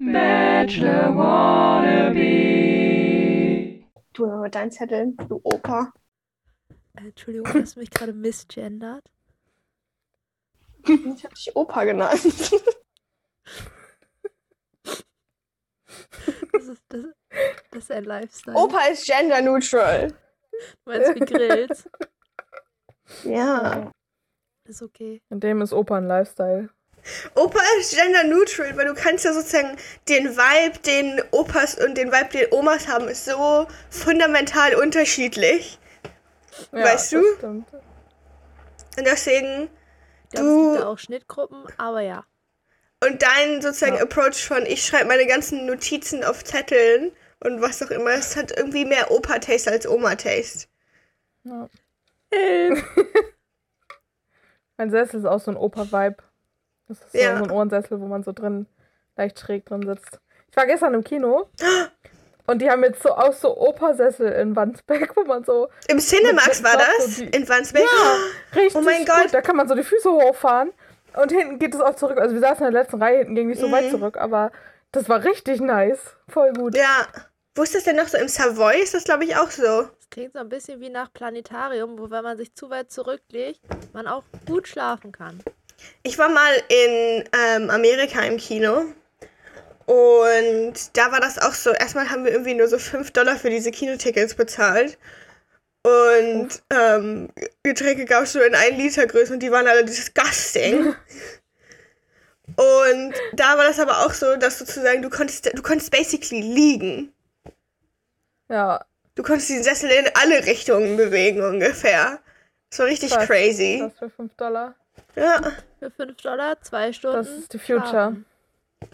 Bachelor 0.00 1.16
Wannabe. 1.16 2.18
Du 4.12 4.26
mit 4.26 4.54
deinen 4.54 4.70
Zetteln, 4.70 5.16
du 5.28 5.40
Opa. 5.42 5.92
Äh, 6.96 7.08
Entschuldigung, 7.08 7.52
hast 7.52 7.74
du 7.74 7.80
mich 7.80 7.90
gerade 7.90 8.12
misgendert? 8.12 9.10
Ich 10.84 11.24
hab 11.24 11.34
dich 11.34 11.56
Opa 11.56 11.84
genannt. 11.84 12.12
Das 16.52 16.66
ist, 16.68 16.82
das, 16.88 17.04
das 17.70 17.84
ist 17.84 17.90
ein 17.90 18.04
Lifestyle. 18.04 18.56
Opa 18.56 18.86
ist 18.86 19.04
gender 19.04 19.42
neutral. 19.42 20.08
Du 20.10 20.90
meinst 20.90 21.14
wie 21.14 21.20
Grills? 21.20 21.88
Ja. 23.24 23.90
Ist 24.64 24.82
okay. 24.82 25.22
In 25.30 25.40
dem 25.40 25.62
ist 25.62 25.72
Opa 25.72 25.96
ein 25.96 26.06
Lifestyle. 26.06 26.70
Opa 27.34 27.60
ist 27.80 27.94
gender 27.96 28.24
neutral, 28.24 28.76
weil 28.76 28.86
du 28.86 28.94
kannst 28.94 29.24
ja 29.24 29.32
sozusagen 29.32 29.76
den 30.08 30.36
Vibe, 30.36 30.78
den 30.80 31.22
Opas 31.30 31.74
und 31.76 31.96
den 31.96 32.12
Vibe, 32.12 32.28
den 32.30 32.46
Omas 32.52 32.88
haben, 32.88 33.08
ist 33.08 33.24
so 33.24 33.66
fundamental 33.90 34.74
unterschiedlich. 34.74 35.78
Ja, 36.72 36.84
Weißt 36.84 37.12
das 37.12 37.20
du? 37.20 37.36
Stimmt. 37.36 37.66
Und 38.96 39.06
deswegen, 39.06 39.68
glaube, 40.30 40.48
es 40.48 40.54
Du- 40.54 40.70
gibt 40.72 40.82
da 40.82 40.88
auch 40.88 40.98
Schnittgruppen, 40.98 41.64
aber 41.76 42.00
ja. 42.00 42.24
und 43.04 43.22
dein 43.22 43.62
sozusagen 43.62 43.96
Ja. 43.96 44.02
Approach 44.02 44.44
von, 44.44 44.66
ich 44.66 44.84
schreibe 44.84 45.06
meine 45.06 45.26
ganzen 45.26 45.66
Notizen 45.66 46.24
auf 46.24 46.42
Zetteln 46.44 47.12
und 47.40 47.62
was 47.62 47.80
auch 47.82 47.90
immer, 47.90 48.10
es 48.10 48.34
hat 48.36 48.50
irgendwie 48.56 48.84
mehr 48.84 49.10
Opa-Taste 49.12 49.70
als 49.70 49.86
Oma-Taste. 49.86 50.66
Ja. 51.44 51.68
mein 54.76 54.90
Sessel 54.90 55.20
ist 55.20 55.26
auch 55.26 55.40
so 55.40 55.50
ein 55.52 55.56
Opa-Vibe. 55.56 56.16
Das 56.88 56.98
ist 57.02 57.14
Ja. 57.14 57.36
so, 57.38 57.44
ein 57.44 57.50
Ohrensessel, 57.50 58.00
wo 58.00 58.06
man 58.06 58.22
so 58.22 58.32
drin 58.32 58.66
leicht 59.16 59.38
schräg 59.38 59.66
drin 59.66 59.82
sitzt. 59.86 60.20
Ich 60.50 60.56
war 60.56 60.66
gestern 60.66 60.94
im 60.94 61.04
Kino 61.04 61.48
und 62.46 62.62
die 62.62 62.70
haben 62.70 62.82
jetzt 62.84 63.02
so 63.02 63.10
auch 63.10 63.32
so 63.32 63.56
Opa-Sessel 63.56 64.32
in 64.32 64.56
Wandsbek, 64.56 65.14
wo 65.16 65.24
man 65.24 65.44
so 65.44 65.68
Im 65.88 65.98
Cinemax 65.98 66.62
war 66.64 66.76
das? 66.78 67.16
so 67.16 67.24
die- 67.24 67.28
In 67.36 67.48
Wandsbek? 67.48 67.84
richtig 68.56 68.74
Oh 68.76 68.80
mein 68.80 69.04
gut, 69.04 69.08
Gott. 69.14 69.34
da 69.34 69.40
kann 69.42 69.56
man 69.56 69.68
so 69.68 69.74
die 69.74 69.82
Füße 69.84 70.10
hochfahren 70.10 70.72
und 71.16 71.30
hinten 71.32 71.58
geht 71.58 71.74
es 71.74 71.80
auch 71.80 71.94
zurück. 71.96 72.18
Also 72.18 72.34
wir 72.34 72.40
saßen 72.40 72.66
in 72.66 72.72
der 72.72 72.82
letzten 72.82 73.02
Reihe, 73.02 73.18
hinten 73.18 73.34
ging 73.34 73.48
nicht 73.48 73.60
so 73.60 73.68
Mhm. 73.68 73.72
weit 73.72 73.90
zurück, 73.90 74.16
aber 74.16 74.50
das 74.92 75.08
war 75.08 75.22
richtig 75.24 75.60
nice. 75.60 76.16
Voll 76.28 76.52
gut. 76.54 76.74
Ja. 76.76 77.06
Wo 77.54 77.62
ist 77.62 77.74
das 77.74 77.84
denn 77.84 77.96
noch 77.96 78.06
so? 78.06 78.16
Im 78.18 78.28
Savoy 78.28 78.80
ist 78.80 78.94
das, 78.94 79.02
glaube 79.04 79.24
ich, 79.24 79.36
auch 79.36 79.50
so. 79.50 79.82
Das 79.82 80.08
klingt 80.10 80.32
so 80.32 80.38
ein 80.38 80.48
bisschen 80.48 80.80
wie 80.80 80.90
nach 80.90 81.12
Planetarium, 81.12 81.98
wo 81.98 82.08
wenn 82.08 82.22
man 82.22 82.36
sich 82.38 82.54
zu 82.54 82.70
weit 82.70 82.90
zurücklegt, 82.92 83.60
man 83.92 84.06
auch 84.06 84.22
gut 84.46 84.68
schlafen 84.68 85.10
kann. 85.12 85.40
Ich 86.02 86.18
war 86.18 86.28
mal 86.28 86.52
in 86.68 87.24
ähm, 87.32 87.70
Amerika 87.70 88.22
im 88.22 88.36
Kino. 88.36 88.84
Und 89.86 90.74
da 90.96 91.12
war 91.12 91.20
das 91.20 91.38
auch 91.38 91.54
so. 91.54 91.70
Erstmal 91.70 92.10
haben 92.10 92.24
wir 92.24 92.32
irgendwie 92.32 92.54
nur 92.54 92.68
so 92.68 92.78
5 92.78 93.10
Dollar 93.12 93.36
für 93.36 93.50
diese 93.50 93.70
Kinotickets 93.70 94.34
bezahlt. 94.34 94.98
Und 95.82 96.48
ähm, 96.70 97.30
Getränke 97.62 98.04
gab 98.04 98.24
es 98.24 98.32
so 98.32 98.40
in 98.40 98.54
1 98.54 98.76
Liter 98.76 99.06
Größe 99.06 99.32
und 99.32 99.42
die 99.42 99.50
waren 99.50 99.66
alle 99.66 99.84
disgusting. 99.84 100.88
und 102.56 103.14
da 103.32 103.56
war 103.56 103.64
das 103.64 103.78
aber 103.78 104.04
auch 104.04 104.12
so, 104.12 104.36
dass 104.36 104.58
sozusagen 104.58 105.00
du 105.00 105.08
konntest, 105.08 105.50
du 105.54 105.62
konntest 105.62 105.90
basically 105.90 106.42
liegen. 106.42 107.14
Ja, 108.50 108.84
Du 109.18 109.24
konntest 109.24 109.50
den 109.50 109.64
Sessel 109.64 109.90
in 109.90 110.06
alle 110.14 110.46
Richtungen 110.46 110.96
bewegen 110.96 111.42
ungefähr. 111.42 112.20
Das 112.70 112.78
war 112.78 112.86
richtig 112.86 113.10
Krass. 113.10 113.26
crazy. 113.26 113.80
das 113.82 113.98
für 113.98 114.08
5 114.10 114.32
Dollar. 114.36 114.76
Ja, 115.16 115.40
Für 115.78 115.90
5 115.90 116.16
Dollar, 116.22 116.60
zwei 116.62 116.92
Stunden. 116.92 117.16
Das 117.18 117.28
ist 117.28 117.52
die 117.52 117.58
Future. 117.58 117.88
schlafen. 117.88 118.26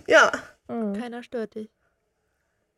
ja, 0.06 0.32
Mhm, 0.68 0.98
Keiner 0.98 1.22
stört 1.22 1.54
dich. 1.56 1.68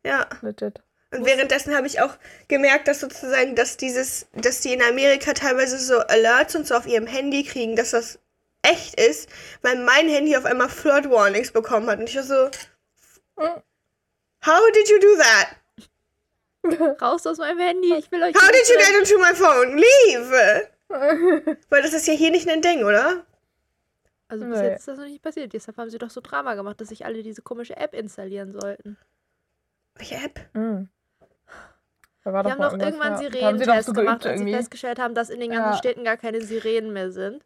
ja. 0.03 0.27
legit. 0.41 0.81
Und 1.13 1.25
währenddessen 1.25 1.73
habe 1.73 1.87
ich 1.87 2.01
auch 2.01 2.17
gemerkt, 2.49 2.89
dass 2.89 2.99
sozusagen, 2.99 3.55
dass 3.55 3.77
dieses, 3.77 4.27
dass 4.33 4.59
die 4.59 4.73
in 4.73 4.81
Amerika 4.81 5.31
teilweise 5.31 5.79
so 5.79 5.99
Alerts 5.99 6.53
und 6.57 6.67
so 6.67 6.75
auf 6.75 6.85
ihrem 6.85 7.07
Handy 7.07 7.43
kriegen, 7.45 7.77
dass 7.77 7.91
das 7.91 8.19
echt 8.61 8.99
ist, 8.99 9.29
weil 9.61 9.77
mein 9.77 10.09
Handy 10.09 10.35
auf 10.35 10.43
einmal 10.43 10.67
Flood 10.67 11.09
Warnings 11.09 11.51
bekommen 11.51 11.89
hat. 11.89 11.99
Und 11.99 12.09
ich 12.09 12.15
war 12.17 12.23
so, 12.23 12.49
how 14.45 14.71
did 14.73 14.89
you 14.89 14.99
do 14.99 15.15
that? 15.17 15.55
Raus 17.01 17.25
aus 17.25 17.37
meinem 17.37 17.59
Handy, 17.59 17.95
ich 17.95 18.11
will 18.11 18.21
euch. 18.23 18.35
How 18.35 18.51
did 18.51 18.67
you 18.67 18.75
get 18.77 18.97
into 18.99 19.17
my 19.19 19.33
phone? 19.33 19.77
Leave! 19.77 20.67
Weil 21.69 21.81
das 21.81 21.93
ist 21.93 22.07
ja 22.07 22.13
hier 22.13 22.31
nicht 22.31 22.49
ein 22.49 22.61
Ding, 22.61 22.83
oder? 22.83 23.25
Also 24.29 24.45
bis 24.45 24.59
Nee. 24.59 24.67
jetzt 24.67 24.79
ist 24.79 24.87
das 24.89 24.97
noch 24.97 25.05
nicht 25.05 25.21
passiert. 25.21 25.53
Deshalb 25.53 25.77
haben 25.77 25.89
sie 25.89 25.97
doch 25.97 26.09
so 26.09 26.21
Drama 26.21 26.55
gemacht, 26.55 26.81
dass 26.81 26.89
sich 26.89 27.05
alle 27.05 27.23
diese 27.23 27.41
komische 27.41 27.77
App 27.77 27.93
installieren 27.93 28.51
sollten. 28.51 28.97
Welche 29.95 30.15
App? 30.15 30.39
Mhm. 30.53 30.89
Da 32.23 32.33
war 32.33 32.43
Die 32.43 32.49
doch 32.49 32.51
haben 32.51 32.59
mal 32.59 32.77
doch 32.77 32.85
irgendwann 32.85 33.13
ja. 33.13 33.17
Sirenentests 33.19 33.85
so 33.85 33.93
gemacht, 33.93 34.25
als 34.25 34.41
sie 34.41 34.51
festgestellt 34.53 34.99
haben, 34.99 35.15
dass 35.15 35.29
in 35.29 35.39
den 35.39 35.51
ganzen 35.51 35.71
Ja. 35.71 35.77
Städten 35.77 36.03
gar 36.03 36.17
keine 36.17 36.41
Sirenen 36.41 36.91
mehr 36.91 37.11
sind. 37.11 37.41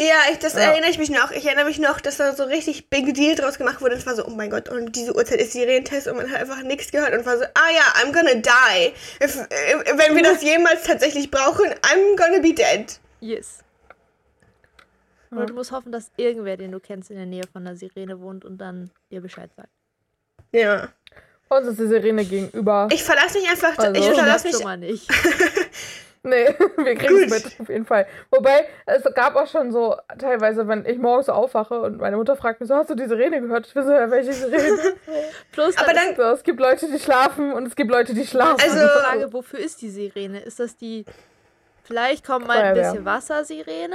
Ja, 0.00 0.14
ich, 0.30 0.38
das 0.38 0.54
Ja. 0.54 0.60
erinnere 0.60 0.90
ich 0.90 0.98
mich 0.98 1.10
noch. 1.10 1.30
Ich 1.30 1.44
erinnere 1.46 1.66
mich 1.66 1.78
noch, 1.78 2.00
dass 2.00 2.16
da 2.18 2.34
so 2.34 2.44
richtig 2.44 2.88
Big 2.90 3.14
Deal 3.14 3.34
draus 3.34 3.56
gemacht 3.58 3.80
wurde. 3.82 3.94
Es 3.94 4.06
war 4.06 4.14
so, 4.14 4.26
oh 4.26 4.30
mein 4.30 4.50
Gott, 4.50 4.68
und 4.70 4.94
diese 4.96 5.14
Uhrzeit 5.14 5.40
ist 5.40 5.52
Sirenentest 5.52 6.06
und 6.08 6.16
man 6.16 6.30
hat 6.30 6.40
einfach 6.40 6.62
nichts 6.62 6.90
gehört 6.92 7.14
und 7.14 7.24
war 7.26 7.36
so, 7.38 7.44
ah 7.44 7.70
ja, 7.74 8.02
I'm 8.02 8.12
gonna 8.12 8.34
die. 8.34 8.92
If, 9.22 9.36
if, 9.36 9.98
wenn 9.98 10.14
wir 10.16 10.22
das 10.32 10.42
jemals 10.42 10.82
tatsächlich 10.84 11.30
brauchen, 11.30 11.66
I'm 11.82 12.16
gonna 12.16 12.40
be 12.40 12.52
dead. 12.54 12.98
Yes. 13.20 13.58
Ja. 15.36 15.42
Oder 15.42 15.46
du 15.46 15.54
musst 15.54 15.72
hoffen, 15.72 15.92
dass 15.92 16.10
irgendwer, 16.16 16.56
den 16.56 16.72
du 16.72 16.80
kennst, 16.80 17.10
in 17.10 17.16
der 17.16 17.26
Nähe 17.26 17.44
von 17.52 17.66
einer 17.66 17.76
Sirene 17.76 18.20
wohnt 18.20 18.44
und 18.44 18.58
dann 18.58 18.90
dir 19.10 19.20
Bescheid 19.20 19.50
sagt. 19.56 19.68
Ja. 20.52 20.88
Uns 21.48 21.68
ist 21.68 21.78
die 21.78 21.86
Sirene 21.86 22.24
gegenüber. 22.24 22.88
Ich 22.92 23.04
verlasse 23.04 23.38
mich 23.38 23.48
einfach, 23.48 23.78
Also- 23.78 23.92
ich 24.00 24.06
Das 24.06 24.16
verlasse 24.18 24.32
Das 24.34 24.44
mich, 24.44 24.52
schon 24.54 24.64
mal 24.64 24.76
nicht. 24.78 25.08
Nee, 26.22 26.46
wir 26.76 26.94
kriegen 26.96 27.22
es 27.22 27.44
mit, 27.44 27.60
auf 27.60 27.68
jeden 27.68 27.86
Fall. 27.86 28.04
Wobei, 28.32 28.66
es 28.86 29.04
gab 29.14 29.36
auch 29.36 29.46
schon 29.46 29.70
so, 29.70 29.94
teilweise, 30.18 30.66
wenn 30.66 30.84
ich 30.84 30.98
morgens 30.98 31.26
so 31.26 31.32
aufwache 31.32 31.80
und 31.82 31.98
meine 31.98 32.16
Mutter 32.16 32.34
fragt 32.34 32.58
mich 32.58 32.68
so, 32.68 32.74
hast 32.74 32.90
du 32.90 32.96
die 32.96 33.06
Sirene 33.06 33.40
gehört? 33.40 33.68
Ich 33.68 33.76
weiß 33.76 33.86
nicht, 33.86 34.10
welche 34.10 34.32
Sirene. 34.32 34.94
Plus, 35.52 35.76
Aber 35.78 35.92
dann 35.92 36.16
so, 36.16 36.22
es 36.22 36.42
gibt 36.42 36.58
Leute, 36.58 36.90
die 36.90 36.98
schlafen 36.98 37.52
und 37.52 37.66
es 37.68 37.76
gibt 37.76 37.92
Leute, 37.92 38.12
die 38.12 38.26
schlafen. 38.26 38.60
Also- 38.60 38.74
die 38.80 39.00
Frage, 39.04 39.32
wofür 39.32 39.60
ist 39.60 39.80
die 39.82 39.88
Sirene? 39.88 40.40
Ist 40.40 40.58
das 40.58 40.76
die, 40.76 41.04
vielleicht 41.84 42.26
kommt 42.26 42.48
mal 42.48 42.58
ein 42.60 42.74
bisschen 42.74 43.04
Wassersirene, 43.04 43.94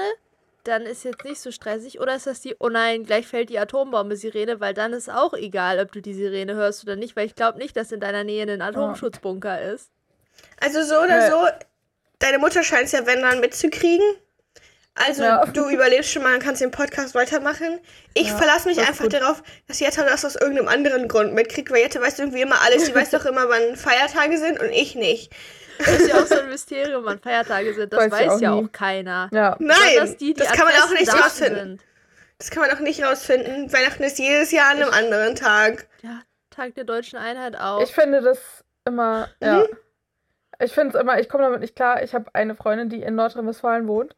dann 0.64 0.84
ist 0.84 1.04
jetzt 1.04 1.24
nicht 1.26 1.40
so 1.42 1.52
stressig, 1.52 2.00
oder 2.00 2.16
ist 2.16 2.28
das 2.28 2.42
die, 2.42 2.56
oh 2.60 2.70
nein, 2.70 3.04
gleich 3.04 3.28
fällt 3.28 3.50
die 3.50 3.60
Atombombe-Sirene, 3.60 4.60
weil 4.60 4.74
dann 4.74 4.94
ist 4.94 5.10
auch 5.10 5.34
egal, 5.34 5.80
ob 5.80 5.92
du 5.92 6.02
die 6.02 6.14
Sirene 6.14 6.56
hörst 6.56 6.84
oder 6.84 6.96
nicht, 6.96 7.16
weil 7.16 7.26
ich 7.26 7.36
glaube 7.36 7.58
nicht, 7.58 7.76
dass 7.78 7.92
in 7.92 8.00
deiner 8.00 8.24
Nähe 8.24 8.44
ein 8.44 8.62
Atomschutzbunker 8.62 9.62
ist. 9.62 9.90
also 10.60 10.84
so 10.84 10.96
oder 11.02 11.20
Ja. 11.20 11.32
so, 11.32 11.48
deine 12.20 12.38
Mutter 12.40 12.64
scheint 12.64 12.86
es 12.86 12.92
ja, 12.92 13.06
wenn 13.06 13.22
dann 13.22 13.40
mitzukriegen. 13.40 14.06
Also 14.94 15.24
Ja. 15.24 15.46
du 15.46 15.70
überlebst 15.70 16.12
schon 16.12 16.22
mal 16.22 16.34
und 16.34 16.44
kannst 16.44 16.62
den 16.62 16.70
Podcast 16.72 17.16
weitermachen. 17.16 17.80
Ich 18.14 18.28
Ja, 18.28 18.38
verlasse 18.38 18.68
mich 18.68 18.78
einfach 18.80 19.06
gut. 19.06 19.14
darauf, 19.14 19.42
dass 19.68 19.80
Jette 19.80 20.04
das 20.04 20.26
aus 20.26 20.36
irgendeinem 20.36 20.68
anderen 20.68 21.08
Grund 21.08 21.34
mitkriegt, 21.34 21.72
weil 21.72 21.82
Jette 21.82 22.02
weiß 22.02 22.20
irgendwie 22.20 22.42
immer 22.42 22.62
alles. 22.62 22.84
Die 22.86 22.94
weiß 22.96 23.12
doch 23.12 23.26
immer, 23.26 23.48
wann 23.48 23.78
Feiertage 23.78 24.38
sind 24.38 24.60
und 24.60 24.70
ich 24.72 24.96
nicht. 24.96 25.32
Das 25.86 26.00
ist 26.00 26.08
ja 26.10 26.16
auch 26.22 26.26
so 26.26 26.40
ein 26.40 26.50
Mysterium, 26.50 27.04
wann 27.06 27.20
Feiertage 27.20 27.74
sind. 27.74 27.92
Das 27.94 28.00
Weiß 28.00 28.06
ich 28.22 28.28
weiß, 28.28 28.30
auch 28.34 28.40
ja 28.42 28.56
nie. 28.56 28.66
auch 28.66 28.72
keiner. 28.72 29.30
Ja, 29.34 29.56
Nein, 29.60 29.78
Besonders 29.94 30.18
die, 30.18 30.34
die 30.34 30.40
das 30.40 30.50
an 30.52 30.58
kann 30.58 30.66
man 30.68 30.76
auch 30.76 30.90
nicht 30.92 31.14
rausfinden. 31.14 31.56
sind. 31.78 31.82
Das 32.38 32.50
kann 32.50 32.62
man 32.68 32.72
auch 32.76 32.80
nicht 32.80 33.04
rausfinden. 33.04 33.72
Weihnachten 33.72 34.04
ist 34.04 34.18
jedes 34.20 34.52
Jahr 34.52 34.72
an 34.72 34.78
einem 34.82 34.92
anderen 34.92 35.36
Tag. 35.36 35.88
Ja, 36.02 36.22
Tag 36.50 36.74
der 36.76 36.84
deutschen 36.86 37.18
Einheit 37.20 37.56
auch. 37.60 37.82
ich 37.84 37.94
finde 37.94 38.22
das 38.22 38.40
immer, 38.86 39.30
ja. 39.42 39.60
Mhm. 39.60 39.68
Ich 40.60 40.74
finde 40.74 40.96
es 40.96 41.02
immer, 41.02 41.20
ich 41.20 41.28
komme 41.30 41.44
damit 41.44 41.62
nicht 41.62 41.76
klar. 41.76 42.04
Ich 42.04 42.14
habe 42.14 42.26
eine 42.34 42.56
Freundin, 42.56 42.88
die 42.90 43.02
in 43.02 43.16
Nordrhein-Westfalen 43.16 43.88
wohnt. 43.88 44.16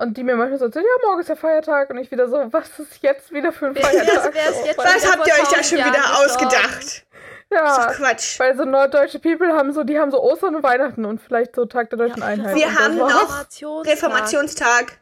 Und 0.00 0.16
die 0.16 0.22
mir 0.22 0.36
manchmal 0.36 0.58
so 0.58 0.66
erzählt, 0.66 0.84
ja, 0.86 1.06
morgen 1.08 1.20
ist 1.20 1.28
der 1.28 1.36
Feiertag. 1.36 1.90
Und 1.90 1.98
ich 1.98 2.10
wieder 2.10 2.28
so, 2.28 2.36
was 2.52 2.78
ist 2.78 3.02
jetzt 3.02 3.32
wieder 3.32 3.50
für 3.52 3.66
ein 3.66 3.74
Wer- 3.74 3.82
Feiertag? 3.84 4.30
wer 4.32 4.48
ist 4.50 4.64
jetzt 4.66 4.78
Was 4.78 5.10
habt 5.12 5.26
ihr 5.26 5.32
euch 5.34 5.40
da 5.40 5.56
1000 5.56 5.66
schon 5.66 5.78
Jahren 5.78 5.92
wieder 5.92 6.02
gestorben. 6.02 6.30
ausgedacht? 6.30 7.06
Ja, 7.52 7.90
So 7.90 7.96
Quatsch. 7.96 8.38
weil 8.38 8.56
so 8.56 8.64
norddeutsche 8.64 9.18
People 9.18 9.54
haben 9.54 9.72
so, 9.72 9.82
die 9.82 9.98
haben 9.98 10.10
so 10.10 10.20
Ostern 10.22 10.56
und 10.56 10.62
Weihnachten 10.62 11.04
und 11.06 11.20
vielleicht 11.20 11.56
so 11.56 11.64
Tag 11.64 11.88
der 11.90 11.98
deutschen 11.98 12.20
Ja, 12.20 12.26
Einheit. 12.26 12.54
Wir 12.54 12.74
haben 12.78 12.96
noch 12.98 13.08
Reformationstag. 13.08 13.92
Reformationstag. 13.94 14.98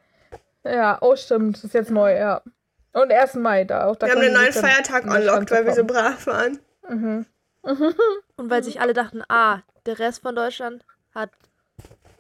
Ja, 0.65 0.99
oh 1.01 1.17
stimmt, 1.17 1.57
das 1.57 1.65
ist 1.65 1.75
jetzt 1.75 1.91
neu, 1.91 2.17
ja. 2.17 2.43
Und 2.93 3.13
1. 3.13 3.35
Mai 3.35 3.65
da 3.65 3.87
auch. 3.87 3.97
Da 3.97 4.07
Wir 4.07 4.15
haben 4.15 4.23
die 4.23 4.31
neuen 4.31 4.53
Feiertag 4.53 5.03
den 5.03 5.13
unlocked, 5.13 5.51
weil 5.51 5.67
wir 5.67 5.75
so 5.75 5.85
brav 5.85 6.27
waren. 6.27 6.59
Mhm. 6.89 7.27
Und 8.37 8.51
weil 8.51 8.63
sich 8.63 8.81
alle 8.81 8.93
dachten, 8.95 9.23
ah, 9.29 9.61
der 9.87 9.99
Rest 9.99 10.23
von 10.23 10.35
Deutschland 10.35 10.85
hat. 11.15 11.31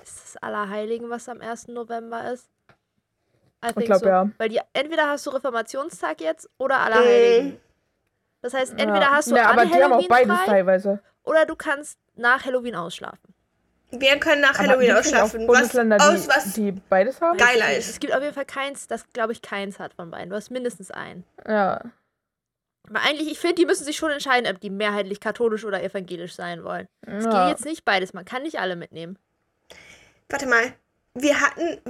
Ist 0.02 0.20
das 0.22 0.42
Allerheiligen, 0.42 1.08
was 1.08 1.28
am 1.28 1.40
1. 1.40 1.68
November 1.68 2.30
ist? 2.32 2.48
I 3.64 3.72
think 3.72 3.86
glaub, 3.86 4.00
so. 4.00 4.06
ja. 4.06 4.28
Weil 4.38 4.48
die, 4.50 4.60
entweder 4.72 5.08
hast 5.08 5.24
du 5.26 5.30
Reformationstag 5.30 6.20
jetzt 6.20 6.48
oder 6.58 6.78
Allerheiligen. 6.80 7.52
Mhm. 7.52 7.60
Das 8.46 8.54
heißt, 8.54 8.72
entweder 8.74 9.00
ja. 9.00 9.10
hast 9.10 9.28
du 9.28 9.34
ja, 9.34 9.50
an 9.50 9.58
aber 9.58 9.66
die 9.66 9.74
haben 9.74 9.92
auch 9.92 9.96
Halloween 9.98 10.08
beides 10.08 10.36
frei 10.36 10.44
teilweise. 10.46 11.00
oder 11.24 11.46
du 11.46 11.56
kannst 11.56 11.98
nach 12.14 12.44
Halloween 12.44 12.76
ausschlafen. 12.76 13.34
Wir 13.90 14.18
können 14.20 14.40
nach 14.40 14.56
Aber 14.58 14.68
Halloween 14.68 14.92
ausschlafen. 14.92 15.40
Was, 15.40 15.46
Bundesländer, 15.48 15.96
aus 15.96 16.22
die, 16.22 16.28
was 16.28 16.52
die 16.52 16.72
beides 16.72 17.20
haben? 17.20 17.36
Geiler 17.38 17.72
ist. 17.76 17.88
Es 17.90 17.98
gibt 17.98 18.14
auf 18.14 18.22
jeden 18.22 18.34
Fall 18.34 18.44
keins, 18.44 18.86
das 18.86 19.04
glaube 19.12 19.32
ich 19.32 19.42
keins 19.42 19.80
hat 19.80 19.94
von 19.94 20.12
beiden. 20.12 20.30
Du 20.30 20.36
hast 20.36 20.50
mindestens 20.50 20.92
einen. 20.92 21.24
Ja. 21.44 21.80
Aber 22.88 23.00
eigentlich, 23.00 23.32
ich 23.32 23.40
finde, 23.40 23.56
die 23.56 23.66
müssen 23.66 23.84
sich 23.84 23.96
schon 23.96 24.12
entscheiden, 24.12 24.48
ob 24.52 24.60
die 24.60 24.70
mehrheitlich 24.70 25.18
katholisch 25.18 25.64
oder 25.64 25.82
evangelisch 25.82 26.34
sein 26.36 26.62
wollen. 26.62 26.86
Es 27.02 27.24
geht 27.24 27.32
Ja. 27.32 27.48
jetzt 27.48 27.64
nicht 27.64 27.84
beides, 27.84 28.12
man 28.12 28.24
kann 28.24 28.44
nicht 28.44 28.60
alle 28.60 28.76
mitnehmen. 28.76 29.18
Warte 30.28 30.46
mal. 30.46 30.72
Wir 31.14 31.40
hatten. 31.40 31.80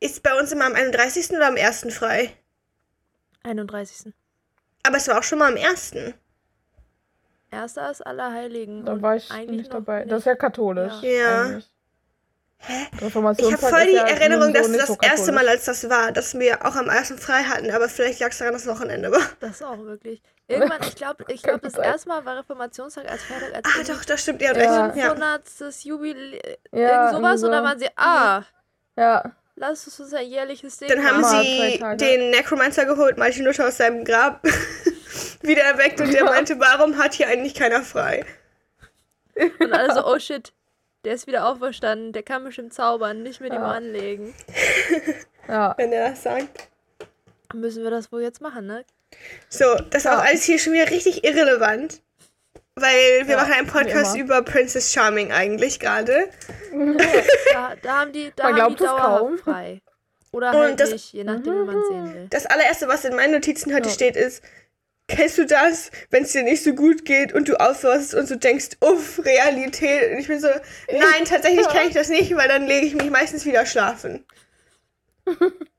Ist 0.00 0.22
bei 0.22 0.38
uns 0.38 0.50
immer 0.52 0.64
am 0.64 0.74
31. 0.74 1.30
oder 1.36 1.48
am 1.48 1.56
1. 1.56 1.92
frei? 1.92 2.32
31. 3.42 4.14
Aber 4.86 4.96
es 4.96 5.08
war 5.08 5.18
auch 5.18 5.22
schon 5.22 5.38
mal 5.38 5.50
am 5.52 5.56
1. 5.62 5.94
Erster 7.50 7.90
ist 7.90 8.06
Allerheiligen. 8.06 8.84
Da 8.84 9.00
war 9.00 9.16
ich 9.16 9.30
eigentlich 9.30 9.58
nicht 9.62 9.72
dabei. 9.74 10.00
nicht. 10.00 10.12
Das 10.12 10.20
ist 10.20 10.24
ja 10.26 10.34
katholisch. 10.34 10.92
Ja. 11.02 11.42
Eigentlich. 11.42 11.70
Hä? 12.58 12.86
Ich 12.96 13.14
habe 13.14 13.56
voll 13.58 13.84
die 13.86 13.92
ja 13.96 14.06
Erinnerung, 14.06 14.52
dass 14.54 14.68
nicht 14.68 14.80
das 14.80 14.88
so 14.88 14.96
erste 15.00 15.30
Mal, 15.30 15.46
als 15.46 15.66
das 15.66 15.88
war, 15.90 16.10
dass 16.10 16.38
wir 16.38 16.64
auch 16.64 16.74
am 16.74 16.88
1. 16.88 17.12
frei 17.20 17.42
hatten, 17.42 17.70
aber 17.70 17.88
vielleicht 17.88 18.18
lag 18.20 18.30
es 18.30 18.38
daran, 18.38 18.54
dass 18.54 18.62
es 18.62 18.68
Wochenende 18.68 19.12
war. 19.12 19.20
Das 19.40 19.62
auch 19.62 19.78
wirklich. 19.78 20.22
Irgendwann, 20.48 20.80
ich 20.82 20.96
glaube, 20.96 21.24
ich 21.28 21.42
glaub, 21.42 21.60
das 21.60 21.74
erste 21.74 22.08
Mal 22.08 22.24
war 22.24 22.38
Reformationstag 22.38 23.10
als 23.10 23.22
Feiertag 23.24 23.54
als 23.56 23.66
Ah, 23.66 23.92
doch, 23.92 24.04
das 24.04 24.22
stimmt, 24.22 24.40
ihr 24.40 24.48
habt 24.48 24.58
Ja. 24.58 24.86
recht. 24.86 24.96
Ja. 24.96 25.10
500. 25.10 25.84
Jubiläum, 25.84 26.40
Ja, 26.72 27.10
irgend 27.10 27.16
sowas. 27.16 27.42
irgendwie 27.42 27.44
Und 27.46 27.52
dann 27.52 27.62
so. 27.64 27.68
waren 27.68 27.78
sie, 27.78 27.88
ah, 27.96 28.42
Ja, 28.96 29.32
lass 29.56 29.86
uns 29.86 29.98
unser 30.00 30.20
jährliches 30.20 30.78
Ding 30.78 30.88
Dann 30.88 31.04
haben 31.04 31.24
sie 31.24 31.78
den 31.96 32.30
Necromancer 32.30 32.84
geholt, 32.84 33.18
Martin 33.18 33.44
Luther 33.44 33.66
aus 33.68 33.76
seinem 33.78 34.04
Grab 34.04 34.42
wieder 35.42 35.62
erweckt 35.62 36.00
und 36.00 36.12
der 36.12 36.24
meinte, 36.24 36.58
warum 36.60 36.96
hat 36.98 37.14
hier 37.14 37.28
eigentlich 37.28 37.54
keiner 37.54 37.82
frei? 37.82 38.24
Und 39.58 39.72
alle 39.72 39.92
so, 39.94 40.06
oh 40.06 40.18
shit, 40.18 40.52
der 41.04 41.14
ist 41.14 41.26
wieder 41.26 41.48
auferstanden, 41.48 42.12
der 42.12 42.22
kann 42.22 42.44
bestimmt 42.44 42.72
zaubern, 42.74 43.22
nicht 43.22 43.40
mit 43.40 43.52
ihm 43.52 43.60
Ja. 43.60 43.70
anlegen. 43.72 44.34
ja. 45.48 45.74
Wenn 45.76 45.92
er 45.92 46.10
das 46.10 46.22
sagt. 46.22 46.68
Müssen 47.54 47.82
wir 47.84 47.90
das 47.90 48.10
wohl 48.12 48.22
jetzt 48.22 48.40
machen, 48.40 48.66
ne? 48.66 48.84
So, 49.48 49.76
das 49.90 49.98
ist 49.98 50.04
Ja. 50.04 50.18
auch 50.18 50.24
alles 50.24 50.44
hier 50.44 50.58
schon 50.58 50.72
wieder 50.72 50.90
richtig 50.90 51.24
irrelevant. 51.24 52.00
Weil 52.78 53.26
wir 53.26 53.36
Ja, 53.36 53.40
machen 53.42 53.52
einen 53.54 53.66
Podcast 53.66 54.16
über 54.16 54.42
Princess 54.42 54.92
Charming 54.92 55.32
eigentlich 55.32 55.80
gerade. 55.80 56.28
Da, 57.52 57.74
da 57.80 58.00
haben 58.00 58.12
die, 58.12 58.30
da 58.36 58.50
Man 58.50 58.60
haben 58.60 58.76
die 58.76 58.76
glaubt 58.76 58.80
es 58.80 58.86
dauerhaft 58.86 59.18
kaum. 59.20 59.38
frei. 59.38 59.80
Oder 60.32 60.50
Und 60.50 60.56
halt 60.58 60.80
das- 60.80 60.90
nicht, 60.92 61.12
je 61.14 61.24
nachdem, 61.24 61.54
wie 61.62 61.64
man 61.72 61.82
sehen 61.88 62.14
will. 62.14 62.26
Das 62.28 62.44
allererste, 62.44 62.86
was 62.88 63.04
in 63.06 63.16
meinen 63.16 63.32
Notizen 63.32 63.72
heute 63.74 63.88
Ja. 63.88 63.94
steht, 63.94 64.14
ist, 64.16 64.42
kennst 65.08 65.38
du 65.38 65.46
das, 65.46 65.90
wenn 66.10 66.24
es 66.24 66.32
dir 66.32 66.42
nicht 66.42 66.62
so 66.62 66.74
gut 66.74 67.06
geht 67.06 67.32
und 67.32 67.48
du 67.48 67.58
aufwachst 67.58 68.12
und 68.14 68.26
so 68.28 68.34
denkst, 68.36 68.76
uff, 68.82 69.24
Realität. 69.24 70.12
Und 70.12 70.18
ich 70.18 70.26
bin 70.28 70.38
so, 70.40 70.48
nein, 70.92 71.24
tatsächlich 71.24 71.64
Ja. 71.64 71.72
kann 71.72 71.88
ich 71.88 71.94
das 71.94 72.10
nicht, 72.10 72.36
weil 72.36 72.48
dann 72.48 72.66
lege 72.66 72.86
ich 72.86 72.94
mich 72.94 73.08
meistens 73.10 73.46
wieder 73.46 73.64
schlafen. 73.64 74.26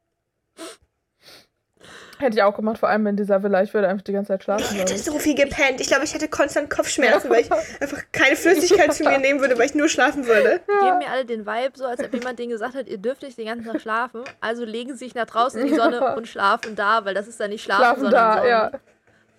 Hätte 2.19 2.35
ich 2.37 2.41
auch 2.43 2.55
gemacht, 2.55 2.79
vor 2.79 2.89
allem 2.89 3.05
in 3.07 3.15
dieser 3.15 3.43
Villa. 3.43 3.61
Ich 3.61 3.73
würde 3.73 3.87
einfach 3.87 4.03
die 4.03 4.11
ganze 4.11 4.29
Zeit 4.29 4.43
schlafen. 4.43 4.65
Ich 4.73 4.79
hätte 4.81 4.97
so 4.97 5.19
viel 5.19 5.35
gepennt. 5.35 5.79
Ich 5.81 5.87
glaube, 5.87 6.03
ich 6.03 6.13
hätte 6.13 6.27
konstant 6.27 6.69
Kopfschmerzen, 6.69 7.29
weil 7.29 7.41
ich 7.41 7.51
einfach 7.81 8.01
keine 8.11 8.35
Flüssigkeit 8.35 8.91
zu 8.93 9.03
mir 9.03 9.19
nehmen 9.19 9.39
würde, 9.39 9.57
weil 9.57 9.67
ich 9.67 9.75
nur 9.75 9.87
schlafen 9.87 10.25
würde. 10.25 10.59
Die 10.67 10.85
geben 10.85 10.97
mir 10.97 11.09
alle 11.09 11.25
den 11.25 11.45
Vibe, 11.45 11.73
so 11.77 11.85
als 11.85 12.03
ob 12.03 12.11
jemand 12.13 12.39
denen 12.39 12.49
gesagt 12.49 12.73
hat, 12.75 12.87
ihr 12.87 12.97
dürft 12.97 13.21
nicht 13.21 13.37
den 13.37 13.45
ganzen 13.45 13.65
Tag 13.71 13.81
schlafen. 13.81 14.23
Also 14.41 14.65
legen 14.65 14.93
sie 14.93 15.05
sich 15.05 15.13
nach 15.15 15.25
draußen 15.27 15.61
in 15.61 15.67
die 15.67 15.75
Sonne 15.75 15.97
Ja. 15.97 16.13
und 16.15 16.27
schlafen 16.27 16.75
da, 16.75 17.05
weil 17.05 17.13
das 17.13 17.27
ist 17.27 17.39
dann 17.39 17.51
nicht 17.51 17.63
schlafen, 17.63 17.81
Schlafen 17.83 18.01
sondern 18.01 18.19
da, 18.21 18.33
Sonnen. 18.37 18.49
ja. 18.49 18.71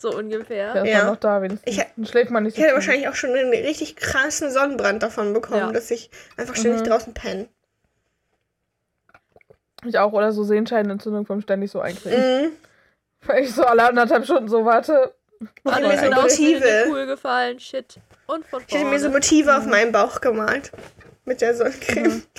So 0.01 0.17
ungefähr. 0.17 0.85
Ja. 0.87 0.99
dann 0.99 1.07
noch 1.09 1.17
da 1.17 1.43
wenigstens. 1.43 1.77
Ich- 1.77 1.85
Dann 1.97 2.07
schläft 2.07 2.31
man 2.31 2.45
nicht 2.45 2.57
Ich 2.57 2.63
hätte 2.63 2.75
wahrscheinlich 2.75 3.09
auch 3.09 3.17
schon 3.17 3.31
einen 3.35 3.51
richtig 3.51 3.97
krassen 3.97 4.53
Sonnenbrand 4.53 5.03
davon 5.03 5.33
bekommen, 5.33 5.59
Ja. 5.59 5.73
dass 5.73 5.91
ich 5.91 6.11
einfach 6.37 6.55
ständig 6.55 6.83
Mhm. 6.83 6.91
draußen 6.91 7.13
penne. 7.15 7.49
Ich 9.85 9.99
auch. 9.99 10.13
Oder 10.13 10.33
so 10.33 10.43
Sehenscheidenentzündung 10.45 11.27
vom 11.27 11.41
ständig 11.41 11.71
so 11.71 11.81
eincremen. 11.81 12.43
Mhm. 12.45 12.51
Weil 13.27 13.45
ich 13.45 13.55
so 13.55 13.65
alle 13.65 13.89
anderthalb 13.89 14.25
Stunden 14.25 14.49
so 14.49 14.65
warte. 14.65 15.15
Alle 15.65 15.89
mir 15.89 15.99
sind 15.99 16.15
so 16.15 16.21
Motive. 16.21 16.61
mir 16.61 16.87
cool 16.89 17.07
gefallen, 17.07 17.61
shit. 17.61 17.99
Und 18.27 18.45
von 18.47 18.63
Ich 18.67 18.75
hätte 18.75 18.85
mir 18.87 18.99
so 18.99 19.07
vorne. 19.07 19.19
Motive 19.19 19.57
auf 19.57 19.67
meinen 19.67 19.93
Bauch 19.93 20.21
gemalt. 20.21 20.73
Mit 21.25 21.41
der 21.41 21.55
Sonnencreme. 21.55 22.23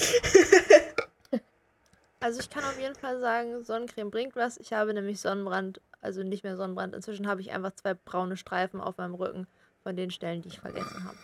Also 2.22 2.42
ich 2.42 2.50
kann 2.50 2.66
auf 2.66 2.78
jeden 2.78 2.96
Fall 2.96 3.20
sagen, 3.22 3.64
Sonnencreme 3.64 4.12
bringt 4.12 4.36
was. 4.36 4.58
Ich 4.58 4.74
habe 4.74 4.94
nämlich 4.94 5.22
Sonnenbrand, 5.22 5.80
also 6.02 6.22
nicht 6.22 6.44
mehr 6.44 6.58
Sonnenbrand. 6.58 6.94
Inzwischen 6.94 7.28
habe 7.28 7.40
ich 7.40 7.52
einfach 7.52 7.72
zwei 7.72 7.94
braune 7.94 8.36
Streifen 8.36 8.82
auf 8.82 8.98
meinem 8.98 9.16
Rücken 9.16 9.48
von 9.84 9.96
den 9.96 10.12
Stellen, 10.12 10.42
die 10.42 10.50
ich 10.50 10.60
vergessen 10.60 11.06
habe. 11.06 11.18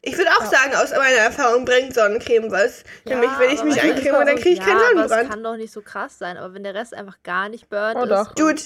Ich 0.00 0.16
würde 0.16 0.30
auch 0.30 0.44
sagen, 0.44 0.74
aus 0.76 0.90
meiner 0.92 1.16
Erfahrung 1.18 1.64
bringt 1.64 1.92
Sonnencreme 1.94 2.50
was. 2.52 2.84
Nämlich, 3.04 3.30
wenn 3.38 3.50
ich 3.50 3.62
mich 3.64 3.80
eincreme, 3.82 4.20
ist 4.22 4.28
dann 4.28 4.36
kriege 4.36 4.50
ich 4.50 4.58
so, 4.60 4.64
keinen 4.64 4.78
ja, 4.78 4.84
aber 4.84 4.94
Sonnenbrand. 5.08 5.22
Es 5.24 5.28
kann 5.30 5.42
doch 5.42 5.56
nicht 5.56 5.72
so 5.72 5.82
krass 5.82 6.18
sein, 6.18 6.36
aber 6.36 6.54
wenn 6.54 6.62
der 6.62 6.74
Rest 6.74 6.94
einfach 6.94 7.16
gar 7.24 7.48
nicht 7.48 7.68
burnt 7.68 7.96
Oh, 7.96 8.04
ist. 8.04 8.10
doch. 8.10 8.28
und 8.30 8.38
Dude, 8.38 8.62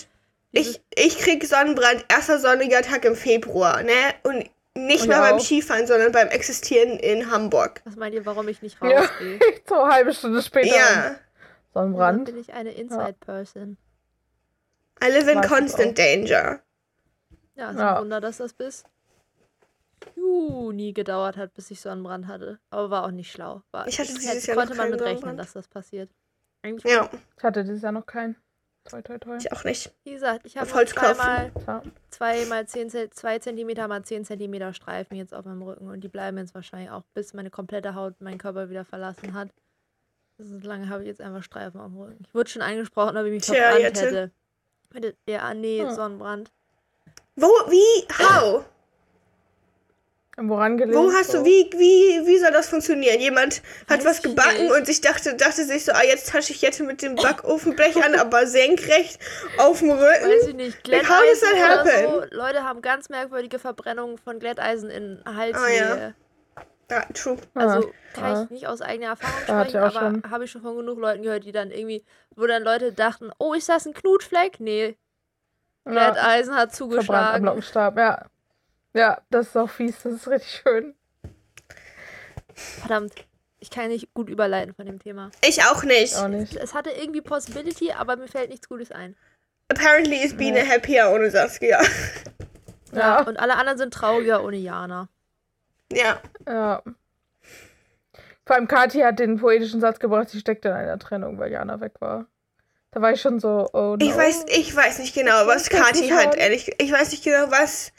ich, 0.53 0.83
ich 0.95 1.19
krieg 1.19 1.45
Sonnenbrand, 1.47 2.05
erster 2.09 2.39
sonniger 2.39 2.83
Tag 2.83 3.05
im 3.07 3.17
Februar, 3.17 3.83
ne? 3.83 3.93
Und 4.25 4.51
nicht 4.75 5.03
Und 5.05 5.09
mal 5.09 5.15
ja 5.17 5.31
beim. 5.31 5.41
Skifahren, 5.41 5.87
sondern 5.87 6.13
beim 6.13 6.29
Existieren 6.29 6.99
in 6.99 7.31
Hamburg. 7.31 7.81
Was 7.87 7.97
meint 7.97 8.15
ihr, 8.15 8.27
warum 8.27 8.47
ich 8.49 8.61
nicht 8.61 8.77
Ja. 8.83 9.01
rausgehe? 9.01 9.39
so 9.69 9.75
eine 9.83 9.93
halbe 9.95 10.13
Stunde 10.15 10.43
später. 10.43 10.77
Ja. 10.77 11.05
Dann 11.05 11.17
Sonnenbrand. 11.73 12.25
bin 12.27 12.39
ich 12.39 12.53
eine 12.53 12.73
Inside-Person. 12.73 13.79
I 15.03 15.07
live 15.11 15.29
in 15.29 15.41
constant 15.41 15.99
danger. 15.99 16.61
Ja, 17.55 17.71
ist 17.71 17.79
Ja. 17.79 17.95
ein 17.97 18.03
Wunder, 18.03 18.21
dass 18.21 18.37
das 18.37 18.53
bis 18.53 18.85
Juni 20.17 20.93
gedauert 20.93 21.37
hat, 21.37 21.55
bis 21.55 21.71
ich 21.71 21.81
Sonnenbrand 21.81 22.27
hatte. 22.27 22.59
Aber 22.71 22.91
war 22.91 23.05
auch 23.05 23.11
nicht 23.11 23.31
schlau. 23.33 23.63
War, 23.71 23.87
Ich 23.87 23.99
hatte 23.99 24.13
das 24.13 24.21
dieses 24.21 24.35
hätte- 24.37 24.47
Jahr 24.49 24.57
noch 24.57 24.63
konnte 24.63 24.77
man 24.77 24.85
keinen 24.87 24.91
mit 24.93 25.01
rechnen, 25.01 25.21
Sonnenbrand. 25.21 25.39
dass 25.41 25.53
das 25.53 25.69
passiert. 25.69 26.11
Eigentlich, 26.63 26.93
Ja, 26.93 27.09
Ich 27.37 27.43
hatte 27.45 27.65
dieses 27.65 27.83
Jahr 27.83 27.93
noch 27.93 28.07
keinen. 28.07 28.37
Toi, 28.85 29.01
toi, 29.03 29.17
toi. 29.19 29.37
ich 29.37 29.53
auch 29.53 29.63
nicht. 29.63 29.93
wie 30.03 30.13
gesagt, 30.13 30.45
ich 30.45 30.57
habe 30.57 30.67
zweimal 30.69 31.53
Ja. 31.69 31.83
zwei 32.11 32.45
mal 32.47 32.67
10 32.67 32.91
Zent- 32.91 33.15
zwei 33.15 33.39
Zentimeter 33.39 33.87
mal 33.87 34.03
10 34.03 34.25
Zentimeter 34.25 34.73
Streifen 34.75 35.17
jetzt 35.17 35.33
auf 35.35 35.45
meinem 35.45 35.63
Rücken 35.63 35.89
und 35.89 36.01
die 36.03 36.09
bleiben 36.09 36.37
jetzt 36.39 36.53
wahrscheinlich 36.55 36.91
auch, 36.91 37.03
bis 37.15 37.33
meine 37.33 37.51
komplette 37.51 37.95
Haut 37.95 38.21
meinen 38.21 38.39
Körper 38.39 38.71
wieder 38.71 38.85
verlassen 38.85 39.35
hat. 39.35 39.51
So 40.39 40.59
lange 40.67 40.89
habe 40.89 41.03
ich 41.03 41.09
jetzt 41.09 41.21
einfach 41.21 41.45
Streifen 41.45 41.81
auf 41.81 41.87
dem 41.93 41.99
Rücken. 42.01 42.25
Ich 42.27 42.35
wurde 42.35 42.51
schon 42.51 42.63
angesprochen, 42.63 43.17
ob 43.17 43.25
ich 43.27 43.31
mich 43.33 43.43
Tja, 43.45 43.71
verbrannt 43.71 44.01
hätte. 44.01 44.31
Der, 45.29 45.45
ah, 45.45 45.55
nee, 45.55 45.81
Hm. 45.81 45.95
Sonnenbrand. 45.95 46.51
Wo, 47.37 47.47
wie, 47.47 48.07
how? 48.19 48.65
Woran 50.49 50.77
gelegen? 50.77 50.99
Wo 50.99 51.13
hast 51.13 51.35
du, 51.35 51.45
wie, 51.45 51.71
wie, 51.73 52.27
wie 52.27 52.39
soll 52.39 52.51
das 52.53 52.69
funktionieren? 52.69 53.21
Jemand 53.21 53.63
hat 53.89 54.01
Weiß 54.01 54.05
was 54.05 54.17
ich 54.19 54.23
gebacken 54.25 54.63
nicht. 54.65 54.73
und 54.73 54.87
sich 54.87 55.01
dachte, 55.01 55.35
dachte 55.35 55.65
sich 55.65 55.85
so, 55.85 55.93
ah, 55.93 56.05
jetzt 56.05 56.29
tasche 56.31 56.53
ich 56.53 56.63
jetzt 56.63 56.81
mit 56.81 57.03
dem 57.03 57.15
Backofenblech 57.17 58.03
an, 58.05 58.15
aber 58.15 58.47
senkrecht 58.47 59.19
auf 59.59 59.81
dem 59.81 59.91
Rücken. 59.91 60.03
Weiß 60.03 60.49
ich 60.49 60.55
nicht, 60.55 60.87
Like, 60.89 61.09
how 61.09 61.23
does 61.23 61.41
Glätteisen 61.41 61.59
that 61.59 61.81
oder 61.81 61.85
so. 61.85 62.21
happen? 62.23 62.37
Leute 62.37 62.65
haben 62.65 62.83
ganz 62.83 63.09
merkwürdige 63.09 63.59
Verbrennungen 63.59 64.19
von 64.19 64.39
Glätteisen 64.39 64.91
in 64.91 65.23
Halsnähe. 65.27 65.93
Ah, 65.93 65.97
ja. 65.97 66.15
Ja, 66.91 67.05
true. 67.15 67.39
Also 67.55 67.91
kann 68.13 68.25
ah. 68.25 68.43
ich 68.45 68.51
nicht 68.51 68.67
aus 68.67 68.83
eigener 68.83 69.09
Erfahrung 69.09 69.41
sprechen, 69.43 69.87
ich 69.89 69.97
aber 69.97 70.31
habe 70.31 70.45
ich 70.45 70.51
schon 70.51 70.61
von 70.61 70.77
genug 70.77 70.99
Leuten 70.99 71.23
gehört, 71.23 71.45
die 71.45 71.53
dann 71.53 71.71
irgendwie, 71.71 72.05
wo 72.37 72.47
dann 72.47 72.63
Leute 72.63 72.93
dachten, 72.93 73.31
oh, 73.39 73.55
ist 73.55 73.71
das 73.71 73.87
ein 73.87 73.95
Knutfleck? 73.95 74.61
Nee, 74.61 74.99
Ja, 75.87 75.93
Glätteisen 75.93 76.55
hat 76.55 76.75
verbrannt 76.77 76.83
am 76.83 76.91
zugeschlagen. 76.91 77.45
Lockenstab, 77.47 77.97
ja. 77.97 78.27
Ja, 78.95 79.21
das 79.31 79.49
ist 79.49 79.57
auch 79.57 79.71
fies, 79.71 80.03
das 80.03 80.13
ist 80.15 80.29
richtig 80.29 80.63
schön. 80.63 80.95
Verdammt, 82.55 83.13
ich 83.61 83.71
kann 83.71 83.89
nicht 83.89 84.13
gut 84.15 84.29
überleiten 84.29 84.75
von 84.75 84.87
dem 84.87 84.99
Thema. 84.99 85.31
Ich 85.47 85.63
auch 85.65 85.83
nicht. 85.85 86.17
Auch 86.17 86.29
nicht. 86.29 86.57
Es 86.57 86.75
hatte 86.75 86.91
irgendwie 86.91 87.21
Possibility, 87.23 87.93
aber 87.93 88.17
mir 88.17 88.29
fällt 88.29 88.51
nichts 88.51 88.69
Gutes 88.69 88.93
ein. 88.93 89.17
Apparently 89.69 90.17
is 90.23 90.37
Biene 90.37 90.59
Ja. 90.65 90.67
happier 90.67 91.11
ohne 91.13 91.31
Saskia. 91.31 91.81
Ja, 92.95 93.23
Und 93.23 93.39
alle 93.39 93.55
anderen 93.57 93.79
sind 93.79 93.95
trauriger 93.95 94.45
ohne 94.45 94.59
Jana. 94.59 95.09
Ja. 95.91 96.21
ja. 96.47 96.83
Vor 98.45 98.57
allem 98.57 98.69
Kathi 98.69 98.99
hat 99.01 99.19
den 99.19 99.39
poetischen 99.39 99.81
Satz 99.81 99.99
gebracht, 99.99 100.29
sie 100.29 100.39
steckte 100.41 100.69
in 100.69 100.75
einer 100.75 100.99
Trennung, 100.99 101.39
weil 101.39 101.51
Jana 101.51 101.81
weg 101.81 101.93
war. 102.01 102.27
Da 102.91 103.01
war 103.01 103.11
ich 103.15 103.23
schon 103.23 103.41
so, 103.41 103.71
oh 103.73 103.97
no. 103.99 104.05
Ich 104.05 104.15
weiß, 104.15 104.45
ich 104.49 104.77
weiß 104.77 104.99
nicht 104.99 105.15
genau, 105.15 105.47
was 105.47 105.71
Kathi 105.71 106.11
hat, 106.11 106.35
ehrlich. 106.35 106.71
Ich 106.79 106.93
weiß 106.93 107.13
nicht 107.13 107.25
genau, 107.25 107.51
was 107.51 107.92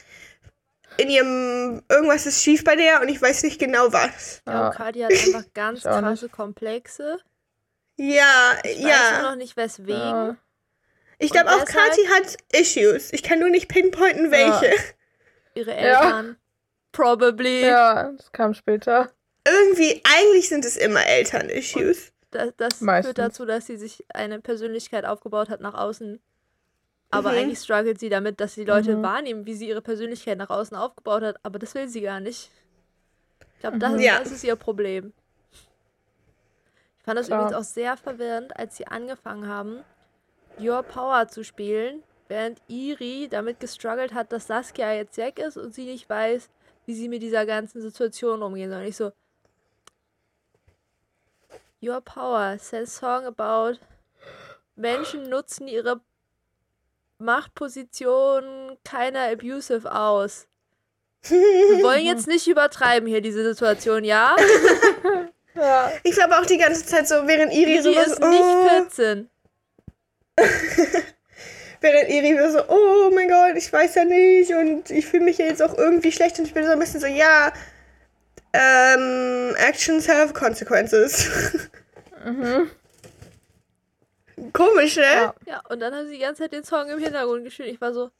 in 0.98 1.08
ihrem. 1.08 1.82
Irgendwas 1.88 2.26
ist 2.26 2.42
schief 2.42 2.64
bei 2.64 2.76
der 2.76 3.00
und 3.00 3.08
ich 3.08 3.20
weiß 3.20 3.42
nicht 3.44 3.58
genau 3.58 3.92
was. 3.92 4.42
Ja, 4.46 4.52
Ja. 4.52 4.66
und 4.68 4.74
Kati 4.76 5.00
hat 5.00 5.10
einfach 5.12 5.44
ganz 5.54 5.82
krasse 5.82 6.28
Komplexe. 6.28 7.18
Ja, 7.96 8.54
Ich 8.64 8.76
weiß 8.78 8.80
nur 8.82 8.88
ja. 8.90 9.22
noch 9.22 9.36
nicht 9.36 9.56
weswegen. 9.56 9.92
Ja. 10.00 10.36
Ich 11.18 11.30
glaube 11.30 11.50
auch, 11.50 11.64
deshalb- 11.64 11.90
Kathi 11.90 12.06
hat 12.06 12.36
Issues. 12.52 13.12
Ich 13.12 13.22
kann 13.22 13.38
nur 13.38 13.50
nicht 13.50 13.68
pinpointen, 13.68 14.30
welche. 14.30 14.72
Ihre 15.54 15.70
Ja. 15.70 15.76
Eltern. 16.04 16.36
Probably. 16.92 17.62
ja, 17.66 18.12
das 18.12 18.32
kam 18.32 18.54
später. 18.54 19.10
Irgendwie, 19.46 20.00
eigentlich 20.04 20.48
sind 20.48 20.64
es 20.64 20.76
immer 20.76 21.04
Eltern-Issues. 21.06 22.12
Das, 22.30 22.52
das 22.56 22.78
führt 22.78 23.18
dazu, 23.18 23.44
dass 23.44 23.66
sie 23.66 23.76
sich 23.76 24.04
eine 24.12 24.40
Persönlichkeit 24.40 25.04
aufgebaut 25.04 25.48
hat 25.50 25.60
nach 25.60 25.74
außen. 25.74 26.20
Aber 27.14 27.32
Mhm. 27.32 27.38
eigentlich 27.38 27.58
struggelt 27.60 27.98
sie 28.00 28.08
damit, 28.08 28.40
dass 28.40 28.54
die 28.54 28.64
Leute 28.64 28.96
Mhm. 28.96 29.02
wahrnehmen, 29.02 29.46
wie 29.46 29.54
sie 29.54 29.68
ihre 29.68 29.82
Persönlichkeit 29.82 30.38
nach 30.38 30.50
außen 30.50 30.76
aufgebaut 30.76 31.22
hat. 31.22 31.36
Aber 31.42 31.58
das 31.58 31.74
will 31.74 31.88
sie 31.88 32.00
gar 32.00 32.20
nicht. 32.20 32.50
Ich 33.54 33.60
glaube, 33.60 33.78
das, 33.78 33.92
Mhm. 33.92 33.98
ist- 33.98 34.04
Ja. 34.04 34.18
das 34.18 34.32
ist 34.32 34.44
ihr 34.44 34.56
Problem. 34.56 35.12
Ich 36.98 37.04
fand 37.04 37.18
das 37.18 37.26
Klar. 37.26 37.40
übrigens 37.40 37.56
auch 37.58 37.64
sehr 37.70 37.96
verwirrend, 37.96 38.56
als 38.56 38.76
sie 38.76 38.86
angefangen 38.86 39.46
haben, 39.48 39.84
Your 40.58 40.82
Power 40.82 41.28
zu 41.28 41.44
spielen, 41.44 42.02
während 42.28 42.60
Iri 42.68 43.28
damit 43.30 43.60
gestruggelt 43.60 44.14
hat, 44.14 44.32
dass 44.32 44.46
Saskia 44.46 44.92
jetzt 44.92 45.16
weg 45.18 45.38
ist 45.38 45.56
und 45.56 45.74
sie 45.74 45.84
nicht 45.84 46.08
weiß, 46.08 46.48
wie 46.86 46.94
sie 46.94 47.08
mit 47.08 47.22
dieser 47.22 47.44
ganzen 47.46 47.80
Situation 47.82 48.42
umgehen 48.42 48.70
soll. 48.70 48.80
Und 48.80 48.86
ich 48.86 48.96
so, 48.96 49.12
Your 51.82 52.00
Power, 52.00 52.58
says 52.58 52.96
song 52.96 53.26
about 53.26 53.78
Menschen 54.76 55.28
nutzen 55.28 55.68
ihre 55.68 56.00
Machtposition 57.18 58.76
keiner 58.84 59.30
abusive 59.30 59.90
aus. 59.94 60.46
Wir 61.22 61.38
wollen 61.82 62.04
jetzt 62.04 62.26
nicht 62.26 62.46
übertreiben 62.46 63.08
hier 63.08 63.20
diese 63.20 63.44
Situation, 63.44 64.04
ja? 64.04 64.36
Ja. 65.54 65.92
Ich 66.02 66.12
glaube 66.12 66.36
auch 66.38 66.46
die 66.46 66.58
ganze 66.58 66.84
Zeit 66.84 67.06
so, 67.06 67.26
während 67.26 67.52
Iri 67.52 67.80
so 67.80 67.90
ist 67.90 68.18
nicht 68.20 68.42
oh, 68.42 68.68
14. 68.68 69.30
während 71.80 72.08
Iri 72.08 72.50
so, 72.50 72.68
oh 72.68 73.10
mein 73.14 73.28
Gott, 73.28 73.56
ich 73.56 73.72
weiß 73.72 73.94
ja 73.94 74.04
nicht 74.04 74.52
und 74.52 74.90
ich 74.90 75.06
fühle 75.06 75.24
mich 75.24 75.38
ja 75.38 75.46
jetzt 75.46 75.62
auch 75.62 75.76
irgendwie 75.78 76.10
schlecht 76.10 76.38
und 76.38 76.46
ich 76.46 76.54
bin 76.54 76.64
so 76.64 76.72
ein 76.72 76.78
bisschen 76.78 77.00
so, 77.00 77.06
ja, 77.06 77.52
ähm, 78.52 79.54
actions 79.58 80.08
have 80.08 80.32
consequences. 80.32 81.28
Mhm. 82.24 82.70
Komisch, 84.52 84.96
ne? 84.96 85.02
Ja. 85.02 85.34
Ja, 85.46 85.62
und 85.68 85.80
dann 85.80 85.94
haben 85.94 86.06
sie 86.06 86.14
die 86.14 86.18
ganze 86.20 86.42
Zeit 86.42 86.52
den 86.52 86.64
Song 86.64 86.88
im 86.88 86.98
Hintergrund 86.98 87.44
gespielt. 87.44 87.68
Ich 87.68 87.80
war 87.80 87.92
so, 87.92 88.10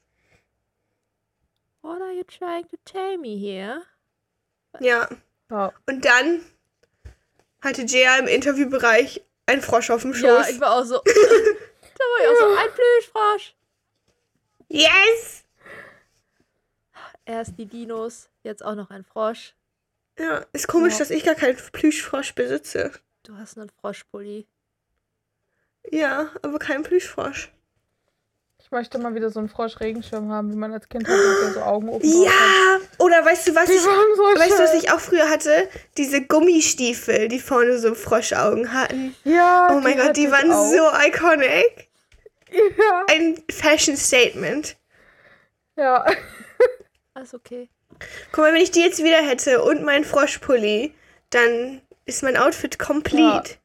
What 1.81 2.01
are 2.01 2.11
you 2.13 2.23
trying 2.23 2.67
to 2.69 2.77
tell 2.85 3.17
me 3.17 3.35
here? 3.37 3.83
Ja. 4.79 5.07
Ja. 5.51 5.71
Und 5.85 6.03
dann 6.03 6.41
hatte 7.61 7.83
Jaya 7.83 8.17
im 8.17 8.27
Interviewbereich 8.27 9.23
einen 9.45 9.61
Frosch 9.61 9.89
auf 9.91 10.01
dem 10.01 10.13
Schoß. 10.13 10.23
Ja, 10.23 10.47
ich 10.49 10.59
war 10.59 10.73
auch 10.75 10.83
so. 10.83 10.95
da 11.03 11.11
war 11.11 12.23
ich 12.23 12.29
auch 12.29 12.39
so, 12.39 12.55
ein 12.55 12.69
Plüschfrosch. 12.73 13.55
yes! 14.69 15.43
Erst 17.25 17.57
die 17.57 17.65
Dinos, 17.65 18.29
jetzt 18.43 18.63
auch 18.63 18.75
noch 18.75 18.89
ein 18.91 19.03
Frosch. 19.03 19.55
Ja, 20.17 20.45
ist 20.53 20.67
komisch, 20.67 20.93
Ja. 20.93 20.99
dass 20.99 21.09
ich 21.09 21.23
gar 21.23 21.35
keinen 21.35 21.57
Plüschfrosch 21.57 22.33
besitze. 22.35 22.91
Du 23.23 23.35
hast 23.37 23.57
einen 23.57 23.69
Froschpulli. 23.69 24.47
Ja, 25.91 26.29
aber 26.41 26.59
keinen 26.59 26.83
Plüschfrosch. 26.83 27.51
Ich 28.61 28.71
möchte 28.71 28.97
mal 28.97 29.13
wieder 29.13 29.29
so 29.29 29.39
einen 29.39 29.47
Frosch-Regenschirm 29.47 30.31
haben, 30.31 30.51
wie 30.51 30.55
man 30.55 30.73
als 30.73 30.89
Kind 30.89 31.07
hatte, 31.07 31.17
mit 31.17 31.41
der 31.43 31.53
so 31.53 31.61
Augen 31.61 31.87
oben 31.87 32.03
hat. 32.03 32.25
Ja! 32.25 32.79
Oder 32.97 33.23
weißt 33.23 33.47
du, 33.47 33.55
was 33.55 33.65
Die 33.67 33.73
ich, 33.73 33.85
waren 33.85 34.15
so 34.15 34.23
weißt 34.23 34.59
du, 34.59 34.63
was 34.63 34.73
ich 34.73 34.91
auch 34.91 34.99
früher 34.99 35.29
hatte? 35.29 35.69
Diese 35.97 36.23
Gummistiefel, 36.23 37.27
die 37.27 37.39
vorne 37.39 37.77
so 37.77 37.93
Froschaugen 37.93 38.73
hatten. 38.73 39.15
Ja, 39.23 39.69
Oh 39.71 39.79
mein 39.81 39.97
Gott, 39.97 40.17
die 40.17 40.31
waren 40.31 40.51
auch. 40.51 40.71
so 40.71 41.07
iconic. 41.07 41.89
Ja. 42.51 43.05
Ein 43.11 43.43
Fashion 43.51 43.95
Statement. 43.97 44.75
Ja. 45.75 46.05
Alles 47.13 47.33
okay. 47.35 47.69
Guck 48.31 48.43
mal, 48.45 48.53
wenn 48.53 48.61
ich 48.61 48.71
die 48.71 48.81
jetzt 48.81 49.03
wieder 49.03 49.17
hätte 49.21 49.61
und 49.63 49.83
meinen 49.83 50.03
Froschpulli, 50.05 50.93
dann 51.29 51.81
ist 52.05 52.23
mein 52.23 52.35
Outfit 52.37 52.79
complete. 52.79 53.57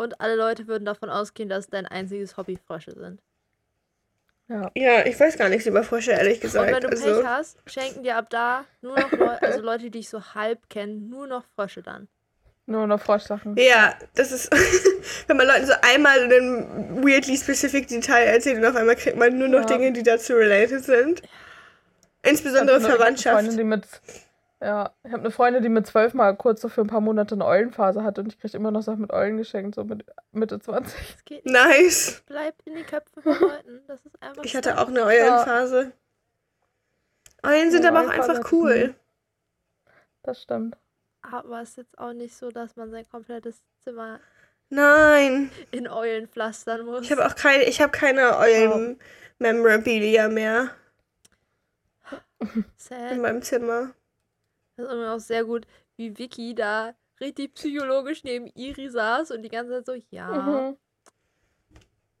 Und 0.00 0.18
alle 0.18 0.34
Leute 0.34 0.66
würden 0.66 0.86
davon 0.86 1.10
ausgehen, 1.10 1.50
dass 1.50 1.68
dein 1.68 1.84
einziges 1.86 2.38
Hobby 2.38 2.58
Frösche 2.66 2.92
sind. 2.92 3.20
Ja. 4.48 4.70
Ja, 4.74 5.04
ich 5.04 5.20
weiß 5.20 5.36
gar 5.36 5.50
nichts 5.50 5.66
über 5.66 5.84
Frösche, 5.84 6.12
ehrlich 6.12 6.36
Und 6.36 6.40
gesagt. 6.40 6.72
wenn 6.72 6.80
du 6.80 6.88
also, 6.88 7.04
Pech 7.04 7.26
hast, 7.26 7.58
schenken 7.66 8.02
dir 8.02 8.16
ab 8.16 8.30
da 8.30 8.64
nur 8.80 8.98
noch 8.98 9.12
Leute, 9.12 9.42
also 9.42 9.60
Leute, 9.60 9.84
die 9.84 9.90
dich 9.90 10.08
so 10.08 10.22
halb 10.34 10.70
kennen, 10.70 11.10
nur 11.10 11.26
noch 11.26 11.44
Frösche 11.54 11.82
dann. 11.82 12.08
Nur 12.64 12.86
noch 12.86 13.00
Froschsachen. 13.00 13.56
ja, 13.58 13.94
das 14.14 14.32
ist, 14.32 14.50
wenn 15.26 15.36
man 15.36 15.46
Leuten 15.46 15.66
so 15.66 15.74
einmal 15.82 16.18
ein 16.32 17.04
weirdly 17.04 17.36
specific 17.36 17.86
Detail 17.88 18.24
erzählt 18.24 18.56
und 18.56 18.64
auf 18.64 18.76
einmal 18.76 18.96
kriegt 18.96 19.16
man 19.18 19.36
nur 19.38 19.48
noch 19.48 19.60
Ja. 19.68 19.76
Dinge, 19.76 19.92
die 19.92 20.02
dazu 20.02 20.32
related 20.32 20.82
sind. 20.82 21.20
Insbesondere 22.22 22.80
Verwandtschaft. 22.80 23.34
Freundin, 23.36 23.56
die 23.58 23.64
mit, 23.64 23.84
ja, 24.62 24.94
ich 25.02 25.12
habe 25.12 25.22
eine 25.22 25.30
Freundin, 25.30 25.62
die 25.62 25.68
mit 25.70 25.86
zwölf 25.86 26.12
mal 26.12 26.36
kurz 26.36 26.60
so 26.60 26.68
für 26.68 26.82
ein 26.82 26.86
paar 26.86 27.00
Monate 27.00 27.34
eine 27.34 27.46
Eulenphase 27.46 28.04
hatte 28.04 28.20
und 28.20 28.28
ich 28.28 28.38
kriege 28.38 28.56
immer 28.56 28.70
noch 28.70 28.82
Sachen 28.82 29.00
mit 29.00 29.12
Eulen 29.12 29.38
geschenkt, 29.38 29.74
so 29.74 29.84
mit 29.84 30.04
Mitte 30.32 30.60
20. 30.60 30.94
Das 31.12 31.24
geht 31.24 31.44
nicht. 31.46 31.54
Nice. 31.54 32.22
Bleibt 32.26 32.66
in 32.66 32.74
die 32.74 32.82
Köpfe 32.82 33.22
von 33.22 33.38
Leuten. 33.40 33.80
Das 33.86 34.04
ist 34.04 34.22
einfach. 34.22 34.44
Ich 34.44 34.54
hatte 34.54 34.78
auch 34.78 34.88
eine 34.88 35.02
Eulenphase. 35.04 35.92
Eulen 37.42 37.70
sind 37.70 37.84
Ja, 37.84 37.90
aber 37.90 38.00
auch 38.00 38.04
Eulenphase 38.10 38.32
einfach 38.32 38.52
cool. 38.52 38.94
Das 40.22 40.42
stimmt. 40.42 40.76
Aber 41.22 41.62
es 41.62 41.70
ist 41.70 41.76
jetzt 41.78 41.98
auch 41.98 42.12
nicht 42.12 42.36
so, 42.36 42.50
dass 42.50 42.76
man 42.76 42.90
sein 42.90 43.08
komplettes 43.08 43.62
Zimmer 43.82 44.20
Nein. 44.68 45.50
in 45.70 45.88
Eulen 45.88 46.28
pflastern 46.28 46.84
muss. 46.84 47.02
Ich 47.02 47.12
habe 47.12 47.26
auch 47.26 47.34
keine, 47.34 47.64
ich 47.64 47.80
habe 47.80 47.92
keine 47.92 48.36
Eulen-Memorabilia 48.36 50.28
mehr 50.28 50.70
in 52.40 52.64
Sad. 52.76 53.16
meinem 53.18 53.42
Zimmer. 53.42 53.94
Das 54.80 54.88
ist 54.88 54.94
immer 54.94 55.14
auch 55.14 55.18
sehr 55.20 55.44
gut, 55.44 55.66
wie 55.96 56.16
Vicky 56.16 56.54
da 56.54 56.94
richtig 57.20 57.54
psychologisch 57.54 58.24
neben 58.24 58.46
Iri 58.54 58.88
saß 58.88 59.30
und 59.32 59.42
die 59.42 59.48
ganze 59.50 59.72
Zeit 59.72 59.86
so, 59.86 59.94
ja, 60.10 60.32
Mhm. 60.32 60.76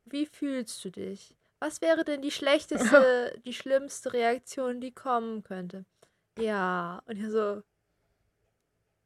wie 0.04 0.26
fühlst 0.26 0.84
du 0.84 0.90
dich? 0.90 1.36
Was 1.58 1.80
wäre 1.80 2.04
denn 2.04 2.22
die 2.22 2.30
schlechteste, 2.30 3.38
die 3.44 3.52
schlimmste 3.52 4.12
Reaktion, 4.12 4.80
die 4.80 4.92
kommen 4.92 5.42
könnte? 5.42 5.84
Ja, 6.38 7.02
und 7.06 7.18
er 7.22 7.30
so, 7.30 7.62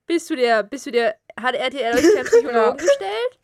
bist 0.06 0.28
du 0.30 0.36
der, 0.36 0.62
bist 0.62 0.86
du 0.86 0.90
der, 0.90 1.16
hat 1.40 1.54
RTL 1.54 1.94
euch 1.96 2.14
keinen 2.14 2.24
Psychologen 2.26 2.54
Ja. 2.54 2.72
gestellt? 2.72 3.38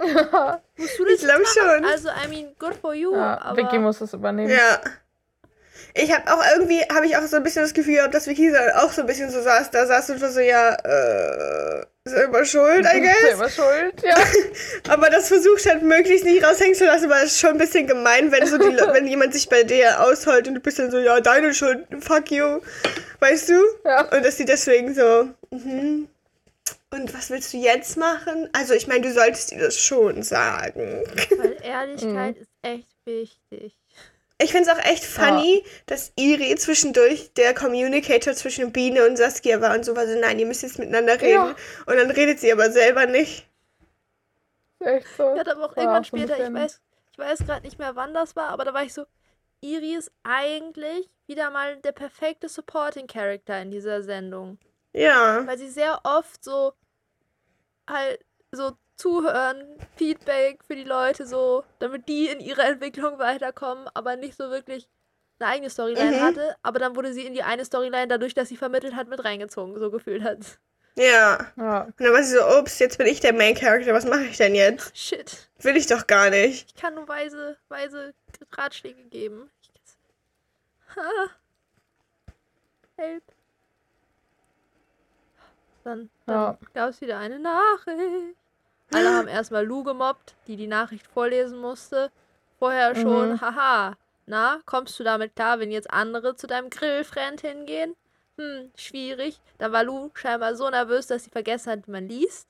Musst 0.76 0.98
du 0.98 1.04
das 1.04 1.14
Ich 1.14 1.20
glaube 1.20 1.44
schon. 1.46 1.84
Also, 1.84 2.08
I 2.08 2.28
mean, 2.28 2.54
good 2.58 2.74
for 2.74 2.94
you, 2.94 3.12
ja, 3.14 3.40
aber 3.40 3.56
Vicky 3.58 3.78
muss 3.78 3.98
das 3.98 4.14
übernehmen. 4.14 4.50
Ja. 4.50 4.80
Ich 5.94 6.12
habe 6.14 6.32
auch 6.32 6.42
irgendwie, 6.56 6.80
habe 6.92 7.06
ich 7.06 7.16
auch 7.16 7.22
so 7.26 7.36
ein 7.36 7.42
bisschen 7.42 7.62
das 7.62 7.74
Gefühl 7.74 7.96
gehabt, 7.96 8.14
dass 8.14 8.26
Vicky 8.26 8.50
so- 8.50 8.56
auch 8.76 8.92
so 8.92 9.00
ein 9.02 9.06
bisschen 9.06 9.30
so 9.30 9.42
saß, 9.42 9.70
da 9.70 9.86
saß 9.86 10.10
und 10.10 10.20
war 10.22 10.30
so, 10.30 10.40
ja, 10.40 10.74
äh, 10.74 11.84
selber 12.04 12.44
schuld, 12.44 12.86
I 12.86 13.00
guess. 13.00 13.20
Selber 13.20 13.48
schuld, 13.48 13.94
ja. 14.02 14.14
Aber 14.88 15.10
das 15.10 15.28
versucht 15.28 15.66
halt 15.66 15.82
möglichst 15.82 16.24
nicht 16.24 16.44
raushängen 16.44 16.74
zu 16.74 16.84
lassen, 16.86 17.10
weil 17.10 17.24
es 17.24 17.32
ist 17.32 17.40
schon 17.40 17.50
ein 17.50 17.58
bisschen 17.58 17.86
gemein, 17.86 18.30
wenn 18.32 18.46
so 18.46 18.56
die, 18.58 18.64
wenn 18.92 19.06
jemand 19.06 19.34
sich 19.34 19.48
bei 19.48 19.62
dir 19.64 20.00
ausholt 20.02 20.46
und 20.48 20.54
du 20.54 20.60
bist 20.60 20.78
dann 20.78 20.90
so, 20.90 20.98
ja, 20.98 21.20
deine 21.20 21.52
Schuld, 21.54 21.86
fuck 22.00 22.30
you. 22.30 22.60
Weißt 23.20 23.48
du? 23.50 23.60
ja. 23.84 24.02
Und 24.10 24.24
dass 24.24 24.36
sie 24.36 24.44
deswegen 24.44 24.94
so, 24.94 25.28
mhm. 25.50 26.08
Und 26.92 27.14
was 27.14 27.30
willst 27.30 27.52
du 27.52 27.56
jetzt 27.56 27.96
machen? 27.96 28.48
Also, 28.52 28.74
ich 28.74 28.88
meine, 28.88 29.02
du 29.02 29.12
solltest 29.12 29.52
ihr 29.52 29.60
das 29.60 29.78
schon 29.78 30.24
sagen. 30.24 31.04
weil 31.38 31.56
Ehrlichkeit 31.62 32.36
ist 32.38 32.50
echt 32.62 32.88
wichtig. 33.04 33.76
Ich 34.42 34.52
finde 34.52 34.70
es 34.70 34.76
auch 34.76 34.84
echt 34.84 35.04
funny, 35.04 35.64
dass 35.86 36.12
Iri 36.16 36.54
zwischendurch 36.56 37.32
der 37.34 37.54
Communicator 37.54 38.34
zwischen 38.34 38.72
Biene 38.72 39.06
und 39.06 39.16
Saskia 39.16 39.60
war 39.60 39.74
und 39.74 39.84
so 39.84 39.94
war 39.94 40.06
so, 40.06 40.18
nein, 40.18 40.38
ihr 40.38 40.46
müsst 40.46 40.62
jetzt 40.62 40.78
miteinander 40.78 41.20
reden. 41.20 41.48
Ja. 41.48 41.56
Und 41.86 41.96
dann 41.96 42.10
redet 42.10 42.40
sie 42.40 42.52
aber 42.52 42.70
selber 42.70 43.06
nicht. 43.06 43.46
Echt 44.80 45.06
so. 45.16 45.34
Ja, 45.36 45.42
aber 45.42 45.66
auch 45.66 45.76
War 45.76 45.82
irgendwann 45.82 46.04
später, 46.04 46.38
ich 46.38 46.52
weiß, 46.52 46.80
ich 47.12 47.18
weiß 47.18 47.38
gerade 47.40 47.62
nicht 47.62 47.78
mehr, 47.78 47.96
wann 47.96 48.14
das 48.14 48.34
war, 48.34 48.48
aber 48.48 48.64
da 48.64 48.72
war 48.72 48.82
ich 48.82 48.94
so, 48.94 49.04
Iri 49.60 49.94
ist 49.94 50.10
eigentlich 50.22 51.10
wieder 51.26 51.50
mal 51.50 51.76
der 51.76 51.92
perfekte 51.92 52.48
Supporting 52.48 53.06
Character 53.06 53.60
in 53.60 53.70
dieser 53.70 54.02
Sendung. 54.02 54.58
Ja. 54.94 55.46
Weil 55.46 55.58
sie 55.58 55.68
sehr 55.68 56.00
oft 56.04 56.42
so 56.42 56.72
halt 57.88 58.24
so 58.52 58.72
zuhören, 59.00 59.64
Feedback 59.96 60.62
für 60.64 60.76
die 60.76 60.84
Leute 60.84 61.26
so, 61.26 61.64
damit 61.78 62.08
die 62.08 62.28
in 62.28 62.40
ihrer 62.40 62.64
Entwicklung 62.68 63.18
weiterkommen, 63.18 63.88
aber 63.94 64.16
nicht 64.16 64.36
so 64.36 64.50
wirklich 64.50 64.88
eine 65.38 65.50
eigene 65.50 65.70
Storyline 65.70 66.18
Mhm. 66.18 66.22
hatte, 66.22 66.56
aber 66.62 66.78
dann 66.78 66.94
wurde 66.96 67.12
sie 67.14 67.24
in 67.26 67.32
die 67.34 67.42
eine 67.42 67.64
Storyline 67.64 68.08
dadurch, 68.08 68.34
dass 68.34 68.48
sie 68.50 68.56
vermittelt 68.56 68.94
hat, 68.94 69.08
mit 69.08 69.24
reingezogen, 69.24 69.78
so 69.78 69.90
gefühlt 69.90 70.22
hat. 70.22 70.38
Ja. 70.96 71.50
Ja. 71.56 71.82
Und 71.84 71.94
dann 72.00 72.12
war 72.12 72.22
sie 72.22 72.36
so, 72.36 72.58
ups, 72.58 72.78
jetzt 72.78 72.98
bin 72.98 73.06
ich 73.06 73.20
der 73.20 73.32
Main 73.32 73.54
Character, 73.54 73.94
was 73.94 74.04
mache 74.04 74.24
ich 74.24 74.36
denn 74.36 74.54
jetzt? 74.54 74.94
Shit. 74.98 75.48
Will 75.60 75.76
ich 75.76 75.86
doch 75.86 76.06
gar 76.06 76.28
nicht. 76.30 76.66
Ich 76.74 76.74
kann 76.80 76.94
nur 76.94 77.08
weise, 77.08 77.56
weise 77.68 78.12
Ratschläge 78.52 79.02
geben. 79.04 79.50
Ich 79.62 79.70
ha. 80.96 81.30
Help. 82.96 83.22
Dann, 85.84 86.10
dann 86.26 86.36
Ja. 86.36 86.58
gab 86.74 86.90
es 86.90 87.00
wieder 87.00 87.18
eine 87.18 87.38
Nachricht. 87.38 88.36
Alle 88.92 89.10
haben 89.12 89.28
erstmal 89.28 89.66
Lou 89.66 89.82
gemobbt, 89.84 90.34
die 90.46 90.56
die 90.56 90.66
Nachricht 90.66 91.06
vorlesen 91.06 91.58
musste. 91.58 92.10
Vorher 92.58 92.94
schon, 92.94 93.30
Mhm. 93.30 93.40
haha. 93.40 93.96
Na, 94.26 94.60
kommst 94.66 94.98
du 95.00 95.04
damit 95.04 95.34
klar, 95.34 95.58
wenn 95.58 95.72
jetzt 95.72 95.90
andere 95.90 96.36
zu 96.36 96.46
deinem 96.46 96.70
Grillfriend 96.70 97.40
hingehen? 97.40 97.96
Hm, 98.38 98.70
schwierig. 98.76 99.40
Dann 99.58 99.72
war 99.72 99.82
Lou 99.84 100.10
scheinbar 100.14 100.54
so 100.56 100.68
nervös, 100.70 101.06
dass 101.08 101.24
sie 101.24 101.30
vergessen 101.30 101.70
hat, 101.72 101.86
wie 101.86 101.90
man 101.92 102.08
liest. 102.08 102.48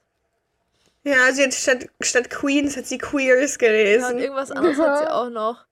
Ja, 1.05 1.31
sie 1.33 1.45
hat 1.45 1.53
statt, 1.55 1.89
statt 2.01 2.31
Queens 2.31 2.77
hat 2.77 2.87
sie 2.87 2.97
Queers 2.99 3.59
Ja, 3.95 4.09
und 4.09 4.19
gelesen. 4.19 4.19
irgendwas 4.19 4.51
anderes 4.51 4.81
hat 4.81 4.97
sie 4.97 5.07
Ja. 5.07 5.11
auch 5.15 5.31
noch. 5.31 5.67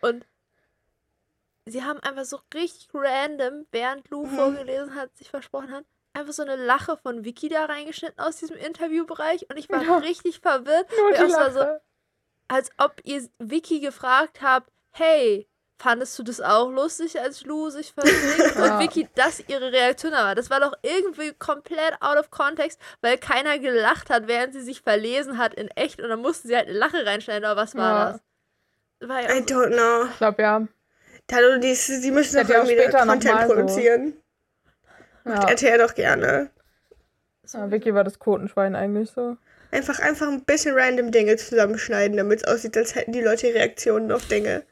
Und 0.00 0.26
sie 1.66 1.84
haben 1.84 2.00
einfach 2.00 2.24
so 2.24 2.40
richtig 2.54 2.88
random, 2.92 3.66
während 3.70 4.08
Lou 4.10 4.26
Mhm. 4.26 4.28
vorgelesen 4.28 4.94
hat, 4.96 5.16
sich 5.16 5.30
versprochen 5.30 5.70
hat, 5.70 5.84
einfach 6.18 6.32
so 6.32 6.42
eine 6.42 6.56
Lache 6.56 6.96
von 6.96 7.24
Vicky 7.24 7.48
da 7.48 7.64
reingeschnitten 7.66 8.18
aus 8.18 8.36
diesem 8.36 8.56
Interviewbereich. 8.56 9.48
Und 9.50 9.56
ich 9.56 9.68
war 9.70 9.82
Ja. 9.82 9.96
richtig 9.98 10.40
verwirrt, 10.40 10.86
Nur 10.98 11.12
die 11.12 11.18
auch 11.34 11.50
so, 11.50 11.58
Lache. 11.60 11.80
als 12.48 12.70
ob 12.78 12.96
ihr 13.04 13.28
Vicky 13.38 13.80
gefragt 13.80 14.40
habt, 14.42 14.70
hey, 14.90 15.48
fandest 15.80 16.18
du 16.18 16.24
das 16.24 16.40
auch 16.40 16.70
lustig, 16.70 17.20
als 17.20 17.44
Lou 17.44 17.70
sich 17.70 17.92
versinkt? 17.92 18.56
Ja. 18.56 18.74
Und 18.74 18.80
Vicky, 18.80 19.08
das 19.14 19.40
ihre 19.48 19.70
Reaktion 19.72 20.12
war. 20.12 20.34
Das 20.34 20.50
war 20.50 20.58
doch 20.60 20.74
irgendwie 20.82 21.32
komplett 21.34 21.94
out 22.00 22.16
of 22.18 22.30
context, 22.30 22.80
weil 23.00 23.16
keiner 23.18 23.58
gelacht 23.60 24.10
hat, 24.10 24.26
während 24.26 24.52
sie 24.54 24.60
sich 24.62 24.80
verlesen 24.82 25.38
hat 25.38 25.54
in 25.54 25.68
echt 25.68 26.00
und 26.02 26.08
dann 26.08 26.20
mussten 26.20 26.48
sie 26.48 26.56
halt 26.56 26.68
eine 26.68 26.76
Lache 26.78 27.06
reinschneiden, 27.06 27.44
oder 27.44 27.56
was 27.56 27.74
war 27.76 27.92
Ja. 28.06 28.12
das? 28.12 29.08
War 29.08 29.22
ja 29.22 29.30
I 29.36 29.38
so, 29.46 29.54
don't 29.54 29.72
know. 29.72 30.10
Ich 30.10 30.16
glaube, 30.18 30.42
ja. 30.42 30.66
Hallo, 31.30 31.58
die, 31.60 31.76
die 32.02 32.10
müssen 32.10 32.36
doch 32.40 32.46
die 32.46 32.52
auch 32.56 32.64
irgendwie 32.64 32.82
später 32.82 33.04
noch 33.04 33.12
Content 33.12 33.34
mal 33.34 33.68
so. 33.68 34.12
Ja. 35.24 35.48
RTL 35.48 35.78
doch 35.78 35.94
gerne. 35.94 36.50
so 37.44 37.58
ja. 37.58 37.70
Vicky 37.70 37.94
war 37.94 38.04
das 38.04 38.18
Quotenschwein 38.18 38.74
eigentlich 38.76 39.10
so. 39.10 39.36
Einfach, 39.70 39.98
einfach 40.00 40.28
ein 40.28 40.44
bisschen 40.44 40.74
random 40.78 41.10
Dinge 41.10 41.36
zusammenschneiden, 41.36 42.16
damit 42.16 42.40
es 42.40 42.44
aussieht, 42.48 42.76
als 42.76 42.94
hätten 42.94 43.12
die 43.12 43.20
Leute 43.20 43.48
Reaktionen 43.48 44.10
auf 44.12 44.26
Dinge. 44.28 44.64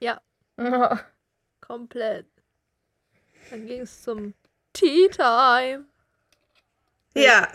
ja, 0.00 0.20
Ja. 0.58 1.00
komplett. 1.60 2.26
Dann 3.50 3.66
ging 3.66 3.82
es 3.82 4.02
zum 4.02 4.32
Tea 4.72 5.08
Time. 5.08 5.84
Ja. 7.14 7.48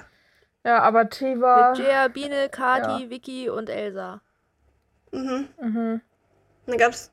Ja, 0.64 0.80
aber 0.84 1.10
Tiva. 1.10 1.72
Mit 1.72 1.80
Jia, 1.80 2.08
Biene, 2.08 2.50
Kati, 2.50 3.04
Ja. 3.06 3.10
Vicky 3.10 3.50
und 3.50 3.70
Elsa. 3.70 4.22
Mhm. 5.12 5.48
Mhm. 5.60 6.02
Dann 6.68 6.78
gab's. 6.78 7.12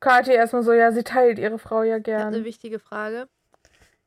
Kathi 0.00 0.32
erstmal 0.32 0.62
so, 0.62 0.72
ja, 0.72 0.92
sie 0.92 1.02
teilt 1.04 1.38
ihre 1.38 1.58
Frau 1.58 1.82
ja 1.82 1.96
Ich 1.96 2.06
habe 2.08 2.16
eine 2.22 2.30
gern. 2.32 2.44
wichtige 2.44 2.78
Frage. 2.78 3.28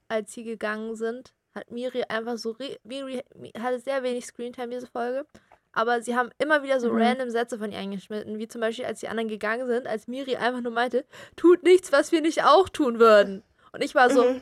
Als 0.08 0.34
sie 0.34 0.44
gegangen 0.44 0.96
sind, 0.96 1.34
hat 1.56 1.72
Miri 1.72 2.04
einfach 2.10 2.38
so. 2.38 2.56
Miri 2.84 3.24
Mi- 3.36 3.54
hatte 3.60 3.80
sehr 3.80 4.04
wenig 4.04 4.26
Screentime 4.26 4.70
diese 4.70 4.88
Folge. 4.88 5.26
Aber 5.72 6.02
sie 6.04 6.16
haben 6.16 6.30
immer 6.38 6.62
wieder 6.62 6.80
so 6.80 6.92
Mhm. 6.92 7.02
random 7.02 7.30
Sätze 7.32 7.58
von 7.58 7.72
ihr 7.72 7.80
eingeschnitten. 7.80 8.38
Wie 8.38 8.48
zum 8.48 8.62
Beispiel, 8.62 8.86
als 8.86 9.00
die 9.00 9.08
anderen 9.08 9.28
gegangen 9.30 9.68
sind, 9.68 9.88
als 9.88 10.08
Miri 10.08 10.36
einfach 10.36 10.62
nur 10.62 10.72
meinte: 10.72 11.04
Tut 11.36 11.64
nichts, 11.64 11.92
was 11.92 12.12
wir 12.12 12.22
nicht 12.22 12.44
auch 12.44 12.70
tun 12.70 13.00
würden. 13.00 13.44
Und 13.72 13.84
ich 13.84 13.96
war 13.96 14.10
so: 14.12 14.24
Mhm. 14.24 14.42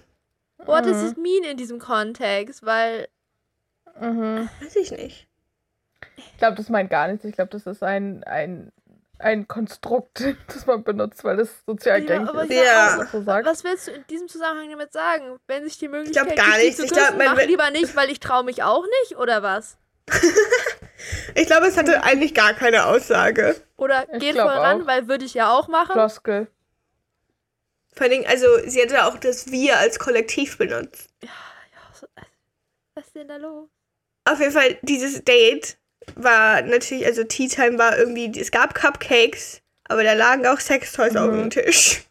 What 0.66 0.86
does 0.86 1.02
Mhm. 1.04 1.08
it 1.12 1.18
mean 1.18 1.44
in 1.44 1.58
diesem 1.58 1.80
Kontext? 1.80 2.66
Weil. 2.66 3.08
Mhm. 4.00 4.50
Weiß 4.62 4.76
ich 4.76 4.92
nicht. 4.92 5.28
Ich 6.18 6.38
glaube, 6.38 6.56
das 6.58 6.70
meint 6.70 6.90
gar 6.90 7.08
nichts. 7.08 7.24
Ich 7.26 7.34
glaube, 7.36 7.52
das 7.52 7.66
ist 7.66 7.82
ein, 7.84 8.24
ein, 8.26 8.72
ein 9.22 9.48
Konstrukt, 9.48 10.24
das 10.48 10.66
man 10.66 10.84
benutzt, 10.84 11.24
weil 11.24 11.38
das 11.38 11.50
sozial 11.66 12.02
Ja, 12.02 12.06
gängig 12.08 12.30
aber 12.30 12.44
ist. 12.44 12.52
ich 12.52 12.58
Ja. 12.58 12.98
auch 13.02 13.12
so, 13.12 13.26
was 13.26 13.64
willst 13.64 13.88
du 13.88 13.92
in 13.92 14.06
diesem 14.08 14.28
Zusammenhang 14.28 14.70
damit 14.70 14.92
sagen? 14.94 15.40
Wenn 15.48 15.64
sich 15.64 15.78
die 15.78 15.88
Möglichkeit 15.88 16.36
gar 16.36 16.46
gibt, 16.46 16.58
dich 16.58 16.64
nichts. 16.66 16.78
zu 16.78 16.86
Ich 16.86 16.92
glaub, 16.92 17.06
küssen, 17.06 17.18
man 17.18 17.36
mach 17.36 17.44
lieber 17.44 17.70
nicht, 17.72 17.96
weil 17.96 18.10
ich 18.10 18.20
traue 18.20 18.44
mich 18.44 18.64
auch 18.64 18.86
nicht, 19.02 19.18
oder 19.18 19.44
was? 19.44 19.78
Ich 21.34 21.48
glaube, 21.48 21.66
es 21.66 21.78
hatte 21.78 22.04
eigentlich 22.04 22.36
gar 22.36 22.54
keine 22.54 22.86
Aussage. 22.86 23.56
Oder 23.78 24.06
Ich 24.14 24.20
geht 24.20 24.34
glaub 24.34 24.52
voll 24.52 24.60
ran, 24.60 24.84
auch. 24.84 24.88
weil 24.88 25.08
würde 25.08 25.26
ich 25.26 25.34
ja 25.34 25.52
auch 25.52 25.68
machen. 25.68 25.94
Floskel. 25.94 26.48
Vor 27.94 28.04
allen 28.04 28.12
Dingen, 28.12 28.26
also, 28.28 28.46
sie 28.68 28.82
hatte 28.82 29.06
auch 29.06 29.18
das 29.18 29.52
Wir 29.52 29.78
als 29.80 29.98
Kollektiv 29.98 30.58
benutzt. 30.60 31.10
So, 32.00 32.06
Was 32.94 33.08
ist 33.08 33.16
denn 33.16 33.28
da 33.28 33.38
los? 33.38 33.68
Auf 34.26 34.40
jeden 34.40 34.52
Fall, 34.52 34.78
dieses 34.84 35.24
Date 35.24 35.78
war 36.16 36.62
natürlich, 36.62 37.06
also 37.06 37.24
Tea 37.24 37.48
Time 37.48 37.78
war 37.78 37.98
irgendwie, 37.98 38.32
es 38.40 38.52
gab 38.52 38.74
Cupcakes, 38.76 39.62
aber 39.86 40.04
da 40.04 40.14
lagen 40.14 40.46
auch 40.48 40.60
Sextoys 40.60 41.16
auf 41.16 41.32
Mhm. 41.32 41.38
dem 41.38 41.50
Tisch. 41.52 42.04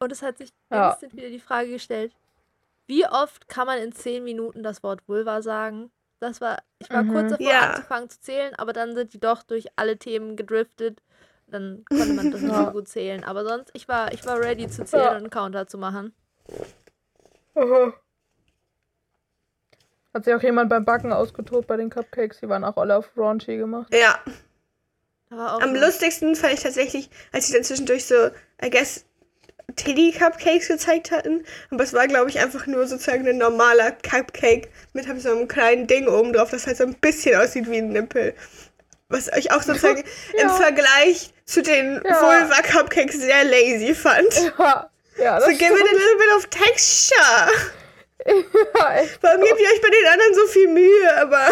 Und 0.00 0.12
es 0.12 0.22
hat 0.22 0.38
sich 0.38 0.50
Ja. 0.70 0.90
instant 0.90 1.16
wieder 1.16 1.28
die 1.30 1.40
Frage 1.40 1.70
gestellt, 1.70 2.12
wie 2.86 3.06
oft 3.06 3.48
kann 3.48 3.66
man 3.66 3.78
in 3.78 3.92
10 3.92 4.24
Minuten 4.24 4.62
das 4.62 4.82
Wort 4.82 5.00
Vulva 5.08 5.42
sagen? 5.42 5.90
Das 6.20 6.40
war, 6.40 6.62
ich 6.78 6.90
war 6.90 7.02
Mhm. 7.02 7.12
kurz 7.12 7.30
davor 7.30 7.46
Ja. 7.52 7.60
anzufangen 7.70 8.10
zu 8.10 8.20
zählen, 8.20 8.54
aber 8.56 8.72
dann 8.72 8.94
sind 8.94 9.12
die 9.12 9.20
doch 9.20 9.42
durch 9.42 9.66
alle 9.76 9.96
Themen 9.98 10.36
gedriftet. 10.36 11.00
Dann 11.46 11.84
konnte 11.88 12.12
man 12.14 12.30
das 12.30 12.40
nicht 12.42 12.54
so 12.54 12.66
gut 12.72 12.88
zählen. 12.88 13.24
Aber 13.24 13.44
sonst, 13.44 13.70
ich 13.72 13.88
war, 13.88 14.12
ich 14.12 14.24
war 14.26 14.38
ready 14.38 14.68
zu 14.68 14.84
zählen 14.84 15.02
Ja. 15.04 15.10
und 15.12 15.16
einen 15.16 15.30
Counter 15.30 15.66
zu 15.66 15.78
machen. 15.78 16.12
Aha. 17.54 17.92
Hat 20.14 20.24
sich 20.24 20.34
auch 20.34 20.42
jemand 20.42 20.70
beim 20.70 20.84
Backen 20.84 21.12
ausgetobt 21.12 21.66
bei 21.66 21.76
den 21.76 21.90
Cupcakes? 21.90 22.40
Die 22.40 22.48
waren 22.48 22.64
auch 22.64 22.76
alle 22.76 22.96
auf 22.96 23.10
raunchy 23.16 23.56
gemacht. 23.58 23.94
Ja, 23.94 24.18
am 25.30 25.74
so- 25.74 25.80
lustigsten 25.80 26.34
fand 26.34 26.54
ich 26.54 26.60
tatsächlich, 26.62 27.10
als 27.32 27.46
sie 27.46 27.52
dann 27.52 27.64
zwischendurch 27.64 28.06
so, 28.06 28.28
I 28.62 28.70
guess, 28.70 29.04
Teddy-Cupcakes 29.76 30.68
gezeigt 30.68 31.10
hatten. 31.10 31.44
Aber 31.70 31.84
es 31.84 31.92
war, 31.92 32.06
glaube 32.08 32.30
ich, 32.30 32.38
einfach 32.40 32.66
nur 32.66 32.86
sozusagen 32.86 33.28
ein 33.28 33.36
normaler 33.36 33.92
Cupcake 33.92 34.68
mit 34.94 35.06
halt 35.06 35.20
so 35.20 35.30
einem 35.30 35.46
kleinen 35.46 35.86
Ding 35.86 36.08
oben 36.08 36.32
drauf, 36.32 36.50
das 36.50 36.66
halt 36.66 36.78
so 36.78 36.84
ein 36.84 36.94
bisschen 36.94 37.38
aussieht 37.38 37.70
wie 37.70 37.78
ein 37.78 37.90
Nippel. 37.90 38.34
Was 39.10 39.28
ich 39.36 39.52
auch 39.52 39.62
sozusagen 39.62 40.00
im 40.40 40.48
Ja. 40.48 40.54
Vergleich 40.54 41.32
zu 41.44 41.62
den 41.62 42.00
Ja. 42.04 42.20
Vulva-Cupcakes 42.22 43.20
sehr 43.20 43.44
lazy 43.44 43.94
fand. 43.94 44.34
Ja, 44.58 44.90
ja, 45.18 45.38
das 45.38 45.44
So, 45.44 45.50
give 45.50 45.64
it 45.64 45.70
a 45.72 45.76
stimmt. 45.76 45.92
little 45.92 46.16
bit 46.18 46.36
of 46.36 46.46
texture. 46.46 47.48
Warum 48.24 49.40
gebt 49.42 49.60
ihr 49.60 49.68
euch 49.68 49.80
bei 49.80 49.90
den 49.90 50.06
anderen 50.12 50.34
so 50.34 50.46
viel 50.46 50.68
Mühe, 50.68 51.16
aber 51.16 51.48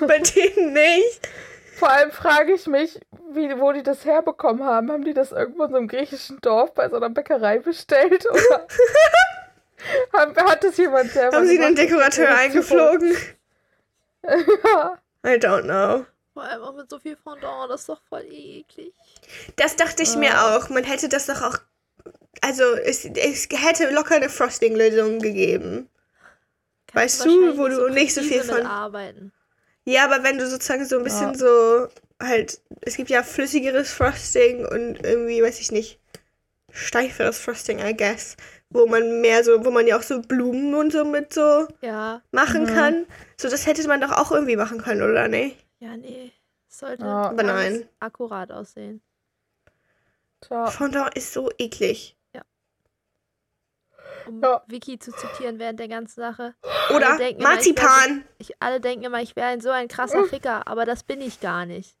bei 0.06 0.18
denen 0.18 0.72
nicht? 0.72 1.28
Vor 1.76 1.90
allem 1.90 2.10
frage 2.10 2.54
ich 2.54 2.66
mich, 2.66 2.98
wie, 3.32 3.58
wo 3.60 3.72
die 3.72 3.82
das 3.82 4.04
herbekommen 4.06 4.64
haben. 4.64 4.90
Haben 4.90 5.04
die 5.04 5.12
das 5.12 5.32
irgendwo 5.32 5.64
in 5.64 5.70
so 5.70 5.76
einem 5.76 5.88
griechischen 5.88 6.40
Dorf 6.40 6.72
bei 6.72 6.88
so 6.88 6.96
einer 6.96 7.10
Bäckerei 7.10 7.58
bestellt? 7.58 8.24
Oder 8.30 8.66
haben, 10.14 10.36
hat 10.36 10.64
das 10.64 10.76
jemand 10.78 11.10
selber 11.10 11.36
Haben 11.36 11.46
sie 11.46 11.58
einen 11.58 11.74
gemacht? 11.74 11.90
Dekorateur 11.90 12.34
eingeflogen? 12.34 13.16
Ja. 14.28 14.98
I 15.24 15.36
don't 15.38 15.62
know. 15.62 16.04
Vor 16.34 16.42
allem 16.42 16.62
auch 16.62 16.74
mit 16.74 16.90
so 16.90 16.98
viel 16.98 17.16
Fondant, 17.16 17.70
das 17.70 17.82
ist 17.82 17.88
doch 17.88 18.00
voll 18.08 18.24
eklig. 18.28 18.92
Das 19.54 19.76
dachte 19.76 20.02
ich 20.02 20.16
mir 20.16 20.32
auch. 20.42 20.68
Man 20.68 20.82
hätte 20.82 21.08
das 21.08 21.26
doch 21.26 21.42
auch. 21.42 21.58
Also, 22.42 22.64
es, 22.74 23.04
es 23.04 23.48
hätte 23.50 23.90
locker 23.90 24.16
eine 24.16 24.28
Frosting-Lösung 24.28 25.18
gegeben. 25.20 25.88
Weißt 26.92 27.24
du, 27.24 27.58
wo 27.58 27.68
du 27.68 27.88
nicht 27.88 28.14
so 28.14 28.22
viel 28.22 28.42
von- 28.42 28.64
arbeiten. 28.66 29.32
Ja, 29.84 30.04
aber 30.04 30.22
wenn 30.24 30.38
du 30.38 30.46
sozusagen 30.48 30.84
so 30.84 30.98
ein 30.98 31.04
bisschen 31.04 31.32
Ja. 31.32 31.38
so 31.38 31.88
halt. 32.22 32.60
Es 32.80 32.96
gibt 32.96 33.10
ja 33.10 33.22
flüssigeres 33.22 33.92
Frosting 33.92 34.64
und 34.66 35.04
irgendwie, 35.04 35.42
weiß 35.42 35.60
ich 35.60 35.70
nicht, 35.70 36.00
steiferes 36.72 37.38
Frosting, 37.38 37.78
I 37.78 37.96
guess. 37.96 38.36
Wo 38.70 38.86
man 38.86 39.20
mehr 39.20 39.44
so, 39.44 39.64
wo 39.64 39.70
man 39.70 39.86
ja 39.86 39.96
auch 39.96 40.02
so 40.02 40.20
Blumen 40.20 40.74
und 40.74 40.92
so 40.92 41.04
mit 41.04 41.32
so 41.32 41.68
Ja, 41.82 42.20
machen 42.32 42.64
Mhm. 42.64 42.66
kann. 42.74 43.06
So, 43.40 43.48
das 43.48 43.66
hätte 43.66 43.86
man 43.86 44.00
doch 44.00 44.10
auch 44.12 44.32
irgendwie 44.32 44.56
machen 44.56 44.82
können, 44.82 45.02
oder 45.02 45.28
nicht? 45.28 45.56
ja, 45.78 45.96
nee. 45.96 46.32
Sollte 46.68 47.04
Ja. 47.04 47.28
Aber 47.30 47.42
nein. 47.42 47.88
akkurat 48.00 48.50
aussehen. 48.50 49.00
Tja. 50.40 50.66
Fondant 50.70 51.14
ist 51.16 51.32
so 51.32 51.50
eklig. 51.58 52.15
Um 54.26 54.42
Ja. 54.42 54.62
Vicky 54.66 54.98
zu 54.98 55.12
zitieren 55.12 55.58
während 55.58 55.78
der 55.80 55.88
ganzen 55.88 56.20
Sache. 56.20 56.54
Oder 56.94 57.08
Alle 57.10 57.18
denken 57.18 57.40
immer, 57.40 57.50
ich 57.52 57.56
Marzipan. 57.74 58.24
Ich, 58.38 58.52
alle 58.60 58.80
denken 58.80 59.04
immer, 59.04 59.20
ich 59.22 59.36
wäre 59.36 59.48
ein 59.48 59.60
so 59.60 59.70
ein 59.70 59.88
krasser 59.88 60.24
Ficker, 60.24 60.66
aber 60.68 60.84
das 60.84 61.02
bin 61.02 61.20
ich 61.20 61.40
gar 61.40 61.66
nicht. 61.66 61.96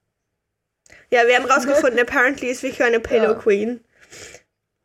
Ja, 1.10 1.26
wir 1.26 1.36
haben 1.36 1.46
rausgefunden, 1.50 1.98
apparently 2.06 2.48
ist 2.48 2.62
Vicky 2.62 2.82
eine 2.82 3.00
Pillow 3.00 3.32
Ja. 3.32 3.34
Queen. 3.34 3.84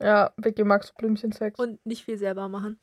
Ja, 0.02 0.34
Vicky 0.38 0.64
magst 0.64 0.96
Blümchensex. 0.98 1.60
Und 1.60 1.84
nicht 1.86 2.06
viel 2.06 2.18
selber 2.18 2.48
machen. 2.50 2.80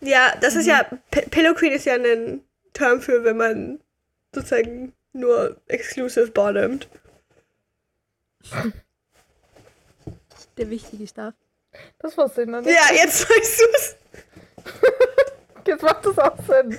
Ja, 0.00 0.34
das 0.40 0.54
ist 0.56 0.64
Mhm. 0.64 0.70
ja, 0.70 0.84
P 1.10 1.22
Pillow 1.30 1.54
Queen 1.54 1.72
ist 1.72 1.84
ja 1.84 1.94
ein 1.94 2.42
Term 2.72 3.00
für, 3.02 3.22
wenn 3.24 3.36
man 3.36 3.80
sozusagen 4.34 4.94
nur 5.12 5.56
exclusive 5.68 6.30
bottomt. 6.30 6.88
Der 10.56 10.68
wichtige 10.70 11.06
Stuff. 11.06 11.34
Das 11.98 12.16
ich 12.42 12.48
noch 12.48 12.60
nicht. 12.60 12.70
Ja, 12.74 12.94
jetzt 12.94 13.28
weißt 13.30 13.60
du 13.60 13.64
es. 13.76 13.96
Jetzt 15.66 15.82
macht 15.82 16.04
das 16.04 16.18
auch 16.18 16.36
Sinn. 16.44 16.76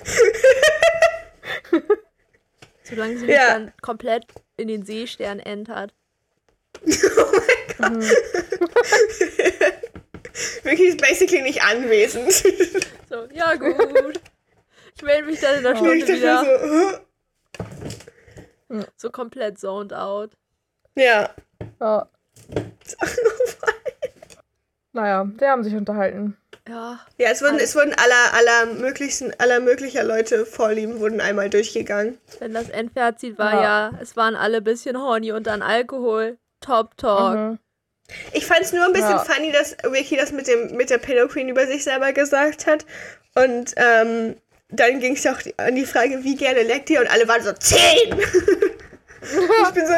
Solange 2.83 3.17
sie 3.17 3.27
Ja. 3.27 3.37
nicht 3.37 3.49
dann 3.53 3.73
komplett 3.81 4.25
in 4.57 4.67
den 4.67 4.83
Seestern 4.85 5.39
entert. 5.39 5.93
Vicky 10.63 10.83
ist 10.87 11.01
basically 11.01 11.41
nicht 11.41 11.63
anwesend. 11.63 12.31
So, 13.09 13.25
ja 13.33 13.55
gut. 13.55 14.19
Ich 14.95 15.01
melde 15.01 15.27
mich 15.27 15.39
dann 15.39 15.59
in 15.59 15.65
einer 15.65 15.75
ich 15.75 15.79
Stunde 15.79 16.07
wieder. 16.07 16.99
so? 18.69 18.83
So 18.97 19.09
komplett 19.11 19.59
zoned 19.59 19.93
out. 19.93 20.31
ja. 20.95 21.29
Ja. 21.79 22.09
Naja, 24.93 25.25
die 25.39 25.45
haben 25.45 25.63
sich 25.63 25.75
unterhalten. 25.75 26.37
Ja, 26.67 26.99
Ja, 27.17 27.29
es 27.31 27.41
wurden, 27.41 27.57
es 27.59 27.75
wurden 27.75 27.93
aller, 27.93 28.33
aller 28.33 28.73
möglichsten, 28.75 29.33
aller 29.39 29.59
möglicher 29.59 30.03
Leute 30.03 30.45
Vorlieben 30.45 30.99
wurden 30.99 31.19
einmal 31.19 31.49
durchgegangen. 31.49 32.17
wenn 32.39 32.53
das 32.53 32.69
Endfazit 32.69 33.37
war, 33.37 33.53
Ja. 33.53 33.61
ja, 33.63 33.91
es 34.01 34.15
waren 34.15 34.35
alle 34.35 34.57
ein 34.57 34.63
bisschen 34.63 34.97
horny 34.97 35.31
und 35.31 35.47
dann 35.47 35.61
Alkohol. 35.61 36.37
Top 36.61 36.95
Talk. 36.95 37.35
Mhm. 37.35 37.59
Ich 38.33 38.45
fand 38.45 38.61
es 38.61 38.71
nur 38.71 38.85
ein 38.85 38.93
bisschen 38.93 39.09
Ja. 39.11 39.19
funny, 39.19 39.51
dass 39.51 39.75
Vicky 39.91 40.15
das 40.15 40.31
mit 40.31 40.47
dem 40.47 40.77
mit 40.77 40.89
der 40.89 40.97
Pillow 40.99 41.27
Queen 41.27 41.49
über 41.49 41.65
sich 41.67 41.83
selber 41.83 42.13
gesagt 42.13 42.67
hat. 42.67 42.85
Und 43.35 43.73
ähm, 43.75 44.35
dann 44.69 44.99
ging 44.99 45.15
es 45.15 45.25
auch 45.27 45.39
an 45.57 45.75
die 45.75 45.85
Frage, 45.85 46.23
wie 46.23 46.35
gerne 46.35 46.63
leckt 46.63 46.89
ihr? 46.89 47.01
Und 47.01 47.11
alle 47.11 47.27
waren 47.27 47.41
so, 47.43 47.51
zehn! 47.53 48.17
ich 49.21 49.69
bin 49.73 49.85
so, 49.87 49.93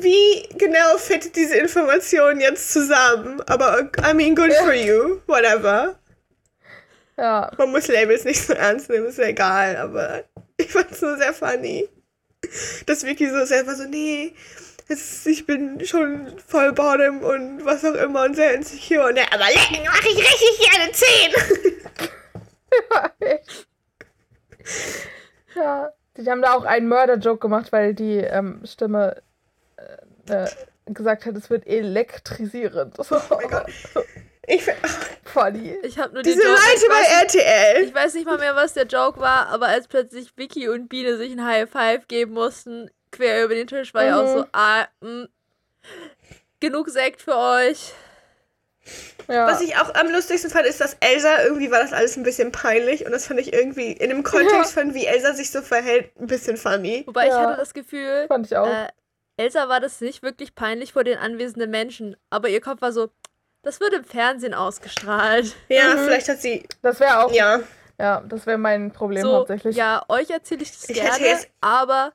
wie 0.00 0.48
genau 0.58 0.98
fittet 0.98 1.36
diese 1.36 1.56
Information 1.56 2.40
jetzt 2.40 2.72
zusammen? 2.72 3.40
Aber, 3.46 3.90
I 4.08 4.14
mean, 4.14 4.34
good 4.34 4.52
for 4.52 4.72
you. 4.72 5.20
Whatever. 5.26 5.98
Ja. 7.16 7.50
Man 7.56 7.70
muss 7.70 7.88
Labels 7.88 8.24
nicht 8.24 8.42
so 8.42 8.52
ernst 8.52 8.90
nehmen, 8.90 9.06
ist 9.06 9.18
ja 9.18 9.24
egal, 9.26 9.76
aber 9.76 10.24
ich 10.56 10.70
fand's 10.70 11.00
nur 11.00 11.16
sehr 11.16 11.32
funny. 11.32 11.88
Dass 12.86 13.04
Vicky 13.04 13.28
so 13.30 13.44
selber 13.46 13.74
so, 13.74 13.84
nee, 13.84 14.34
es, 14.88 15.26
ich 15.26 15.46
bin 15.46 15.84
schon 15.84 16.38
voll 16.46 16.72
bottom 16.72 17.22
und 17.22 17.64
was 17.64 17.84
auch 17.84 17.94
immer 17.94 18.24
und 18.24 18.36
sehr 18.36 18.54
insecure. 18.54 19.06
Und 19.08 19.16
er, 19.16 19.32
aber 19.32 19.46
lecken 19.46 19.84
mache 19.84 20.08
ich 20.08 20.18
richtig 20.18 20.70
gerne 20.70 20.92
10. 20.92 21.34
Ja. 22.92 23.10
Ja. 25.54 25.92
Die 26.16 26.30
haben 26.30 26.42
da 26.42 26.54
auch 26.54 26.64
einen 26.64 26.88
Mörder-Joke 26.88 27.40
gemacht, 27.40 27.72
weil 27.72 27.94
die 27.94 28.18
ähm, 28.18 28.62
Stimme 28.64 29.22
äh, 30.28 30.46
gesagt 30.86 31.26
hat, 31.26 31.36
es 31.36 31.50
wird 31.50 31.66
elektrisierend. 31.66 32.96
Oh 33.10 33.20
mein 33.30 33.48
Gott. 33.50 33.66
Ich 34.48 34.64
Funny. 35.24 35.76
Ich 35.82 35.98
habe 35.98 36.14
nur 36.14 36.22
diese 36.22 36.38
den 36.38 36.46
Joke. 36.46 36.60
Leute 36.60 36.76
ich, 36.76 36.88
bei 36.88 37.00
nicht, 37.00 37.34
RTL. 37.34 37.82
ich 37.84 37.94
weiß 37.94 38.14
nicht 38.14 38.26
mal 38.26 38.38
mehr, 38.38 38.54
was 38.54 38.74
der 38.74 38.86
Joke 38.86 39.18
war, 39.18 39.48
aber 39.48 39.66
als 39.66 39.88
plötzlich 39.88 40.32
Vicky 40.36 40.68
und 40.68 40.88
Biene 40.88 41.16
sich 41.16 41.32
ein 41.32 41.44
High 41.44 41.68
Five 41.68 42.06
geben 42.06 42.34
mussten, 42.34 42.88
quer 43.10 43.44
über 43.44 43.54
den 43.56 43.66
Tisch, 43.66 43.92
war 43.92 44.04
ja 44.04 44.20
auch 44.20 44.24
Mhm. 44.24 44.38
so, 44.38 44.46
ah, 44.52 44.86
mh, 45.00 45.26
genug 46.60 46.88
Sekt 46.90 47.22
für 47.22 47.36
euch. 47.36 47.92
Ja. 49.28 49.48
Was 49.48 49.60
ich 49.60 49.76
auch 49.76 49.92
am 49.96 50.08
lustigsten 50.12 50.48
fand, 50.50 50.64
ist, 50.66 50.80
dass 50.80 50.96
Elsa, 51.00 51.42
irgendwie 51.42 51.72
war 51.72 51.80
das 51.80 51.92
alles 51.92 52.16
ein 52.16 52.22
bisschen 52.22 52.52
peinlich 52.52 53.04
und 53.04 53.10
das 53.10 53.26
fand 53.26 53.40
ich 53.40 53.52
irgendwie 53.52 53.90
in 53.92 54.10
dem 54.10 54.22
Kontext 54.22 54.74
von, 54.74 54.94
wie 54.94 55.06
Elsa 55.06 55.32
sich 55.34 55.50
so 55.50 55.60
verhält, 55.60 56.10
ein 56.20 56.28
bisschen 56.28 56.56
funny. 56.56 57.02
Wobei 57.06 57.24
ich 57.26 57.32
Ja. 57.32 57.40
hatte 57.40 57.56
das 57.58 57.74
Gefühl, 57.74 58.26
Fand 58.28 58.46
ich 58.46 58.56
auch. 58.56 58.68
äh, 58.68 58.86
Elsa 59.36 59.68
war 59.68 59.80
das 59.80 60.00
nicht 60.00 60.22
wirklich 60.22 60.54
peinlich 60.54 60.92
vor 60.92 61.04
den 61.04 61.18
anwesenden 61.18 61.70
Menschen, 61.70 62.16
aber 62.30 62.48
ihr 62.48 62.60
Kopf 62.60 62.80
war 62.80 62.92
so, 62.92 63.10
das 63.62 63.80
wird 63.80 63.92
im 63.92 64.04
Fernsehen 64.04 64.54
ausgestrahlt. 64.54 65.54
Ja, 65.68 65.94
Mhm. 65.94 65.98
vielleicht 66.04 66.28
hat 66.28 66.38
sie, 66.40 66.66
Das 66.82 67.00
wäre 67.00 67.24
auch. 67.24 67.32
Ja, 67.32 67.60
ja. 67.98 68.22
das 68.22 68.46
wäre 68.46 68.58
mein 68.58 68.92
Problem 68.92 69.22
So, 69.22 69.32
hauptsächlich. 69.34 69.76
ja, 69.76 70.04
euch 70.08 70.30
erzähle 70.30 70.62
ich 70.62 70.72
das 70.72 70.88
Ich 70.88 70.96
gerne, 70.96 71.18
jetzt- 71.24 71.48
aber 71.60 72.12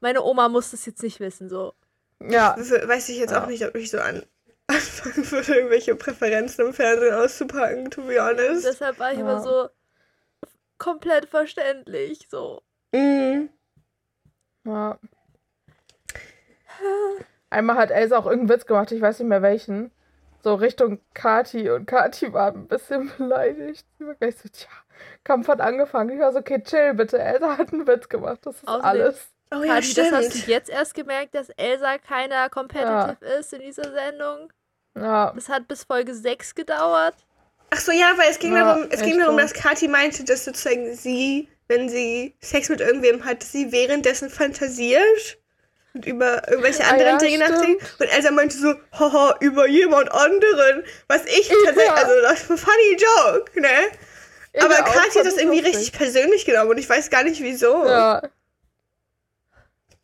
meine 0.00 0.22
Oma 0.22 0.48
muss 0.48 0.70
das 0.70 0.86
jetzt 0.86 1.02
nicht 1.02 1.20
wissen, 1.20 1.48
so. 1.48 1.74
Ja. 2.20 2.56
W- 2.56 2.88
Weiß 2.88 3.08
ich 3.08 3.18
jetzt 3.18 3.32
Ja. 3.32 3.42
auch 3.42 3.48
nicht, 3.48 3.64
ob 3.66 3.74
ich 3.74 3.90
so 3.90 3.98
an 4.00 4.24
anfangen 4.68 5.30
würde, 5.30 5.54
irgendwelche 5.56 5.94
Präferenzen 5.96 6.66
im 6.66 6.72
Fernsehen 6.72 7.14
auszupacken, 7.14 7.90
to 7.90 8.02
be 8.02 8.18
honest. 8.22 8.64
Deshalb 8.64 8.98
war 8.98 9.10
ich 9.12 9.18
Ja. 9.18 9.24
immer 9.24 9.42
so 9.42 9.68
komplett 10.78 11.26
verständlich, 11.28 12.26
so. 12.30 12.62
Mhm. 12.92 13.50
ja. 14.64 14.98
Einmal 17.50 17.76
hat 17.76 17.90
Elsa 17.90 18.16
auch 18.18 18.26
irgendeinen 18.26 18.58
Witz 18.58 18.66
gemacht, 18.66 18.92
ich 18.92 19.00
weiß 19.02 19.18
nicht 19.18 19.28
mehr 19.28 19.42
welchen. 19.42 19.90
So 20.42 20.54
Richtung 20.54 21.00
Kati 21.14 21.70
und 21.70 21.86
Kati 21.86 22.32
war 22.32 22.52
ein 22.52 22.66
bisschen 22.66 23.12
beleidigt. 23.18 23.86
Sie 23.98 24.06
war 24.06 24.14
gleich 24.14 24.36
so, 24.36 24.48
tja, 24.48 24.68
Kampf 25.24 25.48
hat 25.48 25.60
angefangen. 25.60 26.10
Ich 26.10 26.18
war 26.18 26.32
so, 26.32 26.38
okay, 26.40 26.62
chill 26.62 26.94
bitte. 26.94 27.18
Elsa 27.18 27.58
hat 27.58 27.72
einen 27.72 27.86
Witz 27.86 28.08
gemacht, 28.08 28.40
das 28.42 28.56
ist 28.56 28.68
Außerdem- 28.68 28.82
alles. 28.82 29.28
Oh 29.54 29.62
ja, 29.62 29.74
Kati, 29.74 29.94
das 29.94 30.12
hast 30.12 30.30
stimmt. 30.30 30.46
du 30.46 30.50
jetzt 30.50 30.70
erst 30.70 30.94
gemerkt, 30.94 31.34
dass 31.34 31.50
Elsa 31.50 31.98
keiner 31.98 32.48
competitive 32.48 33.18
ist 33.38 33.52
in 33.52 33.60
dieser 33.60 33.92
Sendung. 33.92 34.50
Ja. 34.96 35.32
Das 35.34 35.48
hat 35.50 35.68
bis 35.68 35.84
Folge 35.84 36.14
6 36.14 36.54
gedauert. 36.54 37.14
Ach 37.70 37.78
so, 37.80 37.92
ja, 37.92 38.12
weil 38.16 38.30
es 38.30 38.38
ging 38.38 38.54
Ja, 38.54 38.64
darum, 38.74 38.86
es 38.90 39.02
ging 39.02 39.18
darum, 39.18 39.34
so. 39.36 39.40
dass 39.42 39.52
Kathi 39.52 39.88
meinte, 39.88 40.24
dass 40.24 40.44
sozusagen 40.46 40.94
sie, 40.94 41.48
wenn 41.68 41.88
sie 41.90 42.34
Sex 42.40 42.68
mit 42.70 42.80
irgendwem 42.80 43.24
hat, 43.24 43.42
sie 43.42 43.72
währenddessen 43.72 44.30
fantasiert 44.30 45.38
und 45.94 46.06
über 46.06 46.48
irgendwelche 46.48 46.84
Ah 46.84 46.90
anderen 46.90 47.12
ja, 47.12 47.18
Dinge 47.18 47.38
nachdenkt. 47.38 47.82
Und 47.98 48.06
Elsa 48.06 48.30
meinte 48.30 48.56
so, 48.56 48.74
haha, 48.98 49.36
über 49.40 49.68
jemand 49.68 50.10
anderen. 50.12 50.84
Was 51.08 51.24
ich 51.26 51.48
tatsächlich, 51.48 51.84
Ja. 51.86 51.94
also 51.94 52.12
das 52.22 52.42
ist 52.42 52.50
ein 52.50 52.58
funny 52.58 52.96
joke, 52.98 53.60
ne? 53.60 53.68
Ich 54.54 54.62
Aber 54.62 54.74
auch, 54.74 54.84
Kathi 54.94 55.18
hat 55.18 55.26
das 55.26 55.36
irgendwie 55.38 55.60
lustig. 55.60 55.76
richtig 55.76 55.92
persönlich 55.92 56.44
genommen 56.44 56.70
und 56.70 56.78
ich 56.78 56.88
weiß 56.88 57.08
gar 57.10 57.22
nicht 57.24 57.40
wieso. 57.42 57.86
Ja. 57.86 58.22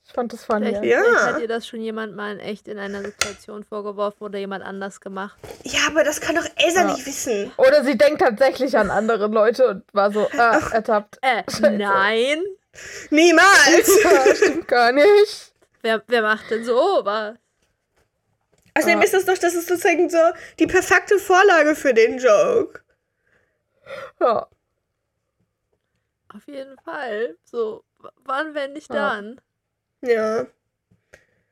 Ich 0.07 0.15
fand 0.15 0.33
das 0.33 0.43
funny. 0.45 0.67
Vielleicht, 0.69 0.85
Ja. 0.85 1.03
vielleicht 1.05 1.27
hat 1.35 1.41
ihr 1.43 1.49
das 1.49 1.67
schon 1.67 1.83
jemand 1.83 2.17
mal 2.17 2.33
in 2.33 2.41
echt 2.41 2.67
in 2.67 2.79
einer 2.79 3.03
Situation 3.03 3.63
vorgeworfen 3.63 4.25
oder 4.25 4.39
jemand 4.39 4.65
anders 4.65 5.01
gemacht. 5.03 5.37
Ja, 5.65 5.81
aber 5.87 6.03
das 6.03 6.21
kann 6.23 6.35
doch 6.35 6.47
Elsa 6.57 6.81
Ja. 6.81 6.93
nicht 6.95 7.07
wissen. 7.07 7.53
Oder 7.59 7.85
sie 7.85 7.99
denkt 7.99 8.23
tatsächlich 8.23 8.77
an 8.79 8.91
andere 8.91 9.27
Leute 9.27 9.67
und 9.69 9.83
war 9.93 10.11
so, 10.11 10.27
ah, 10.39 10.61
ertappt. 10.73 11.19
Äh, 11.21 11.43
nein. 11.61 12.43
Niemals! 13.11 14.03
Ja, 14.03 14.35
stimmt 14.35 14.67
gar 14.69 14.93
nicht. 14.93 15.53
Wer, 15.83 16.03
wer 16.07 16.23
macht 16.23 16.51
denn 16.51 16.65
so 16.65 17.01
was? 17.05 17.37
Außerdem 18.75 18.99
Ja. 18.99 19.05
ist 19.05 19.15
das 19.15 19.25
doch, 19.25 19.39
das 19.39 19.55
ist 19.55 19.69
sozusagen 19.69 20.09
so 20.11 20.19
die 20.59 20.67
perfekte 20.67 21.19
Vorlage 21.19 21.75
für 21.75 21.95
den 21.95 22.19
Joke. 22.19 22.81
Ja. 24.21 24.47
Auf 26.35 26.47
jeden 26.47 26.79
Fall. 26.85 27.37
So, 27.45 27.85
wann, 28.25 28.55
wenn 28.55 28.75
nicht 28.75 28.93
Ja. 28.93 29.11
dann? 29.17 29.41
Ja. 30.03 30.47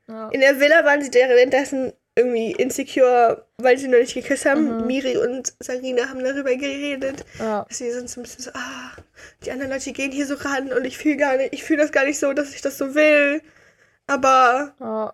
ja. 0.07 0.29
In 0.29 0.39
der 0.41 0.59
Villa 0.59 0.85
waren 0.85 1.01
sie 1.01 1.11
währenddessen 1.13 1.93
irgendwie 2.15 2.51
insecure, 2.53 3.45
weil 3.57 3.77
sie 3.77 3.87
noch 3.87 3.99
nicht 3.99 4.13
geküsst 4.13 4.45
haben. 4.45 4.77
Mhm. 4.81 4.87
Miri 4.87 5.17
und 5.17 5.53
Sarina 5.59 6.09
haben 6.09 6.23
darüber 6.23 6.55
geredet. 6.55 7.25
ja. 7.39 7.65
Sie 7.69 7.91
sind 7.91 8.09
so 8.09 8.19
ein 8.19 8.23
bisschen 8.23 8.43
so, 8.45 8.51
ah, 8.53 8.91
die 9.43 9.51
anderen 9.51 9.71
Leute 9.71 9.91
gehen 9.91 10.11
hier 10.11 10.25
so 10.25 10.35
ran 10.35 10.71
und 10.71 10.85
ich 10.85 10.97
fühle 10.97 11.17
gar 11.17 11.37
nicht, 11.37 11.53
ich 11.53 11.63
fühle 11.63 11.81
das 11.81 11.91
gar 11.91 12.05
nicht 12.05 12.19
so, 12.19 12.33
dass 12.33 12.53
ich 12.53 12.61
das 12.61 12.77
so 12.77 12.95
will. 12.95 13.41
Aber 14.07 14.73
ja. 14.79 15.13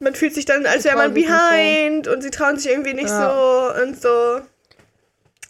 man 0.00 0.14
fühlt 0.14 0.34
sich 0.34 0.44
dann, 0.44 0.66
als 0.66 0.84
wäre 0.84 0.96
man 0.96 1.08
so. 1.08 1.14
behind 1.14 2.08
und 2.08 2.22
sie 2.22 2.30
trauen 2.30 2.56
sich 2.58 2.70
irgendwie 2.70 2.94
nicht 2.94 3.08
Ja. 3.08 3.72
so 3.76 3.82
und 3.82 4.00
so. 4.00 4.40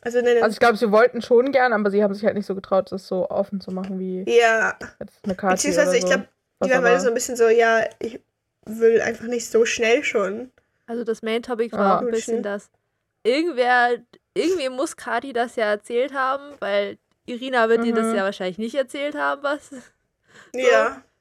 Also, 0.04 0.20
ne, 0.20 0.34
ne, 0.34 0.42
Also 0.42 0.54
ich 0.54 0.58
glaube, 0.60 0.76
sie 0.76 0.90
wollten 0.90 1.22
schon 1.22 1.52
gern, 1.52 1.72
aber 1.72 1.90
sie 1.90 2.02
haben 2.02 2.12
sich 2.14 2.24
halt 2.24 2.34
nicht 2.34 2.46
so 2.46 2.54
getraut, 2.56 2.90
das 2.90 3.06
so 3.06 3.30
offen 3.30 3.60
zu 3.60 3.70
machen 3.70 3.98
wie 4.00 4.24
ja. 4.28 4.76
jetzt 5.00 5.20
eine 5.22 5.34
Karte. 5.36 5.54
Beziehungsweise, 5.56 5.88
oder 5.90 5.96
ich 5.96 6.02
so. 6.02 6.08
glaube, 6.08 6.28
Was 6.58 6.68
die 6.68 6.74
waren 6.74 6.82
beide 6.82 7.00
so 7.00 7.08
ein 7.08 7.14
bisschen 7.14 7.36
so, 7.36 7.48
ja, 7.48 7.84
ich 8.00 8.20
will 8.66 9.00
einfach 9.00 9.26
nicht 9.26 9.48
so 9.48 9.64
schnell 9.64 10.02
schon. 10.02 10.50
Also 10.86 11.04
das 11.04 11.22
Main 11.22 11.42
Topic 11.42 11.72
war 11.76 11.80
Ja. 11.80 11.96
auch 11.98 12.00
ein 12.02 12.10
bisschen 12.10 12.42
das. 12.42 12.68
Irgendwer, 13.24 13.98
irgendwie 14.34 14.68
muss 14.68 14.96
Kati 14.96 15.32
das 15.32 15.54
ja 15.54 15.66
erzählt 15.66 16.12
haben, 16.12 16.42
weil 16.58 16.98
Irina 17.24 17.68
wird 17.68 17.84
dir 17.84 17.94
das 17.94 18.06
Mhm. 18.08 18.16
ja 18.16 18.24
wahrscheinlich 18.24 18.58
nicht 18.58 18.74
erzählt 18.74 19.14
haben, 19.14 19.42
was 19.44 19.70
Ja. 20.52 21.00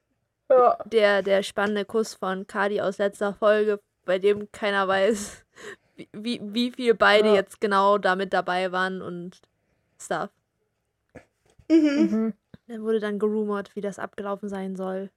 Ja. 0.52 0.78
der, 0.86 1.22
der 1.24 1.44
spannende 1.44 1.86
Kuss 1.86 2.14
von 2.16 2.48
Kadi 2.48 2.82
aus 2.82 2.98
letzter 2.98 3.34
Folge, 3.34 3.80
bei 4.06 4.20
dem 4.20 4.52
keiner 4.52 4.88
weiß, 4.88 5.44
wie, 5.96 6.10
wie, 6.14 6.40
wie 6.54 6.72
viel 6.72 6.94
beide 6.96 7.30
Ja. 7.30 7.36
jetzt 7.36 7.62
genau 7.62 7.98
damit 7.98 8.34
dabei 8.34 8.72
waren 8.72 9.02
und 9.02 9.40
Stuff. 10.00 10.30
Mhm. 11.70 12.10
Mhm. 12.12 12.34
Dann 12.68 12.84
wurde 12.84 13.00
dann 13.00 13.20
gerumort, 13.20 13.76
wie 13.76 13.82
das 13.82 14.00
abgelaufen 14.00 14.50
sein 14.50 14.76
soll. 14.76 15.10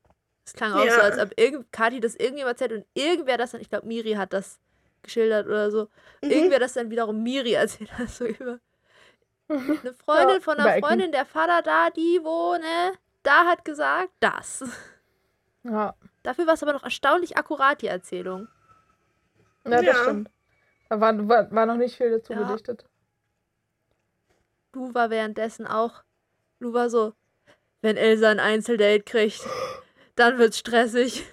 Es 0.47 0.53
klang 0.53 0.73
auch 0.73 0.85
Ja. 0.85 0.94
so, 0.94 1.01
als 1.01 1.18
ob 1.18 1.33
irgend, 1.38 1.73
Kati 1.73 2.01
das 2.01 2.14
irgendjemand 2.16 2.61
erzählt 2.61 2.81
und 2.81 2.87
irgendwer 2.94 3.38
das 3.38 3.53
dann, 3.53 3.61
ich 3.61 3.70
glaube, 3.70 3.87
Miri 3.87 4.12
hat 4.12 4.33
das 4.33 4.59
geschildert 5.03 5.47
oder 5.47 5.70
so. 5.70 5.88
Mhm. 6.23 6.31
Irgendwer 6.31 6.59
das 6.59 6.75
dann 6.75 6.90
wiederum 6.90 7.23
Miri 7.23 7.53
erzählt 7.55 7.92
hat, 7.99 8.09
so 8.11 8.27
über. 8.27 8.59
Eine 9.49 9.94
Freundin 10.05 10.37
Ja, 10.37 10.40
von 10.40 10.59
einer. 10.59 10.87
Freundin, 10.87 11.12
der 11.12 11.27
Vater 11.27 11.61
da, 11.62 11.90
die, 11.90 12.20
wo, 12.23 12.55
ne, 12.55 12.92
da 13.23 13.44
hat 13.47 13.64
gesagt, 13.64 14.11
das. 14.20 14.64
Ja. 15.64 15.94
Dafür 16.22 16.46
war 16.46 16.55
es 16.55 16.62
aber 16.62 16.72
noch 16.72 16.85
erstaunlich 16.85 17.37
akkurat, 17.37 17.81
die 17.83 17.87
Erzählung. 17.88 18.48
ja, 19.64 19.70
das 19.70 19.83
Ja. 19.85 19.94
stimmt. 20.03 20.31
Da 20.90 21.00
war, 21.00 21.29
war, 21.29 21.50
war 21.50 21.66
noch 21.66 21.77
nicht 21.77 21.96
viel 21.96 22.11
dazu 22.11 22.33
Ja. 22.35 22.42
gedichtet. 22.46 22.85
Lu 24.74 24.92
war 24.94 25.11
währenddessen 25.11 25.66
auch. 25.66 26.03
Lu 26.61 26.72
war 26.74 26.90
so, 26.90 27.14
wenn 27.81 27.96
Elsa 27.96 28.29
ein 28.31 28.40
Einzeldate 28.40 29.03
kriegt, 29.03 29.40
dann 30.16 30.38
wird's 30.38 30.59
stressig, 30.59 31.24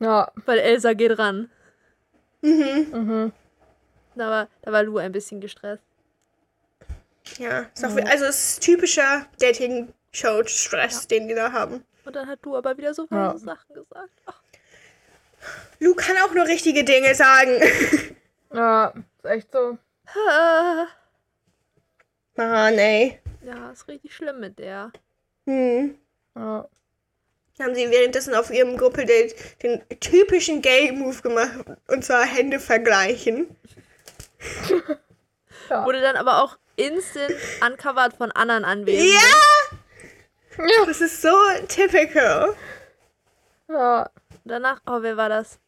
Ja. 0.00 0.30
weil 0.46 0.58
Elsa 0.58 0.92
geht 0.94 1.18
ran. 1.18 1.50
Mhm. 2.42 2.86
Mhm. 2.92 3.32
Da 4.14 4.30
war, 4.30 4.48
da 4.62 4.72
war 4.72 4.82
Lu 4.82 4.98
ein 4.98 5.12
bisschen 5.12 5.40
gestresst. 5.40 5.82
Ja. 7.38 7.60
Ist 7.74 7.84
auch, 7.84 7.96
Ja. 7.96 8.04
Also, 8.06 8.24
es 8.26 8.50
ist 8.54 8.62
typischer 8.62 9.26
Dating-Show-Stress, 9.40 11.08
den 11.08 11.28
die 11.28 11.34
da 11.34 11.52
haben. 11.52 11.84
Und 12.08 12.16
dann 12.16 12.26
hat 12.26 12.42
Lu 12.46 12.56
aber 12.56 12.74
wieder 12.78 12.94
so 12.94 13.06
Ja. 13.10 13.34
weise 13.34 13.44
Sachen 13.44 13.74
gesagt. 13.74 14.08
Ach, 14.24 14.40
Lu 15.78 15.94
kann 15.94 16.16
auch 16.24 16.32
nur 16.32 16.46
richtige 16.46 16.82
Dinge 16.84 17.14
sagen. 17.14 17.60
Ja, 18.50 18.94
ist 19.22 19.30
echt 19.30 19.52
so. 19.52 19.76
ah. 20.26 20.86
Mann, 22.34 22.78
ey. 22.78 23.20
Ja, 23.44 23.70
ist 23.72 23.86
richtig 23.88 24.14
schlimm 24.14 24.40
mit 24.40 24.58
der. 24.58 24.90
Hm. 25.44 25.98
Ja. 26.34 26.66
Haben 27.60 27.74
sie 27.74 27.90
währenddessen 27.90 28.34
auf 28.34 28.50
ihrem 28.50 28.78
Gruppeldate 28.78 29.34
den 29.62 29.82
typischen 30.00 30.62
Gay-Move 30.62 31.20
gemacht. 31.20 31.66
Und 31.88 32.06
zwar 32.06 32.24
Hände 32.24 32.58
vergleichen. 32.58 33.54
Ja. 35.68 35.84
Wurde 35.84 36.00
dann 36.00 36.16
aber 36.16 36.42
auch 36.42 36.56
instant 36.76 37.34
uncovered 37.62 38.14
von 38.16 38.32
anderen 38.32 38.64
Anwesenden. 38.64 39.12
Ja! 39.12 39.57
Ja. 40.58 40.84
Das 40.86 41.00
ist 41.00 41.22
so 41.22 41.34
typical. 41.68 42.54
ja. 43.68 44.10
danach, 44.44 44.80
oh, 44.86 44.98
wer 45.02 45.16
war 45.16 45.28
das? 45.28 45.58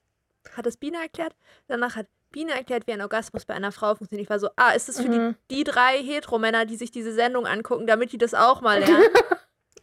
Hat 0.57 0.67
das 0.67 0.77
Biene 0.77 0.99
erklärt? 1.01 1.35
Danach 1.69 1.97
hat 1.97 2.07
Biene 2.33 2.53
erklärt, 2.53 2.87
wie 2.87 2.93
ein 2.93 3.03
Orgasmus 3.03 3.45
bei 3.45 3.55
einer 3.55 3.73
Frau 3.73 3.95
funktioniert. 3.95 4.27
Ich 4.27 4.31
war 4.31 4.39
so, 4.39 4.51
ah, 4.57 4.71
ist 4.71 4.89
das 4.89 5.01
für 5.01 5.09
Mhm. 5.09 5.37
die, 5.51 5.57
die 5.57 5.65
drei 5.65 5.99
Heteromänner, 6.03 6.65
die 6.65 6.77
sich 6.77 6.91
diese 6.91 7.13
Sendung 7.13 7.47
angucken, 7.47 7.87
damit 7.87 8.13
die 8.13 8.19
das 8.19 8.35
auch 8.35 8.61
mal 8.61 8.79
lernen? 8.81 9.05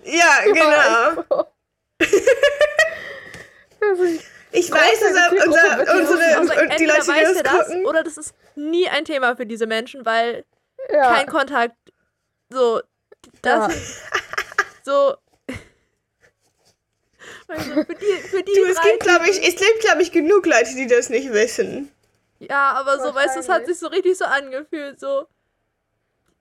Ja, 0.03 0.39
genau. 0.45 1.45
Ich- 4.51 4.71
weiß, 4.71 5.01
unser, 5.07 5.29
Zielgruppe 5.29 5.49
unser, 5.49 5.93
hier 5.93 5.99
unsere, 6.01 6.37
Also, 6.37 6.53
und 6.61 6.79
die 6.79 6.85
Leute, 6.85 7.01
die 7.01 7.07
weiß 7.07 7.33
das 7.33 7.43
das 7.43 7.67
gucken. 7.67 7.85
oder 7.85 8.03
das 8.03 8.17
ist 8.17 8.33
nie 8.55 8.87
ein 8.89 9.05
Thema 9.05 9.35
für 9.35 9.45
diese 9.45 9.67
Menschen, 9.67 10.05
weil 10.05 10.45
ja. 10.91 11.13
kein 11.15 11.27
Kontakt, 11.27 11.75
so, 12.49 12.81
das 13.41 13.73
Ja. 13.73 14.16
So. 14.87 15.17
Also 17.49 17.71
für 17.71 17.95
die, 17.95 18.27
für 18.29 18.43
die 18.43 18.53
Du, 18.53 18.65
es 18.65 18.81
gibt, 18.81 18.99
glaube 19.01 19.29
ich, 19.29 19.37
es 19.37 19.55
gibt, 19.55 19.79
glaube 19.79 20.01
ich, 20.01 20.11
genug 20.11 20.45
Leute, 20.45 20.75
die 20.75 20.87
das 20.87 21.09
nicht 21.09 21.31
wissen. 21.31 21.89
Ja, 22.39 22.71
aber 22.73 22.99
so, 22.99 23.13
weißt 23.15 23.35
du, 23.35 23.39
es 23.39 23.49
hat 23.49 23.65
sich 23.65 23.79
so 23.79 23.87
richtig 23.87 24.17
so 24.17 24.25
angefühlt, 24.25 24.99
so. 24.99 25.27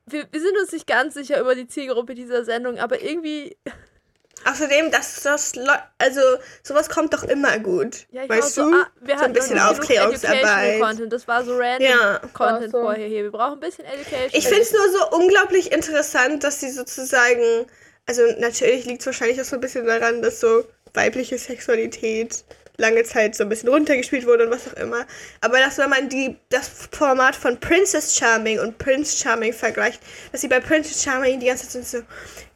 Wir, 0.06 0.26
wir 0.30 0.40
sind 0.40 0.56
uns 0.58 0.72
nicht 0.72 0.86
ganz 0.86 1.14
sicher 1.14 1.40
über 1.40 1.54
die 1.54 1.68
Zielgruppe 1.68 2.14
dieser 2.14 2.44
Sendung, 2.44 2.78
aber 2.78 3.02
irgendwie, 3.02 3.56
Außerdem, 4.44 4.90
das, 4.92 5.22
das, 5.22 5.54
also, 5.98 6.20
sowas 6.62 6.88
kommt 6.88 7.12
doch 7.14 7.24
immer 7.24 7.58
gut. 7.58 8.06
ja, 8.12 8.28
weißt 8.28 8.54
so, 8.54 8.70
du? 8.70 8.76
ah, 8.76 8.86
wir 9.00 9.18
So 9.18 9.24
ein 9.24 9.32
bisschen 9.32 9.58
Aufklärungsarbeit. 9.58 10.80
Content, 10.80 11.12
das 11.12 11.26
war 11.26 11.44
so 11.44 11.56
random 11.56 11.88
Ja. 11.88 12.20
Content 12.32 12.70
so. 12.70 12.82
vorher 12.82 13.08
hier. 13.08 13.24
Wir 13.24 13.32
brauchen 13.32 13.54
ein 13.54 13.60
bisschen 13.60 13.84
Education. 13.86 14.30
Ich 14.32 14.46
finde 14.46 14.62
es 14.62 14.72
nur 14.72 14.88
so 14.92 15.16
unglaublich 15.16 15.72
interessant, 15.72 16.44
dass 16.44 16.60
sie 16.60 16.70
sozusagen, 16.70 17.66
also 18.06 18.22
natürlich 18.38 18.84
liegt 18.84 19.00
es 19.00 19.06
wahrscheinlich 19.06 19.40
auch 19.40 19.44
so 19.44 19.56
ein 19.56 19.60
bisschen 19.60 19.86
daran, 19.86 20.22
dass 20.22 20.40
so 20.40 20.64
weibliche 20.94 21.38
Sexualität 21.38 22.44
lange 22.78 23.04
Zeit 23.04 23.34
so 23.34 23.42
ein 23.42 23.48
bisschen 23.48 23.68
runtergespielt 23.68 24.26
wurde 24.26 24.44
und 24.44 24.50
was 24.50 24.68
auch 24.68 24.76
immer. 24.76 25.06
Aber 25.40 25.58
dass 25.58 25.78
wenn 25.78 25.90
man 25.90 26.08
die, 26.08 26.36
das 26.50 26.70
Format 26.92 27.34
von 27.34 27.58
Princess 27.58 28.16
Charming 28.16 28.60
und 28.60 28.78
Prince 28.78 29.16
Charming 29.16 29.52
vergleicht, 29.52 30.00
dass 30.32 30.42
sie 30.42 30.48
bei 30.48 30.60
Princess 30.60 31.02
Charming 31.02 31.40
die 31.40 31.46
ganze 31.46 31.68
Zeit 31.68 31.86
so, 31.86 31.98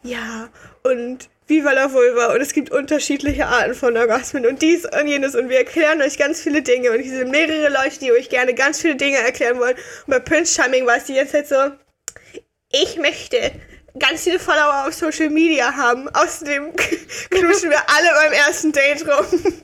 ja, 0.02 0.48
und 0.82 1.28
Viva 1.46 1.72
la 1.72 1.92
Vulva 1.92 2.32
und 2.32 2.40
es 2.40 2.52
gibt 2.52 2.70
unterschiedliche 2.70 3.46
Arten 3.46 3.74
von 3.74 3.96
Orgasmen 3.96 4.46
und 4.46 4.62
dies 4.62 4.84
und 4.84 5.08
jenes 5.08 5.34
und 5.34 5.48
wir 5.48 5.58
erklären 5.58 6.00
euch 6.00 6.16
ganz 6.16 6.40
viele 6.40 6.62
Dinge 6.62 6.92
und 6.92 7.00
hier 7.00 7.18
sind 7.18 7.30
mehrere 7.30 7.70
Leute, 7.70 7.98
die 7.98 8.12
euch 8.12 8.28
gerne 8.28 8.54
ganz 8.54 8.80
viele 8.80 8.94
Dinge 8.94 9.18
erklären 9.18 9.58
wollen. 9.58 9.74
Und 10.06 10.10
bei 10.10 10.20
Prince 10.20 10.54
Charming 10.54 10.86
war 10.86 10.98
es 10.98 11.04
die 11.04 11.14
ganze 11.14 11.44
Zeit 11.44 11.48
so, 11.48 11.56
ich 12.70 12.98
möchte 12.98 13.50
ganz 13.98 14.22
viele 14.24 14.38
Follower 14.38 14.86
auf 14.86 14.94
Social 14.94 15.30
Media 15.30 15.74
haben. 15.74 16.08
Außerdem 16.10 16.74
knutschen 17.30 17.70
wir 17.70 17.78
alle 17.90 18.08
beim 18.24 18.32
ersten 18.32 18.72
Date 18.72 19.06
rum. 19.06 19.62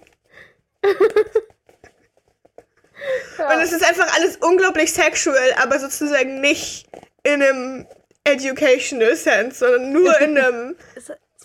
ja. 3.38 3.54
Und 3.54 3.60
es 3.62 3.72
ist 3.72 3.84
einfach 3.84 4.14
alles 4.16 4.36
unglaublich 4.38 4.92
sexual, 4.92 5.52
aber 5.62 5.78
sozusagen 5.78 6.40
nicht 6.40 6.86
in 7.22 7.42
einem 7.42 7.86
educational 8.24 9.14
sense, 9.16 9.58
sondern 9.58 9.92
nur 9.92 10.18
in 10.20 10.38
einem, 10.38 10.76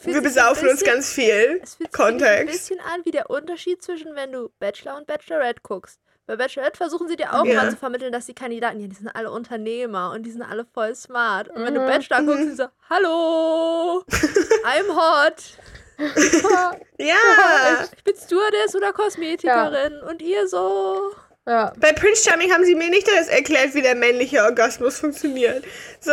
wir 0.04 0.14
sich 0.14 0.24
besaufen 0.24 0.68
uns 0.70 0.80
bisschen- 0.80 0.94
ganz 0.94 1.14
viel 1.14 1.30
Es 1.30 1.36
fühlt 1.36 1.68
sich 1.70 1.80
wirklich 1.80 1.88
ein 1.90 1.92
Kontext. 2.20 2.48
bisschen 2.54 2.80
an 2.80 3.02
wie 3.06 3.12
der 3.12 3.30
Unterschied 3.30 3.84
zwischen, 3.84 4.16
wenn 4.16 4.32
du 4.32 4.50
Bachelor 4.60 4.98
und 4.98 5.06
Bachelorette 5.08 5.62
guckst. 5.62 6.00
Bei 6.28 6.36
Bachelorette 6.38 6.78
versuchen 6.78 7.08
sie 7.08 7.16
dir 7.18 7.34
auch 7.34 7.46
Ja. 7.46 7.56
mal 7.56 7.70
zu 7.72 7.78
vermitteln, 7.78 8.12
dass 8.14 8.26
die 8.26 8.34
Kandidaten, 8.36 8.80
ja, 8.80 8.88
die 8.88 8.96
sind 8.96 9.10
alle 9.10 9.32
Unternehmer 9.32 10.12
und 10.14 10.24
die 10.24 10.32
sind 10.32 10.44
alle 10.44 10.66
voll 10.74 10.96
smart. 10.96 11.50
Und 11.50 11.66
wenn 11.66 11.74
du 11.76 11.82
Mhm. 11.82 11.88
Bachelor 11.88 12.22
guckst, 12.24 12.38
sind 12.40 12.50
sie 12.52 12.56
so, 12.64 12.68
hallo, 12.90 14.04
I'm 14.66 14.88
hot, 14.96 15.58
Ja. 16.98 17.16
ich 17.96 18.04
bin 18.04 18.16
Stewardess 18.16 18.76
oder 18.76 18.94
Kosmetikerin 18.94 20.00
und 20.10 20.22
ihr 20.22 20.48
so. 20.48 21.12
ja. 21.48 21.74
Bei 21.78 21.92
Prince 21.92 22.24
Charming 22.30 22.52
haben 22.54 22.64
sie 22.66 22.76
mir 22.76 22.90
nicht 22.90 23.08
das 23.08 23.28
erklärt, 23.28 23.74
wie 23.74 23.82
der 23.82 23.96
männliche 23.96 24.44
Orgasmus 24.44 25.00
funktioniert. 25.00 25.64
So. 26.00 26.12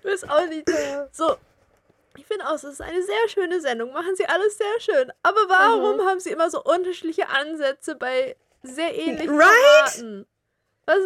Ich 0.00 0.04
weiß 0.04 0.24
auch 0.28 0.46
nicht. 0.48 0.68
So. 1.12 1.36
Ich 2.18 2.26
finde 2.26 2.48
auch, 2.48 2.54
es 2.54 2.64
ist 2.64 2.80
eine 2.80 3.00
sehr 3.00 3.28
schöne 3.28 3.60
Sendung. 3.60 3.92
Machen 3.92 4.16
sie 4.16 4.26
alles 4.26 4.58
sehr 4.58 4.80
schön. 4.80 5.12
Aber 5.22 5.40
warum 5.48 6.00
haben 6.04 6.18
sie 6.18 6.30
immer 6.30 6.50
so 6.50 6.62
unterschiedliche 6.62 7.28
Ansätze 7.28 7.94
bei 7.94 8.36
sehr 8.64 8.92
ähnlichen 8.92 9.38
Right? 9.38 9.48
Formaten? 9.92 10.26
Was, 10.86 10.98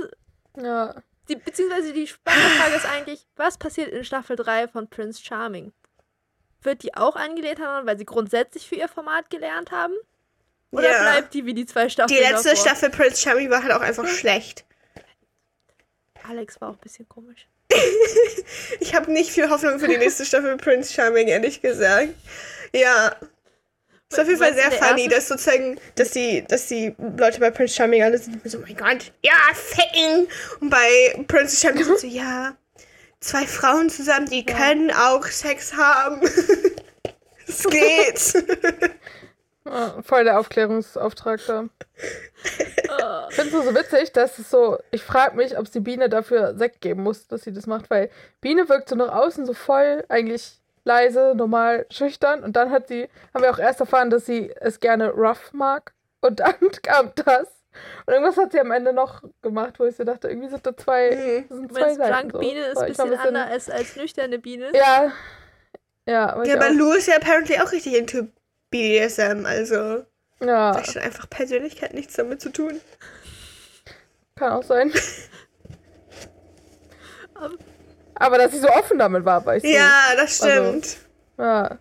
ja. 0.57 0.95
die, 1.29 1.37
beziehungsweise 1.37 1.93
die 1.93 2.07
spannende 2.07 2.49
Frage 2.57 2.77
ist 2.77 2.87
eigentlich, 2.87 3.27
was 3.37 3.59
passiert 3.59 3.89
in 3.91 4.05
Staffel 4.05 4.37
3 4.37 4.69
von 4.69 4.89
Prince 4.89 5.23
Charming? 5.23 5.73
Wird 6.63 6.83
die 6.83 6.95
auch 6.95 7.17
angelehnt 7.17 7.61
haben, 7.61 7.87
weil 7.87 7.99
sie 7.99 8.07
grundsätzlich 8.07 8.67
für 8.67 8.77
ihr 8.77 8.89
Format 8.89 9.29
gelernt 9.29 9.71
haben? 9.71 9.95
Oder 10.71 10.91
Ja. 10.91 11.03
bleibt 11.03 11.35
die 11.35 11.45
wie 11.45 11.53
die 11.53 11.67
zwei 11.67 11.91
Staffeln 11.91 12.17
Die 12.17 12.25
letzte 12.27 12.51
davor? 12.51 12.63
Staffel 12.65 12.89
Prince 12.91 13.21
Charming 13.21 13.51
war 13.51 13.63
halt 13.63 13.73
auch 13.73 13.83
einfach 13.83 14.07
schlecht. 14.09 14.65
Alex 16.27 16.59
war 16.61 16.71
auch 16.71 16.75
ein 16.75 16.79
bisschen 16.79 17.07
komisch. 17.09 17.49
Ich 18.81 18.95
habe 18.95 19.13
nicht 19.13 19.31
viel 19.31 19.49
Hoffnung 19.49 19.79
für 19.79 19.89
die 19.89 19.97
nächste 19.97 20.25
Staffel 20.25 20.57
Prince 20.57 20.93
Charming, 20.93 21.29
ehrlich 21.29 21.63
gesagt. 21.63 22.09
Ja. 22.75 23.15
Ist 24.11 24.21
auf 24.21 24.27
jeden 24.27 24.39
Fall 24.39 24.55
sehr 24.55 24.71
funny, 24.73 25.09
dass 25.09 25.29
sozusagen, 25.29 25.81
dass 25.95 26.11
die, 26.11 26.45
dass 26.47 26.67
die 26.67 26.95
Leute 27.17 27.41
bei 27.41 27.51
Prince 27.51 27.75
Charming 27.75 28.03
alle 28.03 28.19
sind 28.19 28.41
so, 28.45 28.59
oh 28.59 28.63
mein 28.63 28.77
Gott, 28.77 29.13
ja, 29.23 29.33
ficken. 29.55 30.29
Und 30.61 30.69
bei 30.69 31.25
Prince 31.29 31.57
Charming 31.57 31.85
sind 31.85 31.99
so, 31.99 32.07
ja, 32.07 32.55
zwei 33.21 33.47
Frauen 33.47 33.89
zusammen, 33.89 34.27
die 34.27 34.45
können 34.45 34.91
auch 34.91 35.27
Sex 35.27 35.75
haben. 35.75 36.21
Es 37.47 37.65
geht. 37.65 38.45
ja. 39.67 40.03
Voll 40.03 40.25
der 40.25 40.39
Aufklärungsauftrag 40.41 41.41
da. 41.47 41.65
Oh. 41.65 43.27
Ich 43.31 43.37
finde 43.37 43.59
es 43.59 43.65
so 43.65 43.75
witzig, 43.75 44.13
dass 44.13 44.39
es 44.39 44.51
so, 44.51 44.79
ich 44.91 45.03
frage 45.03 45.37
mich, 45.37 45.57
ob 45.59 45.69
sie 45.69 45.81
Biene 45.81 46.09
dafür 46.09 46.55
Sekt 46.57 46.81
geben 46.81 47.03
muss, 47.03 47.27
dass 47.29 47.43
sie 47.43 47.53
das 47.53 47.67
macht, 47.67 47.91
weil 47.91 48.11
Biene 48.41 48.69
wirkt 48.69 48.89
so 48.89 48.97
nach 48.97 49.13
außen 49.15 49.47
so 49.47 49.55
voll, 49.55 50.05
eigentlich 50.09 50.61
leise, 50.85 51.35
normal, 51.37 51.87
schüchtern 51.91 52.43
und 52.43 52.57
dann 52.57 52.71
hat 52.71 52.89
sie, 52.89 53.09
haben 53.33 53.43
wir 53.43 53.51
auch 53.53 53.59
erst 53.59 53.81
erfahren, 53.81 54.11
dass 54.11 54.27
sie 54.27 54.53
es 54.61 54.81
gerne 54.81 55.11
rough 55.11 55.53
mag 55.53 55.93
und 56.21 56.41
dann 56.41 56.55
kam 56.83 57.13
das. 57.15 57.49
Und 58.05 58.13
irgendwas 58.13 58.37
hat 58.37 58.53
sie 58.53 58.61
am 58.61 58.71
Ende 58.71 58.93
noch 58.93 59.23
gemacht, 59.41 59.79
wo 59.81 59.85
ich 59.87 59.97
so 59.97 60.05
dachte, 60.05 60.29
irgendwie 60.29 60.49
sind 60.51 60.67
da 60.67 60.77
zwei, 60.77 61.45
Mhm. 61.49 61.55
sind 61.57 61.71
Du 61.71 61.75
zwei 61.75 61.95
Seiten. 61.95 62.13
Drunk 62.29 62.33
so. 62.33 62.39
Biene 62.41 62.61
ist 62.67 62.77
ein 62.79 62.87
bisschen 62.89 63.11
anders 63.19 63.51
als, 63.51 63.71
als 63.71 63.97
nüchterne 63.97 64.39
Biene? 64.39 64.73
Ja. 64.75 65.11
Ja, 66.07 66.31
aber 66.33 66.45
Ja, 66.47 66.57
aber. 66.57 66.71
Lou 66.71 66.93
ist 66.93 67.07
ja 67.07 67.15
apparently 67.17 67.59
auch 67.61 67.71
richtig 67.73 67.95
into 67.97 68.27
BDSM, 68.73 69.47
also 69.47 70.05
Ja, 70.41 70.75
hat 70.77 70.89
schon 70.91 71.01
einfach 71.03 71.31
Persönlichkeit 71.31 71.95
nichts 71.95 72.15
damit 72.15 72.41
zu 72.41 72.51
tun. 72.51 72.81
kann 74.35 74.53
auch 74.53 74.65
sein. 74.65 74.93
Aber- 78.15 78.39
dass 78.39 78.53
sie 78.53 78.59
so 78.61 78.69
offen 78.69 78.99
damit 78.99 79.25
war, 79.25 79.45
weißt 79.45 79.65
du. 79.65 79.69
Ja, 79.69 79.91
das 80.17 80.41
Also- 80.43 80.65
stimmt. 80.81 80.97
Ja, 81.39 81.79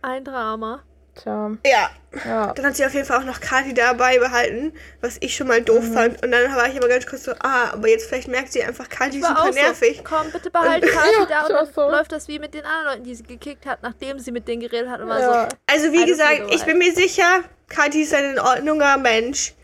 Ein 0.00 0.24
Drama. 0.24 0.82
Tja. 1.14 1.50
Ja, 1.66 1.90
Ja. 2.24 2.52
dann 2.54 2.66
hat 2.66 2.76
sie 2.76 2.84
auf 2.84 2.92
jeden 2.94 3.06
Fall 3.06 3.20
auch 3.20 3.24
noch 3.24 3.40
Kati 3.40 3.72
dabei 3.74 4.18
behalten, 4.18 4.72
was 5.00 5.16
ich 5.20 5.34
schon 5.36 5.46
mal 5.48 5.60
doof 5.62 5.84
Mhm. 5.84 5.92
fand. 5.92 6.22
Und 6.24 6.30
dann 6.32 6.54
war 6.54 6.68
ich 6.68 6.76
aber 6.76 6.88
ganz 6.88 7.06
kurz 7.06 7.24
so, 7.24 7.32
ah, 7.40 7.70
aber 7.72 7.88
jetzt 7.88 8.06
vielleicht 8.08 8.28
merkt 8.28 8.52
sie 8.52 8.62
einfach, 8.62 8.88
Kati 8.88 9.18
ist 9.18 9.26
super 9.26 9.42
auch 9.42 9.52
nervig. 9.54 9.96
so, 9.98 10.02
komm, 10.04 10.30
bitte 10.30 10.50
behalt 10.50 10.82
Kati 10.86 11.08
Ja, 11.20 11.26
da 11.26 11.46
und 11.46 11.52
dann 11.52 11.66
so. 11.74 11.90
läuft 11.90 12.12
das 12.12 12.28
wie 12.28 12.38
mit 12.38 12.54
den 12.54 12.64
anderen 12.64 12.84
Leuten, 12.98 13.04
die 13.04 13.14
sie 13.14 13.22
gekickt 13.24 13.64
hat, 13.66 13.82
nachdem 13.82 14.18
sie 14.18 14.32
mit 14.32 14.46
denen 14.48 14.60
geredet 14.60 14.88
hat 14.90 15.00
und 15.00 15.08
war 15.08 15.20
ja. 15.20 15.48
so, 15.50 15.56
Also 15.72 15.92
wie 15.92 16.04
gesagt, 16.04 16.42
ich 16.50 16.64
bin 16.64 16.78
mir 16.78 16.92
sicher, 16.94 17.40
Kati 17.68 18.02
ist 18.02 18.14
ein 18.14 18.32
in 18.32 18.38
Ordnunger 18.38 18.96
Mensch. 18.98 19.54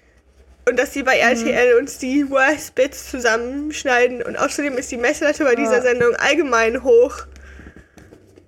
Und 0.68 0.78
dass 0.78 0.92
sie 0.92 1.02
bei 1.02 1.14
Mhm. 1.16 1.22
RTL 1.46 1.78
uns 1.78 1.96
die 1.96 2.28
Worst 2.30 2.74
Bits 2.74 3.10
zusammenschneiden. 3.10 4.22
Und 4.22 4.36
außerdem 4.36 4.76
ist 4.76 4.90
die 4.90 4.98
Messlatte 4.98 5.42
bei 5.44 5.54
dieser. 5.54 5.80
Sendung 5.80 6.14
allgemein 6.16 6.82
hoch. 6.82 7.14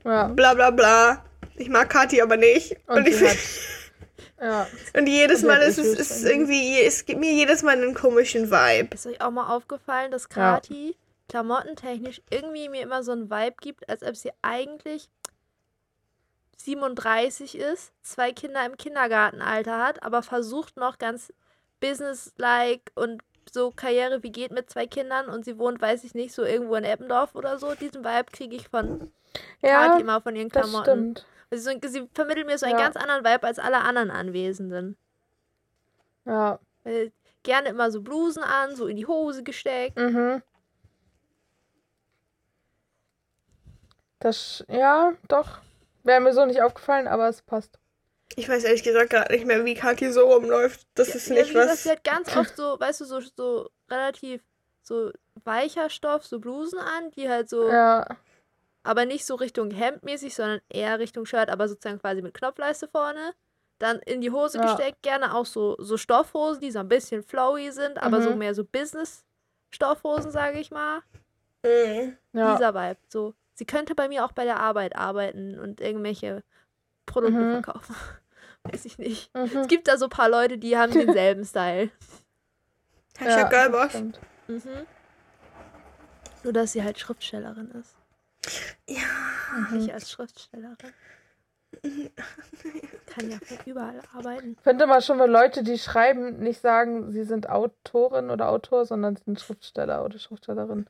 ja. 0.04 0.24
Bla 0.28 0.52
bla 0.52 0.70
bla. 0.70 1.24
Ich 1.60 1.68
mag 1.68 1.90
Kati 1.90 2.22
aber 2.22 2.36
nicht. 2.36 2.76
Und, 2.86 2.98
Und 2.98 3.08
ich 3.08 3.20
hat, 3.22 3.36
ja. 4.40 4.66
und 4.94 5.06
jedes 5.06 5.42
Mal 5.42 5.60
ist 5.60 5.78
es 5.78 5.98
ist 5.98 6.24
irgendwie. 6.24 6.80
es 6.80 7.04
gibt 7.04 7.20
mir 7.20 7.32
jedes 7.32 7.62
Mal 7.62 7.76
einen 7.76 7.94
komischen 7.94 8.50
Vibe. 8.50 8.94
ist 8.94 9.06
euch 9.06 9.20
auch 9.20 9.30
mal 9.30 9.54
aufgefallen, 9.54 10.10
dass 10.10 10.22
Ja. 10.24 10.54
Kati 10.54 10.96
klamottentechnisch 11.28 12.22
irgendwie 12.30 12.68
mir 12.68 12.82
immer 12.82 13.02
so 13.02 13.12
einen 13.12 13.30
Vibe 13.30 13.56
gibt, 13.60 13.88
als 13.88 14.02
ob 14.02 14.16
sie 14.16 14.30
eigentlich 14.42 15.08
37 16.56 17.56
ist, 17.56 17.92
zwei 18.02 18.32
Kinder 18.32 18.64
im 18.66 18.76
Kindergartenalter 18.76 19.78
hat, 19.78 20.02
aber 20.02 20.22
versucht 20.22 20.76
noch 20.76 20.98
ganz 20.98 21.32
businesslike 21.80 22.92
und 22.94 23.22
so 23.50 23.70
Karriere 23.70 24.22
wie 24.22 24.30
geht 24.32 24.50
mit 24.52 24.70
zwei 24.70 24.86
Kindern 24.86 25.28
und 25.28 25.44
sie 25.44 25.58
wohnt, 25.58 25.80
weiß 25.80 26.04
ich 26.04 26.14
nicht, 26.14 26.34
so 26.34 26.44
irgendwo 26.44 26.74
in 26.76 26.84
Eppendorf 26.84 27.34
oder 27.34 27.58
so. 27.58 27.74
Diesen 27.74 28.04
Vibe 28.04 28.30
kriege 28.32 28.56
ich 28.56 28.68
von 28.68 29.10
Ja, 29.62 29.88
Kati 29.88 30.02
immer 30.02 30.20
von 30.20 30.36
ihren 30.36 30.50
das 30.50 30.68
Klamotten. 30.68 30.84
stimmt. 31.14 31.26
Also 31.50 31.70
so, 31.70 31.88
sie 31.88 32.08
vermittelt 32.14 32.46
mir 32.46 32.58
so 32.58 32.66
einen 32.66 32.78
Ja. 32.78 32.84
ganz 32.84 32.96
anderen 32.96 33.24
Vibe 33.24 33.46
als 33.46 33.58
alle 33.58 33.78
anderen 33.78 34.10
Anwesenden. 34.10 34.96
Ja. 36.24 36.58
Weil 36.84 37.12
gerne 37.42 37.70
immer 37.70 37.90
so 37.90 38.02
Blusen 38.02 38.42
an, 38.42 38.76
so 38.76 38.86
in 38.86 38.96
die 38.96 39.06
Hose 39.06 39.42
gesteckt. 39.42 39.98
Mhm. 39.98 40.42
Das, 44.18 44.64
ja, 44.68 45.12
doch. 45.28 45.58
Wäre 46.02 46.20
mir 46.20 46.32
so 46.32 46.44
nicht 46.46 46.62
aufgefallen, 46.62 47.08
aber 47.08 47.28
es 47.28 47.42
passt. 47.42 47.78
Ich 48.36 48.48
weiß 48.48 48.64
ehrlich 48.64 48.82
gesagt 48.82 49.10
gerade 49.10 49.32
nicht 49.32 49.46
mehr, 49.46 49.64
wie 49.64 49.74
Kaki 49.74 50.12
so 50.12 50.32
rumläuft. 50.32 50.86
Das 50.94 51.14
ist 51.14 51.28
ja, 51.28 51.34
nicht 51.36 51.50
wie 51.50 51.54
gesagt, 51.54 51.70
was. 51.72 51.82
Sie 51.82 51.90
hat 51.90 52.04
ganz 52.04 52.36
oft 52.36 52.56
so, 52.56 52.78
weißt 52.78 53.00
du, 53.00 53.04
so, 53.04 53.20
so 53.20 53.70
relativ 53.90 54.42
so 54.82 55.10
weicher 55.44 55.90
Stoff, 55.90 56.26
so 56.26 56.38
Blusen 56.38 56.78
an, 56.78 57.10
die 57.12 57.28
halt 57.28 57.48
so, 57.48 57.68
Ja. 57.68 58.06
Aber 58.82 59.04
nicht 59.04 59.24
so 59.26 59.34
Richtung 59.34 59.70
Hemdmäßig, 59.70 60.34
sondern 60.34 60.60
eher 60.68 60.98
Richtung 60.98 61.26
Shirt, 61.26 61.50
aber 61.50 61.68
sozusagen 61.68 61.98
quasi 62.00 62.22
mit 62.22 62.34
Knopfleiste 62.34 62.88
vorne. 62.88 63.34
Dann 63.78 63.98
in 64.00 64.20
die 64.20 64.30
Hose 64.30 64.58
Ja. 64.58 64.64
gesteckt, 64.64 65.02
gerne 65.02 65.34
auch 65.34 65.46
so, 65.46 65.76
so 65.78 65.96
Stoffhosen, 65.96 66.60
die 66.60 66.70
so 66.70 66.78
ein 66.80 66.88
bisschen 66.88 67.22
flowy 67.22 67.70
sind, 67.72 68.00
aber 68.02 68.20
so 68.22 68.30
Mhm. 68.32 68.38
mehr 68.38 68.54
so 68.54 68.64
Business-Stoffhosen, 68.64 70.30
sage 70.30 70.58
ich 70.60 70.70
mal. 70.70 71.00
Mhm. 71.64 72.16
Ja. 72.32 72.52
Dieser 72.52 72.74
Vibe. 72.74 72.98
So, 73.08 73.34
sie 73.54 73.64
könnte 73.64 73.94
bei 73.94 74.08
mir 74.08 74.24
auch 74.24 74.32
bei 74.32 74.44
der 74.44 74.60
Arbeit 74.60 74.96
arbeiten 74.96 75.58
und 75.58 75.80
irgendwelche 75.80 76.42
Produkte 77.06 77.38
Mhm. 77.40 77.62
verkaufen. 77.62 77.94
Weiß 78.64 78.84
ich 78.84 78.98
nicht. 78.98 79.34
Mhm. 79.34 79.56
Es 79.56 79.68
gibt 79.68 79.88
da 79.88 79.96
so 79.96 80.06
ein 80.06 80.10
paar 80.10 80.28
Leute, 80.28 80.58
die 80.58 80.76
haben 80.76 80.92
denselben 80.92 81.44
Style. 81.44 81.90
Hashtag 83.18 83.50
das 83.50 83.50
Girlboss. 83.50 83.90
stimmt. 83.90 84.20
Mhm. 84.48 84.86
Nur, 86.44 86.52
dass 86.52 86.72
sie 86.72 86.82
halt 86.84 86.98
Schriftstellerin 86.98 87.70
ist. 87.72 87.96
Ja. 88.88 88.98
Mhm. 89.70 89.78
Ich 89.80 89.92
als 89.92 90.10
Schriftstellerin. 90.10 90.76
Kann 93.06 93.30
ja 93.30 93.38
von 93.38 93.58
überall 93.64 94.00
arbeiten. 94.14 94.56
Ich 94.58 94.62
finde 94.62 94.84
immer 94.84 95.00
schon, 95.00 95.18
wenn 95.18 95.30
Leute, 95.30 95.62
die 95.62 95.78
schreiben, 95.78 96.38
nicht 96.40 96.60
sagen, 96.60 97.12
sie 97.12 97.22
sind 97.24 97.48
Autorin 97.48 98.30
oder 98.30 98.48
Autor, 98.48 98.84
sondern 98.86 99.16
sie 99.16 99.22
sind 99.24 99.40
Schriftsteller 99.40 100.04
oder 100.04 100.18
Schriftstellerin. 100.18 100.86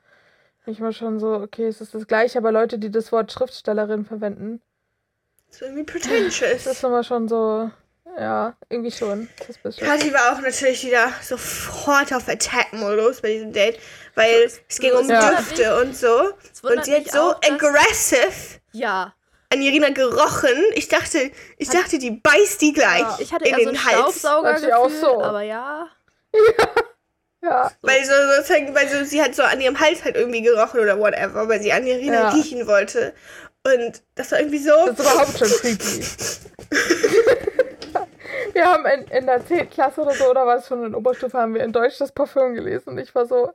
Finde 0.61 0.73
ich 0.73 0.81
immer 0.81 0.92
schon 0.92 1.18
so, 1.18 1.35
okay, 1.35 1.66
es 1.66 1.81
ist 1.81 1.94
das 1.94 2.07
gleiche, 2.07 2.38
aber 2.38 2.53
Leute, 2.53 2.79
die 2.79 2.90
das 2.90 3.12
Wort 3.12 3.33
Schriftstellerin 3.33 4.05
verwenden, 4.05 4.61
Das 5.49 5.57
ist 5.57 5.62
irgendwie 5.62 5.85
pretentious. 5.85 6.64
das 6.64 6.66
ist 6.66 6.85
immer 6.85 7.03
schon 7.05 7.29
so, 7.29 7.70
ja, 8.18 8.55
irgendwie 8.68 8.90
schon. 8.92 9.29
Kathi 9.79 10.12
war 10.12 10.33
auch 10.33 10.40
natürlich 10.40 10.85
wieder 10.85 11.12
sofort 11.23 12.12
auf 12.12 12.29
Attack-Modus 12.29 13.20
bei 13.20 13.33
diesem 13.35 13.53
Date, 13.53 13.79
weil 14.14 14.49
So, 14.49 14.59
es 14.68 14.79
ging 14.79 14.92
um 14.92 15.09
Ja. 15.09 15.31
Düfte 15.31 15.81
und 15.81 15.96
so. 15.96 16.33
Und 16.62 16.85
sie 16.85 16.94
hat 16.94 17.11
so 17.11 17.18
auch, 17.33 17.40
aggressive 17.42 18.59
Ja. 18.73 19.14
an 19.53 19.62
Irina 19.62 19.90
gerochen. 19.90 20.57
Ich 20.75 20.88
dachte, 20.88 21.31
ich 21.59 21.68
dachte, 21.68 21.99
die 21.99 22.11
beißt 22.11 22.61
die 22.61 22.73
gleich 22.73 23.01
Ja. 23.01 23.16
Ich 23.20 23.33
hatte 23.33 23.44
in 23.46 23.55
eher 23.55 23.62
so 23.64 23.68
ein 23.68 23.75
den 23.75 23.85
Hals. 23.85 24.18
Staubsauger 24.18 24.79
auch 24.79 24.90
so. 24.90 25.23
aber 25.23 25.42
ja. 25.42 25.88
Ja, 27.42 27.73
Weil 27.81 28.05
so, 28.05 28.12
sozusagen, 28.37 28.75
weil 28.75 28.87
so, 28.87 29.03
sie 29.03 29.23
hat 29.23 29.35
so 29.35 29.42
an 29.42 29.62
ihrem 29.62 29.81
Hals 29.81 30.05
halt 30.05 30.14
irgendwie 30.14 30.42
gerochen 30.42 30.79
oder 30.79 30.99
whatever, 30.99 31.49
weil 31.49 31.62
sie 31.62 31.73
an 31.73 31.87
Irina 31.87 32.20
Ja. 32.25 32.29
riechen 32.29 32.66
wollte. 32.66 33.14
Und 33.64 34.03
das 34.14 34.31
war 34.33 34.40
irgendwie 34.40 34.59
so. 34.59 34.73
das 34.87 34.90
ist 34.90 35.01
überhaupt 35.01 35.38
schon 35.38 35.49
creepy. 35.49 36.05
wir 38.55 38.67
haben 38.67 38.87
in, 38.87 39.05
in 39.09 39.27
der 39.27 39.45
10. 39.45 39.71
Klasse 39.71 40.01
oder 40.03 40.15
so, 40.15 40.31
oder 40.31 40.47
was 40.47 40.67
schon 40.69 40.85
in 40.85 40.95
Oberstufe, 40.95 41.37
haben 41.39 41.55
wir 41.55 41.63
in 41.65 41.73
Deutsch 41.73 41.99
das 41.99 42.13
Parfüm 42.13 42.55
gelesen 42.55 42.91
und 42.91 42.99
ich 42.99 43.15
war 43.15 43.27
so, 43.27 43.53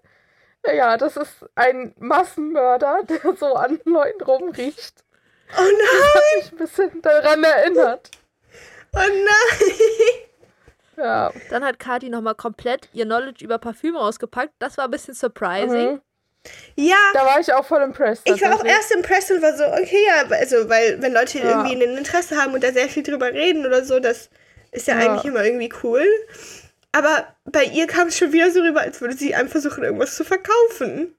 ja, 0.74 0.98
das 0.98 1.16
ist 1.18 1.46
ein 1.56 1.94
Massenmörder, 2.00 3.02
der 3.10 3.36
so 3.36 3.54
an 3.54 3.80
Leuten 3.86 4.24
rumriecht. 4.24 5.04
Oh 5.58 5.62
nein, 5.62 6.04
Hat 6.14 6.24
mich 6.38 6.52
ein 6.52 6.58
bisschen 6.58 7.02
daran 7.02 7.44
erinnert. 7.44 8.10
oh 8.96 9.00
nein. 9.00 9.70
Ja. 10.98 11.32
Dann 11.50 11.64
hat 11.66 11.78
Kati 11.78 12.10
nochmal 12.10 12.36
komplett 12.36 12.88
ihr 12.94 13.04
Knowledge 13.06 13.44
über 13.44 13.58
Parfüm 13.58 13.96
rausgepackt. 13.98 14.54
Das 14.60 14.78
war 14.78 14.86
ein 14.86 14.92
bisschen 14.92 15.14
surprising. 15.14 15.94
Mhm. 15.96 16.02
Ja, 16.76 16.96
Da 17.14 17.26
war 17.26 17.40
ich 17.40 17.52
auch 17.54 17.66
voll 17.66 17.82
impressed. 17.82 18.22
ich 18.30 18.42
war 18.42 18.54
auch 18.56 18.64
erst 18.64 18.92
impressed 18.92 19.32
und 19.32 19.42
war 19.42 19.56
so, 19.58 19.66
okay, 19.66 20.06
ja, 20.08 20.24
also, 20.38 20.70
weil 20.70 21.02
wenn 21.02 21.12
Leute 21.12 21.40
Ja. 21.40 21.46
irgendwie 21.66 21.76
ein 21.84 21.98
Interesse 21.98 22.38
haben 22.42 22.54
und 22.54 22.64
da 22.64 22.72
sehr 22.72 22.88
viel 22.88 23.04
drüber 23.04 23.28
reden 23.34 23.66
oder 23.66 23.84
so, 23.84 24.00
das 24.00 24.30
ist 24.76 24.88
ja, 24.88 25.00
Ja. 25.00 25.10
eigentlich 25.12 25.26
immer 25.26 25.44
irgendwie 25.44 25.72
cool. 25.84 26.06
Aber 26.92 27.26
bei 27.46 27.64
ihr 27.66 27.88
kam 27.88 28.08
es 28.08 28.18
schon 28.18 28.32
wieder 28.32 28.52
so 28.52 28.62
rüber, 28.62 28.82
als 28.82 29.02
würde 29.02 29.16
sie 29.16 29.36
einem 29.36 29.50
versuchen, 29.50 29.84
irgendwas 29.84 30.16
zu 30.16 30.24
verkaufen. 30.24 31.16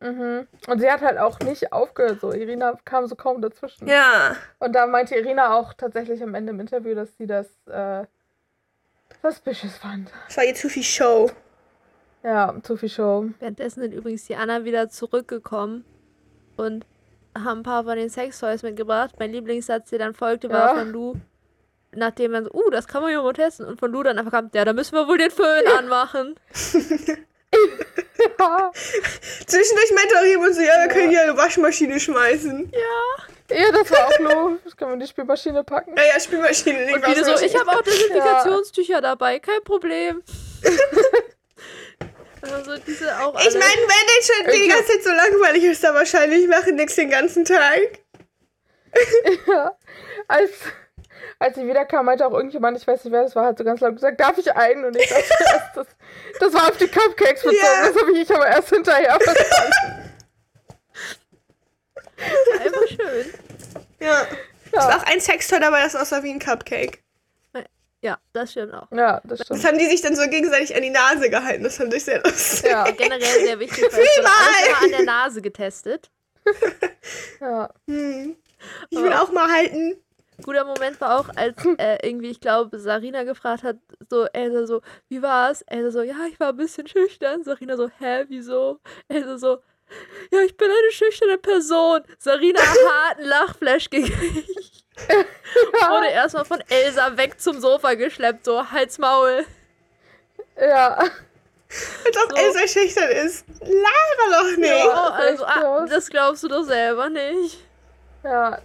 Mhm. 0.00 0.46
Und 0.66 0.80
sie 0.80 0.90
hat 0.90 1.00
halt 1.00 1.16
auch 1.18 1.38
nicht 1.40 1.72
aufgehört. 1.72 2.20
So, 2.20 2.32
Irina 2.32 2.78
kam 2.84 3.06
so 3.06 3.14
kaum 3.16 3.40
dazwischen. 3.40 3.88
Ja. 3.88 4.36
Und 4.58 4.74
da 4.74 4.86
meinte 4.86 5.14
Irina 5.16 5.54
auch 5.56 5.72
tatsächlich 5.72 6.22
am 6.22 6.34
Ende 6.34 6.50
im 6.52 6.60
Interview, 6.60 6.94
dass 6.94 7.08
sie 7.16 7.26
das 7.26 7.46
äh, 7.68 8.04
suspicious 9.22 9.78
fand. 9.78 10.10
Es 10.28 10.36
war 10.36 10.44
ihr 10.44 10.54
zu 10.54 10.68
viel 10.68 10.82
Show. 10.82 11.30
Ja, 12.22 12.54
zu 12.62 12.76
viel 12.76 12.88
Show. 12.90 13.26
Währenddessen 13.38 13.80
sind 13.82 13.92
übrigens 13.94 14.24
die 14.26 14.36
anderen 14.36 14.64
wieder 14.64 14.88
zurückgekommen 14.90 15.84
und 16.56 16.84
haben 17.36 17.60
ein 17.60 17.62
paar 17.62 17.84
von 17.84 17.96
den 17.96 18.10
Sextoys 18.10 18.62
mitgebracht. 18.62 19.14
Mein 19.18 19.32
Lieblingssatz, 19.32 19.90
der 19.90 20.00
dann 20.00 20.14
folgte, 20.14 20.50
war 20.50 20.74
Ja. 20.74 20.80
von 20.80 20.90
Lou, 20.90 21.14
nachdem 21.96 22.32
dann 22.32 22.44
so, 22.44 22.50
uh, 22.52 22.70
das 22.70 22.86
kann 22.86 23.02
man 23.02 23.12
ja 23.12 23.22
mal 23.22 23.32
testen. 23.32 23.66
Und 23.66 23.80
von 23.80 23.90
Lou 23.90 24.02
dann 24.02 24.18
einfach 24.18 24.32
kam, 24.32 24.50
ja, 24.54 24.64
da 24.64 24.72
müssen 24.72 24.94
wir 24.94 25.08
wohl 25.08 25.18
den 25.18 25.30
Föhn 25.30 25.66
anmachen. 25.76 26.38
Ja, 28.38 28.72
Zwischendurch 29.46 29.92
meinte 29.94 30.18
auch 30.18 30.24
jemand 30.24 30.54
so, 30.54 30.60
ja, 30.60 30.80
wir 30.82 30.88
können 30.88 31.10
hier 31.10 31.22
eine 31.22 31.36
Waschmaschine 31.36 31.98
schmeißen. 31.98 32.72
ja 32.72 33.72
das 33.72 33.90
war 33.90 34.06
auch 34.06 34.18
Lo. 34.18 34.58
Das 34.64 34.76
können 34.76 34.90
wir 34.90 34.94
in 34.94 35.00
die 35.00 35.06
Spielmaschine 35.06 35.64
packen. 35.64 35.94
Ja, 35.96 36.02
ja, 36.14 36.20
Spielmaschine, 36.20 36.84
nicht 36.84 36.94
Und 36.94 37.06
wieder 37.06 37.36
so, 37.36 37.44
ich 37.44 37.58
habe 37.58 37.70
auch 37.70 37.82
Desinfekationstücher 37.86 39.00
dabei, 39.00 39.38
kein 39.38 39.62
Problem. 39.64 40.22
also 42.42 42.76
diese 42.86 43.18
auch. 43.20 43.34
Ich 43.40 43.54
meine, 43.54 43.62
wenn 43.62 44.06
den 44.06 44.22
schon 44.22 44.62
die 44.62 44.68
ganze 44.68 44.92
Zeit 44.92 45.04
so 45.04 45.10
langweilig 45.10 45.64
ist, 45.64 45.84
dann 45.84 45.94
wahrscheinlich 45.94 46.46
machen 46.48 46.76
nix 46.76 46.94
den 46.96 47.10
ganzen 47.10 47.44
Tag. 47.44 48.00
Ja. 49.46 49.76
Als, 50.28 50.50
als 51.38 51.56
ich 51.56 51.66
wiederkam, 51.66 52.06
meinte 52.06 52.26
auch 52.26 52.32
irgendjemand, 52.32 52.76
ich 52.78 52.86
weiß 52.86 53.04
nicht 53.04 53.12
wer 53.12 53.22
das 53.24 53.36
war, 53.36 53.46
hat 53.46 53.58
so 53.58 53.64
ganz 53.64 53.80
laut 53.80 53.94
gesagt, 53.94 54.18
darf 54.20 54.38
ich 54.38 54.52
einen? 54.54 54.84
Und 54.84 54.96
ich 54.96 55.08
dachte 55.08 55.24
erst, 55.52 55.76
das, 55.76 55.86
das 56.40 56.52
war 56.54 56.68
auf 56.68 56.76
die 56.78 56.88
Cupcakes 56.88 57.42
bezogen. 57.42 57.56
Ja. 57.62 57.88
Das 57.92 58.00
habe 58.02 58.12
ich, 58.12 58.18
ich 58.20 58.34
aber 58.34 58.46
erst 58.46 58.68
hinterher 58.70 59.18
verstanden. 59.20 60.12
einfach 62.60 62.88
schön. 62.88 63.34
Ja. 64.00 64.26
Es 64.66 64.72
war 64.72 64.90
Ja, 64.90 64.96
auch 64.98 65.02
ein 65.04 65.20
Sextoy 65.20 65.60
dabei, 65.60 65.82
das 65.82 65.94
aussah 65.96 66.22
wie 66.22 66.30
ein 66.30 66.38
Cupcake. 66.38 66.98
Ja, 68.02 68.18
das 68.34 68.52
stimmt 68.52 68.72
auch. 68.74 68.86
ja 68.92 69.20
das 69.24 69.38
Das 69.38 69.46
stimmt. 69.48 69.64
haben 69.64 69.78
die 69.78 69.86
sich 69.86 70.00
dann 70.02 70.14
so 70.14 70.28
gegenseitig 70.28 70.76
an 70.76 70.82
die 70.82 70.90
Nase 70.90 71.28
gehalten. 71.28 71.64
Das 71.64 71.76
fand 71.78 71.92
ich 71.94 72.04
sehr 72.04 72.22
lustig. 72.22 72.70
Ja, 72.70 72.84
Generell 72.90 73.20
sehr 73.44 73.58
wichtig, 73.58 73.82
weil 73.90 74.00
es 74.00 74.16
immer 74.18 74.84
an 74.84 74.90
der 74.90 75.02
Nase 75.04 75.40
getestet. 75.42 76.10
ja. 77.40 77.68
Hm. 77.88 78.36
Ich 78.90 78.98
will 78.98 79.12
Oh. 79.12 79.22
auch 79.22 79.32
mal 79.32 79.50
halten. 79.50 79.96
Guter 80.44 80.64
Moment 80.64 81.00
war 81.00 81.18
auch, 81.20 81.28
als 81.36 81.56
äh, 81.78 81.98
irgendwie, 82.06 82.30
ich 82.30 82.40
glaube, 82.40 82.78
Sarina 82.78 83.24
gefragt 83.24 83.62
hat, 83.62 83.76
so, 84.10 84.26
Elsa 84.32 84.66
so, 84.66 84.82
wie 85.08 85.22
war's? 85.22 85.62
Elsa 85.62 85.90
so, 85.90 86.02
ja, 86.02 86.16
ich 86.30 86.38
war 86.40 86.50
ein 86.50 86.56
bisschen 86.56 86.86
schüchtern. 86.86 87.42
Sarina 87.44 87.76
so, 87.76 87.88
hä, 87.98 88.24
wieso? 88.28 88.80
Elsa 89.08 89.38
so, 89.38 89.58
ja, 90.30 90.40
ich 90.40 90.56
bin 90.56 90.68
eine 90.68 90.92
schüchterne 90.92 91.38
Person. 91.38 92.02
Sarina 92.18 92.60
harten 92.88 93.24
Lachflash 93.24 93.88
gekriegt. 93.90 94.84
Wurde 95.08 96.08
erstmal 96.08 96.44
von 96.44 96.62
Elsa 96.68 97.16
weg 97.16 97.40
zum 97.40 97.60
Sofa 97.60 97.94
geschleppt, 97.94 98.44
so, 98.44 98.70
Hals 98.70 98.98
Maul. 98.98 99.44
Ja. 100.60 100.96
Als 100.98 102.16
ob 102.24 102.30
So. 102.30 102.36
Elsa 102.36 102.66
schüchtern 102.66 103.10
ist. 103.10 103.44
Laber 103.60 104.32
doch 104.32 104.56
nicht. 104.56 104.72
Oh, 104.72 104.88
Ja, 104.88 105.10
also, 105.10 105.44
ah, 105.44 105.86
das 105.86 106.08
glaubst 106.08 106.42
du 106.44 106.48
doch 106.48 106.62
selber 106.62 107.08
nicht. 107.10 107.58
Ja. 108.24 108.58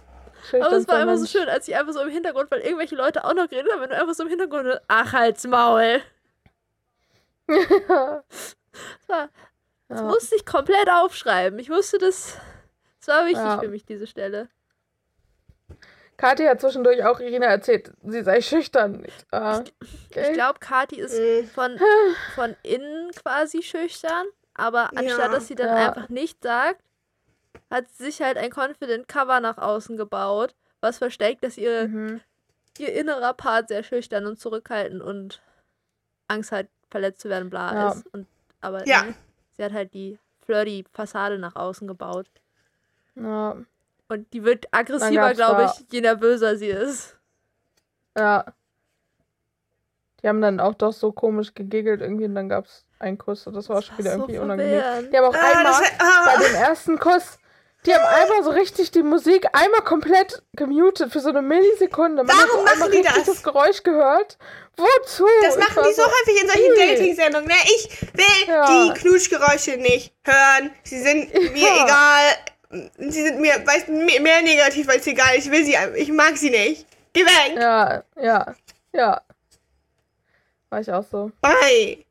Aber 0.54 0.72
es 0.76 0.88
war 0.88 0.96
einfach 0.96 1.16
so 1.16 1.26
schön, 1.26 1.48
als 1.48 1.66
sie 1.66 1.74
einfach 1.74 1.92
so 1.92 2.00
im 2.00 2.08
Hintergrund, 2.10 2.50
weil 2.50 2.60
irgendwelche 2.60 2.94
Leute 2.96 3.24
auch 3.24 3.34
noch 3.34 3.48
geredet 3.48 3.70
haben, 3.72 3.80
wenn 3.82 3.90
du 3.90 4.00
einfach 4.00 4.14
so 4.14 4.22
im 4.24 4.28
Hintergrund, 4.28 4.80
ach, 4.88 5.12
Hals 5.12 5.46
Maul. 5.46 6.00
Ja. 7.88 8.22
Das, 8.28 9.08
war, 9.08 9.28
das 9.88 10.00
Ja. 10.00 10.06
musste 10.06 10.34
ich 10.36 10.46
komplett 10.46 10.88
aufschreiben. 10.88 11.58
Ich 11.58 11.68
wusste 11.68 11.98
das. 11.98 12.38
Das 12.98 13.08
war 13.08 13.24
wichtig 13.26 13.44
Ja. 13.44 13.58
für 13.58 13.68
mich, 13.68 13.84
diese 13.84 14.06
Stelle. 14.06 14.48
Kathi 16.16 16.44
hat 16.44 16.60
zwischendurch 16.60 17.04
auch 17.04 17.20
Irina 17.20 17.46
erzählt, 17.46 17.92
sie 18.04 18.22
sei 18.22 18.40
schüchtern. 18.40 19.04
Ich, 19.06 19.14
ah, 19.32 19.62
Ich 19.80 20.16
okay. 20.16 20.32
glaube, 20.32 20.60
Kati 20.60 21.00
ist 21.00 21.18
Mhm. 21.18 21.46
von, 21.48 21.80
von 22.34 22.56
innen 22.62 23.10
quasi 23.10 23.62
schüchtern, 23.62 24.26
aber 24.54 24.90
anstatt 24.96 25.18
Ja. 25.18 25.28
dass 25.28 25.48
sie 25.48 25.54
dann 25.56 25.68
Ja. 25.68 25.88
einfach 25.88 26.08
nicht 26.08 26.42
sagt, 26.42 26.80
hat 27.72 27.88
sie 27.90 28.04
sich 28.04 28.20
halt 28.22 28.36
ein 28.36 28.50
Confident 28.54 29.08
Cover 29.08 29.40
nach 29.40 29.58
außen 29.58 29.96
gebaut, 29.96 30.54
was 30.80 30.98
versteckt, 30.98 31.42
dass 31.42 31.56
ihr, 31.56 31.88
Mhm. 31.88 32.20
ihr 32.78 32.92
innerer 32.92 33.32
Part 33.34 33.68
sehr 33.68 33.82
schüchtern 33.82 34.26
und 34.26 34.38
zurückhaltend 34.38 35.02
und 35.02 35.42
Angst 36.28 36.52
hat, 36.52 36.68
verletzt 36.90 37.20
zu 37.22 37.28
werden, 37.28 37.50
bla 37.50 37.74
Ja. 37.74 37.88
ist. 37.92 38.06
Und, 38.12 38.26
aber 38.60 38.86
Ja. 38.86 39.02
ne, 39.02 39.14
sie 39.56 39.64
hat 39.64 39.72
halt 39.72 39.94
die 39.94 40.18
flirty 40.44 40.84
Fassade 40.92 41.38
nach 41.38 41.56
außen 41.56 41.88
gebaut. 41.88 42.26
Ja. 43.14 43.56
Und 44.08 44.32
die 44.32 44.44
wird 44.44 44.66
aggressiver, 44.72 45.32
glaube 45.34 45.64
ich, 45.64 45.86
je 45.92 46.00
nervöser 46.02 46.56
sie 46.56 46.68
ist. 46.68 47.16
ja. 48.16 48.44
Die 50.22 50.28
haben 50.28 50.40
dann 50.40 50.60
auch 50.60 50.74
doch 50.74 50.92
so 50.92 51.10
komisch 51.10 51.52
gegegelt 51.52 52.00
irgendwie 52.00 52.26
und 52.26 52.36
dann 52.36 52.48
gab 52.48 52.66
es 52.66 52.84
einen 53.00 53.18
Kuss 53.18 53.44
und 53.48 53.54
das 53.54 53.68
war 53.68 53.78
auch 53.78 53.82
schon 53.82 53.98
wieder 53.98 54.12
so 54.12 54.18
irgendwie 54.20 54.38
unangenehm. 54.38 54.80
verwirrend. 54.80 55.12
Die 55.12 55.18
haben 55.18 55.24
auch 55.24 55.34
Ah, 55.34 55.40
das 55.40 55.56
einmal 55.56 55.72
war, 55.72 55.82
ah, 55.98 56.24
bei 56.36 56.44
dem 56.46 56.54
ersten 56.54 56.98
Kuss 57.00 57.38
Die 57.84 57.92
haben 57.92 58.04
einmal 58.04 58.44
so 58.44 58.50
richtig 58.50 58.92
die 58.92 59.02
Musik 59.02 59.46
einmal 59.52 59.80
komplett 59.82 60.42
gemutet 60.52 61.12
für 61.12 61.18
so 61.18 61.30
eine 61.30 61.42
Millisekunde. 61.42 62.22
Man 62.22 62.36
Warum 62.36 62.64
hat 62.66 62.74
so 62.74 62.80
machen 62.80 62.92
die 62.92 63.02
das? 63.02 63.24
das 63.24 63.42
Geräusch 63.42 63.82
gehört. 63.82 64.38
Wozu? 64.76 65.26
Das 65.42 65.56
Ich 65.56 65.60
machen 65.68 65.82
die 65.88 65.92
so 65.94 66.02
häufig 66.04 66.42
in 66.42 66.48
solchen. 66.48 66.74
Dating-Sendungen. 66.76 67.48
Ne? 67.48 67.54
Ich 67.64 68.02
will 68.14 68.46
Ja. 68.48 68.66
die 68.94 69.00
Knutschgeräusche 69.00 69.76
nicht 69.78 70.14
hören. 70.24 70.70
Sie 70.84 71.00
sind 71.00 71.32
mir 71.52 71.68
Ja. 71.68 71.84
egal. 71.84 72.88
Sie 72.98 73.22
sind 73.22 73.40
mir 73.40 73.54
weiß, 73.66 73.88
mehr 73.88 74.20
mehr 74.20 74.42
negativ 74.42 74.88
als 74.88 75.06
egal. 75.08 75.34
Ich 75.36 75.50
will 75.50 75.64
sie 75.64 75.76
einfach. 75.76 75.96
Ich 75.96 76.10
mag 76.12 76.36
sie 76.36 76.50
nicht. 76.50 76.86
Geh 77.12 77.24
weg. 77.26 77.56
Ja, 77.56 78.02
ja, 78.20 78.54
ja. 78.92 79.20
War 80.70 80.80
ich 80.80 80.90
auch 80.90 81.04
so. 81.04 81.32
Bye. 81.42 82.04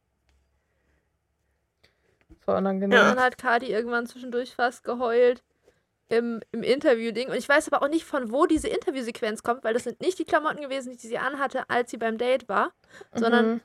Unangenehm. 2.45 2.91
Ja. 2.97 3.09
Dann 3.15 3.23
hat 3.23 3.37
Kati 3.37 3.67
irgendwann 3.71 4.05
zwischendurch 4.05 4.53
fast 4.53 4.83
geheult 4.83 5.41
im, 6.11 6.41
im 6.51 6.61
Interview-Ding. 6.61 7.29
Und 7.29 7.35
ich 7.37 7.47
weiß 7.47 7.71
aber 7.71 7.83
auch 7.83 7.89
nicht, 7.89 8.05
von 8.05 8.31
wo 8.31 8.45
diese 8.45 8.67
Interviewsequenz 8.67 9.43
kommt, 9.43 9.63
weil 9.63 9.73
das 9.73 9.85
sind 9.85 10.01
nicht 10.01 10.19
die 10.19 10.25
Klamotten 10.25 10.61
gewesen, 10.61 10.97
die 10.97 11.07
sie 11.07 11.17
anhatte, 11.17 11.63
als 11.69 11.89
sie 11.91 11.97
beim 11.97 12.17
Date 12.17 12.49
war, 12.49 12.73
sondern 13.13 13.45
Mhm. 13.53 13.61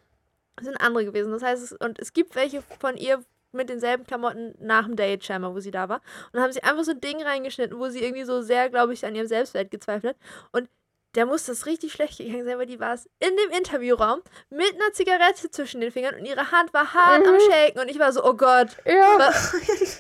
es 0.57 0.65
sind 0.65 0.81
andere 0.81 1.05
gewesen. 1.05 1.33
Das 1.33 1.43
heißt, 1.43 1.63
es, 1.63 1.73
und 1.73 1.99
es 1.99 2.13
gibt 2.13 2.35
welche 2.37 2.63
von 2.63 2.97
ihr 2.97 3.23
mit 3.53 3.69
denselben 3.69 4.05
Klamotten 4.05 4.55
nach 4.61 4.85
dem 4.87 4.97
Date 4.97 5.25
scheinbar, 5.25 5.55
wo 5.55 5.61
sie 5.61 5.71
da 5.71 5.89
war. 5.89 5.97
Und 6.27 6.35
dann 6.35 6.43
haben 6.43 6.53
sie 6.53 6.63
einfach 6.63 6.85
so 6.85 6.93
ein 6.93 7.01
Ding 7.01 7.23
reingeschnitten, 7.23 7.79
wo 7.79 7.89
sie 7.89 8.03
irgendwie 8.03 8.25
so 8.25 8.43
sehr, 8.43 8.69
glaube 8.71 8.93
ich, 8.93 9.05
an 9.05 9.15
ihrem 9.15 9.27
Selbstwert 9.27 9.71
gezweifelt 9.71 10.15
hat. 10.15 10.23
Und 10.53 10.69
der 11.17 11.27
muss 11.27 11.45
das 11.47 11.67
richtig 11.67 11.93
schlecht 11.93 12.19
gegangen 12.19 12.45
sein, 12.45 12.59
weil 12.59 12.67
die 12.67 12.79
war 12.79 12.95
es 12.95 13.09
in 13.19 13.37
dem 13.37 13.51
Interviewraum 13.51 14.23
mit 14.51 14.75
einer 14.75 14.93
Zigarette 14.93 15.51
zwischen 15.51 15.81
den 15.81 15.91
Fingern 15.91 16.15
und 16.15 16.25
ihre 16.27 16.53
Hand 16.53 16.73
war 16.75 16.93
hart 16.95 17.27
am 17.27 17.35
Mhm. 17.35 17.41
Shaken 17.51 17.81
und 17.81 17.89
ich 17.89 17.99
war 17.99 18.13
so, 18.13 18.23
oh 18.25 18.35
Gott, 18.35 18.69
Ja, 18.85 19.19
wa 19.19 19.33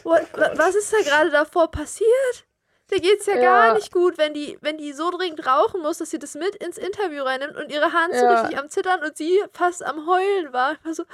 what, 0.04 0.22
wa 0.34 0.50
was 0.54 0.74
ist 0.74 0.92
da 0.92 0.98
gerade 0.98 1.30
davor 1.30 1.70
passiert? 1.70 2.44
Da 2.88 2.98
geht's 2.98 3.26
ja, 3.26 3.34
Ja. 3.34 3.40
gar 3.40 3.74
nicht 3.74 3.90
gut, 3.92 4.16
wenn 4.16 4.32
die, 4.32 4.58
wenn 4.60 4.78
die 4.78 4.92
so 4.92 5.10
dringend 5.10 5.44
rauchen 5.44 5.82
muss, 5.82 5.98
dass 5.98 6.10
sie 6.10 6.20
das 6.20 6.34
mit 6.34 6.54
ins 6.56 6.78
Interview 6.78 7.24
reinnimmt 7.24 7.56
und 7.56 7.72
ihre 7.72 7.92
Hand 7.92 8.14
so 8.14 8.24
Ja. 8.24 8.40
richtig 8.42 8.58
am 8.58 8.68
Zittern 8.68 9.02
und 9.02 9.16
sie 9.16 9.42
fast 9.52 9.84
am 9.84 10.06
Heulen 10.06 10.52
war. 10.52 10.74
Ich 10.74 10.84
war 10.84 10.94
so, 10.94 11.04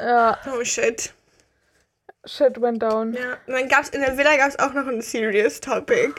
ja. 0.00 0.38
Oh 0.56 0.64
shit. 0.64 1.12
Shit 2.24 2.60
went 2.60 2.82
down. 2.82 3.12
Ja. 3.14 3.36
Und 3.46 3.52
dann 3.54 3.68
gab's 3.68 3.88
in 3.90 4.00
der 4.00 4.16
Villa 4.16 4.36
gab's 4.36 4.58
auch 4.58 4.72
noch 4.72 4.86
ein 4.86 5.02
serious 5.02 5.60
Topic. 5.60 6.14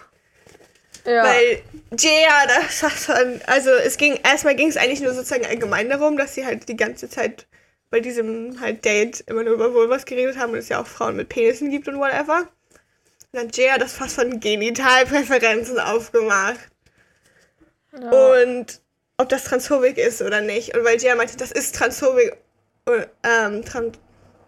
Ja. 1.05 1.23
Weil 1.23 1.61
Jaya, 1.97 2.47
das 2.47 3.05
schon, 3.05 3.41
also 3.45 3.71
es 3.71 3.97
ging, 3.97 4.19
erstmal 4.23 4.55
ging 4.55 4.69
es 4.69 4.77
eigentlich 4.77 5.01
nur 5.01 5.13
sozusagen 5.13 5.45
allgemein 5.45 5.89
darum, 5.89 6.17
dass 6.17 6.35
sie 6.35 6.45
halt 6.45 6.69
die 6.69 6.77
ganze 6.77 7.09
Zeit 7.09 7.45
bei 7.89 7.99
diesem 7.99 8.59
halt 8.59 8.85
Date 8.85 9.21
immer 9.27 9.43
nur 9.43 9.53
über 9.53 9.73
Vulvas 9.73 10.05
geredet 10.05 10.37
haben 10.37 10.53
und 10.53 10.59
es 10.59 10.69
ja 10.69 10.81
auch 10.81 10.87
Frauen 10.87 11.15
mit 11.15 11.29
Penissen 11.29 11.69
gibt 11.69 11.87
und 11.87 11.99
whatever. 11.99 12.39
Und 12.39 12.47
dann 13.33 13.47
hat 13.47 13.57
Jaya 13.57 13.77
das 13.77 13.93
fast 13.93 14.15
von 14.15 14.39
Genitalpräferenzen 14.39 15.79
aufgemacht. 15.79 16.59
ja. 17.99 18.41
Und 18.41 18.81
ob 19.17 19.29
das 19.29 19.43
transphobisch 19.43 19.97
ist 19.97 20.21
oder 20.21 20.41
nicht. 20.41 20.75
Und 20.75 20.83
weil 20.83 20.99
Jaya 20.99 21.15
meinte, 21.15 21.37
das 21.37 21.51
ist 21.51 21.75
transphobisch, 21.75 22.31
äh, 22.87 23.05
ähm, 23.23 23.63
tran 23.63 23.91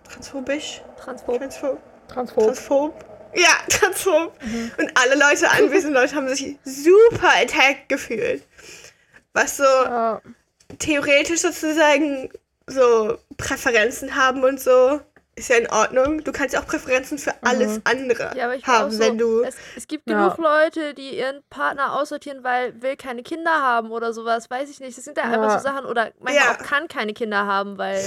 transphobisch? 0.09 0.81
transphob. 0.97 1.37
Transphob? 1.39 1.79
Transphob. 2.07 2.45
Transphob? 2.45 3.14
Ja, 3.35 3.49
transphob. 3.69 4.33
Und 4.77 4.91
alle 4.95 5.15
Leute, 5.15 5.49
anwesenden 5.51 5.93
Leute, 5.93 6.15
haben 6.15 6.27
sich 6.29 6.57
super 6.63 7.29
attacked 7.35 7.89
gefühlt. 7.89 8.43
Was 9.33 9.57
so 9.57 9.63
Ja. 9.63 10.21
theoretisch 10.79 11.41
sozusagen 11.41 12.29
so 12.67 13.17
Präferenzen 13.37 14.15
haben 14.15 14.43
und 14.43 14.59
so, 14.59 15.01
ist 15.37 15.49
ja 15.49 15.57
in 15.57 15.69
Ordnung. 15.69 16.23
Du 16.23 16.31
kannst 16.31 16.53
ja 16.55 16.61
auch 16.61 16.65
Präferenzen 16.65 17.17
für 17.17 17.33
alles 17.43 17.81
andere 17.83 18.31
Ja, 18.37 18.49
haben, 18.63 18.89
so, 18.89 18.99
wenn 18.99 19.17
du. 19.17 19.43
es, 19.43 19.55
es 19.75 19.85
gibt 19.87 20.09
Ja. 20.09 20.15
genug 20.15 20.37
Leute, 20.37 20.93
die 20.93 21.17
ihren 21.17 21.43
Partner 21.49 21.93
aussortieren, 21.99 22.43
weil 22.45 22.81
will 22.81 22.95
keine 22.95 23.21
Kinder 23.21 23.51
haben 23.51 23.91
oder 23.91 24.13
sowas, 24.13 24.49
weiß 24.49 24.69
ich 24.69 24.79
nicht. 24.79 24.97
Das 24.97 25.03
sind 25.03 25.17
ja 25.17 25.25
einfach 25.25 25.43
Ja. 25.43 25.59
so 25.59 25.63
Sachen 25.63 25.85
oder 25.85 26.11
manchmal 26.19 26.45
Ja. 26.45 26.53
auch 26.53 26.57
kann 26.59 26.87
keine 26.87 27.13
Kinder 27.13 27.45
haben, 27.45 27.77
weil 27.77 28.01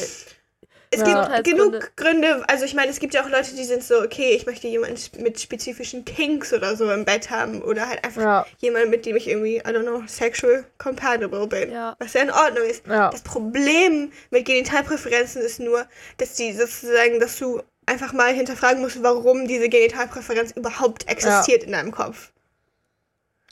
Es 0.91 1.01
Ja. 1.01 1.41
gibt 1.41 1.59
genug 1.59 1.97
Gründe, 1.97 2.45
also 2.49 2.64
ich 2.64 2.74
meine, 2.74 2.91
es 2.91 2.99
gibt 2.99 3.12
ja 3.12 3.22
auch 3.22 3.28
Leute, 3.28 3.55
die 3.55 3.64
sind 3.64 3.82
so, 3.84 4.01
okay, 4.01 4.30
ich 4.30 4.47
möchte 4.47 4.68
jemanden 4.68 4.99
mit 5.22 5.39
spezifischen 5.39 6.05
Kinks 6.05 6.53
oder 6.53 6.76
so 6.76 6.91
im 6.91 7.05
Bett 7.05 7.30
haben 7.30 7.61
oder 7.62 7.89
halt 7.89 8.03
einfach 8.05 8.22
Ja. 8.22 8.47
jemanden, 8.59 8.91
mit 8.91 9.05
dem 9.05 9.16
ich 9.16 9.28
irgendwie, 9.28 9.57
I 9.57 9.62
don't 9.62 9.82
know, 9.82 10.03
sexual 10.07 10.64
compatible 10.78 11.47
bin. 11.47 11.72
Ja. 11.72 11.95
Was 11.99 12.14
ja 12.14 12.22
in 12.22 12.30
Ordnung 12.30 12.64
ist. 12.64 12.86
Ja. 12.86 13.11
Das 13.11 13.20
Problem 13.22 14.12
mit 14.30 14.47
Genitalpräferenzen 14.47 15.43
ist 15.43 15.61
nur, 15.61 15.86
dass 16.16 16.34
die 16.34 16.53
sozusagen, 16.53 17.20
dass 17.20 17.39
du 17.39 17.62
einfach 17.84 18.12
mal 18.12 18.32
hinterfragen 18.32 18.80
musst, 18.80 19.03
warum 19.03 19.47
diese 19.47 19.68
Genitalpräferenz 19.68 20.53
überhaupt 20.53 21.09
existiert 21.09 21.64
in 21.64 21.72
deinem 21.72 21.91
Kopf. 21.93 22.32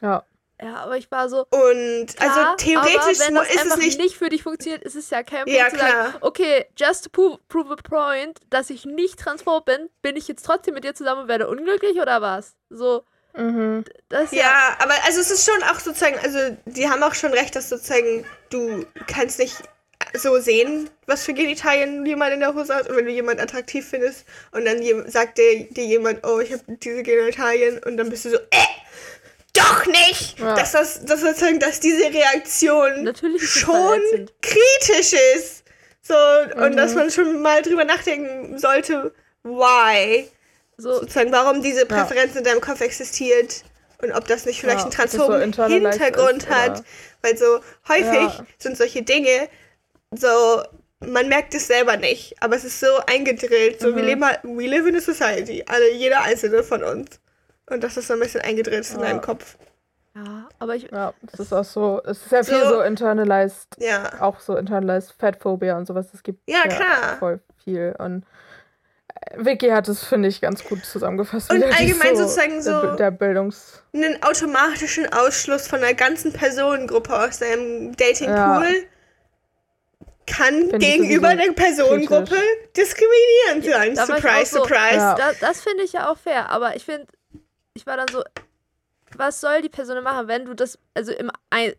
Ja. 0.00 0.24
Ja, 0.60 0.76
aber 0.76 0.96
ich 0.96 1.10
war 1.10 1.28
so, 1.28 1.46
Und 1.50 2.16
Klar, 2.16 2.30
also 2.30 2.56
theoretisch 2.56 3.18
aber 3.18 3.18
wenn 3.18 3.34
das 3.34 3.48
ist 3.48 3.56
es 3.56 3.62
einfach 3.62 3.76
nicht. 3.76 3.98
nicht 3.98 4.16
für 4.16 4.28
dich 4.28 4.42
funktioniert, 4.42 4.82
ist 4.84 4.96
es 4.96 5.10
ja 5.10 5.22
kein 5.22 5.44
Punkt 5.44 5.52
Ja, 5.56 5.68
zu 5.68 5.76
sagen, 5.76 5.98
klar. 5.98 6.18
okay, 6.22 6.66
just 6.76 7.04
to 7.04 7.10
prove, 7.10 7.38
prove 7.48 7.70
a 7.72 7.76
point, 7.76 8.40
dass 8.50 8.70
ich 8.70 8.84
nicht 8.86 9.18
transphob 9.18 9.66
bin, 9.66 9.90
bin 10.02 10.16
ich 10.16 10.28
jetzt 10.28 10.44
trotzdem 10.46 10.74
mit 10.74 10.84
dir 10.84 10.94
zusammen 10.94 11.22
und 11.22 11.28
werde 11.28 11.48
unglücklich 11.48 12.00
oder 12.00 12.22
was? 12.22 12.56
So, 12.70 13.04
Mhm. 13.34 13.84
das 14.08 14.32
ist 14.32 14.32
ja, 14.32 14.42
Ja, 14.42 14.76
aber 14.80 14.94
also 15.04 15.20
es 15.20 15.30
ist 15.30 15.44
schon 15.50 15.62
auch 15.64 15.78
sozusagen, 15.78 16.18
also 16.20 16.56
die 16.64 16.88
haben 16.88 17.02
auch 17.02 17.14
schon 17.14 17.32
recht, 17.32 17.54
dass 17.54 17.68
sozusagen 17.68 18.24
du 18.50 18.86
kannst 19.06 19.38
nicht 19.38 19.56
so 20.14 20.38
sehen, 20.38 20.88
was 21.06 21.24
für 21.24 21.34
Genitalien 21.34 22.06
jemand 22.06 22.32
in 22.32 22.40
der 22.40 22.54
Hose 22.54 22.74
hat. 22.74 22.88
Und 22.88 22.96
wenn 22.96 23.04
du 23.06 23.10
jemanden 23.12 23.42
attraktiv 23.42 23.86
findest 23.88 24.24
und 24.52 24.64
dann 24.64 24.78
sagt 25.10 25.38
dir, 25.38 25.64
dir 25.70 25.84
jemand, 25.84 26.26
oh, 26.26 26.38
ich 26.40 26.52
habe 26.52 26.62
diese 26.68 27.02
Genitalien 27.02 27.78
und 27.84 27.96
dann 27.98 28.08
bist 28.08 28.24
du 28.24 28.30
so, 28.30 28.36
äh, 28.36 28.66
doch 29.56 29.86
nicht! 29.86 30.38
Ja. 30.38 30.54
Dass 30.54 30.72
das, 30.72 31.04
dass 31.04 31.20
sozusagen, 31.20 31.58
dass 31.58 31.80
diese 31.80 32.04
Reaktion 32.12 33.04
Natürlich 33.04 33.48
schon 33.50 34.00
kritisch 34.42 35.12
ist. 35.36 35.64
So, 36.02 36.14
und 36.56 36.76
dass 36.76 36.94
man 36.94 37.10
schon 37.10 37.42
mal 37.42 37.62
drüber 37.62 37.84
nachdenken 37.84 38.58
sollte, 38.58 39.12
why? 39.42 40.28
so, 40.76 40.92
sozusagen, 41.00 41.32
warum 41.32 41.62
diese 41.62 41.86
Präferenz 41.86 42.36
in 42.36 42.44
deinem 42.44 42.60
Kopf 42.60 42.80
existiert 42.80 43.64
und 44.02 44.12
ob 44.12 44.26
das 44.28 44.44
nicht 44.44 44.60
vielleicht 44.60 44.80
Ja, 44.80 44.84
einen 44.84 44.92
so 44.92 44.96
transphoben 44.96 45.40
internalized 45.42 46.00
Hintergrund 46.02 46.42
ist, 46.44 46.50
hat. 46.50 46.82
Weil 47.22 47.36
so 47.36 47.60
häufig 47.88 48.38
Ja. 48.38 48.46
sind 48.58 48.76
solche 48.76 49.02
Dinge 49.02 49.48
so, 50.12 50.62
man 51.00 51.28
merkt 51.28 51.54
es 51.54 51.66
selber 51.66 51.96
nicht, 51.96 52.34
aber 52.40 52.56
es 52.56 52.64
ist 52.64 52.78
so 52.78 52.86
eingedrillt. 53.06 53.80
So, 53.80 53.88
wir 53.96 54.02
Mhm. 54.02 54.08
leben 54.08 54.24
halt, 54.24 54.40
we 54.44 54.66
live 54.66 54.86
in 54.86 54.96
a 54.96 55.00
society, 55.00 55.64
alle, 55.66 55.92
jeder 55.92 56.22
einzelne 56.22 56.62
von 56.62 56.82
uns. 56.84 57.18
Und 57.68 57.82
das 57.82 57.96
ist 57.96 58.06
so 58.08 58.14
ein 58.14 58.20
bisschen 58.20 58.40
eingedrillt 58.42 58.88
in 58.90 59.00
Ja. 59.00 59.06
deinem 59.06 59.20
Kopf. 59.20 59.56
ja, 60.14 60.48
aber 60.58 60.74
ich, 60.76 60.90
Ja, 60.90 61.12
das 61.22 61.40
ist 61.40 61.52
auch 61.52 61.64
so, 61.64 62.00
es 62.04 62.22
ist 62.24 62.32
ja 62.32 62.42
viel 62.42 62.60
So- 62.62 62.68
so 62.76 62.80
internalized, 62.82 63.68
Ja. 63.78 64.12
auch 64.20 64.40
so 64.40 64.56
internalized 64.56 65.12
Fatphobia 65.18 65.76
und 65.76 65.86
sowas, 65.86 66.06
es 66.14 66.22
gibt 66.22 66.40
Ja, 66.48 66.62
klar. 66.62 67.16
voll 67.18 67.40
viel 67.64 67.94
und 67.98 68.24
äh, 69.20 69.44
Vicky 69.44 69.68
hat 69.68 69.88
es, 69.88 70.04
finde 70.04 70.28
ich, 70.28 70.40
ganz 70.40 70.62
gut 70.64 70.84
zusammengefasst. 70.84 71.50
Und 71.50 71.62
allgemein 71.64 72.16
sozusagen 72.16 72.62
so- 72.62 72.94
Der, 72.96 73.10
Bildungs... 73.10 73.82
Einen 73.94 74.22
automatischen 74.22 75.12
Ausschluss 75.12 75.66
von 75.66 75.80
einer 75.82 75.94
ganzen 75.94 76.32
Personengruppe 76.32 77.14
aus 77.18 77.38
deinem 77.38 77.96
Datingpool 77.96 78.84
kann 80.26 80.68
Find 80.70 80.80
gegenüber 80.80 81.34
der 81.34 81.52
Personengruppe 81.52 82.24
kritisch. 82.34 82.72
diskriminierend 82.76 83.64
sein. 83.64 83.96
war 83.96 84.16
ich 84.18 84.22
Surprise, 84.22 84.50
so, 84.50 84.58
surprise. 84.58 84.96
Ja. 84.96 85.14
Da, 85.14 85.32
das 85.40 85.60
finde 85.60 85.84
ich 85.84 85.92
ja 85.92 86.10
auch 86.10 86.18
fair, 86.18 86.50
aber 86.50 86.74
ich 86.76 86.84
finde, 86.84 87.06
ich 87.76 87.86
war 87.86 87.96
dann 87.96 88.08
so, 88.08 88.22
was 89.16 89.40
soll 89.40 89.62
die 89.62 89.68
Person 89.68 90.02
machen, 90.02 90.28
wenn 90.28 90.44
du 90.44 90.54
das, 90.54 90.78
also 90.94 91.12
im, 91.12 91.30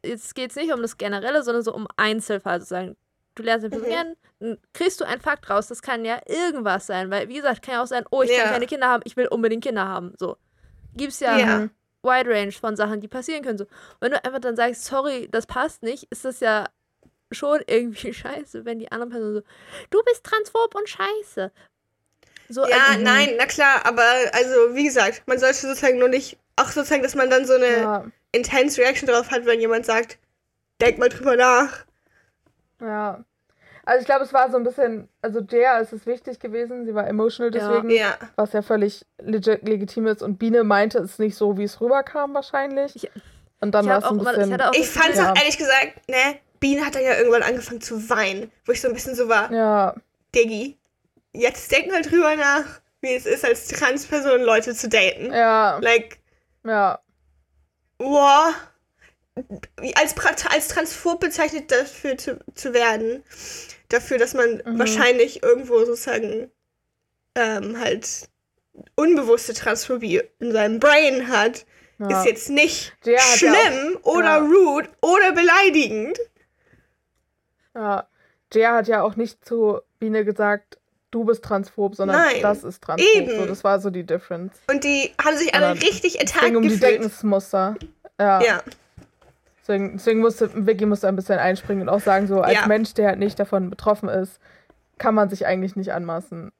jetzt 0.03 0.33
geht 0.35 0.51
es 0.51 0.55
nicht 0.55 0.73
um 0.73 0.81
das 0.81 0.97
Generelle, 0.97 1.43
sondern 1.43 1.63
so 1.63 1.73
um 1.73 1.87
Einzelfall 1.97 2.59
sozusagen. 2.61 2.95
Du 3.35 3.43
lernst 3.43 3.65
eine 3.65 3.69
Person 3.71 3.89
Mhm. 3.89 3.93
kennen, 3.93 4.15
dann 4.39 4.57
kriegst 4.73 4.99
du 5.01 5.05
einen 5.05 5.21
Fakt 5.21 5.49
raus, 5.49 5.67
das 5.67 5.81
kann 5.81 6.05
ja 6.05 6.19
irgendwas 6.25 6.87
sein, 6.87 7.11
weil, 7.11 7.27
wie 7.29 7.35
gesagt, 7.35 7.61
kann 7.61 7.75
ja 7.75 7.83
auch 7.83 7.87
sein, 7.87 8.05
oh, 8.09 8.23
ich 8.23 8.31
Ja. 8.31 8.43
kann 8.43 8.53
keine 8.53 8.65
Kinder 8.65 8.87
haben, 8.87 9.03
ich 9.05 9.15
will 9.17 9.27
unbedingt 9.27 9.63
Kinder 9.63 9.87
haben, 9.87 10.13
so. 10.17 10.37
Gibt's 10.95 11.19
ja, 11.19 11.37
Ja. 11.37 11.69
Wide 12.03 12.29
Range 12.29 12.51
von 12.51 12.75
Sachen, 12.75 13.01
die 13.01 13.07
passieren 13.07 13.43
können, 13.43 13.57
so. 13.57 13.65
Wenn 13.99 14.11
du 14.11 14.23
einfach 14.23 14.39
dann 14.39 14.55
sagst, 14.55 14.85
sorry, 14.85 15.27
das 15.29 15.45
passt 15.45 15.83
nicht, 15.83 16.07
ist 16.09 16.25
das 16.25 16.39
ja 16.39 16.65
schon 17.31 17.59
irgendwie 17.67 18.13
scheiße, 18.13 18.65
wenn 18.65 18.79
die 18.79 18.91
andere 18.91 19.09
Person 19.11 19.33
so, 19.35 19.41
du 19.91 20.03
bist 20.03 20.23
transphob 20.23 20.73
und 20.75 20.89
scheiße. 20.89 21.51
So, 22.49 22.65
Ja, 22.67 22.75
also, 22.91 23.01
nein, 23.03 23.31
na 23.37 23.45
klar, 23.45 23.81
aber 23.85 24.03
also 24.33 24.73
wie 24.75 24.85
gesagt, 24.85 25.23
man 25.25 25.37
sollte 25.37 25.55
sozusagen 25.57 25.99
nur 25.99 26.07
nicht, 26.09 26.37
auch 26.55 26.69
sozusagen, 26.69 27.03
dass 27.03 27.15
man 27.15 27.29
dann 27.29 27.45
so 27.45 27.53
eine 27.55 27.77
Ja, 27.81 28.05
intense 28.31 28.81
Reaction 28.81 29.07
drauf 29.07 29.31
hat, 29.31 29.45
wenn 29.45 29.59
jemand 29.59 29.85
sagt, 29.85 30.17
denk 30.81 30.97
mal 30.97 31.09
drüber 31.09 31.35
nach. 31.35 31.85
ja. 32.81 33.23
Also 33.85 34.01
ich 34.01 34.05
glaube, 34.05 34.25
es 34.25 34.33
war 34.33 34.51
so 34.51 34.57
ein 34.57 34.65
bisschen, 34.65 35.07
also 35.21 35.39
Jaya 35.39 35.79
ist 35.79 35.93
es 35.93 36.05
wichtig 36.05 36.39
gewesen, 36.41 36.85
sie 36.85 36.93
war 36.93 37.07
emotional 37.07 37.55
Ja. 37.55 37.69
deswegen, 37.69 37.89
Ja. 37.89 38.17
was 38.35 38.51
ja 38.51 38.61
völlig 38.61 39.05
legit, 39.17 39.65
legitim 39.65 40.07
ist 40.07 40.21
und 40.21 40.37
Biene 40.37 40.65
meinte 40.65 40.97
es 40.99 41.19
nicht 41.19 41.37
so, 41.37 41.57
wie 41.57 41.63
es 41.63 41.79
rüberkam 41.79 42.33
wahrscheinlich. 42.33 42.93
Ich- 42.97 43.09
und 43.61 43.71
dann 43.73 43.85
war 43.87 43.99
es 43.99 44.03
ein 44.03 44.09
auch 44.09 44.21
immer- 44.21 44.31
ich 44.33 44.37
bisschen... 44.39 44.59
Ich 44.73 44.93
Gefühl- 44.93 45.15
Ja. 45.15 45.31
auch 45.31 45.37
ehrlich 45.37 45.57
gesagt, 45.57 46.09
ne, 46.09 46.37
Bean 46.59 46.85
hat 46.85 46.95
dann 46.95 47.03
ja 47.03 47.15
irgendwann 47.17 47.43
angefangen 47.43 47.79
zu 47.79 48.09
weinen, 48.09 48.51
wo 48.65 48.73
ich 48.73 48.81
so 48.81 48.89
ein 48.89 48.93
bisschen 48.93 49.15
so 49.15 49.29
war, 49.29 49.49
ja, 49.53 49.95
Diggi, 50.35 50.76
jetzt 51.39 51.71
denk 51.71 51.87
mal 51.91 52.01
drüber 52.01 52.35
nach. 52.35 52.65
wie 53.01 53.13
es 53.13 53.27
ist, 53.27 53.45
als 53.45 53.67
Transperson 53.67 54.41
Leute 54.41 54.73
zu 54.73 54.89
daten. 54.89 55.31
Ja. 55.31 55.77
Like, 55.79 56.17
Ja. 56.65 56.99
wow. 57.99 58.53
Als, 59.95 60.15
als 60.49 60.67
transphob 60.67 61.19
bezeichnet 61.19 61.71
dafür 61.71 62.17
zu, 62.17 62.39
zu 62.55 62.73
werden, 62.73 63.23
dafür, 63.89 64.17
dass 64.17 64.33
man 64.33 64.63
Mhm. 64.65 64.79
wahrscheinlich 64.79 65.43
irgendwo 65.43 65.85
sozusagen 65.85 66.49
ähm, 67.35 67.79
halt 67.79 68.29
unbewusste 68.95 69.53
Transphobie 69.53 70.23
in 70.39 70.51
seinem 70.51 70.79
Brain 70.79 71.27
hat, 71.27 71.67
ja. 71.99 72.19
ist 72.19 72.25
jetzt 72.27 72.49
nicht 72.49 72.93
Der 73.05 73.19
hat 73.19 73.39
ja 73.39 73.53
schlimm 73.53 73.99
oder 74.01 74.25
ja. 74.25 74.37
rude 74.39 74.89
oder 75.01 75.33
beleidigend. 75.33 76.17
Ja. 77.75 78.07
Jer 78.53 78.73
hat 78.73 78.87
ja 78.87 79.03
auch 79.03 79.15
nicht 79.15 79.45
zu 79.45 79.81
Biene 79.99 80.25
gesagt, 80.25 80.79
du 81.11 81.23
bist 81.25 81.43
transphob, 81.43 81.95
sondern 81.95 82.17
Nein. 82.17 82.41
das 82.41 82.63
ist 82.63 82.83
transphob. 82.83 83.09
Eben. 83.15 83.39
So, 83.39 83.45
das 83.45 83.63
war 83.63 83.79
so 83.79 83.89
die 83.89 84.03
Difference. 84.03 84.53
Und 84.69 84.83
die 84.83 85.11
haben 85.23 85.37
sich 85.37 85.53
alle 85.55 85.73
richtig 85.75 86.15
Es 86.15 86.21
attacked 86.31 86.45
ging 86.47 86.55
um 86.57 86.63
die 86.63 86.69
gefühlt. 86.69 86.83
Denkensmuster. 86.91 87.75
Ja. 88.19 88.41
Ja, 88.41 88.61
Deswegen, 89.61 89.93
deswegen 89.97 90.19
musste 90.21 90.49
Vicky 90.65 90.85
musste 90.85 91.07
ein 91.09 91.15
bisschen 91.17 91.39
einspringen 91.39 91.83
und 91.83 91.89
auch 91.89 91.99
sagen, 91.99 92.25
so 92.27 92.41
als 92.41 92.53
Ja. 92.53 92.67
Mensch, 92.67 92.93
der 92.93 93.09
halt 93.09 93.19
nicht 93.19 93.37
davon 93.39 93.69
betroffen 93.69 94.07
ist, 94.07 94.39
kann 94.97 95.13
man 95.13 95.29
sich 95.29 95.45
eigentlich 95.45 95.75
nicht 95.75 95.91
anmaßen 95.91 96.51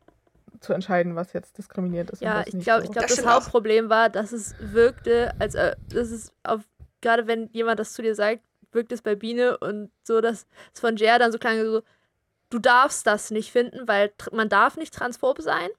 zu 0.60 0.74
entscheiden, 0.74 1.16
was 1.16 1.32
jetzt 1.34 1.58
diskriminierend 1.58 2.12
ist. 2.12 2.22
und 2.22 2.28
Ja, 2.28 2.40
was 2.42 2.48
ich 2.48 2.54
nicht 2.56 2.66
glaube, 2.66 2.82
so. 2.82 2.86
ich 2.88 2.92
glaube, 2.92 3.08
Das 3.08 3.16
das 3.18 3.26
auch. 3.26 3.32
Hauptproblem 3.36 3.90
war, 3.90 4.10
dass 4.10 4.32
es 4.34 4.56
wirkte, 4.60 5.34
als 5.40 5.56
äh, 5.56 5.76
das 5.90 6.12
ist 6.12 6.34
auf 6.44 6.62
gerade 7.02 7.28
wenn 7.28 7.48
jemand 7.54 7.80
das 7.80 7.94
zu 7.94 8.02
dir 8.02 8.14
sagt, 8.16 8.42
wirkt 8.74 8.92
es 8.92 9.02
bei 9.02 9.16
Biene 9.16 9.58
und 9.60 9.90
so, 10.04 10.20
dass 10.20 10.46
es 10.74 10.80
von 10.82 10.98
Jer 10.98 11.18
dann 11.20 11.32
so 11.32 11.38
klang 11.38 11.64
so, 11.64 11.82
du 12.50 12.60
darfst 12.60 13.06
das 13.08 13.32
nicht 13.32 13.52
finden, 13.52 13.88
weil 13.88 14.12
man 14.32 14.50
darf 14.50 14.78
nicht 14.78 14.94
transphob 14.94 15.42
sein 15.42 15.70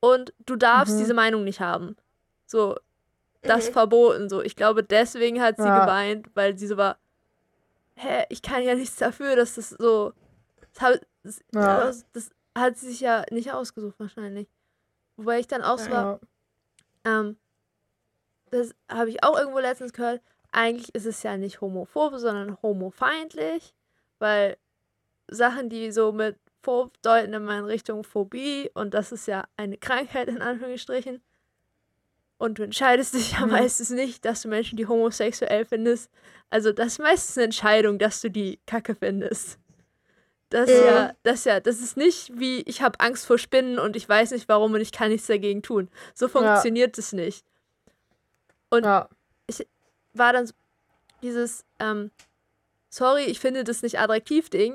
und 0.00 0.32
du 0.44 0.56
darfst 0.56 0.94
Mhm. 0.94 0.98
diese 0.98 1.14
Meinung 1.14 1.44
nicht 1.44 1.60
haben. 1.60 1.96
So, 2.46 2.76
das 3.42 3.68
Mhm. 3.68 3.72
verboten. 3.72 4.28
So, 4.28 4.42
ich 4.42 4.56
glaube, 4.56 4.82
deswegen 4.82 5.40
hat 5.42 5.56
sie 5.56 5.64
Ja. 5.64 5.80
geweint, 5.84 6.28
weil 6.34 6.58
sie 6.58 6.66
so 6.66 6.76
war, 6.76 6.98
hä, 7.94 8.24
ich 8.28 8.42
kann 8.42 8.62
ja 8.62 8.74
nichts 8.74 8.96
dafür, 8.96 9.36
dass 9.36 9.54
das 9.54 9.70
so, 9.70 10.12
das, 10.74 10.82
hat- 10.82 11.06
das, 11.22 11.40
Ja. 11.54 11.80
das, 11.86 12.04
das 12.12 12.30
hat 12.56 12.76
sie 12.76 12.88
sich 12.90 13.00
ja 13.00 13.24
nicht 13.30 13.52
ausgesucht 13.52 13.98
wahrscheinlich. 13.98 14.48
Wobei 15.16 15.38
ich 15.40 15.46
dann 15.46 15.62
auch 15.62 15.78
so 15.78 15.90
war, 15.90 16.20
ja. 17.06 17.20
ähm, 17.20 17.38
das 18.50 18.74
habe 18.88 19.10
ich 19.10 19.24
auch 19.24 19.38
irgendwo 19.38 19.58
letztens 19.58 19.92
gehört. 19.92 20.20
Eigentlich 20.52 20.94
ist 20.94 21.06
es 21.06 21.22
ja 21.22 21.36
nicht 21.36 21.60
homophob, 21.60 22.14
sondern 22.16 22.56
homofeindlich, 22.62 23.74
weil 24.18 24.56
Sachen, 25.28 25.68
die 25.68 25.90
so 25.92 26.12
mit 26.12 26.36
phob 26.62 27.00
deuten 27.02 27.32
immer 27.32 27.58
in 27.58 27.64
Richtung 27.64 28.02
Phobie 28.04 28.70
und 28.74 28.94
das 28.94 29.12
ist 29.12 29.26
ja 29.26 29.44
eine 29.56 29.76
Krankheit 29.78 30.28
in 30.28 30.42
Anführungsstrichen. 30.42 31.22
Und 32.38 32.58
du 32.58 32.64
entscheidest 32.64 33.14
dich 33.14 33.32
ja 33.32 33.46
Mhm. 33.46 33.52
meistens 33.52 33.90
nicht, 33.90 34.24
dass 34.24 34.42
du 34.42 34.48
Menschen, 34.48 34.76
die 34.76 34.86
homosexuell 34.86 35.64
findest. 35.64 36.10
Also 36.50 36.72
das 36.72 36.88
ist 36.88 36.98
meistens 36.98 37.38
eine 37.38 37.44
Entscheidung, 37.46 37.98
dass 37.98 38.20
du 38.20 38.30
die 38.30 38.58
Kacke 38.66 38.94
findest. 38.94 39.58
Das 40.50 40.68
ist 40.68 40.80
Ja. 40.80 40.86
ja, 40.86 41.12
das 41.22 41.38
ist 41.40 41.44
ja, 41.46 41.60
das 41.60 41.80
ist 41.80 41.96
nicht 41.96 42.38
wie 42.38 42.60
ich 42.62 42.82
habe 42.82 43.00
Angst 43.00 43.26
vor 43.26 43.38
Spinnen 43.38 43.78
und 43.78 43.96
ich 43.96 44.08
weiß 44.08 44.32
nicht 44.32 44.48
warum 44.48 44.74
und 44.74 44.80
ich 44.80 44.92
kann 44.92 45.08
nichts 45.10 45.26
dagegen 45.26 45.62
tun. 45.62 45.88
So 46.14 46.28
funktioniert 46.28 46.98
es 46.98 47.12
nicht. 47.12 47.44
ja. 48.84 49.08
war 50.14 50.32
dann 50.32 50.46
so 50.46 50.54
dieses, 51.22 51.64
ähm, 51.78 52.10
sorry, 52.90 53.24
ich 53.24 53.40
finde 53.40 53.64
das 53.64 53.82
nicht 53.82 53.98
attraktiv 53.98 54.48
Ding, 54.50 54.72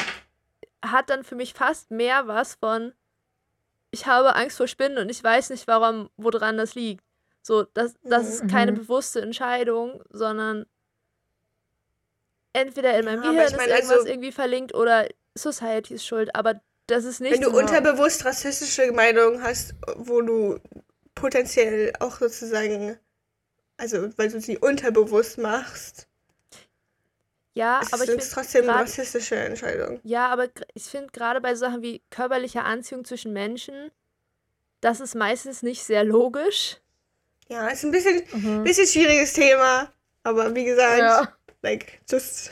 hat 0.84 1.10
dann 1.10 1.24
für 1.24 1.36
mich 1.36 1.54
fast 1.54 1.92
mehr 1.92 2.28
was 2.28 2.56
von, 2.56 2.94
ich 3.92 4.06
habe 4.06 4.36
Angst 4.36 4.58
vor 4.58 4.68
Spinnen 4.68 4.98
und 4.98 5.10
ich 5.10 5.24
weiß 5.24 5.50
nicht, 5.52 5.68
warum, 5.68 6.10
woran 6.18 6.58
das 6.58 6.76
liegt. 6.76 7.04
So, 7.44 7.64
das, 7.64 7.96
das 8.04 8.28
ist 8.28 8.48
keine 8.48 8.72
Mhm. 8.72 8.76
bewusste 8.78 9.22
Entscheidung, 9.22 10.04
sondern 10.10 10.66
entweder 12.54 12.98
in 12.98 13.06
meinem 13.06 13.24
Ja, 13.24 13.32
Gehirn 13.32 13.48
ich 13.48 13.58
mein, 13.58 13.70
ist 13.70 13.76
irgendwas 13.76 13.98
also- 14.00 14.08
irgendwie 14.10 14.32
verlinkt 14.32 14.74
oder 14.74 15.08
Society 15.36 15.94
ist 15.96 16.06
schuld, 16.06 16.36
aber 16.36 16.62
das 16.88 17.06
ist 17.06 17.22
nicht 17.22 17.32
Wenn 17.34 17.42
du 17.42 17.52
so. 17.52 17.58
unterbewusst 17.58 18.26
rassistische 18.26 18.92
Meinungen 18.92 19.42
hast, 19.42 19.74
wo 19.96 20.22
du 20.22 20.60
potenziell 21.16 21.94
auch 22.00 22.18
sozusagen, 22.20 22.98
also 23.78 24.10
weil 24.18 24.30
du 24.30 24.42
sie 24.42 24.58
unterbewusst 24.58 25.38
machst, 25.38 26.08
ja, 27.54 27.80
ist 27.82 27.94
aber 27.94 28.04
ich 28.04 28.10
es 28.10 28.16
finde 28.16 28.34
trotzdem 28.34 28.64
eine 28.64 28.72
grad- 28.74 28.82
rassistische 28.84 29.36
Entscheidung. 29.36 30.00
Ja, 30.04 30.28
aber 30.30 30.48
ich 30.74 30.84
finde 30.84 31.10
gerade 31.12 31.42
bei 31.42 31.56
Sachen 31.56 31.82
wie 31.82 32.02
körperlicher 32.10 32.64
Anziehung 32.66 33.04
zwischen 33.06 33.34
Menschen, 33.34 33.92
das 34.80 35.00
ist 35.00 35.16
meistens 35.16 35.62
nicht 35.62 35.84
sehr 35.84 36.04
logisch. 36.04 36.78
Ja, 37.50 37.68
ist 37.68 37.84
ein 37.84 37.92
bisschen, 37.92 38.24
Mhm. 38.32 38.64
bisschen 38.64 38.88
schwieriges 38.88 39.34
Thema, 39.34 39.92
aber 40.24 40.56
wie 40.56 40.64
gesagt, 40.66 41.00
ja. 41.00 41.34
like, 41.62 42.00
just, 42.10 42.52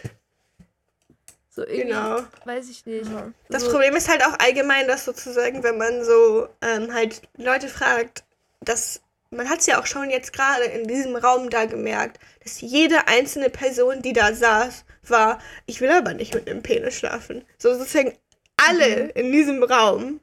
So 1.50 1.62
irgendwie, 1.66 1.88
genau. 1.88 2.22
weiß 2.46 2.70
ich 2.70 2.86
nicht. 2.86 3.10
Ja. 3.10 3.32
Das 3.50 3.64
so, 3.64 3.72
Problem 3.72 3.96
ist 3.96 4.10
halt 4.10 4.24
auch 4.26 4.38
allgemein, 4.40 4.88
dass 4.88 5.06
sozusagen, 5.06 5.64
wenn 5.64 5.78
man 5.78 6.04
so 6.04 6.48
ähm, 6.62 6.94
halt 6.94 7.22
Leute 7.38 7.68
fragt, 7.70 8.24
dass 8.62 9.02
man 9.32 9.48
hat 9.50 9.60
es 9.60 9.66
ja 9.68 9.80
auch 9.80 9.86
schon 9.86 10.10
jetzt 10.10 10.34
gerade 10.34 10.64
in 10.66 10.88
diesem 10.88 11.16
Raum 11.16 11.50
da 11.50 11.66
gemerkt, 11.66 12.20
dass 12.44 12.62
jede 12.62 13.08
einzelne 13.08 13.50
Person, 13.50 14.02
die 14.02 14.14
da 14.14 14.34
saß, 14.34 14.86
war, 15.08 15.40
ich 15.66 15.82
will 15.82 15.90
aber 15.92 16.14
nicht 16.14 16.34
mit 16.36 16.50
einem 16.50 16.64
Penis 16.64 16.96
schlafen. 16.98 17.44
So 17.58 17.74
sozusagen 17.74 18.14
alle 18.58 18.86
Mhm. 18.88 19.12
in 19.12 19.32
diesem 19.32 19.64
Raum 19.64 20.20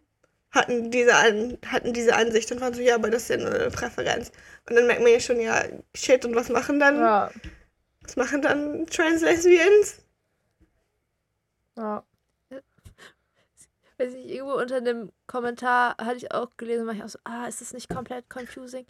hatten 0.53 0.91
diese, 0.91 1.15
An 1.17 1.59
hatten 1.67 1.93
diese 1.95 2.17
Ansicht 2.17 2.51
und 2.53 2.61
waren 2.61 2.75
so, 2.75 2.83
ja, 2.83 2.97
aber 2.97 3.11
das 3.11 3.23
ist 3.25 3.31
ja 3.31 3.37
nur 3.39 3.55
eine 3.55 3.71
Präferenz. 3.71 4.33
Und 4.69 4.77
dann 4.77 4.87
merkt 4.87 5.03
man 5.03 5.13
ja 5.13 5.21
schon, 5.21 5.41
ja, 5.41 5.65
shit, 5.95 6.25
und 6.25 6.35
was 6.37 6.49
machen 6.51 6.81
dann, 6.81 7.15
Ja. 7.15 7.31
was 8.03 8.17
machen 8.17 8.43
dann 8.43 8.87
Trans-Lesbians? 8.87 9.99
Ja. 11.77 12.05
weiß 13.99 14.15
ich, 14.15 14.27
irgendwo 14.31 14.55
unter 14.55 14.77
einem 14.77 15.13
Kommentar 15.27 15.97
hatte 15.99 16.17
ich 16.17 16.33
auch 16.33 16.51
gelesen, 16.57 16.87
war 16.87 16.95
ich 16.95 17.03
auch 17.03 17.09
so, 17.09 17.19
ah, 17.25 17.47
ist 17.47 17.61
das 17.61 17.73
nicht 17.73 17.89
komplett 17.91 18.29
confusing? 18.31 18.87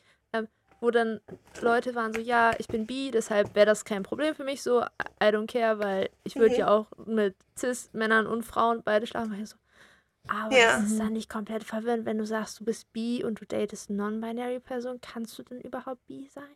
Wo 0.81 0.91
dann 0.91 1.20
Leute 1.61 1.95
waren 1.95 2.12
so, 2.12 2.20
ja, 2.20 2.53
ich 2.59 2.68
bin 2.68 2.87
bi, 2.87 3.11
deshalb 3.11 3.55
wäre 3.55 3.66
das 3.66 3.85
kein 3.85 4.03
Problem 4.03 4.35
für 4.35 4.45
mich, 4.45 4.62
so, 4.62 4.83
I 4.83 5.27
don't 5.29 5.47
care, 5.51 5.79
weil 5.79 6.11
ich 6.24 6.37
würde 6.37 6.55
Mhm. 6.55 6.61
ja 6.61 6.68
auch 6.68 6.87
mit 7.07 7.35
Cis-Männern 7.59 8.27
und 8.27 8.43
Frauen 8.45 8.83
beide 8.83 9.07
schlafen. 9.07 9.33
War 9.33 9.39
ich 9.39 9.49
so, 9.49 9.57
aber 10.29 10.55
Ja. 10.57 10.79
das 10.81 10.91
ist 10.93 11.01
dann 11.01 11.14
nicht 11.14 11.31
komplett 11.31 11.64
verwirrend, 11.64 12.05
wenn 12.05 12.18
du 12.18 12.27
sagst, 12.27 12.61
du 12.61 12.64
bist 12.64 12.93
bi 12.93 13.24
und 13.24 13.41
du 13.41 13.47
datest 13.47 13.89
non-binary 13.91 14.61
Person, 14.61 15.01
kannst 15.01 15.39
du 15.39 15.43
denn 15.45 15.61
überhaupt 15.62 16.07
bi 16.07 16.29
sein? 16.33 16.55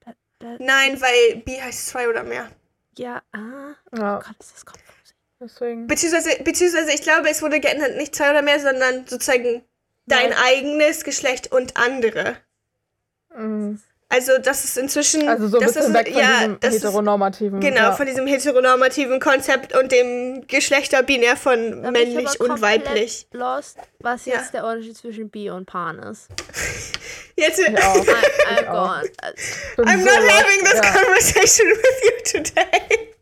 Da, 0.00 0.12
da, 0.38 0.56
Nein, 0.60 1.00
weil 1.00 1.42
bi 1.42 1.52
heißt 1.60 1.88
zwei 1.88 2.08
oder 2.08 2.22
mehr. 2.22 2.48
ja, 2.96 3.22
ah, 3.32 3.74
ja. 3.96 4.18
oh 4.18 4.22
Gott, 4.24 4.36
ist 4.40 4.54
das 4.54 4.64
confusing. 4.64 5.16
Deswegen. 5.40 5.86
Beziehungsweise, 5.86 6.42
beziehungsweise 6.42 6.92
ich 6.92 7.02
glaube, 7.02 7.28
es 7.30 7.42
wurde 7.42 7.60
geändert, 7.60 7.96
nicht 7.96 8.14
zwei 8.14 8.30
oder 8.30 8.42
mehr, 8.42 8.58
sondern 8.60 9.06
sozusagen 9.06 9.64
dein 10.06 10.30
Nein. 10.30 10.38
eigenes 10.38 11.04
Geschlecht 11.04 11.52
und 11.52 11.76
andere. 11.76 12.36
Mhm. 13.38 13.80
Also 14.10 14.38
das 14.42 14.64
ist 14.64 14.78
inzwischen. 14.78 15.28
Also 15.28 15.48
so 15.48 15.58
ein 15.58 15.64
das 15.66 15.74
bisschen 15.74 15.90
ist, 15.92 15.98
weg 15.98 16.08
von 16.14 16.22
ja, 16.22 16.38
diesem 16.38 16.60
das 16.60 16.74
ist, 16.76 16.82
heteronormativen. 16.84 17.60
Genau, 17.60 17.76
ja. 17.80 17.92
von 17.92 18.06
diesem 18.06 18.26
heteronormativen 18.26 19.20
Konzept 19.20 19.76
und 19.78 19.92
dem 19.92 20.46
Geschlechterbinär 20.46 21.36
von 21.36 21.82
Da 21.82 21.90
männlich 21.90 22.40
aber 22.40 22.54
und 22.54 22.62
weiblich. 22.62 23.26
Lost, 23.32 23.76
was 24.00 24.24
Ja. 24.24 24.36
jetzt 24.36 24.54
der 24.54 24.64
Unterschied 24.64 24.96
zwischen 24.96 25.28
bi 25.28 25.50
und 25.50 25.66
pan 25.66 25.98
ist. 25.98 26.28
Jetzt, 27.36 27.58
Ich 27.60 27.68
auch. 27.68 27.96
I, 27.96 28.08
I'm 28.48 28.62
Ich 28.62 28.68
auch. 28.68 29.02
I'm 29.02 29.76
so 29.76 29.82
not 29.84 29.96
lost. 30.06 30.32
having 30.32 30.64
this 30.64 30.74
ja. 30.74 30.90
conversation 30.92 31.68
with 31.68 32.02
you 32.04 32.40
today. 32.40 33.14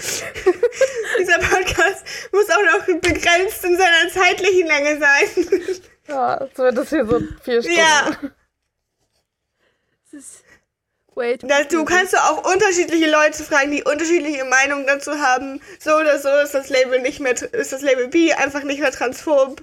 Dieser 1.18 1.38
Podcast 1.38 2.04
muss 2.32 2.46
auch 2.50 2.78
noch 2.78 2.86
begrenzt 2.86 3.64
in 3.64 3.76
seiner 3.78 4.10
zeitlichen 4.12 4.66
Länge 4.66 4.98
sein. 4.98 5.60
Ja, 6.08 6.46
so 6.56 6.62
wird 6.64 6.76
das 6.76 6.88
hier 6.90 7.06
so 7.06 7.20
vier 7.44 7.62
Stunden. 7.62 7.78
ja. 7.78 8.16
Da, 11.48 11.64
du 11.64 11.84
kannst 11.84 12.12
du 12.12 12.16
auch 12.18 12.52
unterschiedliche 12.52 13.10
Leute 13.10 13.42
fragen, 13.42 13.70
die 13.70 13.82
unterschiedliche 13.82 14.44
Meinungen 14.44 14.86
dazu 14.86 15.12
haben. 15.12 15.60
So 15.78 15.96
oder 15.96 16.18
so 16.18 16.28
ist 16.42 16.54
das 16.54 16.68
Label 16.68 17.00
nicht 17.00 17.20
mehr, 17.20 17.32
ist 17.52 17.72
das 17.72 17.82
Label 17.82 18.08
B 18.08 18.32
einfach 18.32 18.62
nicht 18.62 18.80
mehr 18.80 18.92
transphob. 18.92 19.62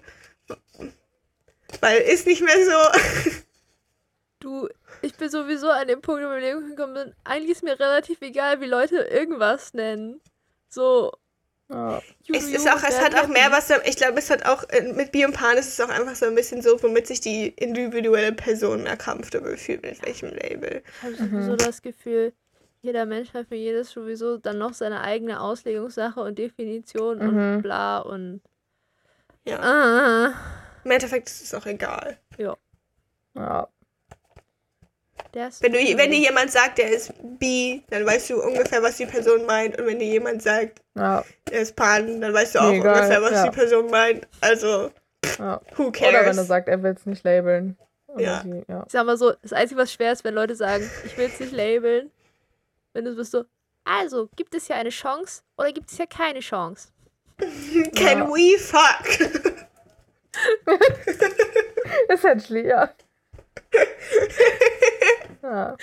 Weil 1.81 2.01
ist 2.01 2.27
nicht 2.27 2.41
mehr 2.41 2.65
so. 2.65 3.31
Du, 4.39 4.69
ich 5.01 5.15
bin 5.15 5.29
sowieso 5.31 5.67
an 5.69 5.87
dem 5.87 6.01
Punkt, 6.01 6.23
wo 6.23 6.31
ich 6.33 6.69
gekommen 6.69 6.93
bin. 6.93 7.15
Eigentlich 7.23 7.51
ist 7.57 7.63
mir 7.63 7.79
relativ 7.79 8.21
egal, 8.21 8.61
wie 8.61 8.67
Leute 8.67 8.97
irgendwas 8.97 9.73
nennen. 9.73 10.21
So. 10.69 11.11
Ja. 11.70 12.01
Es 12.34 12.45
ist 12.47 12.68
auch, 12.70 12.82
es 12.82 13.01
hat 13.01 13.13
auch 13.15 13.28
mehr 13.28 13.51
was, 13.51 13.70
ich 13.86 13.97
glaube, 13.97 14.20
es 14.20 14.30
hat 14.30 14.45
auch, 14.45 14.63
äh, 14.70 14.93
mit 14.93 15.11
Bi 15.11 15.26
und 15.26 15.34
Pan 15.34 15.57
ist 15.57 15.68
es 15.68 15.82
auch 15.82 15.89
einfach 15.89 16.15
so 16.15 16.26
ein 16.26 16.36
bisschen 16.36 16.61
so, 16.61 16.82
womit 16.82 17.07
sich 17.07 17.20
die 17.20 17.49
individuelle 17.49 18.32
Person 18.32 18.84
mehr 18.84 18.95
comfortable 18.97 19.57
fühlt, 19.57 19.84
mit 19.84 20.01
welchem 20.05 20.30
Label. 20.30 20.82
Ich 21.01 21.03
habe 21.03 21.15
sowieso 21.30 21.55
das 21.57 21.82
Gefühl, 21.82 22.32
jeder 22.82 23.05
Mensch 23.05 23.34
hat 23.34 23.47
für 23.47 23.55
jedes 23.55 23.89
sowieso 23.89 24.38
dann 24.38 24.59
noch 24.59 24.74
seine 24.74 25.01
eigene 25.01 25.41
Auslegungssache 25.41 26.22
und 26.22 26.38
Definition 26.39 27.18
Mhm. 27.18 27.28
und 27.55 27.61
bla 27.63 27.99
und. 27.99 28.41
Ja. 29.45 29.59
Ah. 29.59 30.34
Im 30.86 30.91
Endeffekt 30.91 31.28
ist 31.28 31.41
es 31.41 31.53
auch 31.53 31.65
egal. 31.65 32.18
Ja. 32.38 32.55
Ja. 33.36 33.68
Der 35.38 35.51
Wenn, 35.61 35.71
du, 35.73 35.77
wenn 35.97 36.11
dir 36.11 36.19
jemand 36.19 36.51
sagt, 36.51 36.77
der 36.79 36.89
ist 36.91 37.13
bi, 37.39 37.83
dann 37.89 38.05
weißt 38.05 38.31
du 38.31 38.41
ungefähr, 38.43 38.81
was 38.81 38.97
die 38.97 39.05
Person 39.05 39.45
meint. 39.45 39.79
Und 39.79 39.85
wenn 39.85 39.99
dir 39.99 40.07
jemand 40.07 40.41
sagt, 40.41 40.81
Ja. 40.95 41.23
er 41.51 41.61
ist 41.61 41.75
pan, 41.75 42.19
dann 42.21 42.33
weißt 42.33 42.55
du 42.55 42.59
auch 42.59 42.71
Egal, 42.71 42.95
ungefähr, 42.95 43.21
was 43.21 43.31
ja. 43.31 43.43
die 43.43 43.55
Person 43.55 43.89
meint. 43.91 44.27
Also, 44.41 44.89
ja. 45.38 45.61
who 45.75 45.88
Oder 45.89 46.01
wenn 46.01 46.13
er 46.15 46.23
cares? 46.23 46.47
sagt, 46.47 46.67
er 46.67 46.81
will 46.81 46.93
es 46.97 47.05
nicht 47.05 47.23
labeln. 47.23 47.77
Ja. 48.17 48.41
sie, 48.43 48.63
ja. 48.67 48.83
Ich 48.88 48.91
sag 48.91 49.05
mal 49.05 49.17
so, 49.17 49.33
das 49.43 49.53
Einzige, 49.53 49.79
was 49.79 49.93
schwer 49.93 50.11
ist, 50.11 50.23
wenn 50.23 50.33
Leute 50.33 50.55
sagen, 50.55 50.89
ich 51.05 51.15
will 51.17 51.27
es 51.31 51.39
nicht 51.39 51.51
labeln. 51.53 52.09
Wenn 52.93 53.05
du 53.05 53.15
bist 53.15 53.31
so, 53.31 53.45
also, 53.85 54.27
gibt 54.35 54.55
es 54.55 54.65
hier 54.67 54.75
eine 54.75 54.89
Chance 54.89 55.43
oder 55.57 55.71
gibt 55.71 55.89
es 55.91 55.97
hier 55.97 56.07
keine 56.07 56.39
Chance? 56.39 56.88
Can 57.95 58.19
Ja. 58.19 58.27
we 58.27 58.57
fuck? 58.57 59.05
Essentially, 62.09 62.67
ja. 62.69 62.89
Ja. 65.49 65.75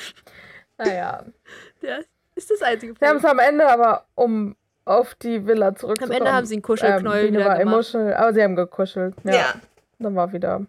Naja. 0.79 1.25
Ja, 1.83 1.99
ist 2.35 2.51
das 2.51 2.63
einzige 2.63 2.95
Sie 2.99 3.07
haben 3.07 3.17
es 3.17 3.23
Problem. 3.23 3.41
am 3.41 3.49
Ende 3.49 3.69
aber, 3.69 4.07
um 4.15 4.57
auf 4.85 5.15
die 5.15 5.47
Villa 5.47 5.69
Am 5.69 5.77
zurückzukommen. 5.77 6.19
Ende 6.19 6.33
haben 6.33 6.47
sie 6.47 6.57
einen 6.57 6.63
Kuschelknäuel 6.63 7.27
ähm, 7.29 7.35
wieder 7.35 7.45
war 7.47 7.59
gemacht. 7.59 7.73
emotional, 7.75 8.15
aber 8.15 8.35
sie 8.35 8.43
haben 8.43 8.57
gekuschelt. 8.57 9.15
Ja. 9.25 9.33
Ja. 9.33 9.55
Dann 9.99 10.15
war 10.17 10.33
wieder. 10.33 10.67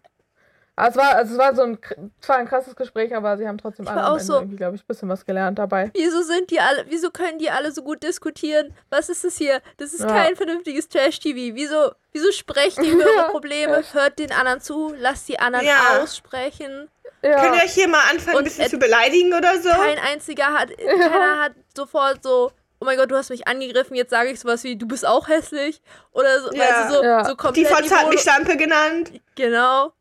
Aber 0.78 0.90
es 0.90 0.96
war, 0.98 1.16
also 1.16 1.34
es 1.34 1.40
war 1.40 1.56
so 1.56 1.64
ein, 1.64 1.80
zwar 2.20 2.36
ein 2.38 2.48
krasses 2.48 2.76
Gespräch, 2.76 3.16
aber 3.16 3.38
sie 3.38 3.48
haben 3.48 3.58
trotzdem 3.58 3.88
alle 3.88 4.04
am 4.04 4.12
Ende 4.14 4.24
so- 4.26 4.34
irgendwie, 4.36 4.58
glaube 4.58 4.76
ich, 4.76 4.84
ein 4.84 4.88
bisschen 4.88 5.08
was 5.10 5.26
gelernt 5.26 5.58
dabei. 5.58 5.90
Wieso 5.94 6.22
sind 6.22 6.52
die 6.52 6.60
alle, 6.60 6.86
wieso 6.90 7.12
können 7.12 7.40
die 7.40 7.50
alle 7.50 7.72
so 7.72 7.82
gut 7.82 8.04
diskutieren? 8.04 8.74
Was 8.90 9.08
ist 9.10 9.24
das 9.24 9.38
hier? 9.38 9.62
Das 9.78 9.94
ist 9.94 10.02
Ja. 10.02 10.08
kein 10.08 10.36
vernünftiges 10.36 10.88
Trash-TV. 10.90 11.56
Wieso, 11.56 11.92
wieso 12.12 12.30
sprecht 12.34 12.78
ihr 12.84 12.94
über 12.94 13.06
eure 13.06 13.30
Probleme? 13.32 13.84
Hört 13.94 14.20
den 14.20 14.32
anderen 14.34 14.60
zu, 14.62 14.94
lasst 14.98 15.28
die 15.30 15.40
anderen 15.40 15.66
Ja. 15.66 16.00
aussprechen. 16.02 16.90
Ja, 17.26 17.42
Könnt 17.42 17.56
ihr 17.58 17.64
euch 17.64 17.74
hier 17.74 17.88
mal 17.88 18.02
anfangen, 18.12 18.38
Und 18.38 18.42
ein 18.44 18.46
bisschen 18.46 18.70
zu 18.70 18.78
beleidigen 18.78 19.34
oder 19.34 19.60
so? 19.60 19.70
Kein 19.70 19.98
einziger 20.00 20.54
hat, 20.54 20.70
keiner 20.78 21.40
hat 21.44 21.54
sofort 21.76 22.22
so, 22.24 22.52
oh 22.80 22.86
mein 22.86 22.98
Gott, 22.98 23.10
du 23.10 23.16
hast 23.16 23.30
mich 23.30 23.48
angegriffen, 23.48 23.96
jetzt 23.96 24.12
sage 24.12 24.30
ich 24.30 24.40
sowas 24.40 24.64
wie, 24.64 24.76
du 24.76 24.86
bist 24.88 25.06
auch 25.06 25.28
hässlich. 25.28 25.82
Oder 26.12 26.40
so, 26.42 26.52
Ja. 26.54 26.60
weißt 26.64 26.90
du, 26.90 26.94
so, 26.98 27.04
Ja. 27.04 27.26
so 27.26 27.32
Die 27.32 27.38
komplett. 27.38 27.68
Fotze 27.68 27.96
hat 27.96 28.10
mich 28.10 28.20
Stampe 28.22 28.58
genannt. 28.58 29.12
Genau. 29.36 29.94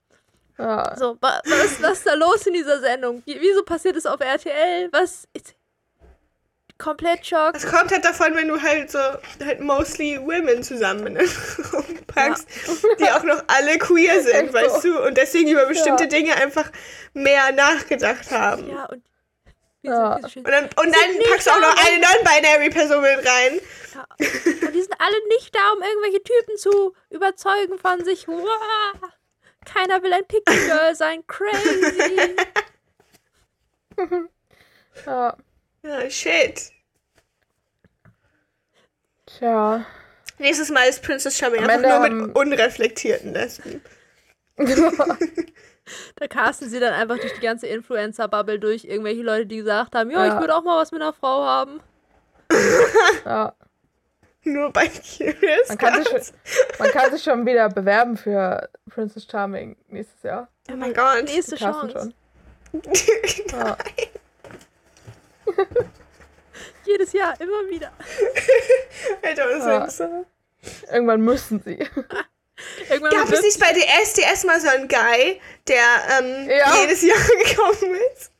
ja. 0.58 0.94
So, 0.96 1.16
wa, 1.20 1.40
was, 1.46 1.82
was 1.82 1.92
ist 1.98 2.06
da 2.06 2.14
los 2.14 2.46
in 2.46 2.52
dieser 2.54 2.80
Sendung? 2.80 3.22
Wie- 3.24 3.40
Wieso 3.40 3.62
passiert 3.64 3.96
es 3.96 4.06
auf 4.06 4.20
RTL? 4.20 4.88
Was? 4.92 5.26
Komplett 6.78 7.24
Schock. 7.24 7.52
Das 7.52 7.66
kommt 7.66 7.92
halt 7.92 8.04
davon, 8.04 8.34
wenn 8.34 8.48
du 8.48 8.60
halt 8.60 8.90
so 8.90 8.98
halt 9.44 9.60
mostly 9.60 10.18
women 10.20 10.62
zusammen 10.62 11.06
in 11.06 11.14
den 11.14 11.28
Raum 11.72 11.84
packst, 12.06 12.48
die 12.98 13.08
auch 13.10 13.22
noch 13.22 13.42
alle 13.46 13.78
queer 13.78 14.20
sind, 14.22 14.48
so. 14.48 14.54
weißt 14.54 14.84
du, 14.84 15.06
und 15.06 15.16
deswegen 15.16 15.50
über 15.50 15.66
bestimmte 15.66 16.04
Ja. 16.04 16.08
Dinge 16.08 16.34
einfach 16.36 16.70
mehr 17.12 17.52
nachgedacht 17.52 18.30
haben. 18.30 18.68
Ja, 18.68 18.86
und. 18.86 19.02
Ja. 19.82 20.14
Und 20.16 20.48
dann, 20.48 20.64
und 20.64 20.94
dann 20.96 21.30
packst 21.30 21.46
du 21.46 21.50
auch 21.50 21.60
noch 21.60 21.76
eine 21.86 21.98
non-binary 22.00 22.70
Person 22.70 23.02
mit 23.02 23.18
rein. 23.18 23.60
Ja. 23.94 24.06
Und 24.18 24.74
die 24.74 24.80
sind 24.80 24.94
alle 24.98 25.28
nicht 25.28 25.54
da, 25.54 25.72
um 25.72 25.82
irgendwelche 25.82 26.22
Typen 26.22 26.56
zu 26.56 26.94
überzeugen 27.10 27.78
von 27.78 28.02
sich. 28.02 28.26
Wow. 28.26 28.48
Keiner 29.66 30.02
will 30.02 30.12
ein 30.12 30.26
Picky 30.26 30.56
Girl 30.66 30.94
sein. 30.94 31.22
Crazy. 31.26 32.34
ja. 35.06 35.36
Ja, 35.84 36.08
shit. 36.10 36.72
Tja. 39.26 39.84
Nächstes 40.38 40.70
Mal 40.70 40.84
ist 40.88 41.02
Princess 41.02 41.36
Charming 41.38 41.62
Am 41.62 41.70
einfach 41.70 41.76
Ende 41.76 41.88
nur 41.88 41.98
haben- 42.04 42.26
mit 42.28 42.36
unreflektierten 42.36 43.32
Lesben. 43.32 43.80
Da 46.16 46.26
casten 46.28 46.70
sie 46.70 46.80
dann 46.80 46.94
einfach 46.94 47.18
durch 47.18 47.34
die 47.34 47.40
ganze 47.42 47.66
Influencer-Bubble 47.66 48.58
durch 48.58 48.84
irgendwelche 48.86 49.20
Leute, 49.20 49.44
die 49.44 49.56
gesagt 49.58 49.94
haben, 49.94 50.10
ja, 50.10 50.24
Ja. 50.24 50.34
ich 50.34 50.40
würde 50.40 50.54
auch 50.56 50.62
mal 50.62 50.80
was 50.80 50.92
mit 50.92 51.02
einer 51.02 51.12
Frau 51.12 51.44
haben. 51.44 51.80
ja. 53.26 53.52
Nur 54.44 54.70
bei 54.72 54.88
Curious. 54.88 55.68
Man 55.68 55.76
kann, 55.78 56.02
sich 56.02 56.32
man 56.78 56.88
kann 56.90 57.12
sich 57.12 57.22
schon 57.22 57.44
wieder 57.44 57.68
bewerben 57.68 58.16
für 58.16 58.70
Princess 58.88 59.26
Charming 59.30 59.76
nächstes 59.88 60.22
Jahr. 60.22 60.48
Oh 60.72 60.76
mein 60.76 60.94
Gott. 60.94 61.24
Nächste 61.24 61.56
Chance. 61.56 62.12
schon. 62.72 62.82
Ja. 63.52 63.76
Jedes 66.84 67.12
Jahr, 67.12 67.34
immer 67.40 67.68
wieder. 67.68 67.92
Alter, 69.22 69.46
was 69.48 69.64
Ja. 69.66 69.84
ist 69.84 69.96
so? 69.98 70.26
Irgendwann 70.92 71.20
müssen 71.20 71.60
sie. 71.62 71.78
Irgendwann 72.88 73.10
Gab 73.10 73.32
es 73.32 73.42
nicht 73.42 73.58
bei 73.58 73.72
DSDS 73.72 74.44
mal 74.44 74.60
so 74.60 74.68
einen 74.68 74.86
Guy, 74.88 75.40
der 75.66 75.82
ähm, 76.20 76.48
Ja. 76.48 76.74
jedes 76.80 77.02
Jahr 77.02 77.18
gekommen 77.44 77.96
ist? 78.14 78.30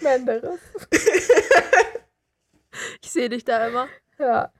Menderes. 0.00 0.60
ich 3.02 3.10
sehe 3.10 3.28
dich 3.28 3.44
da 3.44 3.66
immer. 3.68 3.88
Ja. 4.18 4.52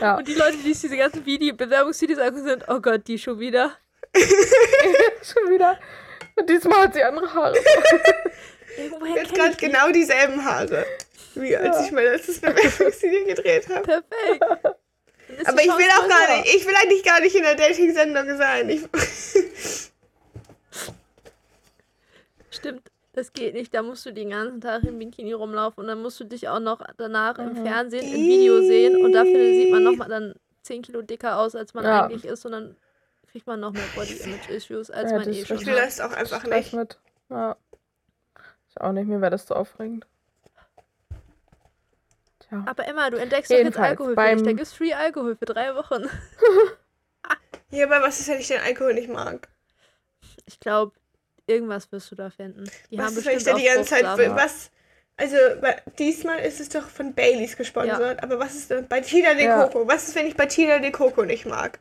Ja. 0.00 0.16
Und 0.16 0.28
die 0.28 0.34
Leute, 0.34 0.56
die 0.58 0.62
diese 0.72 0.96
ganzen 0.96 1.24
Video 1.26 1.54
Bewerbungsvideos 1.54 2.18
angucken, 2.18 2.44
sind, 2.46 2.64
oh 2.68 2.80
Gott, 2.80 3.06
die 3.08 3.18
schon 3.18 3.38
wieder. 3.40 3.76
schon 4.14 5.50
wieder. 5.50 5.78
Und 6.36 6.48
diesmal 6.48 6.82
hat 6.82 6.94
sie 6.94 7.02
andere 7.02 7.32
Haare. 7.32 7.56
Irgendwoher 8.76 9.14
Jetzt 9.16 9.34
gerade 9.34 9.56
die. 9.56 9.66
genau 9.66 9.90
dieselben 9.90 10.44
Haare. 10.44 10.84
Wie 11.34 11.56
als 11.56 11.84
ich 11.86 11.92
mein 11.92 12.04
letztes 12.04 12.40
Bewerbungsvideo 12.40 13.24
gedreht 13.34 13.68
habe. 13.68 13.82
Perfekt. 13.82 14.44
Aber 15.46 15.60
ich 15.60 15.66
will 15.66 15.88
auch 15.98 16.08
gar 16.08 16.36
nicht, 16.36 16.54
ich 16.54 16.66
will 16.66 16.74
eigentlich 16.80 17.02
gar 17.02 17.20
nicht 17.20 17.34
in 17.34 17.42
der 17.42 17.54
Dating-Sendung 17.56 18.36
sein. 18.36 18.68
Ich, 18.68 18.82
Stimmt, 22.50 22.82
das 23.12 23.32
geht 23.32 23.54
nicht. 23.54 23.74
Da 23.74 23.82
musst 23.82 24.06
du 24.06 24.12
den 24.12 24.30
ganzen 24.30 24.60
Tag 24.60 24.84
im 24.84 24.98
Bikini 24.98 25.32
rumlaufen 25.32 25.80
und 25.82 25.88
dann 25.88 26.02
musst 26.02 26.20
du 26.20 26.24
dich 26.24 26.48
auch 26.48 26.60
noch 26.60 26.80
danach 26.96 27.38
im 27.38 27.56
Fernsehen 27.64 28.04
im 28.06 28.20
Video 28.28 28.60
sehen 28.62 28.96
und 29.04 29.12
dafür 29.12 29.44
sieht 29.46 29.70
man 29.72 29.82
nochmal 29.82 30.08
dann 30.08 30.34
10 30.62 30.82
Kilo 30.82 31.02
dicker 31.02 31.38
aus, 31.38 31.54
als 31.54 31.74
man 31.74 31.84
Ja. 31.84 32.04
eigentlich 32.04 32.24
ist 32.24 32.44
und 32.46 32.52
dann 32.52 32.76
kriegt 33.30 33.46
man 33.46 33.58
noch 33.60 33.72
mehr 33.72 33.82
Body-Image-Issues, 33.96 34.90
als 34.90 35.10
Ja, 35.10 35.18
man 35.18 35.28
eh 35.32 35.40
ist 35.40 35.48
schon 35.48 35.58
ich 35.58 35.66
will 35.66 35.74
hat. 35.80 35.86
das 35.86 36.00
auch 36.00 36.12
einfach 36.12 36.44
nicht. 36.44 36.72
mit. 36.72 36.98
Ja. 37.30 37.56
Ich 38.76 38.80
auch 38.80 38.92
nicht, 38.92 39.06
mir 39.06 39.20
wäre 39.20 39.30
das 39.30 39.46
so 39.46 39.54
aufregend. 39.54 40.06
Tja. 42.40 42.64
Aber 42.66 42.86
Emma, 42.86 43.08
du 43.10 43.16
entdeckst 43.16 43.50
doch 43.50 43.56
jetzt 43.56 43.64
Jedenfalls, 43.64 43.90
Alkohol 43.90 44.14
für 44.14 44.20
dich. 44.20 44.38
Da 44.38 44.44
beim- 44.44 44.56
gibt's 44.56 44.72
Free 44.72 44.92
Alkohol 44.92 45.36
für 45.36 45.44
drei 45.46 45.74
Wochen. 45.74 46.04
Ja, 47.70 47.86
aber 47.86 48.02
was 48.06 48.20
ist, 48.20 48.28
wenn 48.28 48.38
ich 48.40 48.48
den 48.48 48.60
Alkohol 48.60 48.94
nicht 48.94 49.08
mag? 49.08 49.48
Ich 50.46 50.60
glaube, 50.60 50.92
irgendwas 51.46 51.90
wirst 51.92 52.10
du 52.10 52.14
da 52.16 52.30
finden. 52.30 52.64
Die 52.90 52.98
Was 52.98 53.06
haben 53.06 53.16
ist, 53.16 53.24
wenn 53.26 53.32
ich 53.32 53.44
bestimmt 53.44 53.56
da 53.56 53.60
die 53.60 53.64
ganze 53.74 53.90
Zeit. 53.90 54.04
Fruchtsaft. 54.06 54.36
Was. 54.36 54.70
Also, 55.16 55.36
diesmal 55.98 56.40
ist 56.40 56.60
es 56.60 56.68
doch 56.68 56.88
von 56.88 57.14
Baileys 57.14 57.56
gesponsert. 57.56 58.22
Aber 58.22 58.38
was 58.40 58.54
ist 58.56 58.70
denn 58.70 58.88
bei 58.88 59.00
Tina 59.00 59.34
de 59.34 59.44
Ja. 59.44 59.64
Coco? 59.64 59.86
Was 59.86 60.08
ist, 60.08 60.16
wenn 60.16 60.26
ich 60.26 60.36
bei 60.36 60.46
Tina 60.46 60.78
de 60.80 60.90
Coco 60.90 61.24
nicht 61.24 61.46
mag? 61.46 61.78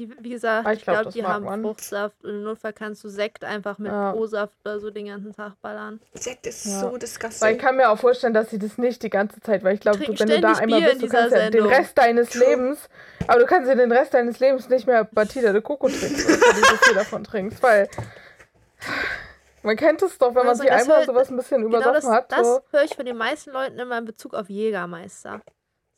Die, 0.00 0.10
wie 0.18 0.30
gesagt, 0.30 0.66
Ah, 0.66 0.72
ich 0.72 0.78
ich 0.78 0.84
glaub, 0.84 0.94
glaube, 0.94 1.04
das 1.04 1.14
die 1.14 1.24
haben 1.26 1.44
man. 1.44 1.60
Fruchtsaft 1.62 2.24
und 2.24 2.30
im 2.30 2.42
Notfall 2.44 2.72
kannst 2.72 3.04
du 3.04 3.10
Sekt 3.10 3.44
einfach 3.44 3.76
mit 3.76 3.92
Ja. 3.92 4.14
O-Saft 4.14 4.54
oder 4.64 4.80
so 4.80 4.90
den 4.90 5.08
ganzen 5.08 5.34
Tag 5.36 5.60
ballern. 5.60 6.00
Sekt 6.14 6.46
ist 6.46 6.64
Ja. 6.64 6.80
so 6.80 6.86
Weil 6.86 6.92
ich 6.94 6.98
disgusting. 7.00 7.58
kann 7.58 7.76
mir 7.76 7.90
auch 7.90 7.98
vorstellen, 7.98 8.32
dass 8.32 8.48
sie 8.48 8.58
das 8.58 8.78
nicht 8.78 9.02
die 9.02 9.10
ganze 9.10 9.38
Zeit, 9.42 9.62
weil 9.62 9.74
ich 9.74 9.80
glaube, 9.80 10.00
wenn 10.00 10.06
du 10.28 10.40
da 10.40 10.52
einmal 10.54 10.80
Bier 10.80 10.88
bist, 10.88 11.02
du 11.02 11.08
kannst 11.08 11.36
ja 11.36 11.50
den. 11.50 11.66
Rest 11.66 11.98
deines 11.98 12.30
True. 12.30 12.46
Lebens, 12.48 12.88
aber 13.26 13.40
du 13.40 13.44
kannst 13.44 13.68
ja 13.68 13.74
den 13.74 13.92
Rest 13.92 14.14
deines 14.14 14.38
Lebens 14.40 14.70
nicht 14.70 14.86
mehr 14.86 15.04
Batida 15.04 15.52
de 15.52 15.60
Coco 15.60 15.86
trinken, 15.88 16.16
wenn 16.16 16.40
du 16.62 16.66
so 16.66 16.76
viel 16.76 16.94
davon 16.94 17.22
trinkst, 17.22 17.62
weil 17.62 17.86
man 19.62 19.76
kennt 19.76 20.00
es 20.00 20.16
doch, 20.16 20.28
wenn 20.28 20.34
man 20.36 20.48
Also, 20.48 20.62
sich 20.62 20.70
das 20.70 20.80
einmal 20.80 20.96
hört- 20.96 21.06
sowas 21.08 21.28
ein 21.30 21.36
bisschen 21.36 21.60
Genau 21.62 21.78
das, 21.78 22.04
übersoffen 22.04 22.10
hat. 22.16 22.32
das 22.32 22.46
So. 22.46 22.60
höre 22.70 22.84
ich 22.84 22.96
von 22.96 23.04
den 23.04 23.18
meisten 23.18 23.50
Leuten 23.50 23.78
immer 23.78 23.98
in 23.98 24.06
Bezug 24.06 24.32
auf 24.32 24.48
Jägermeister. 24.48 25.42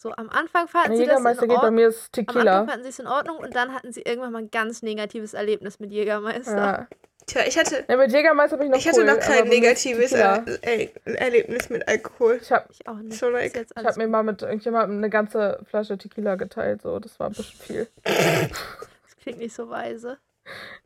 So, 0.03 0.11
am 0.17 0.31
Anfang 0.31 0.67
fanden 0.67 0.97
sie 0.97 1.05
das 1.07 1.21
in 1.21 1.25
Jägermeister 1.25 1.43
geht 1.43 1.51
bei 1.51 1.55
Ordnung. 1.63 1.75
mir 1.77 1.87
ist 1.87 2.19
Am 2.19 2.37
Anfang 2.37 2.67
fanden 2.67 2.83
sie 2.83 2.89
es 2.89 2.99
in 2.99 3.07
Ordnung 3.07 3.37
und 3.37 3.55
dann 3.55 3.73
hatten 3.73 3.93
sie 3.93 4.03
irgendwann 4.03 4.33
mal 4.33 4.41
ein 4.41 4.51
ganz 4.51 4.83
negatives 4.83 5.33
Erlebnis 5.33 5.79
mit 5.79 5.93
Jägermeister. 5.93 6.57
Ja. 6.57 6.87
Tja, 7.27 7.43
ich 7.47 7.57
hatte, 7.57 7.85
ja, 7.87 7.97
mit 7.97 8.11
Jägermeister 8.11 8.57
bin 8.57 8.67
ich 8.67 8.73
noch 8.73 8.79
ich 8.79 8.89
hatte 8.89 8.99
cool, 8.99 9.07
noch 9.07 9.21
kein 9.21 9.47
negatives 9.47 10.11
er 10.11 10.45
er 10.63 10.89
Erlebnis 11.05 11.71
mit 11.71 11.87
Alkohol. 11.87 12.41
Ich 12.43 12.51
habe 12.51 12.67
Ich 12.73 12.85
auch 12.89 12.97
nicht. 12.97 13.17
So 13.17 13.29
like- 13.29 13.57
ich 13.57 13.77
alles 13.77 13.91
hab 13.91 13.97
mir 13.97 14.09
mal 14.09 14.25
mit 14.25 14.43
irgendjemandem 14.43 14.99
eine 14.99 15.09
ganze 15.09 15.61
Flasche 15.71 15.97
Tequila 15.97 16.35
geteilt, 16.35 16.83
so, 16.83 16.99
das 16.99 17.21
war 17.21 17.29
ein 17.29 17.35
bisschen 17.35 17.61
viel. 17.61 17.87
das 18.03 19.17
klingt 19.23 19.39
nicht 19.39 19.55
so 19.55 19.71
weise. 19.71 20.19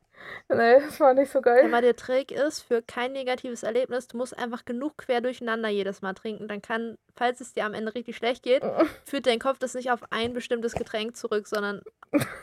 Nee, 0.54 0.78
das 0.78 1.00
war 1.00 1.12
nicht 1.12 1.32
so 1.32 1.40
geil. 1.40 1.64
Aber 1.64 1.80
der 1.80 1.96
Trick 1.96 2.30
ist, 2.30 2.60
für 2.60 2.80
kein 2.80 3.12
negatives 3.12 3.64
Erlebnis, 3.64 4.06
du 4.06 4.16
musst 4.16 4.38
einfach 4.38 4.64
genug 4.64 4.96
quer 4.96 5.20
durcheinander 5.20 5.68
jedes 5.68 6.02
Mal 6.02 6.14
trinken. 6.14 6.46
Dann 6.46 6.62
kann, 6.62 6.98
falls 7.16 7.40
es 7.40 7.52
dir 7.52 7.64
am 7.64 7.74
Ende 7.74 7.94
richtig 7.94 8.16
schlecht 8.16 8.44
geht, 8.44 8.62
führt 9.04 9.26
dein 9.26 9.40
Kopf 9.40 9.58
das 9.58 9.74
nicht 9.74 9.90
auf 9.90 10.00
ein 10.10 10.34
bestimmtes 10.34 10.74
Getränk 10.74 11.16
zurück, 11.16 11.48
sondern 11.48 11.82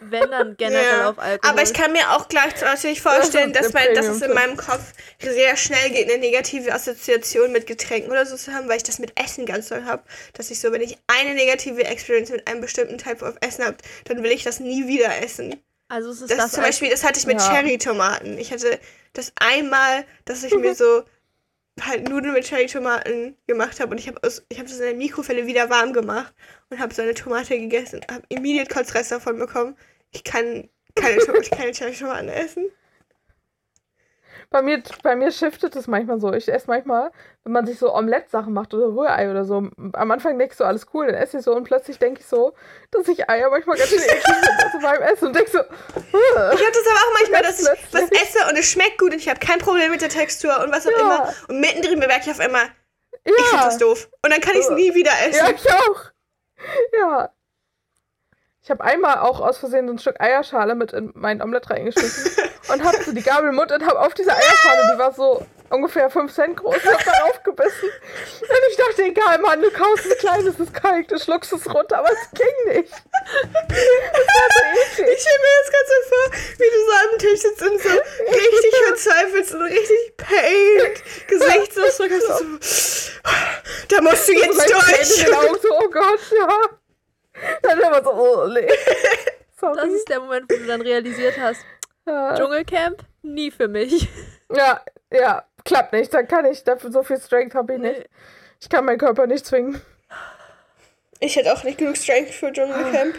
wenn 0.01 0.29
dann 0.31 0.57
generell 0.57 0.99
Ja, 0.99 1.09
auf 1.09 1.19
Alkohol. 1.19 1.49
Aber 1.49 1.63
ich 1.63 1.73
kann 1.73 1.93
mir 1.93 2.11
auch 2.11 2.27
gleichzeitig 2.27 3.01
vorstellen, 3.01 3.53
Das 3.53 3.67
dass, 3.67 3.73
mein, 3.73 3.93
dass 3.95 4.07
es 4.07 4.21
in 4.21 4.33
meinem 4.33 4.57
Kopf 4.57 4.93
sehr 5.19 5.55
schnell 5.55 5.89
geht, 5.91 6.11
eine 6.11 6.19
negative 6.19 6.73
Assoziation 6.73 7.53
mit 7.53 7.67
Getränken 7.67 8.11
oder 8.11 8.25
so 8.25 8.35
zu 8.35 8.53
haben, 8.53 8.67
weil 8.67 8.77
ich 8.77 8.83
das 8.83 8.99
mit 8.99 9.17
Essen 9.17 9.45
ganz 9.45 9.69
doll 9.69 9.85
habe. 9.85 10.03
Dass 10.33 10.51
ich 10.51 10.59
so, 10.59 10.73
wenn 10.73 10.81
ich 10.81 10.97
eine 11.07 11.33
negative 11.35 11.85
Experience 11.85 12.31
mit 12.31 12.47
einem 12.49 12.59
bestimmten 12.59 12.97
Type 12.97 13.23
of 13.23 13.35
Essen 13.39 13.63
habe, 13.63 13.77
dann 14.05 14.23
will 14.23 14.31
ich 14.31 14.43
das 14.43 14.59
nie 14.59 14.87
wieder 14.87 15.23
essen. 15.23 15.63
Also 15.93 16.09
es 16.09 16.21
ist 16.21 16.31
Das, 16.31 16.37
das, 16.37 16.51
zum 16.53 16.63
Beispiel, 16.63 16.89
das 16.89 17.03
hatte 17.03 17.19
ich 17.19 17.27
mit 17.27 17.39
Ja. 17.39 17.51
Cherry-Tomaten. 17.51 18.39
Ich 18.39 18.51
hatte 18.51 18.79
das 19.13 19.31
einmal, 19.35 20.05
dass 20.25 20.43
ich 20.43 20.55
mir 20.55 20.73
so 20.75 21.03
halt 21.79 22.09
Nudeln 22.09 22.33
mit 22.33 22.45
Cherry-Tomaten 22.45 23.37
gemacht 23.45 23.79
habe 23.79 23.91
und 23.91 23.99
ich 23.99 24.07
habe 24.07 24.19
ich 24.49 24.57
habe 24.57 24.67
das 24.67 24.79
in 24.79 24.85
der 24.85 24.95
Mikrowelle 24.95 25.45
wieder 25.45 25.69
warm 25.69 25.93
gemacht 25.93 26.33
und 26.71 26.79
habe 26.79 26.93
so 26.95 27.03
eine 27.03 27.13
Tomate 27.13 27.59
gegessen 27.59 27.99
und 27.99 28.11
habe 28.11 28.23
immediate 28.29 28.73
Kotzrest 28.73 29.11
davon 29.11 29.37
bekommen. 29.37 29.77
Ich 30.09 30.23
kann 30.23 30.67
keine, 30.95 31.17
keine 31.51 31.71
Cherry-Tomaten 31.73 32.29
essen. 32.29 32.71
Bei 34.53 34.61
mir, 34.61 34.83
bei 35.01 35.15
mir 35.15 35.31
shiftet 35.31 35.75
es 35.75 35.87
manchmal 35.87 36.19
so. 36.19 36.31
Ich 36.31 36.47
esse 36.47 36.67
manchmal, 36.67 37.11
wenn 37.43 37.53
man 37.53 37.65
sich 37.65 37.79
so 37.79 37.91
Omelette-Sachen 37.91 38.53
macht 38.53 38.71
oder 38.75 38.85
Rührei 38.95 39.31
oder 39.31 39.45
so. 39.45 39.67
Am 39.93 40.11
Anfang 40.11 40.37
denke 40.37 40.51
ich 40.53 40.57
so, 40.59 40.63
alles 40.63 40.85
cool, 40.93 41.07
dann 41.07 41.15
esse 41.15 41.39
ich 41.39 41.43
so 41.43 41.55
und 41.55 41.63
plötzlich 41.63 41.97
denke 41.97 42.19
ich 42.21 42.27
so, 42.27 42.53
dass 42.91 43.07
ich 43.07 43.27
Eier 43.27 43.49
manchmal 43.49 43.77
ganz 43.77 43.89
schön 43.89 43.97
eklig 43.99 44.21
finde 44.23 44.47
also 44.63 44.79
beim 44.79 45.01
Essen 45.01 45.27
und 45.29 45.35
denke 45.35 45.49
so, 45.49 45.57
"Ugh." 45.59 45.65
Ich 46.13 46.37
habe 46.37 46.71
das 46.71 46.87
aber 46.87 46.99
auch 46.99 47.13
manchmal, 47.19 47.41
dass 47.49 47.59
ich 47.61 47.67
was 47.93 48.11
esse 48.11 48.47
und 48.47 48.55
es 48.59 48.69
schmeckt 48.69 48.99
gut 48.99 49.11
und 49.11 49.17
ich 49.17 49.27
habe 49.27 49.39
kein 49.39 49.57
Problem 49.57 49.89
mit 49.89 50.01
der 50.01 50.09
Textur 50.09 50.55
und 50.63 50.71
was 50.71 50.85
auch 50.85 50.91
Ja. 50.91 50.99
immer. 50.99 51.33
Und 51.47 51.59
mittendrin 51.59 51.99
bemerke 51.99 52.25
ich 52.25 52.31
auf 52.31 52.39
einmal, 52.39 52.65
ich 53.23 53.33
finde 53.33 53.55
ja, 53.57 53.65
das 53.65 53.79
doof. 53.79 54.07
Und 54.23 54.31
dann 54.31 54.39
kann 54.39 54.53
ich 54.53 54.61
es 54.61 54.69
nie 54.69 54.93
wieder 54.93 55.09
ja, 55.19 55.29
essen. 55.29 55.55
ich 55.55 55.71
auch. 55.71 56.01
Ja. 56.93 57.29
Ich 58.63 58.71
habe 58.71 58.81
einmal 58.81 59.17
auch 59.19 59.41
aus 59.41 59.57
Versehen 59.57 59.87
so 59.87 59.93
ein 59.93 59.99
Stück 59.99 60.21
Eierschale 60.21 60.73
mit 60.73 60.93
in 60.93 61.11
mein 61.15 61.41
Omelett 61.41 61.69
reingeschmissen 61.69 62.31
und 62.71 62.81
habe 62.81 63.03
so 63.03 63.11
die 63.11 63.21
Gabel 63.21 63.49
im 63.49 63.55
Mund 63.55 63.73
und 63.73 63.85
habe 63.85 63.99
auf 63.99 64.13
diese 64.13 64.31
Eierschale, 64.31 64.93
die 64.93 64.99
war 64.99 65.13
so 65.13 65.45
ungefähr 65.69 66.09
5 66.09 66.33
Cent 66.33 66.55
groß, 66.55 66.77
hab 66.85 67.03
darauf 67.03 67.43
gebissen. 67.43 67.89
Und 68.39 68.59
ich 68.69 68.77
dachte, 68.77 69.03
egal, 69.03 69.39
Mann, 69.39 69.61
du 69.61 69.69
kaufst 69.69 70.05
es 70.05 70.17
klein, 70.17 70.47
es 70.47 70.57
ist 70.61 70.73
kalt, 70.73 71.11
du 71.11 71.19
schluckst 71.19 71.51
es 71.51 71.65
runter, 71.73 71.97
aber 71.97 72.09
es 72.13 72.31
ging 72.31 72.73
nicht. 72.73 72.93
Das 72.93 73.77
war 74.29 74.47
so 74.53 74.63
eklig. 74.63 75.13
Ich 75.13 75.21
stelle 75.21 75.39
mir 75.39 75.55
das 75.59 75.71
ganz 75.73 75.89
so 75.89 75.95
vor, 76.09 76.25
wie 76.57 76.69
du 76.71 76.79
so 76.85 76.93
am 77.03 77.19
Tisch 77.19 77.41
sitzt 77.41 77.61
und 77.63 77.81
so 77.81 77.89
richtig 78.29 78.75
verzweifelt 78.87 79.53
und 79.55 79.61
richtig 79.63 80.15
pained 80.15 81.03
Gesichtsausdruck 81.27 82.11
hast. 82.11 83.07
So, 83.07 83.11
da 83.89 84.01
musst 84.01 84.25
du 84.29 84.33
jetzt 84.33 84.69
durch. 84.69 85.35
Augen, 85.35 85.57
so, 85.61 85.69
oh 85.69 85.89
Gott, 85.89 86.19
ja. 86.31 86.79
Dann 87.61 87.79
immer 87.79 88.03
so, 88.03 88.11
oh, 88.13 88.47
nee. 88.47 88.67
Sorry. 89.59 89.75
Das 89.75 89.89
ist 89.89 90.09
der 90.09 90.19
Moment, 90.19 90.51
wo 90.51 90.55
du 90.57 90.65
dann 90.67 90.81
realisiert 90.81 91.37
hast, 91.39 91.61
ja. 92.05 92.35
Dschungelcamp, 92.35 93.03
nie 93.21 93.51
für 93.51 93.67
mich. 93.67 94.07
Ja, 94.55 94.81
ja, 95.11 95.47
klappt 95.65 95.93
nicht. 95.93 96.13
Dann 96.13 96.27
kann 96.27 96.45
ich, 96.45 96.63
dafür 96.63 96.91
so 96.91 97.01
viel 97.01 97.19
Strength 97.19 97.55
habe 97.55 97.73
ich 97.73 97.79
nicht. 97.79 98.07
Ich 98.61 98.69
kann 98.69 98.85
meinen 98.85 98.99
Körper 98.99 99.25
nicht 99.25 99.47
zwingen. 99.47 99.81
Ich 101.19 101.35
hätte 101.35 101.51
auch 101.53 101.63
nicht 101.63 101.79
genug 101.79 101.97
Strength 101.97 102.29
für 102.35 102.51
Dschungelcamp. 102.51 103.15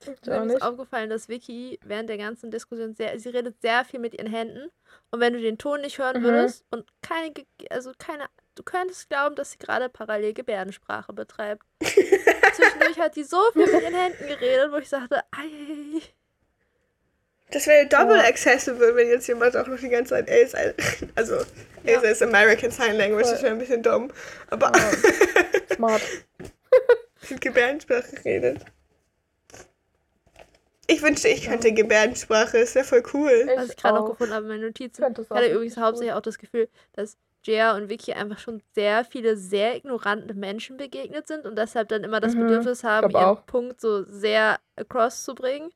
Ich 0.00 0.26
Mir 0.26 0.44
ist 0.54 0.62
aufgefallen, 0.62 1.10
dass 1.10 1.28
Vicky 1.28 1.80
während 1.82 2.08
der 2.08 2.18
ganzen 2.18 2.52
Diskussion 2.52 2.94
sehr, 2.94 3.18
sie 3.18 3.30
redet 3.30 3.60
sehr 3.60 3.84
viel 3.84 3.98
mit 3.98 4.14
ihren 4.14 4.30
Händen. 4.30 4.70
Und 5.10 5.18
wenn 5.18 5.32
du 5.32 5.40
den 5.40 5.58
Ton 5.58 5.80
nicht 5.80 5.98
hören 5.98 6.20
Mhm. 6.20 6.24
würdest 6.26 6.64
und 6.70 6.86
keine, 7.02 7.32
also 7.70 7.90
keine, 7.98 8.26
du 8.54 8.62
könntest 8.62 9.08
glauben, 9.10 9.34
dass 9.34 9.52
sie 9.52 9.58
gerade 9.58 9.88
parallel 9.88 10.34
Gebärdensprache 10.34 11.12
betreibt. 11.12 11.64
Zwischendurch 12.58 12.98
hat 12.98 13.14
sie 13.14 13.24
so 13.24 13.38
viel 13.52 13.66
mit 13.66 13.82
ihren 13.82 13.94
Händen 13.94 14.26
geredet, 14.26 14.70
wo 14.72 14.76
ich 14.76 14.88
sagte, 14.88 15.20
ei, 15.30 16.00
Das 17.50 17.66
wäre 17.66 17.86
double 17.86 18.16
Ja. 18.18 18.24
accessible, 18.24 18.94
wenn 18.96 19.08
jetzt 19.08 19.26
jemand 19.26 19.56
auch 19.56 19.66
noch 19.66 19.78
die 19.78 19.88
ganze 19.88 20.10
Zeit 20.10 20.28
Elsa, 20.28 20.58
also 21.14 21.38
Elsa 21.84 22.08
ist 22.08 22.22
American 22.22 22.70
Sign 22.70 22.96
Language, 22.96 23.28
das 23.30 23.42
wäre 23.42 23.52
ein 23.52 23.58
bisschen 23.58 23.82
dumm. 23.82 24.10
Aber 24.50 24.72
Smart. 25.74 26.02
mit 27.30 27.40
Gebärdensprache 27.40 28.24
redet. 28.24 28.60
Ich 30.90 31.02
wünschte, 31.02 31.28
ich 31.28 31.46
könnte 31.46 31.72
Gebärdensprache, 31.72 32.60
das 32.60 32.74
wäre 32.74 32.84
voll 32.84 33.02
cool. 33.12 33.50
was 33.56 33.70
ich 33.70 33.76
gerade 33.76 33.94
noch 33.96 34.04
auch. 34.04 34.10
gefunden 34.10 34.32
habe 34.32 34.44
in 34.44 34.48
meinen 34.52 34.62
Notizen. 34.62 35.04
Ich 35.20 35.30
hatte 35.30 35.50
übrigens 35.52 35.76
hauptsächlich 35.76 36.14
auch 36.14 36.22
das 36.22 36.38
Gefühl, 36.38 36.68
dass 36.94 37.16
Jaya 37.44 37.76
und 37.76 37.88
Vicky 37.88 38.12
einfach 38.12 38.38
schon 38.38 38.62
sehr 38.74 39.04
viele 39.04 39.36
sehr 39.36 39.76
ignorante 39.76 40.34
Menschen 40.34 40.76
begegnet 40.76 41.26
sind 41.28 41.46
und 41.46 41.56
deshalb 41.56 41.88
dann 41.88 42.04
immer 42.04 42.20
das 42.20 42.34
Mhm, 42.34 42.40
Bedürfnis 42.40 42.84
haben, 42.84 43.10
ihren 43.10 43.22
auch. 43.38 43.46
Punkt 43.46 43.80
so 43.80 44.02
sehr 44.04 44.58
across 44.76 45.24
zu 45.24 45.34
bringen. 45.34 45.70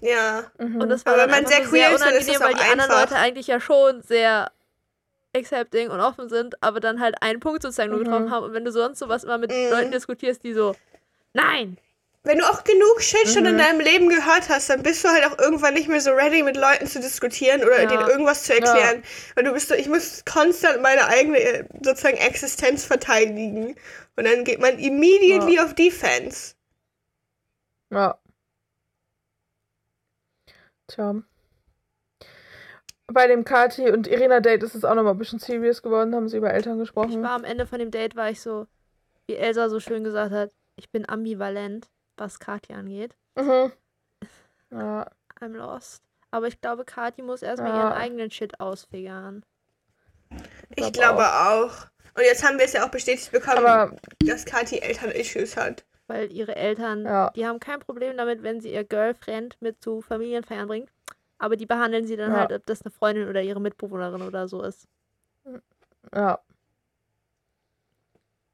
Ja. 0.00 0.44
Mhm. 0.58 0.80
Und 0.80 0.88
das 0.88 1.04
war 1.06 1.14
Aber 1.14 1.22
dann 1.22 1.30
wenn 1.32 1.42
man 1.44 1.50
sehr 1.52 1.62
so 1.64 1.70
queer 1.70 1.86
sehr 1.88 1.94
ist, 1.94 2.00
ist 2.00 2.06
unangenehm, 2.06 2.32
das 2.34 2.40
weil 2.40 2.54
auch 2.54 2.58
die 2.58 2.70
anderen 2.72 2.90
einfach. 2.90 3.00
Leute 3.10 3.16
eigentlich 3.16 3.46
ja 3.46 3.60
schon 3.60 4.02
sehr 4.02 4.50
accepting 5.36 5.90
und 5.90 6.00
offen 6.00 6.28
sind, 6.28 6.62
aber 6.62 6.80
dann 6.80 7.00
halt 7.00 7.22
einen 7.22 7.40
Punkt 7.40 7.62
sozusagen 7.62 7.90
nur 7.90 8.00
Mhm. 8.00 8.04
getroffen 8.04 8.30
haben. 8.30 8.44
Und 8.46 8.52
wenn 8.52 8.64
du 8.64 8.72
sonst 8.72 8.98
sowas 8.98 9.24
immer 9.24 9.38
mit 9.38 9.50
Mhm. 9.50 9.70
Leuten 9.70 9.90
diskutierst, 9.92 10.42
die 10.42 10.52
so, 10.54 10.74
nein, 11.34 11.78
Wenn 12.22 12.38
du 12.38 12.44
auch 12.44 12.64
genug 12.64 13.00
Shit 13.00 13.28
schon 13.28 13.46
in 13.46 13.54
Mhm. 13.54 13.58
deinem 13.58 13.80
Leben 13.80 14.08
gehört 14.10 14.50
hast, 14.50 14.68
dann 14.68 14.82
bist 14.82 15.02
du 15.04 15.08
halt 15.08 15.24
auch 15.24 15.38
irgendwann 15.38 15.72
nicht 15.72 15.88
mehr 15.88 16.02
so 16.02 16.10
ready, 16.10 16.42
mit 16.42 16.54
Leuten 16.56 16.86
zu 16.86 17.00
diskutieren 17.00 17.62
oder 17.62 17.82
Ja. 17.82 17.86
denen 17.88 18.08
irgendwas 18.08 18.44
zu 18.44 18.52
erklären. 18.54 19.02
Weil 19.34 19.44
du 19.44 19.52
bist 19.52 19.68
so, 19.68 19.74
ich 19.74 19.88
muss 19.88 20.22
konstant 20.26 20.82
meine 20.82 21.06
eigene 21.06 21.38
äh, 21.38 21.64
sozusagen 21.82 22.18
Existenz 22.18 22.84
verteidigen. 22.84 23.74
Und 24.16 24.24
dann 24.24 24.44
geht 24.44 24.60
man 24.60 24.78
immediately 24.78 25.58
auf 25.60 25.74
Defense. 25.74 26.54
Ja. 27.90 28.18
Tja. 30.88 31.22
Bei 33.06 33.26
dem 33.26 33.44
Kati 33.44 33.90
und 33.90 34.06
Irina 34.06 34.40
Date 34.40 34.62
ist 34.62 34.74
es 34.74 34.84
auch 34.84 34.94
nochmal 34.94 35.14
ein 35.14 35.18
bisschen 35.18 35.38
serious 35.40 35.82
geworden, 35.82 36.14
haben 36.14 36.28
sie 36.28 36.36
über 36.36 36.52
Eltern 36.52 36.74
ich 36.74 36.80
gesprochen. 36.80 37.22
war 37.22 37.30
am 37.32 37.44
Ende 37.44 37.66
von 37.66 37.78
dem 37.78 37.90
Date, 37.90 38.14
war 38.14 38.30
ich 38.30 38.40
so, 38.40 38.66
wie 39.26 39.34
Elsa 39.36 39.68
so 39.68 39.80
schön 39.80 40.04
gesagt 40.04 40.32
hat, 40.32 40.52
ich 40.76 40.90
bin 40.90 41.08
ambivalent, 41.08 41.88
was 42.20 42.38
Kathi 42.38 42.72
angeht. 42.74 43.14
Mhm. 43.36 43.72
Ja, 44.72 45.10
I'm 45.40 45.56
lost. 45.56 46.04
Aber 46.30 46.46
ich 46.46 46.60
glaube, 46.60 46.84
Kathi 46.84 47.22
muss 47.22 47.42
erstmal 47.42 47.70
Ja. 47.72 47.78
ihren 47.88 47.92
eigenen 47.94 48.30
Shit 48.30 48.60
ausfigern. 48.60 49.44
Ich 50.76 50.92
glaub 50.92 50.92
glaube 50.92 51.24
auch. 51.26 51.72
Und 52.14 52.22
jetzt 52.22 52.46
haben 52.46 52.56
wir 52.58 52.66
es 52.66 52.72
ja 52.72 52.84
auch 52.86 52.90
bestätigt 52.90 53.32
bekommen, 53.32 53.66
aber 53.66 53.96
dass 54.24 54.44
Kathi 54.44 54.78
Eltern-Issues 54.78 55.56
hat. 55.56 55.84
Weil 56.06 56.30
ihre 56.32 56.54
Eltern, 56.54 57.04
Ja. 57.04 57.30
die 57.30 57.44
haben 57.46 57.58
kein 57.58 57.80
Problem 57.80 58.16
damit, 58.16 58.44
wenn 58.44 58.60
sie 58.60 58.72
ihr 58.72 58.84
Girlfriend 58.84 59.56
mit 59.60 59.82
zu 59.82 60.02
Familienfeiern 60.02 60.68
bringt. 60.68 60.90
Aber 61.38 61.56
die 61.56 61.66
behandeln 61.66 62.06
sie 62.06 62.16
dann 62.16 62.30
Ja. 62.32 62.38
halt, 62.40 62.52
ob 62.52 62.66
das 62.66 62.82
eine 62.82 62.92
Freundin 62.92 63.28
oder 63.28 63.42
ihre 63.42 63.60
Mitbewohnerin 63.60 64.22
oder 64.22 64.46
so 64.46 64.62
ist. 64.62 64.86
ja, 66.14 66.38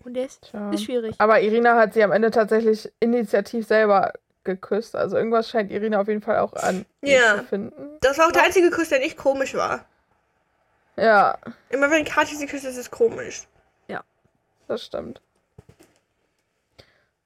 Und 0.07 0.15
das 0.15 0.41
tja. 0.41 0.71
ist 0.71 0.85
schwierig. 0.85 1.17
Aber 1.19 1.41
Irina 1.41 1.75
hat 1.77 1.93
sie 1.95 2.05
am 2.05 2.13
Ende 2.13 2.31
tatsächlich 2.31 2.93
initiativ 3.01 3.67
selber 3.67 4.13
geküsst. 4.45 4.95
Also 4.95 5.17
irgendwas 5.17 5.51
scheint 5.51 5.73
Irina 5.73 6.01
auf 6.01 6.07
jeden 6.07 6.23
Fall 6.23 6.39
auch 6.39 6.53
an 6.53 6.87
Ja. 7.03 7.39
zu 7.39 7.45
finden. 7.47 7.99
Das 8.03 8.17
war 8.19 8.29
auch 8.29 8.33
der 8.33 8.45
einzige 8.45 8.71
Kuss, 8.71 8.89
der 8.89 9.01
nicht 9.01 9.17
komisch 9.17 9.55
war. 9.55 9.85
Ja, 10.97 11.37
Immer 11.71 11.91
wenn 11.91 12.05
Kathi 12.05 12.37
sie 12.37 12.47
küsst, 12.47 12.65
ist 12.65 12.77
es 12.77 12.89
komisch. 12.91 13.43
das 14.69 14.85
stimmt. 14.85 15.21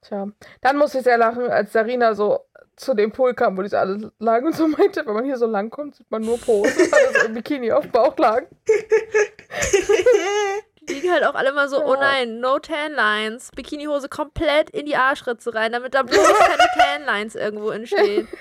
Tja, 0.03 0.29
dann 0.63 0.77
musste 0.77 0.99
ich 0.99 1.05
sehr 1.05 1.17
lachen, 1.19 1.51
als 1.51 1.73
Sarina 1.73 2.15
so 2.15 2.45
zu 2.77 2.93
dem 2.95 3.13
Pool 3.13 3.33
kam, 3.35 3.57
wo 3.59 3.63
die 3.63 3.69
so 3.69 3.77
alle 3.79 4.11
lagen 4.19 4.47
und 4.47 4.55
so 4.57 4.67
meinte, 4.69 5.05
wenn 5.07 5.15
man 5.15 5.25
hier 5.25 5.37
so 5.39 5.47
lang 5.47 5.69
kommt, 5.71 5.97
sieht 5.97 6.11
man 6.11 6.23
nur 6.23 6.39
Pose, 6.39 6.71
weil 6.91 7.13
das 7.15 7.25
im 7.25 7.35
Bikini 7.35 7.73
auf 7.73 7.83
dem 7.85 7.93
Bauch 7.93 8.17
lagen. 8.19 8.47
liegen 10.89 11.11
halt 11.11 11.25
auch 11.25 11.35
alle 11.35 11.53
mal 11.53 11.69
so, 11.69 11.85
oh 11.85 11.95
Ja. 11.95 12.01
nein, 12.01 12.41
no 12.41 12.59
Tan 12.59 12.93
Lines. 12.93 13.51
Bikinihose 13.55 14.09
komplett 14.09 14.71
in 14.71 14.87
die 14.87 14.97
Arschritze 14.97 15.55
rein, 15.55 15.73
damit 15.73 15.95
da 15.95 16.03
bloß 16.03 16.17
keine 16.39 16.69
Tan 16.77 17.05
Lines 17.07 17.35
irgendwo 17.35 17.71
entstehen. 17.71 18.29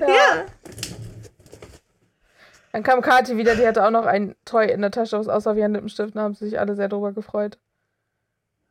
Ja. 0.00 0.46
Dann 2.72 2.82
kam 2.82 3.00
Kathi 3.02 3.36
wieder, 3.36 3.56
die 3.56 3.66
hatte 3.66 3.84
auch 3.84 3.90
noch 3.90 4.06
ein 4.06 4.36
Toy 4.44 4.66
in 4.70 4.80
der 4.80 4.90
Tasche, 4.90 5.18
was 5.18 5.28
aussah 5.28 5.56
wie 5.56 5.64
ein 5.64 5.72
Lippenstift, 5.72 6.14
da 6.14 6.20
haben 6.20 6.34
sie 6.34 6.44
sich 6.48 6.60
alle 6.60 6.76
sehr 6.76 6.88
drüber 6.88 7.12
gefreut. 7.12 7.58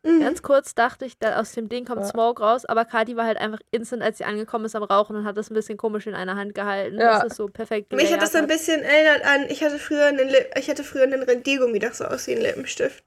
Mhm. 0.07 0.21
Ganz 0.21 0.41
kurz 0.41 0.73
dachte 0.75 1.05
ich, 1.05 1.17
da 1.19 1.39
aus 1.39 1.51
dem 1.51 1.69
Ding 1.69 1.85
kommt 1.85 2.01
Ja. 2.01 2.07
Smoke 2.07 2.41
raus, 2.41 2.65
aber 2.65 2.85
Kathi 2.85 3.15
war 3.17 3.25
halt 3.25 3.37
einfach 3.37 3.59
instant, 3.71 4.01
als 4.01 4.17
sie 4.17 4.25
angekommen 4.25 4.65
ist 4.65 4.75
am 4.75 4.83
Rauchen 4.83 5.15
und 5.15 5.25
hat 5.25 5.37
das 5.37 5.49
ein 5.51 5.53
bisschen 5.53 5.77
komisch 5.77 6.07
in 6.07 6.15
einer 6.15 6.35
Hand 6.35 6.55
gehalten. 6.55 6.97
Ja. 6.99 7.19
Das 7.19 7.31
ist 7.31 7.37
so 7.37 7.47
perfekt. 7.47 7.91
Mich 7.93 8.11
hat 8.13 8.21
das 8.21 8.31
so 8.31 8.37
ein 8.37 8.47
bisschen 8.47 8.81
erinnert 8.81 9.25
an, 9.25 9.45
ich 9.49 9.63
hatte 9.63 9.79
früher 9.79 10.05
einen, 10.05 10.29
Lip 10.29 10.51
ich 10.57 10.69
hatte 10.69 10.83
früher 10.83 11.03
einen 11.03 11.23
Radiergummi, 11.23 11.79
das 11.79 11.97
so 11.97 12.05
aussieht 12.05 12.37
wie 12.37 12.41
ein 12.41 12.45
Lippenstift. 12.47 13.03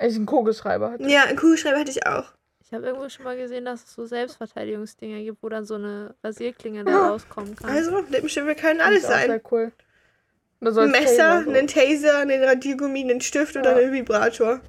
Ich 0.00 0.14
einen 0.16 0.26
Kugelschreiber 0.26 0.90
hatte. 0.92 1.08
Ja, 1.08 1.24
einen 1.24 1.36
Kugelschreiber 1.38 1.78
hatte 1.78 1.90
ich 1.90 2.06
auch. 2.06 2.32
Ich 2.64 2.72
habe 2.72 2.84
irgendwo 2.84 3.08
schon 3.08 3.24
mal 3.24 3.36
gesehen, 3.36 3.64
dass 3.64 3.84
es 3.84 3.94
so 3.94 4.06
Selbstverteidigungsdinger 4.06 5.22
gibt, 5.22 5.42
wo 5.42 5.48
dann 5.48 5.64
so 5.64 5.74
eine 5.76 6.14
Rasierklinge 6.24 6.84
da 6.84 7.10
rauskommen 7.10 7.54
kann. 7.54 7.70
Also, 7.70 7.98
Lippenstifte 8.10 8.54
können 8.56 8.80
alles 8.80 9.04
ich 9.04 9.04
auch 9.06 9.10
sein. 9.12 9.26
Sehr 9.28 9.40
cool. 9.52 9.72
Oder 10.60 10.82
Ein 10.82 10.90
Messer, 10.90 11.42
so. 11.44 11.50
einen 11.50 11.66
Taser, 11.68 12.18
einen 12.18 12.42
Radiergummi, 12.42 13.02
einen 13.02 13.20
Stift 13.20 13.56
oder 13.56 13.72
Ja. 13.72 13.76
einen 13.76 13.92
Vibrator. 13.92 14.60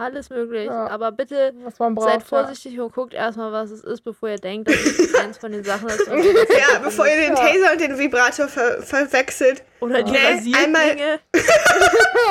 Alles 0.00 0.30
möglich. 0.30 0.66
Ja. 0.66 0.86
Aber 0.86 1.10
bitte 1.10 1.52
Was 1.64 1.76
man 1.80 1.96
braucht. 1.96 2.08
seid 2.08 2.22
vorsichtig 2.22 2.78
und 2.78 2.94
guckt 2.94 3.14
erstmal, 3.14 3.50
was 3.50 3.72
es 3.72 3.82
ist, 3.82 4.02
bevor 4.02 4.28
ihr 4.28 4.36
denkt, 4.38 4.68
dass 4.68 4.76
es 4.76 5.12
eins 5.16 5.38
von 5.38 5.50
den 5.50 5.64
Sachen 5.64 5.88
ist. 5.88 6.06
Ja, 6.08 6.78
bevor 6.80 7.06
ihr 7.08 7.16
den 7.16 7.34
Ja. 7.34 7.34
Taser 7.34 7.72
und 7.72 7.80
den 7.80 7.98
Vibrator 7.98 8.46
ver 8.46 8.80
verwechselt. 8.82 9.64
Oder 9.80 10.02
die 10.04 10.12
Nee, 10.12 10.18
Rasierklinge, 10.18 11.18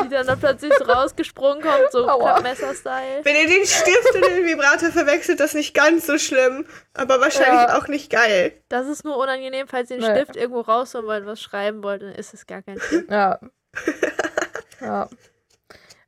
die 0.06 0.10
dann, 0.10 0.28
dann 0.28 0.40
plötzlich 0.40 0.74
so 0.78 0.86
rausgesprungen 0.86 1.62
kommt, 1.62 1.92
so 1.92 2.08
Aua. 2.08 2.34
Klappmesser-Style. 2.40 3.24
Wenn 3.24 3.36
ihr 3.36 3.48
den 3.48 3.66
Stift 3.66 4.16
und 4.16 4.26
den 4.26 4.46
Vibrator 4.46 4.90
verwechselt, 4.90 5.40
das 5.42 5.48
ist 5.48 5.56
nicht 5.56 5.74
ganz 5.74 6.08
so 6.08 6.18
schlimm. 6.18 6.66
Aber 6.94 7.20
wahrscheinlich 7.20 7.68
Ja. 7.70 7.78
auch 7.78 7.88
nicht 7.90 8.10
geil. 8.12 8.54
Das 8.70 8.88
ist 8.88 9.04
nur 9.04 9.18
unangenehm, 9.18 9.68
falls 9.68 9.90
ihr 9.92 9.98
den 9.98 10.06
Nee. 10.10 10.16
Stift 10.22 10.36
irgendwo 10.38 10.62
rausholen 10.62 11.06
wollt 11.08 11.22
und 11.24 11.28
was 11.28 11.42
schreiben 11.42 11.84
wollt, 11.84 12.02
dann 12.02 12.14
ist 12.14 12.34
es 12.34 12.48
gar 12.48 12.62
kein 12.62 12.80
Schlimm. 12.80 13.08
Ja. 13.10 13.40
ja. 14.82 15.10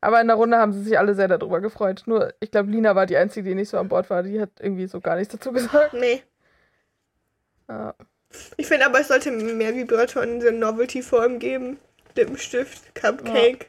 Aber 0.01 0.21
in 0.21 0.27
der 0.27 0.37
Runde 0.37 0.57
haben 0.57 0.71
sie 0.73 0.81
sich 0.83 0.97
alle 0.97 1.13
sehr 1.13 1.27
darüber 1.27 1.59
gefreut. 1.59 2.03
Nur, 2.05 2.33
ich 2.39 2.51
glaube, 2.51 2.71
Lina 2.71 2.95
war 2.95 3.05
die 3.05 3.17
Einzige, 3.17 3.49
die 3.49 3.55
nicht 3.55 3.69
so 3.69 3.77
an 3.77 3.89
Bord 3.89 4.09
war. 4.09 4.23
Die 4.23 4.39
hat 4.39 4.51
irgendwie 4.59 4.87
so 4.87 5.01
gar 5.01 5.15
nichts 5.17 5.33
dazu 5.33 5.51
gesagt. 5.51 5.93
Nee. 5.93 6.23
Ja. 7.67 7.93
Ich 8.57 8.67
finde 8.67 8.85
aber, 8.85 8.99
es 9.01 9.07
sollte 9.09 9.31
mehr 9.31 9.75
Vibratoren 9.75 10.35
in 10.35 10.41
so 10.41 10.51
Novelty-Form 10.51 11.39
geben. 11.39 11.79
Lippenstift, 12.15 12.93
Cupcake. 12.95 13.67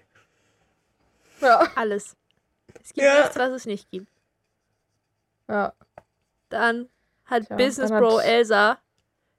Ja. 1.40 1.66
Alles. 1.74 2.16
Es 2.82 2.92
gibt 2.92 3.06
Ja. 3.06 3.20
nichts, 3.20 3.36
was 3.36 3.50
es 3.50 3.66
nicht 3.66 3.90
gibt. 3.90 4.08
Ja. 5.48 5.72
Dann 6.48 6.88
hat 7.24 7.46
Tja, 7.46 7.56
Business 7.56 7.88
dann 7.88 7.96
hat- 7.96 8.02
Bro 8.04 8.18
Elsa 8.20 8.78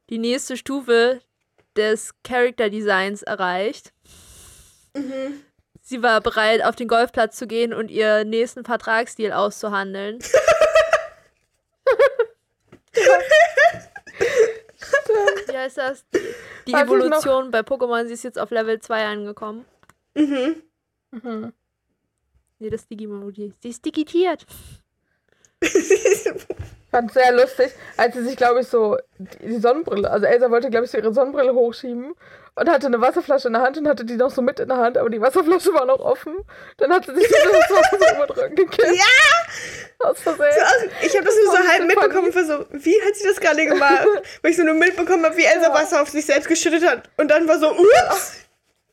die 0.09 0.17
nächste 0.17 0.57
Stufe 0.57 1.21
des 1.75 2.13
Character 2.23 2.69
Designs 2.69 3.21
erreicht. 3.21 3.93
Mhm. 4.95 5.41
Sie 5.91 6.01
war 6.01 6.21
bereit, 6.21 6.63
auf 6.63 6.77
den 6.77 6.87
Golfplatz 6.87 7.35
zu 7.35 7.47
gehen 7.47 7.73
und 7.73 7.91
ihr 7.91 8.23
nächsten 8.23 8.63
Vertragsdeal 8.63 9.33
auszuhandeln. 9.33 10.19
Wie 15.47 15.57
heißt 15.57 15.77
das? 15.79 16.05
Die 16.65 16.71
noch. 16.71 16.79
Evolution 16.79 17.51
bei 17.51 17.59
Pokémon, 17.59 18.07
sie 18.07 18.13
ist 18.13 18.23
jetzt 18.23 18.39
auf 18.39 18.51
Level 18.51 18.79
2 18.79 19.05
angekommen. 19.05 19.65
Mhm. 20.15 20.63
Mhm. 21.11 21.51
Nee, 22.59 22.69
das 22.69 22.87
Digimon-Emoji. 22.87 23.51
Sie 23.59 23.67
ist 23.67 23.83
digitiert. 23.83 24.45
Fand 26.91 27.13
sehr 27.13 27.31
lustig, 27.31 27.71
als 27.95 28.15
sie 28.15 28.23
sich, 28.23 28.35
glaube 28.35 28.59
ich, 28.59 28.67
so 28.67 28.97
die 29.17 29.59
Sonnenbrille, 29.59 30.09
also 30.11 30.25
Elsa 30.25 30.51
wollte, 30.51 30.69
glaube 30.69 30.85
ich, 30.85 30.91
so 30.91 30.97
ihre 30.97 31.13
Sonnenbrille 31.13 31.53
hochschieben 31.53 32.13
und 32.55 32.69
hatte 32.69 32.87
eine 32.87 32.99
Wasserflasche 32.99 33.47
in 33.47 33.53
der 33.53 33.61
Hand 33.61 33.77
und 33.77 33.87
hatte 33.87 34.03
die 34.03 34.17
noch 34.17 34.29
so 34.29 34.41
mit 34.41 34.59
in 34.59 34.67
der 34.67 34.77
Hand, 34.77 34.97
aber 34.97 35.09
die 35.09 35.21
Wasserflasche 35.21 35.73
war 35.73 35.85
noch 35.85 35.99
offen. 35.99 36.35
Dann 36.77 36.91
hat 36.93 37.05
sie 37.05 37.15
sich 37.15 37.27
so 37.27 37.35
das 37.49 37.69
Wasser 37.69 37.97
so 37.97 38.23
über 38.23 38.49
gekippt. 38.49 38.93
Ja! 38.93 40.05
Aus 40.05 40.19
Versehen. 40.19 40.43
Also, 40.43 40.87
ich 41.01 41.15
habe 41.15 41.25
das 41.25 41.35
nur 41.35 41.51
so 41.51 41.57
halb 41.57 41.81
so 41.81 41.85
mitbekommen. 41.87 42.35
War 42.35 42.43
so, 42.43 42.65
wie 42.71 43.01
hat 43.03 43.15
sie 43.15 43.27
das 43.27 43.39
gerade 43.39 43.65
gemacht? 43.65 44.05
Weil 44.41 44.51
ich 44.51 44.57
so 44.57 44.63
nur 44.63 44.73
mitbekommen 44.73 45.23
habe, 45.23 45.37
wie 45.37 45.45
Elsa 45.45 45.67
Ja. 45.67 45.73
Wasser 45.73 46.01
auf 46.01 46.09
sich 46.09 46.25
selbst 46.25 46.49
geschüttet 46.49 46.85
hat. 46.85 47.09
Und 47.17 47.29
dann 47.31 47.47
war 47.47 47.57
so, 47.59 47.71
ups! 47.71 48.33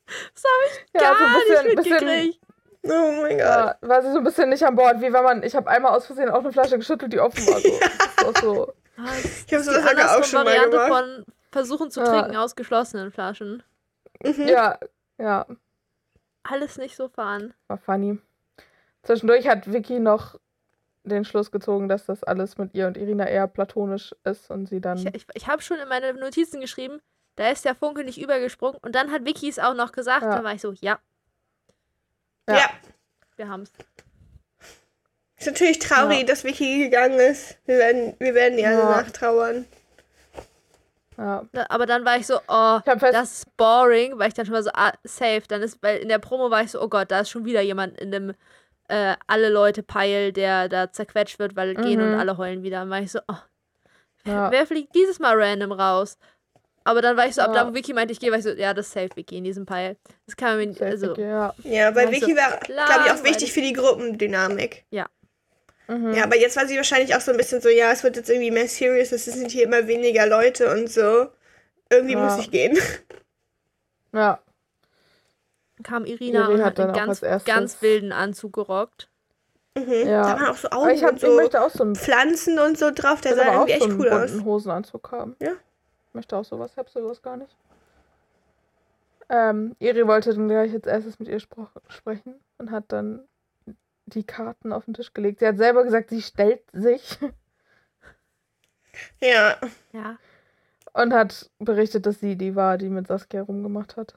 Das 0.06 0.44
habe 0.44 0.64
ich 0.66 0.84
Ja, 0.94 1.00
gar 1.00 1.18
so 1.18 1.24
ein 1.24 1.32
bisschen, 1.34 1.66
nicht 1.66 1.76
bisschen 1.76 2.06
mitgekriegt. 2.06 2.47
Oh 2.90 3.12
mein 3.22 3.30
Gott. 3.38 3.38
ja, 3.40 3.76
war 3.82 4.02
sie 4.02 4.12
so 4.12 4.18
ein 4.18 4.24
bisschen 4.24 4.48
nicht 4.48 4.64
an 4.64 4.74
Bord, 4.76 5.00
wie 5.00 5.12
wenn 5.12 5.22
man, 5.24 5.42
ich 5.42 5.54
habe 5.56 5.68
einmal 5.70 5.92
aus 5.96 6.06
Versehen 6.06 6.28
auch 6.30 6.40
eine 6.40 6.52
Flasche 6.52 6.78
geschüttelt, 6.78 7.12
die 7.12 7.20
offen 7.20 7.46
war. 7.46 7.60
So. 7.60 7.68
Das 8.18 8.34
ist 8.34 8.36
auch 8.36 8.42
so. 8.42 8.72
Das 8.96 9.14
ist 9.16 9.46
Ich 9.50 9.52
habe 9.54 9.64
die 9.94 10.00
sowas 10.02 10.16
auch 10.16 10.24
schon 10.24 10.44
mal 10.44 10.46
Variante 10.46 10.70
gemacht. 10.76 10.88
von 10.92 11.24
versuchen 11.52 11.90
zu 11.90 12.00
Ja. 12.00 12.06
trinken 12.06 12.36
aus 12.36 12.56
geschlossenen 12.56 13.12
Flaschen. 13.12 13.62
Mhm. 14.24 14.48
Ja, 14.48 14.78
ja, 15.18 15.46
Alles 16.42 16.78
nicht 16.78 16.96
so 16.96 17.08
fahren. 17.08 17.54
war 17.68 17.78
funny. 17.78 18.18
Zwischendurch 19.02 19.48
hat 19.48 19.72
Vicky 19.72 20.00
noch 20.00 20.36
den 21.04 21.24
Schluss 21.24 21.50
gezogen, 21.50 21.88
dass 21.88 22.06
das 22.06 22.22
alles 22.24 22.58
mit 22.58 22.74
ihr 22.74 22.86
und 22.86 22.96
Irina 22.96 23.26
eher 23.26 23.46
platonisch 23.46 24.14
ist 24.24 24.50
und 24.50 24.66
sie 24.68 24.80
dann. 24.80 24.98
Ich, 24.98 25.14
ich, 25.14 25.26
ich 25.34 25.46
habe 25.48 25.62
schon 25.62 25.78
in 25.78 25.88
meine 25.88 26.12
Notizen 26.14 26.60
geschrieben, 26.60 27.00
da 27.36 27.48
ist 27.50 27.64
der 27.64 27.74
Funke 27.74 28.04
nicht 28.04 28.20
übergesprungen. 28.20 28.78
Und 28.82 28.94
dann 28.94 29.10
hat 29.12 29.24
Vicky 29.24 29.48
es 29.48 29.58
auch 29.58 29.74
noch 29.74 29.92
gesagt. 29.92 30.22
Ja. 30.24 30.30
Dann 30.34 30.44
war 30.44 30.52
ich 30.54 30.60
so, 30.60 30.72
ja, 30.80 30.98
Ja. 32.48 32.56
Ja. 32.56 32.70
wir 33.36 33.48
haben's. 33.48 33.70
Ist 35.38 35.46
natürlich 35.46 35.78
traurig, 35.78 36.18
Ja. 36.20 36.24
dass 36.26 36.42
Vicky 36.44 36.78
gegangen 36.84 37.18
ist. 37.20 37.56
Wir 37.66 37.78
werden, 37.78 38.16
wir 38.18 38.34
werden 38.34 38.58
ihr 38.58 38.68
alle 38.68 38.78
Ja. 38.78 38.90
nachtrauern. 39.02 39.66
ja. 41.16 41.44
Aber 41.68 41.86
dann 41.86 42.04
war 42.04 42.16
ich 42.16 42.26
so, 42.26 42.38
oh, 42.48 42.78
Ich 42.84 43.00
das 43.12 43.32
ist 43.38 43.56
boring, 43.56 44.18
weil 44.18 44.28
ich 44.28 44.34
dann 44.34 44.46
schon 44.46 44.54
mal 44.54 44.62
so, 44.62 44.70
ah, 44.74 44.92
safe. 45.04 45.42
Dann 45.48 45.62
ist, 45.62 45.78
weil 45.82 45.98
in 45.98 46.08
der 46.08 46.18
Promo 46.18 46.50
war 46.50 46.62
ich 46.62 46.70
so, 46.72 46.80
oh 46.82 46.88
Gott, 46.88 47.10
da 47.10 47.20
ist 47.20 47.30
schon 47.30 47.44
wieder 47.44 47.60
jemand 47.60 47.98
in 48.00 48.10
dem 48.10 48.34
äh, 48.90 49.16
alle 49.26 49.50
Leute 49.50 49.82
Peil, 49.82 50.32
der 50.32 50.68
da 50.70 50.90
zerquetscht 50.90 51.38
wird, 51.38 51.54
weil 51.56 51.74
gehen 51.74 52.00
und 52.00 52.12
Mhm. 52.14 52.18
alle 52.18 52.38
heulen 52.38 52.62
wieder. 52.62 52.78
Dann 52.80 52.88
war 52.90 53.00
ich 53.00 53.12
so, 53.12 53.20
oh, 53.28 53.34
Ja. 54.24 54.50
wer 54.50 54.66
fliegt 54.66 54.94
dieses 54.94 55.18
Mal 55.18 55.40
random 55.40 55.72
raus? 55.72 56.16
Aber 56.88 57.02
dann 57.02 57.18
war 57.18 57.26
ich 57.26 57.34
so, 57.34 57.42
ab 57.42 57.54
Ja. 57.54 57.64
da, 57.64 57.70
wo 57.70 57.74
Vicky 57.74 57.92
meinte, 57.92 58.12
ich 58.12 58.20
gehe, 58.20 58.30
war 58.30 58.38
ich 58.38 58.44
so, 58.44 58.50
ja, 58.50 58.72
das 58.72 58.86
ist 58.86 58.92
safe 58.94 59.10
Vicky 59.14 59.36
in 59.36 59.44
diesem 59.44 59.66
Peil. 59.66 59.98
Das 60.24 60.36
kann 60.36 60.56
man 60.56 60.68
mir, 60.68 60.72
Safe 60.72 60.86
also, 60.86 61.14
ja. 61.16 61.54
Ja, 61.62 61.94
weil 61.94 62.10
Vicky 62.10 62.34
war, 62.34 62.58
glaube 62.60 63.04
ich, 63.06 63.12
auch 63.12 63.24
wichtig 63.24 63.52
für 63.52 63.60
die 63.60 63.74
Gruppendynamik. 63.74 64.86
Mhm. 65.88 66.14
Ja, 66.14 66.24
aber 66.24 66.36
jetzt 66.36 66.56
war 66.56 66.66
sie 66.66 66.76
wahrscheinlich 66.76 67.14
auch 67.14 67.20
so 67.20 67.30
ein 67.30 67.36
bisschen 67.36 67.60
so, 67.60 67.68
ja, 67.68 67.90
es 67.92 68.04
wird 68.04 68.16
jetzt 68.16 68.30
irgendwie 68.30 68.50
mehr 68.50 68.68
serious, 68.68 69.12
es 69.12 69.26
sind 69.26 69.50
hier 69.50 69.64
immer 69.64 69.86
weniger 69.86 70.26
Leute 70.26 70.70
und 70.70 70.90
so. 70.90 71.28
Irgendwie 71.90 72.14
Ja. 72.14 72.24
muss 72.24 72.38
ich 72.38 72.50
gehen. 72.50 72.78
ja. 74.14 74.38
kam 75.82 76.04
Irina 76.06 76.40
Irene 76.40 76.54
und 76.54 76.64
hat 76.64 76.78
dann 76.78 76.90
einen 76.90 77.10
auch 77.10 77.20
ganz, 77.20 77.44
ganz 77.44 77.82
wilden 77.82 78.12
Anzug 78.12 78.54
gerockt. 78.54 79.08
Mhm. 79.76 79.92
Ja. 80.08 80.22
Da 80.22 80.40
waren 80.40 80.46
auch 80.46 80.56
so 80.56 80.70
Augen 80.70 80.90
ich, 80.90 81.04
hab, 81.04 81.10
und 81.12 81.16
ich 81.16 81.22
so 81.22 81.36
möchte 81.36 81.62
auch 81.62 81.70
so 81.70 81.84
einen, 81.84 81.96
Pflanzen 81.96 82.58
und 82.58 82.78
so 82.78 82.90
drauf. 82.94 83.20
Der 83.20 83.36
sah 83.36 83.52
irgendwie 83.52 83.72
so 83.72 83.76
echt 83.76 83.82
einen 83.84 84.00
cool 84.00 84.08
aus. 84.08 84.30
bunten 84.30 84.44
Hosenanzug 84.46 85.12
haben. 85.12 85.36
Ja. 85.40 85.52
Ich 86.08 86.14
möchte 86.14 86.36
auch 86.36 86.44
sowas, 86.44 86.72
ich 86.72 86.78
hab 86.78 86.88
sowas 86.88 87.22
gar 87.22 87.36
nicht. 87.36 87.54
Ähm, 89.28 89.76
Iri 89.78 90.06
wollte 90.06 90.34
dann 90.34 90.48
gleich 90.48 90.72
als 90.72 90.86
erstes 90.86 91.18
mit 91.18 91.28
ihr 91.28 91.40
spro- 91.40 91.68
sprechen 91.88 92.34
und 92.56 92.70
hat 92.70 92.84
dann 92.88 93.28
die 94.06 94.24
Karten 94.24 94.72
auf 94.72 94.86
den 94.86 94.94
Tisch 94.94 95.12
gelegt. 95.12 95.40
Sie 95.40 95.46
hat 95.46 95.58
selber 95.58 95.84
gesagt, 95.84 96.08
sie 96.08 96.22
stellt 96.22 96.62
sich 96.72 97.18
Ja. 99.20 99.56
Ja. 99.92 100.16
und 100.94 101.12
hat 101.12 101.50
berichtet, 101.58 102.06
dass 102.06 102.20
sie 102.20 102.36
die 102.36 102.56
war, 102.56 102.78
die 102.78 102.88
mit 102.88 103.06
Saskia 103.06 103.42
rumgemacht 103.42 103.96
hat. 103.96 104.16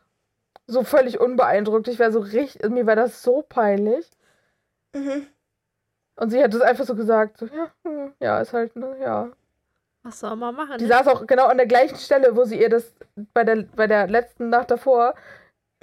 So 0.67 0.83
völlig 0.83 1.19
unbeeindruckt. 1.19 1.87
Ich 1.89 1.99
war 1.99 2.11
so 2.11 2.19
richtig, 2.19 2.63
mir 2.69 2.87
war 2.87 2.95
das 2.95 3.21
so 3.21 3.41
peinlich. 3.41 4.09
Mhm. 4.93 5.27
Und 6.15 6.29
sie 6.29 6.41
hat 6.41 6.53
es 6.53 6.61
einfach 6.61 6.85
so 6.85 6.95
gesagt, 6.95 7.37
so, 7.37 7.47
ja, 7.47 7.71
hm, 7.83 8.13
ja, 8.19 8.39
ist 8.39 8.53
halt, 8.53 8.75
ne, 8.75 8.97
ja. 9.01 9.31
Was 10.03 10.19
soll 10.19 10.35
man 10.35 10.55
machen? 10.55 10.77
Die 10.79 10.85
ne? 10.85 10.89
saß 10.93 11.07
auch 11.07 11.27
genau 11.27 11.45
an 11.45 11.57
der 11.57 11.67
gleichen 11.67 11.97
Stelle, 11.97 12.35
wo 12.35 12.43
sie 12.43 12.59
ihr 12.59 12.69
das 12.69 12.93
bei 13.33 13.43
der, 13.43 13.63
bei 13.75 13.87
der 13.87 14.07
letzten 14.07 14.49
Nacht 14.49 14.71
davor 14.71 15.13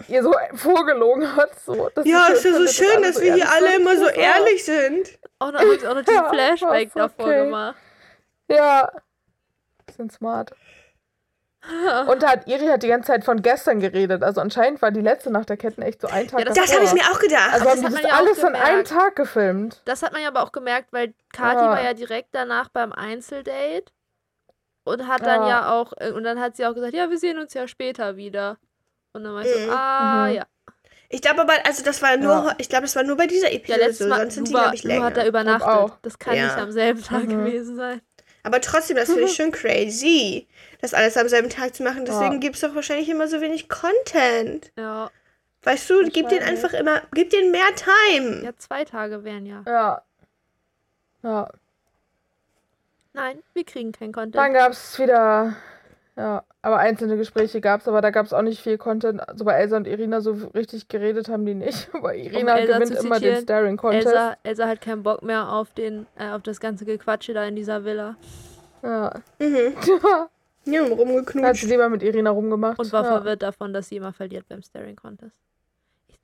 ihr 0.08 0.22
so 0.22 0.32
vorgelogen 0.54 1.36
hat. 1.36 1.58
So, 1.60 1.90
Ja, 2.04 2.28
ist 2.28 2.44
ja 2.44 2.52
so 2.52 2.66
schön, 2.66 3.02
dass 3.02 3.16
so 3.16 3.22
wir 3.22 3.34
hier 3.34 3.50
alle 3.50 3.76
immer 3.76 3.96
so 3.96 4.06
ehrlich 4.08 4.64
sind. 4.64 5.18
Auch 5.38 5.52
noch, 5.52 5.60
auch 5.60 5.94
noch 5.94 6.02
diesen 6.02 6.14
Ja, 6.14 6.28
Flashback 6.30 6.86
ist 6.88 6.96
davor 6.96 7.24
okay. 7.26 7.44
gemacht. 7.44 7.76
Ja. 8.48 8.92
Sind 9.96 10.12
smart. 10.12 10.52
Und 12.08 12.22
da 12.22 12.30
hat 12.30 12.46
Iri 12.46 12.66
hat 12.66 12.82
die 12.82 12.88
ganze 12.88 13.08
Zeit 13.08 13.24
von 13.24 13.42
gestern 13.42 13.80
geredet. 13.80 14.22
Also 14.22 14.40
anscheinend 14.40 14.80
war 14.80 14.90
die 14.90 15.00
letzte 15.00 15.30
Nacht 15.30 15.48
der 15.48 15.56
Ketten 15.56 15.82
echt 15.82 16.00
so 16.00 16.08
ein 16.08 16.28
Tag 16.28 16.40
Ja, 16.40 16.44
das- 16.46 16.74
habe 16.74 16.84
ich 16.84 16.92
mir 16.92 17.02
auch 17.10 17.18
gedacht. 17.18 17.52
Also 17.52 17.64
das 17.64 17.74
haben 17.74 17.82
das 17.82 17.92
man 17.94 18.02
ja 18.02 18.16
alles 18.16 18.44
an 18.44 18.54
einem. 18.54 18.84
Tag 18.84 19.16
gefilmt. 19.16 19.82
Das 19.84 20.02
hat 20.02 20.12
man 20.12 20.22
ja 20.22 20.28
aber 20.28 20.42
auch 20.44 20.52
gemerkt, 20.52 20.92
weil 20.92 21.14
Kathi 21.32 21.60
Ja. 21.64 21.70
war 21.70 21.82
ja 21.82 21.94
direkt 21.94 22.28
danach 22.32 22.68
beim 22.68 22.92
Einzeldate 22.92 23.84
und 24.88 25.06
hat 25.06 25.22
dann 25.22 25.42
Ja. 25.42 25.48
ja 25.48 25.72
auch, 25.72 25.92
äh, 25.98 26.10
und 26.12 26.24
dann 26.24 26.40
hat 26.40 26.56
sie 26.56 26.66
auch 26.66 26.74
gesagt, 26.74 26.94
ja, 26.94 27.08
wir 27.10 27.18
sehen 27.18 27.38
uns 27.38 27.54
ja 27.54 27.68
später 27.68 28.16
wieder. 28.16 28.56
Und 29.12 29.24
dann 29.24 29.34
war 29.34 29.42
ich 29.42 29.52
so, 29.52 29.58
Mhm. 29.58 29.70
ah, 29.70 30.26
Mhm. 30.28 30.34
ja. 30.34 30.46
ich 31.08 31.22
glaube 31.22 31.40
aber, 31.40 31.54
also 31.64 31.82
das 31.84 32.02
war 32.02 32.16
nur, 32.16 32.32
Ja. 32.32 32.54
ich 32.58 32.68
glaube, 32.68 32.82
das 32.82 32.94
war 32.96 33.02
nur 33.02 33.16
bei 33.16 33.26
dieser 33.26 33.48
Ja, 33.50 33.54
Episode 33.56 33.80
letztes 33.80 33.98
so, 33.98 34.08
Mal, 34.08 34.20
sonst 34.20 34.34
sind 34.34 34.48
die, 34.48 34.52
glaube 34.52 34.74
ich, 34.74 34.84
Lu 34.84 34.92
hat 35.02 35.16
da 35.16 35.22
länger. 35.22 35.26
übernachtet. 35.28 35.98
Das 36.02 36.18
kann 36.18 36.36
Ja. 36.36 36.44
nicht 36.44 36.56
am 36.58 36.72
selben 36.72 37.02
Tag 37.02 37.24
Mhm. 37.24 37.28
gewesen 37.44 37.76
sein. 37.76 38.00
Aber 38.44 38.60
trotzdem, 38.60 38.96
das 38.96 39.06
finde 39.08 39.24
ich 39.24 39.34
schon 39.36 39.50
crazy, 39.50 40.46
das 40.80 40.94
alles 40.94 41.16
am 41.16 41.28
selben 41.28 41.50
Tag 41.50 41.74
zu 41.74 41.82
machen. 41.82 42.04
Deswegen 42.04 42.34
Ja. 42.34 42.38
gibt 42.38 42.54
es 42.54 42.60
doch 42.62 42.74
wahrscheinlich 42.74 43.08
immer 43.08 43.28
so 43.28 43.40
wenig 43.40 43.68
Content. 43.68 44.70
Ja, 44.76 45.10
Weißt 45.64 45.90
du, 45.90 46.08
gib 46.08 46.28
denen 46.28 46.44
einfach 46.44 46.72
immer, 46.72 47.02
gib 47.12 47.30
denen 47.30 47.50
mehr 47.50 47.66
Time. 47.74 48.42
ja, 48.44 48.56
zwei 48.56 48.84
Tage 48.84 49.24
wären 49.24 49.44
ja. 49.44 49.62
Ja. 49.66 50.02
Ja. 51.24 51.48
Nein, 53.18 53.38
wir 53.54 53.64
kriegen 53.64 53.92
keinen 53.92 54.12
Dann 54.12 54.30
Content. 54.32 54.54
gab 54.54 54.72
es 54.72 54.98
wieder, 54.98 55.54
ja, 56.16 56.44
aber 56.62 56.78
einzelne 56.78 57.16
Gespräche 57.16 57.60
gab 57.60 57.80
es, 57.80 57.88
aber 57.88 58.00
da 58.00 58.10
gab 58.10 58.26
es 58.26 58.32
auch 58.32 58.42
nicht 58.42 58.60
viel 58.62 58.78
Content. 58.78 59.26
Also 59.28 59.44
bei 59.44 59.54
Elsa 59.54 59.76
und 59.76 59.86
Irina 59.86 60.20
so 60.20 60.32
richtig 60.54 60.88
geredet 60.88 61.28
haben 61.28 61.44
die 61.46 61.54
nicht. 61.54 61.88
Aber 61.94 62.14
Irina 62.14 62.58
Elsa 62.58 62.78
gewinnt 62.78 62.98
immer 63.04 63.20
den 63.20 63.42
Staring 63.42 63.76
Contest. 63.76 64.06
Elsa, 64.06 64.36
Elsa 64.42 64.66
hat 64.68 64.80
keinen 64.80 65.02
Bock 65.02 65.22
mehr 65.22 65.52
auf 65.52 65.72
den, 65.74 66.06
äh, 66.16 66.30
auf 66.30 66.42
das 66.42 66.60
ganze 66.60 66.84
Gequatsche 66.84 67.34
da 67.34 67.44
in 67.44 67.56
dieser 67.56 67.84
Villa 67.84 68.16
Ja. 68.82 69.12
Mhm. 69.38 69.74
ja. 69.86 70.28
Ja, 70.64 70.84
Da 70.84 70.90
hat 70.90 70.98
rumgeknutscht. 70.98 71.62
sie 71.62 71.66
lieber 71.70 71.88
mit 71.88 72.02
Irina 72.02 72.30
rumgemacht. 72.30 72.78
und 72.78 72.92
war 72.92 73.02
ja. 73.04 73.12
verwirrt 73.12 73.42
davon, 73.42 73.72
dass 73.72 73.88
sie 73.88 73.96
immer 73.96 74.12
verliert 74.12 74.46
beim 74.48 74.62
Staring 74.62 74.96
Contest. 74.96 75.34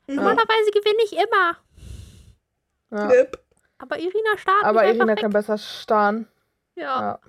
Mhm. 0.07 0.17
Normalerweise 0.17 0.71
gewinne 0.73 1.03
ich 1.05 1.13
immer. 1.15 1.57
Ja. 2.91 3.11
Yep. 3.11 3.39
Aber 3.79 3.99
Irina 3.99 4.37
startet 4.37 4.65
Aber 4.65 4.85
Irina 4.87 5.07
weg. 5.09 5.19
kann 5.21 5.33
besser 5.33 5.57
starren. 5.59 6.27
Ja. 6.77 7.01
Ja. 7.01 7.21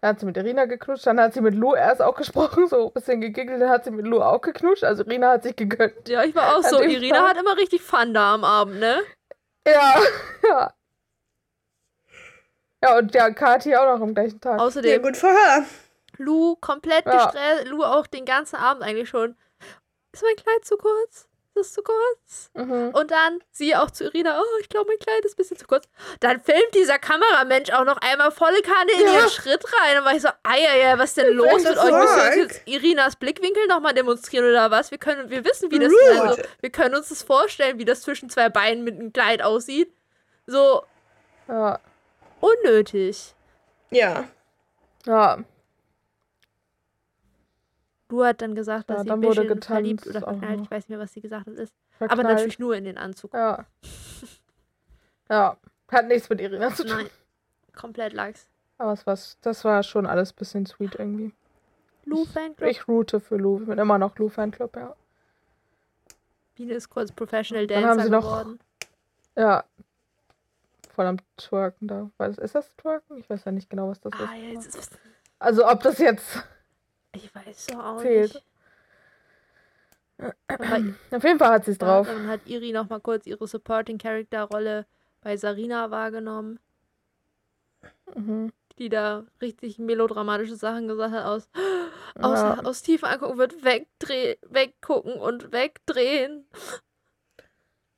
Dann 0.00 0.10
hat 0.10 0.20
sie 0.20 0.26
mit 0.26 0.36
Irina 0.36 0.66
geknutscht, 0.66 1.06
dann 1.08 1.18
hat 1.20 1.34
sie 1.34 1.40
mit 1.40 1.54
Lou 1.56 1.74
erst 1.74 2.00
auch 2.02 2.14
gesprochen, 2.14 2.68
so 2.68 2.86
ein 2.86 2.92
bisschen 2.92 3.20
gegiggelt, 3.20 3.60
dann 3.60 3.68
hat 3.68 3.84
sie 3.84 3.90
mit 3.90 4.06
Lou 4.06 4.20
auch 4.22 4.40
geknutscht. 4.40 4.84
Also 4.84 5.02
Irina 5.04 5.32
hat 5.32 5.42
sich 5.42 5.56
gegönnt. 5.56 6.08
ja, 6.08 6.22
ich 6.22 6.34
war 6.36 6.56
auch 6.56 6.62
so. 6.62 6.80
Irina 6.80 7.18
Tag. 7.18 7.30
hat 7.30 7.36
immer 7.38 7.56
richtig 7.56 7.82
Fun 7.82 8.14
da 8.14 8.34
am 8.34 8.44
Abend, 8.44 8.78
ne? 8.78 9.02
Ja, 9.66 9.94
ja. 10.48 10.74
Ja, 12.80 12.96
und 12.98 13.12
ja, 13.12 13.30
Kathi 13.30 13.74
auch 13.74 13.86
noch 13.96 14.00
am 14.00 14.14
gleichen 14.14 14.40
Tag. 14.40 14.58
Ja, 14.60 14.64
Außerdem 14.64 15.02
gut 15.02 15.16
für 15.16 15.26
her. 15.26 15.66
Lou 16.18 16.54
komplett 16.56 17.04
Ja. 17.06 17.24
gestresst. 17.26 17.66
Lou 17.66 17.82
auch 17.82 18.06
den 18.06 18.24
ganzen 18.24 18.54
Abend 18.54 18.84
eigentlich 18.84 19.08
schon. 19.08 19.36
Ist 20.12 20.22
mein 20.22 20.36
Kleid 20.36 20.64
zu 20.64 20.76
kurz? 20.76 21.27
Ist 21.60 21.74
zu 21.74 21.82
kurz? 21.82 22.50
Mhm. 22.54 22.90
Und 22.94 23.10
dann 23.10 23.40
sie 23.50 23.74
auch 23.74 23.90
zu 23.90 24.04
Irina, 24.04 24.40
oh, 24.40 24.58
ich 24.60 24.68
glaube, 24.68 24.88
mein 24.88 24.98
Kleid 24.98 25.24
ist 25.24 25.34
ein 25.34 25.36
bisschen 25.36 25.56
zu 25.56 25.66
kurz. 25.66 25.88
Dann 26.20 26.40
filmt 26.40 26.74
dieser 26.74 26.98
Kameramensch 26.98 27.70
auch 27.70 27.84
noch 27.84 27.96
einmal 27.98 28.30
volle 28.30 28.60
Kanne 28.62 28.92
in 29.00 29.06
Ja. 29.06 29.14
ihren 29.14 29.28
Schritt 29.30 29.64
rein. 29.80 29.98
Und 29.98 30.04
war 30.04 30.14
ich 30.14 30.22
so, 30.22 30.28
ei, 30.44 30.68
ei, 30.68 30.92
ei, 30.92 30.98
was 30.98 31.14
denn 31.14 31.32
los 31.34 31.46
What 31.50 31.60
the 31.62 31.68
mit 31.70 31.78
euch? 31.78 31.84
Müssen 31.92 32.16
wir 32.16 32.42
jetzt 32.44 32.62
Irinas 32.66 33.16
Blickwinkel 33.16 33.66
nochmal 33.66 33.94
demonstrieren 33.94 34.48
oder 34.48 34.70
was? 34.70 34.90
Wir 34.90 34.98
können, 34.98 35.30
wir 35.30 35.44
wissen, 35.44 35.70
wie 35.70 35.78
das, 35.78 35.92
Rude. 35.92 36.22
also, 36.22 36.42
wir 36.60 36.70
können 36.70 36.94
uns 36.94 37.08
das 37.08 37.22
vorstellen, 37.22 37.78
wie 37.78 37.84
das 37.84 38.02
zwischen 38.02 38.30
zwei 38.30 38.48
Beinen 38.48 38.84
mit 38.84 38.94
einem 38.94 39.12
Kleid 39.12 39.42
aussieht. 39.42 39.92
So 40.46 40.84
Ja, 41.48 41.80
unnötig. 42.40 43.34
Ja. 43.90 44.24
ja. 45.06 45.38
Lou 48.10 48.24
hat 48.24 48.40
dann 48.40 48.54
gesagt, 48.54 48.88
dass 48.90 48.98
Ja, 48.98 49.02
sie 49.02 49.08
dann 49.10 49.18
ein 49.20 49.22
wurde 49.24 49.42
bisschen 49.42 49.62
verliebt 49.62 50.02
getanzt 50.04 50.16
oder 50.24 50.32
verknallt. 50.32 50.60
Ich 50.62 50.70
weiß 50.70 50.84
nicht 50.84 50.88
mehr, 50.90 50.98
was 50.98 51.12
sie 51.12 51.20
gesagt 51.20 51.46
hat. 51.46 51.54
Ist. 51.54 51.74
Aber 52.00 52.22
natürlich 52.22 52.58
nur 52.58 52.74
in 52.74 52.84
den 52.84 52.96
Anzug. 52.98 53.34
Ja. 53.34 53.66
Ja. 55.28 55.56
Hat 55.90 56.06
nichts 56.08 56.28
mit 56.28 56.40
Irina 56.40 56.72
zu 56.74 56.84
tun. 56.84 56.96
Nein, 56.96 57.10
komplett 57.76 58.12
Lachs. 58.12 58.48
Aber 58.78 58.92
es 58.92 59.06
war, 59.06 59.18
das 59.42 59.64
war 59.64 59.82
schon 59.82 60.06
alles 60.06 60.32
ein 60.32 60.36
bisschen 60.36 60.66
sweet 60.66 60.94
irgendwie. 60.96 61.32
Lou 62.04 62.24
Fanclub. 62.24 62.68
Ich 62.70 62.88
route 62.88 63.20
für 63.20 63.36
Lou. 63.36 63.60
Ich 63.60 63.66
bin 63.66 63.78
immer 63.78 63.98
noch 63.98 64.16
Lou 64.18 64.28
Fanclub, 64.28 64.76
ja. 64.76 64.94
Biene 66.54 66.74
ist 66.74 66.88
kurz 66.88 67.12
Professional 67.12 67.66
Dann 67.66 67.82
Dancer 67.82 67.90
haben 67.98 68.02
sie 68.06 68.10
noch- 68.10 68.22
geworden. 68.22 68.60
Ja. 69.36 69.64
Voll 70.94 71.06
am 71.06 71.18
Twerken 71.36 71.88
da. 71.88 72.10
Ist 72.26 72.54
das 72.54 72.74
Twerken? 72.76 73.18
Ich 73.18 73.28
weiß 73.30 73.44
ja 73.44 73.52
nicht 73.52 73.70
genau, 73.70 73.88
was 73.88 74.00
das 74.00 74.12
Ah, 74.14 74.34
ja, 74.34 74.58
ist. 74.58 74.64
jetzt 74.64 74.76
ist, 74.76 74.98
Also 75.38 75.66
ob 75.68 75.82
das 75.82 75.98
jetzt 75.98 76.42
ich 77.24 77.34
weiß 77.34 77.66
auch 77.78 78.00
Zählt. 78.00 78.34
nicht. 78.34 78.44
Aber 80.48 80.82
Auf 81.12 81.22
jeden 81.24 81.38
Fall 81.38 81.50
hat 81.52 81.64
sie 81.64 81.70
es 81.72 81.78
drauf. 81.78 82.06
Dann 82.08 82.26
hat 82.26 82.40
Iri 82.46 82.72
noch 82.72 82.88
mal 82.88 83.00
kurz 83.00 83.26
ihre 83.26 83.46
Supporting 83.46 83.98
Character 83.98 84.42
Rolle 84.44 84.86
bei 85.20 85.36
Sarina 85.36 85.90
wahrgenommen, 85.90 86.58
Mhm. 88.14 88.52
die 88.78 88.88
da 88.88 89.24
richtig 89.40 89.78
melodramatische 89.78 90.56
Sachen 90.56 90.88
gesagt 90.88 91.14
hat 91.14 91.24
aus 91.24 91.48
aus, 92.20 92.38
Ja. 92.40 92.58
aus 92.64 92.82
tiefen 92.82 93.06
angucken 93.06 93.38
wird 93.38 93.64
wegdrehen, 93.64 94.36
weggucken 94.48 95.14
und 95.14 95.52
wegdrehen. 95.52 96.44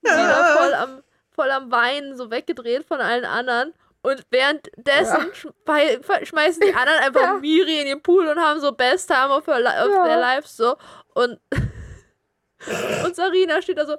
Ja. 0.02 0.10
Sie 0.12 0.22
da 0.22 0.56
voll 0.58 0.74
am 0.74 1.02
voll 1.30 1.50
am 1.50 1.70
Weinen 1.70 2.16
so 2.18 2.30
weggedreht 2.30 2.84
von 2.84 3.00
allen 3.00 3.24
anderen 3.24 3.72
und 4.02 4.24
währenddessen 4.30 5.32
schmei 5.34 6.00
schmeißen 6.24 6.62
die 6.62 6.74
anderen 6.74 7.00
einfach 7.00 7.20
Ja. 7.22 7.34
Miri 7.34 7.80
in 7.80 7.86
den 7.86 8.02
Pool 8.02 8.26
und 8.26 8.38
haben 8.38 8.60
so 8.60 8.72
Best 8.72 9.08
Time 9.08 9.30
of, 9.30 9.46
her 9.46 9.56
of 9.56 9.90
Ja. 9.94 10.04
their 10.06 10.20
lives 10.20 10.56
so 10.56 10.76
und 11.14 11.38
und 13.04 13.16
Sarina 13.16 13.60
steht 13.62 13.78
da 13.78 13.86
so 13.86 13.96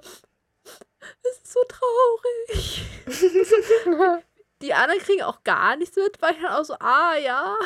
es 1.24 1.38
ist 1.38 1.54
so 1.54 1.60
traurig. 1.68 2.84
Die 4.62 4.74
anderen 4.74 5.02
kriegen 5.02 5.24
auch 5.24 5.44
gar 5.44 5.76
nichts 5.76 5.96
mit, 5.96 6.22
weil 6.22 6.36
ich 6.36 6.42
dann 6.42 6.54
auch 6.54 6.64
so, 6.64 6.76
ah 6.80 7.16
ja. 7.16 7.58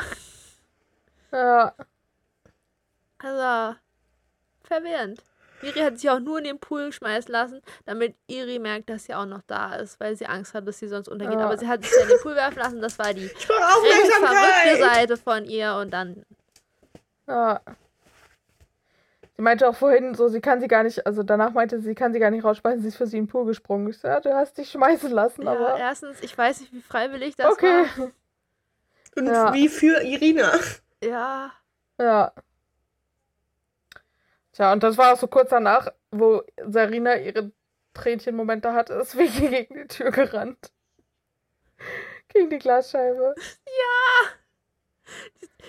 ja. 1.34 1.76
Also, 3.20 3.76
verwirrend. 4.64 5.22
Miri 5.66 5.80
hat 5.80 5.98
sich 6.00 6.10
auch 6.10 6.20
nur 6.20 6.38
in 6.38 6.44
den 6.44 6.60
Pool 6.60 6.92
schmeißen 6.94 7.32
lassen, 7.32 7.62
damit 7.86 8.16
Iri 8.28 8.60
merkt, 8.60 8.90
dass 8.90 9.06
sie 9.06 9.14
auch 9.16 9.26
noch 9.26 9.42
da 9.48 9.76
ist, 9.76 10.00
weil 10.00 10.16
sie 10.16 10.28
Angst 10.28 10.54
hat, 10.54 10.68
dass 10.68 10.78
sie 10.80 10.88
sonst 10.88 11.08
untergeht. 11.10 11.40
Ja. 11.40 11.46
Aber 11.46 11.58
sie 11.58 11.68
hat 11.68 11.84
sich 11.84 11.92
in 12.02 12.08
den 12.08 12.20
Pool 12.22 12.36
werfen 12.36 12.60
lassen, 12.60 12.82
das 12.82 13.00
war 13.00 13.14
die 13.14 13.26
recht 13.26 13.42
verrückte. 13.42 14.78
Seite 14.80 15.18
von 15.18 15.46
ihr 15.46 15.76
und 15.76 15.92
dann. 15.92 16.24
Ja. 17.28 17.60
Sie 19.38 19.42
meinte 19.42 19.68
auch 19.68 19.76
vorhin 19.76 20.16
so, 20.16 20.30
sie 20.30 20.40
kann 20.40 20.62
sie 20.62 20.68
gar 20.68 20.84
nicht, 20.84 21.06
also 21.06 21.22
danach 21.24 21.52
meinte 21.52 21.80
sie, 21.80 21.88
sie 21.90 21.96
kann 21.96 22.14
sie 22.14 22.20
gar 22.20 22.30
nicht 22.32 22.46
rausschmeißen, 22.46 22.82
sie 22.82 22.88
ist 22.88 22.96
für 22.96 23.08
sie 23.08 23.18
in 23.18 23.26
den 23.26 23.30
Pool 23.30 23.46
gesprungen. 23.46 23.90
Ich 23.90 23.98
so, 23.98 24.08
ja, 24.08 24.20
du 24.22 24.34
hast 24.34 24.58
dich 24.58 24.70
schmeißen 24.72 25.12
lassen, 25.12 25.42
Ja, 25.44 25.52
aber. 25.52 25.78
erstens, 25.78 26.22
ich 26.22 26.38
weiß 26.38 26.62
nicht, 26.62 26.72
wie 26.74 26.82
freiwillig 26.82 27.36
das 27.36 27.52
okay. 27.52 27.86
war. 27.98 28.12
Und 29.18 29.28
Ja. 29.28 29.54
wie 29.54 29.68
für 29.68 30.02
Irina. 30.04 30.54
Ja, 31.04 31.52
Ja. 32.00 32.32
Tja, 34.56 34.72
und 34.72 34.84
das 34.84 34.98
war 34.98 35.14
auch 35.14 35.18
so 35.20 35.28
kurz 35.28 35.50
danach, 35.50 35.92
wo 36.12 36.42
Sarina 36.66 37.18
ihre 37.18 37.52
Tränchen-Momente 37.94 38.72
hatte, 38.74 38.94
ist 38.94 39.18
Vicky 39.18 39.50
gegen 39.50 39.76
die 39.76 39.88
Tür 39.88 40.12
gerannt. 40.12 40.72
Gegen 42.30 42.50
die 42.50 42.58
Glasscheibe. 42.60 43.36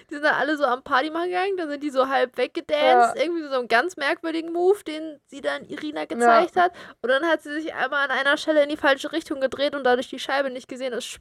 die 0.09 0.15
sind 0.15 0.23
dann 0.25 0.35
alle 0.35 0.57
so 0.57 0.65
am 0.65 0.83
Party 0.85 1.11
machen 1.11 1.29
gegangen, 1.31 1.57
dann 1.57 1.69
sind 1.69 1.83
die 1.83 1.91
so 1.91 2.09
halb 2.09 2.37
weggedanced, 2.39 3.17
irgendwie 3.23 3.49
so 3.49 3.59
einen 3.59 3.69
ganz 3.69 3.97
merkwürdigen 3.97 4.53
Move, 4.53 4.83
den 4.85 5.21
sie 5.27 5.41
dann 5.41 5.65
Irina 5.65 6.05
gezeigt 6.05 6.55
hat. 6.57 6.73
Und 7.03 7.09
dann 7.11 7.27
hat 7.27 7.43
sie 7.43 7.53
sich 7.61 7.75
einmal 7.75 8.05
an 8.09 8.17
einer 8.17 8.37
Stelle 8.37 8.63
in 8.63 8.69
die 8.69 8.77
falsche 8.77 9.11
Richtung 9.13 9.41
gedreht 9.41 9.75
und 9.75 9.85
dadurch 9.85 10.09
die 10.09 10.19
Scheibe 10.21 10.51
nicht 10.51 10.69
gesehen. 10.69 10.93
Das 10.93 11.05
sch- 11.05 11.19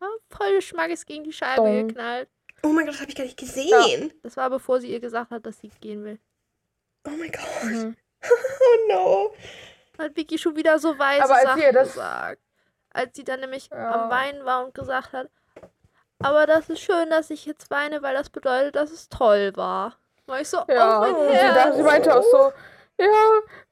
ja, 0.00 0.08
voll 0.30 0.62
Schmackes 0.62 1.06
gegen 1.06 1.24
die 1.24 1.32
Scheibe 1.32 1.56
Dong. 1.62 1.88
geknallt. 1.88 2.28
Oh 2.62 2.68
mein 2.68 2.84
Gott, 2.86 2.94
das 2.94 3.00
habe 3.00 3.10
ich 3.10 3.16
gar 3.16 3.24
nicht 3.24 3.38
gesehen. 3.38 4.12
Das 4.22 4.36
war 4.36 4.48
bevor 4.48 4.80
sie 4.80 4.92
ihr 4.92 5.00
gesagt 5.00 5.30
hat, 5.32 5.44
dass 5.44 5.58
sie 5.58 5.68
gehen 5.80 6.04
will. 6.04 6.18
Oh 7.06 7.10
mein 7.10 7.30
Gott. 7.32 7.64
Mhm. 7.64 7.96
Oh 8.24 8.88
no. 8.92 9.32
Hat 9.98 10.14
Vicky 10.16 10.38
schon 10.38 10.54
wieder 10.56 10.78
so 10.78 10.96
weise 10.98 11.24
Aber 11.24 11.34
als 11.34 11.42
Sachen 11.42 11.58
sie 11.60 11.64
ihr 11.66 11.72
das- 11.72 11.88
gesagt. 11.92 12.38
Als 12.94 13.16
sie 13.16 13.24
dann 13.24 13.40
nämlich 13.40 13.68
Ja. 13.70 14.04
am 14.04 14.10
Weinen 14.10 14.44
war 14.44 14.64
und 14.64 14.74
gesagt 14.74 15.12
hat, 15.12 15.28
aber 16.22 16.46
das 16.46 16.68
ist 16.68 16.80
schön, 16.80 17.10
dass 17.10 17.30
ich 17.30 17.46
jetzt 17.46 17.70
weine, 17.70 18.02
weil 18.02 18.14
das 18.14 18.30
bedeutet, 18.30 18.76
dass 18.76 18.90
es 18.92 19.08
toll 19.08 19.52
war. 19.56 19.96
War 20.26 20.40
ich 20.40 20.48
so, 20.48 20.58
Ja, 20.68 20.98
oh 20.98 21.00
mein 21.00 21.14
und 21.16 21.28
sie, 21.28 21.34
Herz. 21.34 21.54
dachte, 21.54 21.76
sie 21.76 21.82
meinte 21.82 22.14
auch 22.14 22.22
so, 22.22 22.52
ja, 23.00 23.06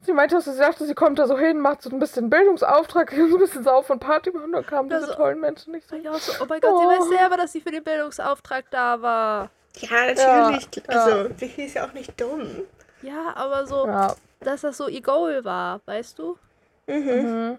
sie 0.01 0.13
meinte 0.13 0.37
auch 0.37 0.41
so, 0.41 0.51
sie 0.53 0.59
dachte, 0.59 0.85
sie 0.85 0.95
kommt 0.95 1.19
da 1.21 1.27
so 1.29 1.39
hin, 1.39 1.61
macht 1.61 1.83
so 1.83 1.91
ein 1.91 1.99
bisschen 2.01 2.29
Bildungsauftrag, 2.29 3.11
so 3.13 3.17
ein 3.37 3.39
bisschen 3.39 3.63
Sauf 3.63 3.89
und 3.91 4.01
Party 4.01 4.31
machen, 4.33 4.47
und 4.47 4.53
dann 4.53 4.67
kamen 4.67 4.89
diese 4.89 5.03
Also- 5.03 5.15
tollen 5.15 5.39
Menschen 5.39 5.73
nicht 5.73 5.89
so. 5.89 5.95
Auch 5.97 6.15
so, 6.19 6.33
oh 6.43 6.47
mein 6.49 6.61
Gott, 6.61 6.77
sie 6.81 6.87
Oh. 6.87 6.89
weiß 6.89 7.19
selber, 7.21 7.37
dass 7.37 7.53
sie 7.53 7.61
für 7.61 7.71
den 7.71 7.85
Bildungsauftrag 7.85 8.65
da 8.71 9.01
war. 9.01 9.51
Ja, 9.77 10.07
natürlich. 10.07 10.69
Ja, 10.75 10.83
Also, 11.05 11.31
Vicky 11.41 11.67
ist 11.67 11.75
ja 11.75 11.87
auch 11.87 11.93
nicht 11.93 12.21
dumm. 12.21 12.63
Ja, 13.03 13.33
aber 13.35 13.67
so, 13.67 13.87
Ja, 13.87 14.15
dass 14.41 14.63
das 14.63 14.77
so 14.77 14.89
ihr 14.89 15.03
Goal 15.03 15.45
war, 15.45 15.81
weißt 15.87 16.19
du? 16.19 16.39
Mhm. 16.87 16.97
mhm. 16.97 17.59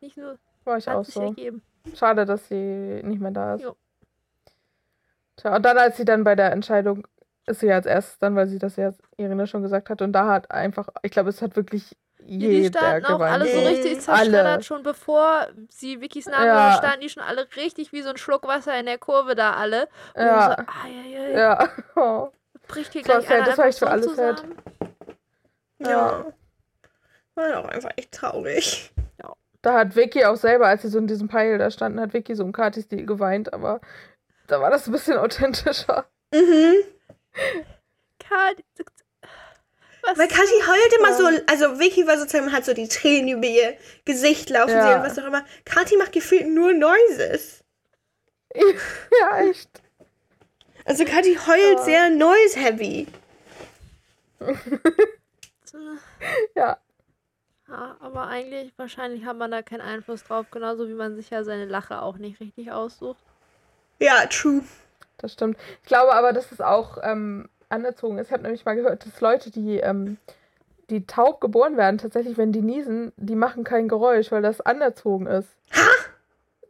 Nicht 0.00 0.16
nur, 0.16 0.38
war 0.64 0.76
ich 0.78 0.88
auch 0.88 1.04
so. 1.04 1.22
ergeben. 1.22 1.62
Schade, 1.94 2.24
dass 2.26 2.48
sie 2.48 3.00
nicht 3.04 3.20
mehr 3.20 3.30
da 3.30 3.54
ist. 3.54 3.62
Jo. 3.62 3.76
Tja, 5.36 5.56
und 5.56 5.62
dann, 5.64 5.78
als 5.78 5.96
sie 5.96 6.04
dann 6.04 6.24
bei 6.24 6.34
der 6.34 6.52
Entscheidung, 6.52 7.06
ist 7.46 7.60
sie 7.60 7.66
ja 7.66 7.76
als 7.76 7.86
erstes 7.86 8.18
dann, 8.18 8.34
weil 8.36 8.46
sie 8.48 8.58
das 8.58 8.76
ja 8.76 8.92
Irina 9.16 9.46
schon 9.46 9.62
gesagt 9.62 9.88
hat, 9.90 10.02
und 10.02 10.12
da 10.12 10.26
hat 10.26 10.50
einfach, 10.50 10.88
ich 11.02 11.10
glaube, 11.10 11.30
es 11.30 11.40
hat 11.42 11.54
wirklich 11.56 11.96
Die, 12.18 12.38
jeder 12.38 12.70
die 12.70 12.78
standen 12.78 13.06
auch 13.06 13.20
alle 13.20 13.46
so 13.46 13.60
Mhm. 13.60 13.66
richtig 13.66 13.92
Alle. 13.92 14.00
zerschreddert, 14.30 14.64
schon 14.64 14.82
bevor 14.82 15.46
sie 15.68 16.00
Vickys 16.00 16.26
Namen 16.26 16.46
Ja. 16.46 16.70
ja. 16.70 16.76
standen 16.76 17.00
die 17.02 17.08
schon 17.08 17.22
alle 17.22 17.46
richtig 17.56 17.92
wie 17.92 18.02
so 18.02 18.08
ein 18.10 18.16
Schluck 18.16 18.46
Wasser 18.48 18.78
in 18.78 18.86
der 18.86 18.98
Kurve 18.98 19.34
da 19.36 19.52
alle. 19.54 19.88
Und 20.14 20.22
Ja. 20.24 20.56
so, 20.58 20.62
ah, 20.66 20.88
ja, 20.88 21.28
ja, 21.28 21.38
Ja. 21.60 21.68
Oh. 21.94 22.28
Bricht 22.68 22.92
hier 22.92 23.02
Das 23.02 23.08
war 23.10 23.20
gleich 23.20 23.30
einer 23.32 23.46
das 23.56 23.58
echt 23.58 23.78
für 23.78 23.86
so 23.86 23.90
alle 23.90 24.02
sad. 24.02 24.38
zusammen. 24.40 24.56
Ja. 25.78 26.26
War 27.34 27.58
auch 27.60 27.64
einfach 27.66 27.90
echt 27.96 28.12
traurig. 28.12 28.90
Da 29.62 29.74
hat 29.74 29.96
Vicky 29.96 30.24
auch 30.24 30.36
selber, 30.36 30.68
als 30.68 30.82
sie 30.82 30.88
so 30.88 30.98
in 30.98 31.08
diesem 31.08 31.26
Pile 31.26 31.58
da 31.58 31.72
standen, 31.72 31.98
hat 32.00 32.12
Vicky 32.12 32.36
so 32.36 32.44
im 32.44 32.52
Kati-Stil 32.52 33.04
geweint, 33.04 33.52
aber 33.52 33.80
da 34.46 34.60
war 34.60 34.70
das 34.70 34.86
ein 34.86 34.92
bisschen 34.92 35.16
authentischer. 35.18 36.06
Mhm. 36.32 36.74
Kat- 38.20 38.62
was 40.02 40.18
Weil 40.18 40.28
Kathi 40.28 40.62
heult 40.68 40.94
immer 41.00 41.08
Ja. 41.10 41.14
so, 41.16 41.26
also 41.50 41.80
Vicky 41.80 42.06
war 42.06 42.16
sozusagen, 42.16 42.52
hat 42.52 42.64
so 42.64 42.74
die 42.74 42.86
Tränen 42.86 43.36
über 43.38 43.46
ihr 43.48 43.76
Gesicht 44.04 44.50
laufen 44.50 44.70
Ja. 44.76 44.92
sehen, 44.92 45.02
was 45.02 45.18
auch 45.18 45.26
immer. 45.26 45.44
Kathi 45.64 45.96
macht 45.96 46.12
gefühlt 46.12 46.46
nur 46.46 46.72
Noises. 46.72 47.64
ja, 48.54 49.38
echt. 49.40 49.82
Also 50.86 51.04
Kathi 51.04 51.36
heult 51.46 51.78
Ja. 51.78 51.84
sehr 51.84 52.10
noise-heavy. 52.10 53.06
Ja. 56.54 56.78
Ja, 57.68 57.96
aber 58.00 58.28
eigentlich, 58.28 58.72
wahrscheinlich 58.78 59.26
hat 59.26 59.36
man 59.36 59.50
da 59.50 59.60
keinen 59.60 59.82
Einfluss 59.82 60.24
drauf, 60.24 60.46
genauso 60.50 60.88
wie 60.88 60.94
man 60.94 61.16
sich 61.16 61.28
ja 61.30 61.44
seine 61.44 61.66
Lache 61.66 62.00
auch 62.00 62.16
nicht 62.16 62.40
richtig 62.40 62.72
aussucht. 62.72 63.22
Ja, 63.98 64.24
true. 64.26 64.62
Das 65.18 65.32
stimmt. 65.34 65.58
Ich 65.82 65.88
glaube 65.88 66.14
aber, 66.14 66.32
dass 66.32 66.52
es 66.52 66.60
auch 66.62 66.98
ähm, 67.02 67.48
anerzogen 67.68 68.18
ist. 68.18 68.28
Ich 68.28 68.32
habe 68.32 68.44
nämlich 68.44 68.64
mal 68.64 68.76
gehört, 68.76 69.04
dass 69.04 69.20
Leute, 69.20 69.50
die 69.50 69.78
ähm, 69.78 70.16
die 70.88 71.04
taub 71.06 71.40
geboren 71.40 71.76
werden, 71.76 71.98
tatsächlich, 71.98 72.38
wenn 72.38 72.52
die 72.52 72.62
niesen, 72.62 73.12
die 73.16 73.34
machen 73.36 73.64
kein 73.64 73.88
Geräusch, 73.88 74.30
weil 74.30 74.42
das 74.42 74.60
anerzogen 74.60 75.26
ist. 75.26 75.48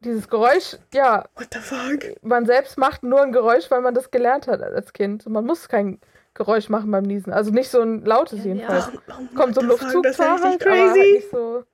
Dieses 0.07 0.28
Geräusch, 0.28 0.76
ja, 0.94 1.24
What 1.34 1.48
the 1.52 1.59
fuck? 1.59 2.22
man 2.22 2.46
selbst 2.46 2.78
macht 2.78 3.02
nur 3.02 3.20
ein 3.22 3.32
Geräusch, 3.32 3.68
weil 3.70 3.80
man 3.80 3.92
das 3.92 4.11
gelernt 4.12 4.46
hat 4.46 4.62
als 4.62 4.92
Kind. 4.92 5.28
Man 5.28 5.44
muss 5.44 5.68
kein 5.68 6.00
Geräusch 6.34 6.68
machen 6.68 6.90
beim 6.92 7.02
Niesen. 7.02 7.32
Also 7.32 7.50
nicht 7.50 7.68
so 7.70 7.80
ein 7.80 8.04
lautes 8.04 8.38
Ja, 8.40 8.44
jedenfalls. 8.54 8.86
ja. 8.86 9.18
Oh, 9.18 9.34
Kommt 9.36 9.54
so 9.57 9.62
ein 9.62 9.66
Luftzug 9.68 10.04
Das 10.04 10.16
zwar 10.16 10.40
halt, 10.40 10.44
halt 10.44 10.61
crazy. 10.61 11.12
nicht 11.14 11.30
so. 11.30 11.64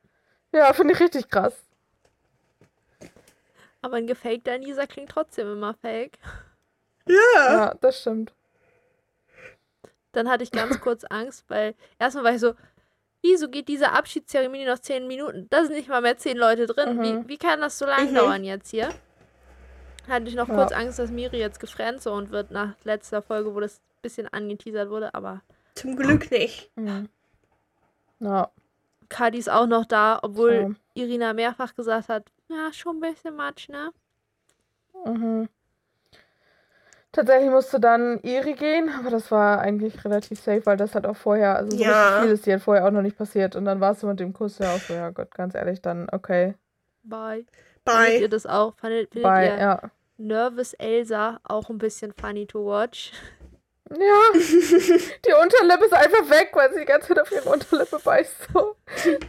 Ja, 0.53 0.73
finde 0.73 0.95
ich 0.95 1.01
richtig 1.01 1.29
krass. 1.29 1.53
Aber 3.83 3.97
ein 3.97 4.07
gefakter 4.07 4.57
Nieser 4.59 4.87
klingt 4.87 5.11
trotzdem 5.11 5.53
immer 5.53 5.75
fake. 5.75 6.19
Ja. 7.07 7.17
Ja, 7.53 7.75
das 7.81 8.01
stimmt. 8.01 8.33
Dann 10.13 10.31
hatte 10.31 10.45
ich 10.45 10.53
ganz 10.53 10.81
kurz 10.81 11.05
Angst, 11.05 11.45
weil 11.49 11.75
erstmal 11.99 12.25
war 12.25 12.33
ich 12.33 12.41
so, 12.41 12.55
wieso 13.23 13.49
geht 13.49 13.69
diese 13.69 13.93
Abschiedszeremonie 13.93 14.65
noch 14.67 14.79
10 14.79 15.07
Minuten? 15.07 15.47
Da 15.51 15.65
sind 15.65 15.75
nicht 15.75 15.89
mal 15.89 16.01
mehr 16.03 16.19
10 16.19 16.37
Leute 16.37 16.67
drin. 16.67 16.97
Mhm. 16.97 17.03
Wie, 17.03 17.29
wie 17.29 17.39
kann 17.39 17.61
das 17.61 17.79
so 17.79 17.87
lang 17.87 18.11
Mhm. 18.11 18.15
dauern 18.15 18.45
jetzt 18.45 18.71
hier? 18.71 18.89
Hatte 20.09 20.29
ich 20.29 20.35
noch 20.35 20.49
Ja. 20.49 20.55
kurz 20.55 20.73
Angst, 20.73 20.99
dass 20.99 21.11
Miri 21.11 21.39
jetzt 21.39 21.61
gefriendzoned 21.61 22.31
wird 22.31 22.51
nach 22.51 22.75
letzter 22.85 23.23
Folge, 23.23 23.55
wo 23.55 23.61
das 23.61 23.77
ein 23.79 24.03
bisschen 24.03 24.29
angeteasert 24.29 24.91
wurde, 24.91 25.15
aber 25.15 25.43
Zum 25.75 25.97
Glück 25.97 26.31
nicht. 26.31 26.71
Mhm. 26.77 27.09
Ja, 28.21 28.51
Kadi 29.09 29.39
ist 29.39 29.51
auch 29.51 29.67
noch 29.67 29.85
da, 29.87 30.19
obwohl 30.23 30.53
ja. 30.55 30.71
Irina 30.95 31.33
mehrfach 31.35 31.75
gesagt 31.75 32.09
hat, 32.09 32.31
ja, 32.49 32.73
schon 32.73 32.97
ein 32.97 33.13
bisschen 33.13 33.37
Matsch, 33.37 33.69
ne? 33.69 33.93
Mhm. 35.05 35.49
Tatsächlich 37.13 37.51
musste 37.51 37.79
dann 37.79 38.21
Iri 38.23 38.55
gehen, 38.55 38.89
aber 38.99 39.11
das 39.11 39.31
war 39.31 39.61
eigentlich 39.61 40.03
relativ 40.05 40.41
safe, 40.41 40.65
weil 40.65 40.79
das 40.79 40.95
hat 40.95 41.07
auch 41.07 41.17
vorher, 41.17 41.57
also 41.57 41.77
so 41.77 41.85
Ja. 41.85 42.21
viel 42.23 42.31
ist 42.31 42.47
dir 42.47 42.55
halt 42.55 42.63
vorher 42.63 42.87
auch 42.87 42.91
noch 42.91 43.03
nicht 43.03 43.19
passiert. 43.19 43.55
Und 43.55 43.67
dann 43.67 43.81
warst 43.81 44.03
du 44.03 44.07
mit 44.07 44.19
dem 44.19 44.33
Kuss 44.33 44.59
ja 44.59 44.75
auch 44.75 44.81
so, 44.81 44.95
ja 44.95 45.11
Gott, 45.11 45.31
ganz 45.35 45.55
ehrlich, 45.55 45.83
dann 45.83 46.09
okay. 46.11 46.55
Bye. 47.03 47.45
Findet 47.87 48.15
ihr 48.15 48.21
Bye. 48.21 48.29
das 48.31 48.47
auch? 48.47 48.75
Findet, 48.79 49.13
findet 49.13 49.31
Bye, 49.31 49.47
ihr 49.49 49.59
ja. 49.59 49.91
Nervous 50.17 50.73
Elsa 50.75 51.39
auch 51.45 51.69
ein 51.69 51.79
bisschen 51.79 52.13
funny 52.19 52.47
to 52.47 52.65
watch? 52.65 53.13
Ja, 53.91 54.33
die 54.33 55.35
Unterlippe 55.43 55.85
ist 55.85 55.93
einfach 55.93 56.31
weg, 56.31 56.51
weil 56.55 56.73
sie 56.73 56.81
die 56.81 56.87
ganze 56.87 57.09
Zeit 57.09 57.21
auf 57.21 57.31
ihre 57.31 57.49
Unterlippe 57.51 57.99
beißt. 58.03 58.49
So. 58.55 58.77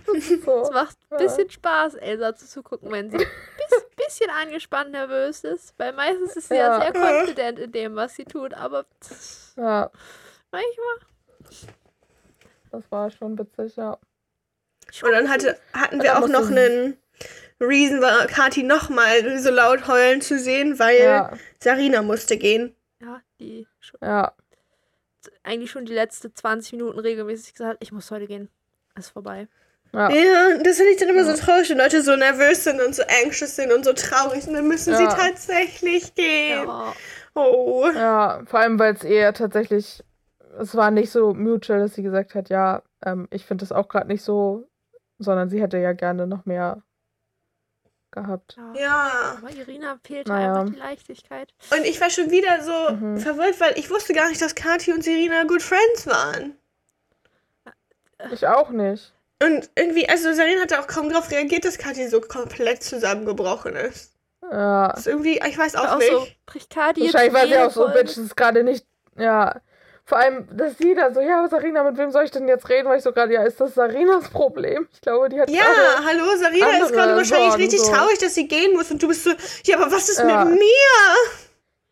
Das 0.06 0.16
ist 0.16 0.30
Es 0.32 0.46
so. 0.46 0.70
macht 0.72 0.98
ein 1.02 1.08
Ja. 1.12 1.18
bisschen 1.18 1.50
Spaß, 1.50 1.96
Elsa 1.96 2.34
zuzugucken, 2.36 2.90
wenn 2.92 3.10
sie 3.10 3.18
ein 3.18 3.32
bis, 3.58 3.86
bisschen 4.06 4.30
angespannt 4.30 4.92
nervös 4.92 5.44
ist. 5.44 5.74
Weil 5.78 5.94
meistens 5.94 6.36
ist 6.36 6.50
sie 6.50 6.56
ja, 6.56 6.80
Ja. 6.80 6.82
sehr 6.82 6.94
confident 6.94 7.60
in 7.60 7.72
dem, 7.72 7.96
was 7.96 8.16
sie 8.16 8.26
tut, 8.26 8.54
aber 8.54 8.86
Ja, 9.58 9.92
manchmal. 10.52 10.98
das 12.72 12.92
war 12.92 13.10
schon 13.12 13.38
witzig, 13.38 13.76
ja. 13.76 13.98
Und 15.02 15.12
dann 15.12 15.30
hatte, 15.30 15.60
hatten 15.74 16.02
wir 16.04 16.18
auch 16.20 16.28
noch 16.28 16.48
einen 16.50 16.98
Reason, 17.60 18.02
war 18.02 18.28
Kati 18.28 18.64
nochmal 18.64 19.40
so 19.40 19.50
laut 19.50 19.88
heulen 19.88 20.22
zu 20.22 20.38
sehen, 20.38 20.78
weil 20.80 21.02
Ja, 21.04 21.38
Sarina 21.60 22.02
musste 22.02 22.38
gehen. 22.38 22.76
Ja, 23.00 23.22
die 23.40 23.68
schon, 23.80 24.00
ja. 24.02 24.34
eigentlich 25.44 25.72
schon 25.72 25.86
die 25.86 25.94
letzten 25.94 26.36
20 26.36 26.74
Minuten 26.74 27.00
regelmäßig 27.00 27.54
gesagt, 27.54 27.78
ich 27.82 27.92
muss 27.92 28.12
heute 28.12 28.28
gehen. 28.28 28.50
Ist 28.96 29.10
vorbei. 29.10 29.48
Ja, 29.94 30.10
Ja, 30.10 30.58
das 30.58 30.78
finde 30.78 30.92
ich 30.92 30.98
dann 30.98 31.10
immer 31.10 31.22
Ja. 31.22 31.36
so 31.36 31.42
traurig, 31.46 31.70
wenn 31.70 31.78
Leute 31.78 32.02
so 32.02 32.16
nervös 32.16 32.64
sind 32.64 32.82
und 32.82 32.96
so 32.96 33.04
anxious 33.24 33.56
sind 33.56 33.72
und 33.72 33.86
so 33.86 33.94
traurig 33.94 34.48
und 34.48 34.54
dann 34.56 34.68
müssen 34.68 34.96
sie 34.96 35.04
Ja. 35.04 35.14
tatsächlich 35.14 36.14
gehen. 36.16 36.64
Ja. 36.68 36.94
Oh. 37.36 37.88
ja, 37.94 38.42
vor 38.46 38.60
allem, 38.60 38.78
weil 38.80 38.94
es 38.96 39.04
eher 39.04 39.34
tatsächlich, 39.34 40.04
es 40.60 40.76
war 40.76 40.92
nicht 40.92 41.12
so 41.12 41.34
mutual, 41.34 41.80
dass 41.80 41.96
sie 41.96 42.04
gesagt 42.04 42.36
hat, 42.36 42.50
ja, 42.50 42.82
ähm, 43.06 43.28
ich 43.32 43.46
finde 43.46 43.64
das 43.64 43.72
auch 43.72 43.88
gerade 43.88 44.08
nicht 44.08 44.24
so, 44.24 44.68
sondern 45.20 45.50
sie 45.50 45.62
hätte 45.62 45.78
ja 45.78 45.94
gerne 45.94 46.28
noch 46.28 46.46
mehr 46.46 46.82
gehabt. 48.12 48.58
ja. 48.76 49.36
Aber 49.40 49.50
Irina 49.52 49.98
fehlt 50.06 50.28
Naja. 50.28 50.54
einfach 50.60 50.72
die 50.74 50.78
Leichtigkeit. 50.80 51.52
Und 51.72 51.84
ich 51.86 52.00
war 52.00 52.12
schon 52.12 52.30
wieder 52.30 52.62
so 52.62 52.94
Mhm. 52.96 53.18
verwirrt, 53.18 53.60
weil 53.60 53.78
ich 53.80 53.90
wusste 53.90 54.14
gar 54.14 54.30
nicht, 54.30 54.42
dass 54.42 54.54
Kati 54.54 54.94
und 54.94 55.04
Serena 55.04 55.44
good 55.46 55.64
friends 55.64 56.06
waren. 56.06 56.56
Ich 58.32 58.46
auch 58.48 58.70
nicht. 58.70 59.12
Und 59.44 59.70
irgendwie, 59.76 60.08
also 60.08 60.34
Serena 60.34 60.62
hatte 60.62 60.80
auch 60.80 60.88
kaum 60.88 61.10
darauf 61.10 61.30
reagiert, 61.32 61.66
dass 61.66 61.78
Kati 61.78 62.08
so 62.08 62.22
komplett 62.22 62.84
zusammengebrochen 62.84 63.76
ist. 63.76 64.12
Ja. 64.52 64.90
Das 64.90 65.02
ist 65.02 65.08
irgendwie, 65.08 65.42
ich 65.48 65.58
weiß 65.58 65.76
auch, 65.76 65.94
Auch 65.94 65.98
nicht. 65.98 66.12
so, 66.12 66.28
bricht 66.46 66.70
Kadi 66.70 67.04
jetzt 67.06 67.14
Wahrscheinlich 67.14 67.34
war 67.34 67.48
sie 67.48 67.58
auch 67.58 67.72
so, 67.72 67.88
Bitch, 67.94 68.10
das 68.10 68.18
ist 68.18 68.36
gerade 68.38 68.64
nicht, 68.64 68.86
ja. 69.18 69.56
Vor 70.06 70.18
allem, 70.18 70.48
dass 70.56 70.78
sie 70.78 70.94
da 70.96 71.14
so, 71.14 71.22
ja, 71.22 71.48
Sarina, 71.48 71.82
mit 71.84 71.98
wem 71.98 72.12
soll 72.12 72.26
ich 72.26 72.32
denn 72.32 72.46
jetzt 72.50 72.68
reden? 72.68 72.90
Weil 72.90 72.98
ich 72.98 73.04
so 73.04 73.14
gerade, 73.14 73.34
ja, 73.34 73.44
ist 73.44 73.62
das 73.62 73.74
Sarinas 73.74 74.30
Problem? 74.30 74.86
Ich 74.92 75.00
glaube, 75.00 75.30
die 75.30 75.40
hat 75.40 75.50
Ja, 75.50 75.64
hallo, 76.06 76.26
Sarina 76.38 76.78
ist 76.84 76.92
gerade 76.92 77.16
wahrscheinlich 77.16 77.50
Sorgen, 77.52 77.62
richtig 77.64 77.80
so. 77.80 77.92
traurig, 77.94 78.18
dass 78.20 78.36
sie 78.36 78.48
gehen 78.48 78.74
muss 78.74 78.92
und 78.92 79.02
du 79.02 79.08
bist 79.08 79.24
so, 79.24 79.32
ja, 79.64 79.78
aber 79.78 79.92
was 79.92 80.10
ist 80.10 80.20
Ja. 80.20 80.44
mit 80.44 80.56
mir? 80.60 81.43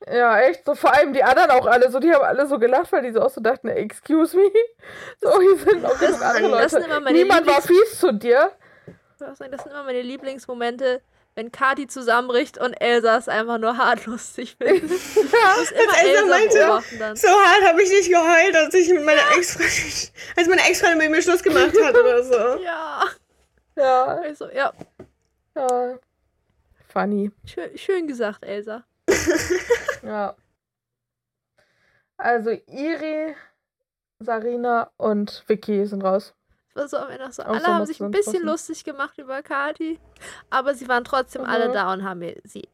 Ja, 0.09 0.39
echt, 0.41 0.65
so 0.65 0.75
vor 0.75 0.93
allem 0.93 1.13
die 1.13 1.23
anderen 1.23 1.51
auch 1.51 1.65
alle, 1.67 1.91
so, 1.91 1.99
die 1.99 2.11
haben 2.13 2.23
alle 2.23 2.47
so 2.47 2.57
gelacht, 2.59 2.91
weil 2.91 3.03
die 3.03 3.11
so 3.11 3.21
auch 3.21 3.29
so 3.29 3.41
dachten, 3.41 3.67
excuse 3.69 4.35
me. 4.35 4.43
So, 5.21 5.39
hier 5.41 5.57
sind 5.57 5.85
auch 5.85 5.97
genug 5.99 6.21
andere 6.21 6.61
das 6.63 6.71
sind 6.71 6.87
Leute. 6.89 7.13
Niemand 7.13 7.45
war 7.47 7.59
Lieblings- 7.59 7.67
fies 7.67 7.99
zu 7.99 8.11
dir. 8.13 8.51
Das 9.19 9.37
sind 9.37 9.53
immer 9.53 9.83
meine 9.83 10.01
Lieblingsmomente, 10.01 11.01
wenn 11.35 11.51
Kati 11.51 11.85
zusammenbricht 11.87 12.57
und 12.57 12.73
Elsa 12.73 13.17
es 13.17 13.27
einfach 13.29 13.59
nur 13.59 13.77
hart 13.77 14.07
lustig 14.07 14.55
findet. 14.61 14.89
Muss 14.89 15.71
immer 15.71 15.97
Elsa 16.03 16.25
meinte-. 16.25 17.17
So 17.17 17.27
hart 17.27 17.67
habe 17.69 17.83
ich 17.83 17.89
nicht 17.91 18.09
geheult, 18.09 18.55
als 18.55 18.73
ich 18.73 18.89
mit 18.89 19.05
meiner 19.05 19.21
Ex-Freundin, 19.37 20.09
als 20.35 20.47
meine 20.47 20.61
Ex-Freundin 20.67 20.97
mit 20.97 21.11
mir 21.11 21.21
Schluss 21.21 21.43
gemacht 21.43 21.73
hat 21.83 21.95
oder 21.95 22.23
so. 22.23 22.33
Ja. 22.63 23.03
Ja, 23.77 24.05
Also, 24.05 24.49
ja, 24.49 24.73
ja. 25.55 25.97
Funny. 26.91 27.31
schön, 27.45 27.77
schön 27.77 28.07
gesagt, 28.07 28.43
Elsa. 28.43 28.83
Ja. 30.03 30.35
Also 32.17 32.51
Iri, 32.51 33.35
Sarina 34.19 34.91
und 34.97 35.43
Vicky 35.47 35.85
sind 35.85 36.03
raus. 36.03 36.33
War 36.73 36.87
so 36.87 36.97
am 36.97 37.09
Ende 37.09 37.25
auch 37.27 37.31
so. 37.31 37.43
Alle 37.43 37.59
so 37.61 37.67
haben 37.67 37.85
sich 37.85 37.99
ein 37.99 38.11
bisschen 38.11 38.33
Motivationswochen. 38.43 38.47
lustig 38.47 38.83
gemacht 38.83 39.17
über 39.17 39.41
Kati, 39.41 39.99
aber 40.49 40.73
sie 40.75 40.87
waren 40.87 41.03
trotzdem 41.03 41.41
Mhm. 41.43 41.49
alle 41.49 41.71
da 41.71 41.91
und 41.93 42.03
haben 42.03 42.21
sie 42.45 42.67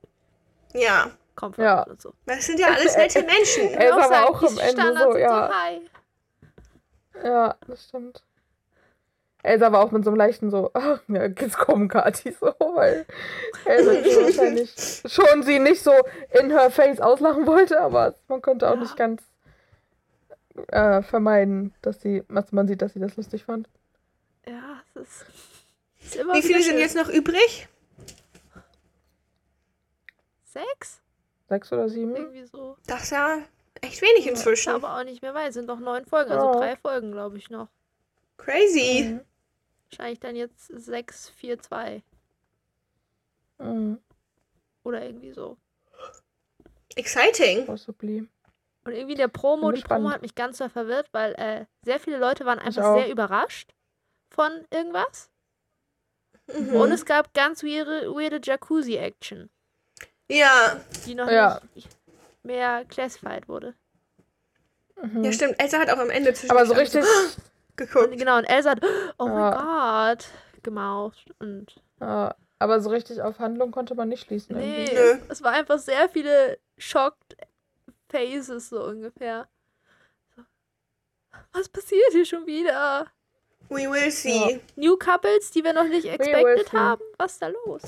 Ja, 0.73 1.09
komfortiert 1.35 1.65
Ja. 1.65 1.83
und 1.83 2.01
so. 2.01 2.13
das 2.25 2.45
sind 2.45 2.59
ja 2.59 2.67
alles 2.67 2.95
nette 2.95 3.21
Menschen. 3.25 3.69
Und 3.69 3.79
war 3.79 4.07
sagen, 4.07 4.25
auch 4.27 4.43
am 4.43 4.57
Ende 4.59 4.97
so, 4.99 5.17
ja. 5.17 5.49
high. 5.53 5.81
Ja, 7.23 7.55
das 7.65 7.85
stimmt. 7.85 8.23
Elsa 9.47 9.71
war 9.71 9.81
auch 9.83 9.91
mit 9.91 10.03
so 10.03 10.09
einem 10.11 10.17
leichten 10.17 10.49
so, 10.49 10.71
ach, 10.73 10.99
ja, 11.07 11.25
jetzt 11.25 11.57
kommen 11.57 11.87
Kati 11.87 12.31
so, 12.39 12.53
weil 12.59 13.05
Elsa 13.65 13.91
wahrscheinlich 14.23 14.73
schon 15.05 15.43
sie 15.43 15.59
nicht 15.59 15.81
so 15.81 15.93
in 16.39 16.51
her 16.51 16.69
face 16.71 16.99
auslachen 16.99 17.47
wollte, 17.47 17.79
aber 17.81 18.15
man 18.27 18.41
konnte 18.41 18.67
auch 18.69 18.75
Ja. 18.75 18.81
nicht 18.81 18.95
ganz 18.97 19.23
äh, 20.69 21.01
vermeiden, 21.03 21.73
dass 21.81 22.01
sie, 22.01 22.23
dass 22.29 22.51
man 22.51 22.67
sieht, 22.67 22.81
dass 22.81 22.93
sie 22.93 22.99
das 22.99 23.15
lustig 23.15 23.45
fand. 23.45 23.67
Ja, 24.47 24.81
es 24.95 25.01
ist, 25.01 25.25
ist 26.01 26.15
immer 26.15 26.33
Wie 26.33 26.41
viele 26.41 26.61
sind 26.63 26.79
jetzt 26.79 26.95
noch 26.95 27.09
übrig? 27.09 27.67
Sechs? 30.45 31.01
Sechs 31.49 31.71
oder 31.71 31.89
sieben? 31.89 32.15
Irgendwie 32.15 32.45
so. 32.45 32.77
Das 32.87 33.03
ist 33.03 33.11
ja 33.11 33.37
echt 33.81 34.01
wenig 34.01 34.19
Ich 34.19 34.27
inzwischen. 34.27 34.69
aber 34.73 34.97
auch 34.97 35.03
nicht 35.03 35.21
mehr 35.21 35.33
weiß. 35.33 35.49
Es 35.49 35.53
sind 35.55 35.67
noch 35.67 35.79
neun 35.79 36.05
Folgen, 36.05 36.31
also 36.31 36.47
Ja. 36.47 36.57
drei 36.59 36.75
Folgen, 36.75 37.11
glaube 37.11 37.37
ich, 37.37 37.49
noch. 37.49 37.67
Crazy. 38.37 39.03
Mhm. 39.13 39.21
Wahrscheinlich 39.89 40.19
dann 40.19 40.35
jetzt 40.35 40.67
sechs, 40.67 41.29
vier, 41.29 41.59
zwei. 41.59 42.03
Mhm. 43.59 43.99
Oder 44.83 45.05
irgendwie 45.05 45.31
so. 45.31 45.57
Exciting. 46.95 47.65
Possibly. 47.65 48.27
Und 48.85 48.93
irgendwie 48.93 49.15
der 49.15 49.27
Promo, 49.27 49.71
die 49.71 49.81
Promo 49.81 50.09
hat 50.09 50.21
mich 50.21 50.35
ganz 50.35 50.57
so 50.59 50.69
verwirrt, 50.69 51.09
weil 51.11 51.33
äh, 51.35 51.65
sehr 51.83 51.99
viele 51.99 52.17
Leute 52.17 52.45
waren 52.45 52.59
einfach 52.59 52.95
sehr 52.95 53.09
überrascht 53.09 53.73
von 54.29 54.65
irgendwas. 54.71 55.29
Mhm. 56.57 56.75
Und 56.75 56.91
es 56.91 57.05
gab 57.05 57.33
ganz 57.33 57.63
weirde, 57.63 58.09
weirde 58.13 58.39
Jacuzzi-Action, 58.41 59.49
Ja, 60.29 60.79
die 61.05 61.15
noch 61.15 61.29
Ja. 61.29 61.61
nicht 61.75 61.89
mehr 62.43 62.85
classified 62.85 63.49
wurde. 63.49 63.73
Mhm. 65.01 65.23
ja, 65.25 65.31
stimmt. 65.33 65.61
Elsa 65.61 65.79
hat 65.79 65.89
auch 65.89 65.97
am 65.99 66.09
Ende 66.09 66.33
Aber 66.47 66.65
so 66.65 66.73
richtig, 66.73 67.03
geguckt. 67.77 68.11
Und 68.11 68.17
genau, 68.17 68.37
und 68.37 68.45
Elsa 68.45 68.71
hat, 68.71 68.81
oh 69.17 69.27
mein 69.27 69.37
Ja. 69.37 70.09
Gott, 70.13 70.25
gemaucht. 70.63 71.33
Und 71.39 71.75
ja, 72.01 72.35
aber 72.59 72.81
so 72.81 72.89
richtig 72.89 73.21
auf 73.21 73.39
Handlung 73.39 73.71
konnte 73.71 73.95
man 73.95 74.09
nicht 74.09 74.25
schließen. 74.25 74.55
nee, 74.57 74.85
irgendwie. 74.85 74.95
Nö. 74.95 75.17
es 75.29 75.41
war 75.43 75.51
einfach 75.53 75.79
sehr 75.79 76.09
viele 76.09 76.57
shocked 76.77 77.37
Faces 78.09 78.69
so 78.69 78.83
ungefähr. 78.83 79.47
Was 81.53 81.69
passiert 81.69 82.11
hier 82.11 82.25
schon 82.25 82.45
wieder? 82.45 83.07
We 83.69 83.89
will 83.89 84.11
see. 84.11 84.61
New 84.75 84.95
Couples, 84.97 85.51
die 85.51 85.63
wir 85.63 85.73
noch 85.73 85.87
nicht 85.87 86.05
expected 86.05 86.71
haben? 86.71 87.01
Was 87.17 87.33
ist 87.33 87.41
da 87.41 87.47
los? 87.47 87.81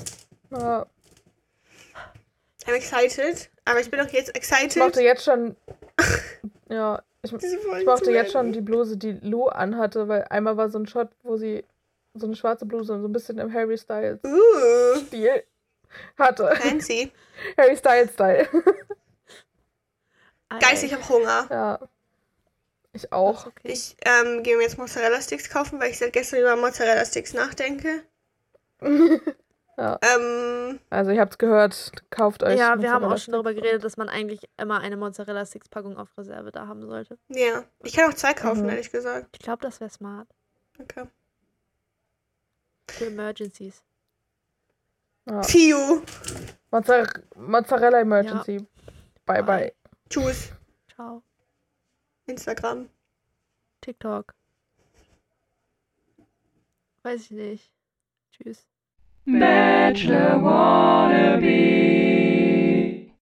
Ja, 0.52 0.86
I'm 2.66 2.74
excited. 2.74 3.50
Aber 3.66 3.80
ich 3.80 3.90
bin 3.90 4.00
auch 4.00 4.08
jetzt 4.10 4.30
ich 4.36 4.50
mochte 4.52 4.66
excited. 4.66 5.02
jetzt 5.04 5.24
schon 5.24 5.56
Ja, 6.70 7.02
ich, 7.24 7.34
ich 7.34 7.86
mochte 7.86 8.12
jetzt 8.12 8.32
schon 8.32 8.54
die 8.54 8.62
Bluse, 8.62 8.96
die 8.98 9.12
Lou 9.22 9.48
anhatte, 9.48 10.08
weil 10.08 10.24
einmal 10.30 10.56
war 10.58 10.70
so 10.70 10.80
ein 10.80 10.88
Shot, 10.88 11.10
wo 11.24 11.36
sie 11.38 11.66
so 12.14 12.26
eine 12.28 12.36
schwarze 12.36 12.66
Bluse 12.66 12.94
und 12.94 13.02
so 13.02 13.08
ein 13.08 13.14
bisschen 13.14 13.38
im 13.40 13.54
Harry 13.54 13.78
Styles 13.78 14.20
Uh, 14.24 15.00
Stil 15.06 15.44
hatte. 16.18 16.56
fancy. 16.56 17.12
Harry 17.58 17.76
Styles 17.76 18.14
Style. 18.14 18.48
Ei, 20.50 20.60
Geist, 20.60 20.84
ich 20.84 20.94
hab 20.94 21.08
Hunger. 21.10 21.48
ja. 21.50 21.80
Ich 22.94 23.12
auch. 23.14 23.46
Okay. 23.48 23.72
Ich 23.72 23.96
ähm, 24.04 24.42
gehe 24.42 24.58
mir 24.58 24.64
jetzt 24.64 24.78
Mozzarella-Sticks 24.80 25.50
kaufen, 25.52 25.80
weil 25.80 25.92
ich 25.92 26.00
seit 26.00 26.12
gestern 26.14 26.40
über 26.40 26.56
Mozzarella-Sticks 26.56 27.34
nachdenke. 27.34 28.04
ja. 29.80 29.98
Ähm, 30.02 30.80
Also 30.90 31.12
ihr 31.12 31.22
habt's 31.22 31.38
gehört, 31.38 31.94
kauft 32.10 32.44
euch. 32.44 32.58
ja, 32.60 32.80
wir 32.80 32.92
haben 32.92 33.04
auch 33.06 33.10
Mozzarella 33.10 33.18
schon 33.18 33.32
darüber 33.32 33.54
geredet, 33.54 33.84
dass 33.84 33.98
man 33.98 34.10
eigentlich 34.10 34.42
immer 34.58 34.80
eine 34.82 34.98
Mozzarella-Sticks-Packung 34.98 35.98
auf 35.98 36.10
Reserve 36.18 36.52
da 36.52 36.68
haben 36.68 36.86
sollte. 36.86 37.18
ja. 37.30 37.64
Ich 37.84 37.94
kann 37.94 38.10
auch 38.12 38.16
zwei 38.16 38.34
kaufen, 38.34 38.64
Mhm. 38.64 38.70
ehrlich 38.70 38.92
gesagt. 38.92 39.30
Ich 39.38 39.40
glaube, 39.40 39.62
das 39.64 39.80
wäre 39.80 39.90
smart. 39.90 40.28
Okay. 40.80 41.06
Für 42.90 43.06
Emergencies. 43.06 43.84
Ja. 45.30 45.44
Fiu. 45.44 46.02
Mozzar 46.72 47.08
Mozzarella 47.36 48.00
Emergency. 48.02 48.58
Bye 49.26 49.44
Bye. 49.44 49.44
bye. 49.44 49.74
Tschüss. 50.10 50.52
Ciao. 50.96 51.22
Instagram. 52.26 52.90
TikTok. 53.82 54.34
Weiß 57.04 57.22
ich 57.22 57.32
nicht. 57.32 57.72
Tschüss. 58.32 58.66
Bachelor 59.28 60.40
wannabe. 60.42 62.19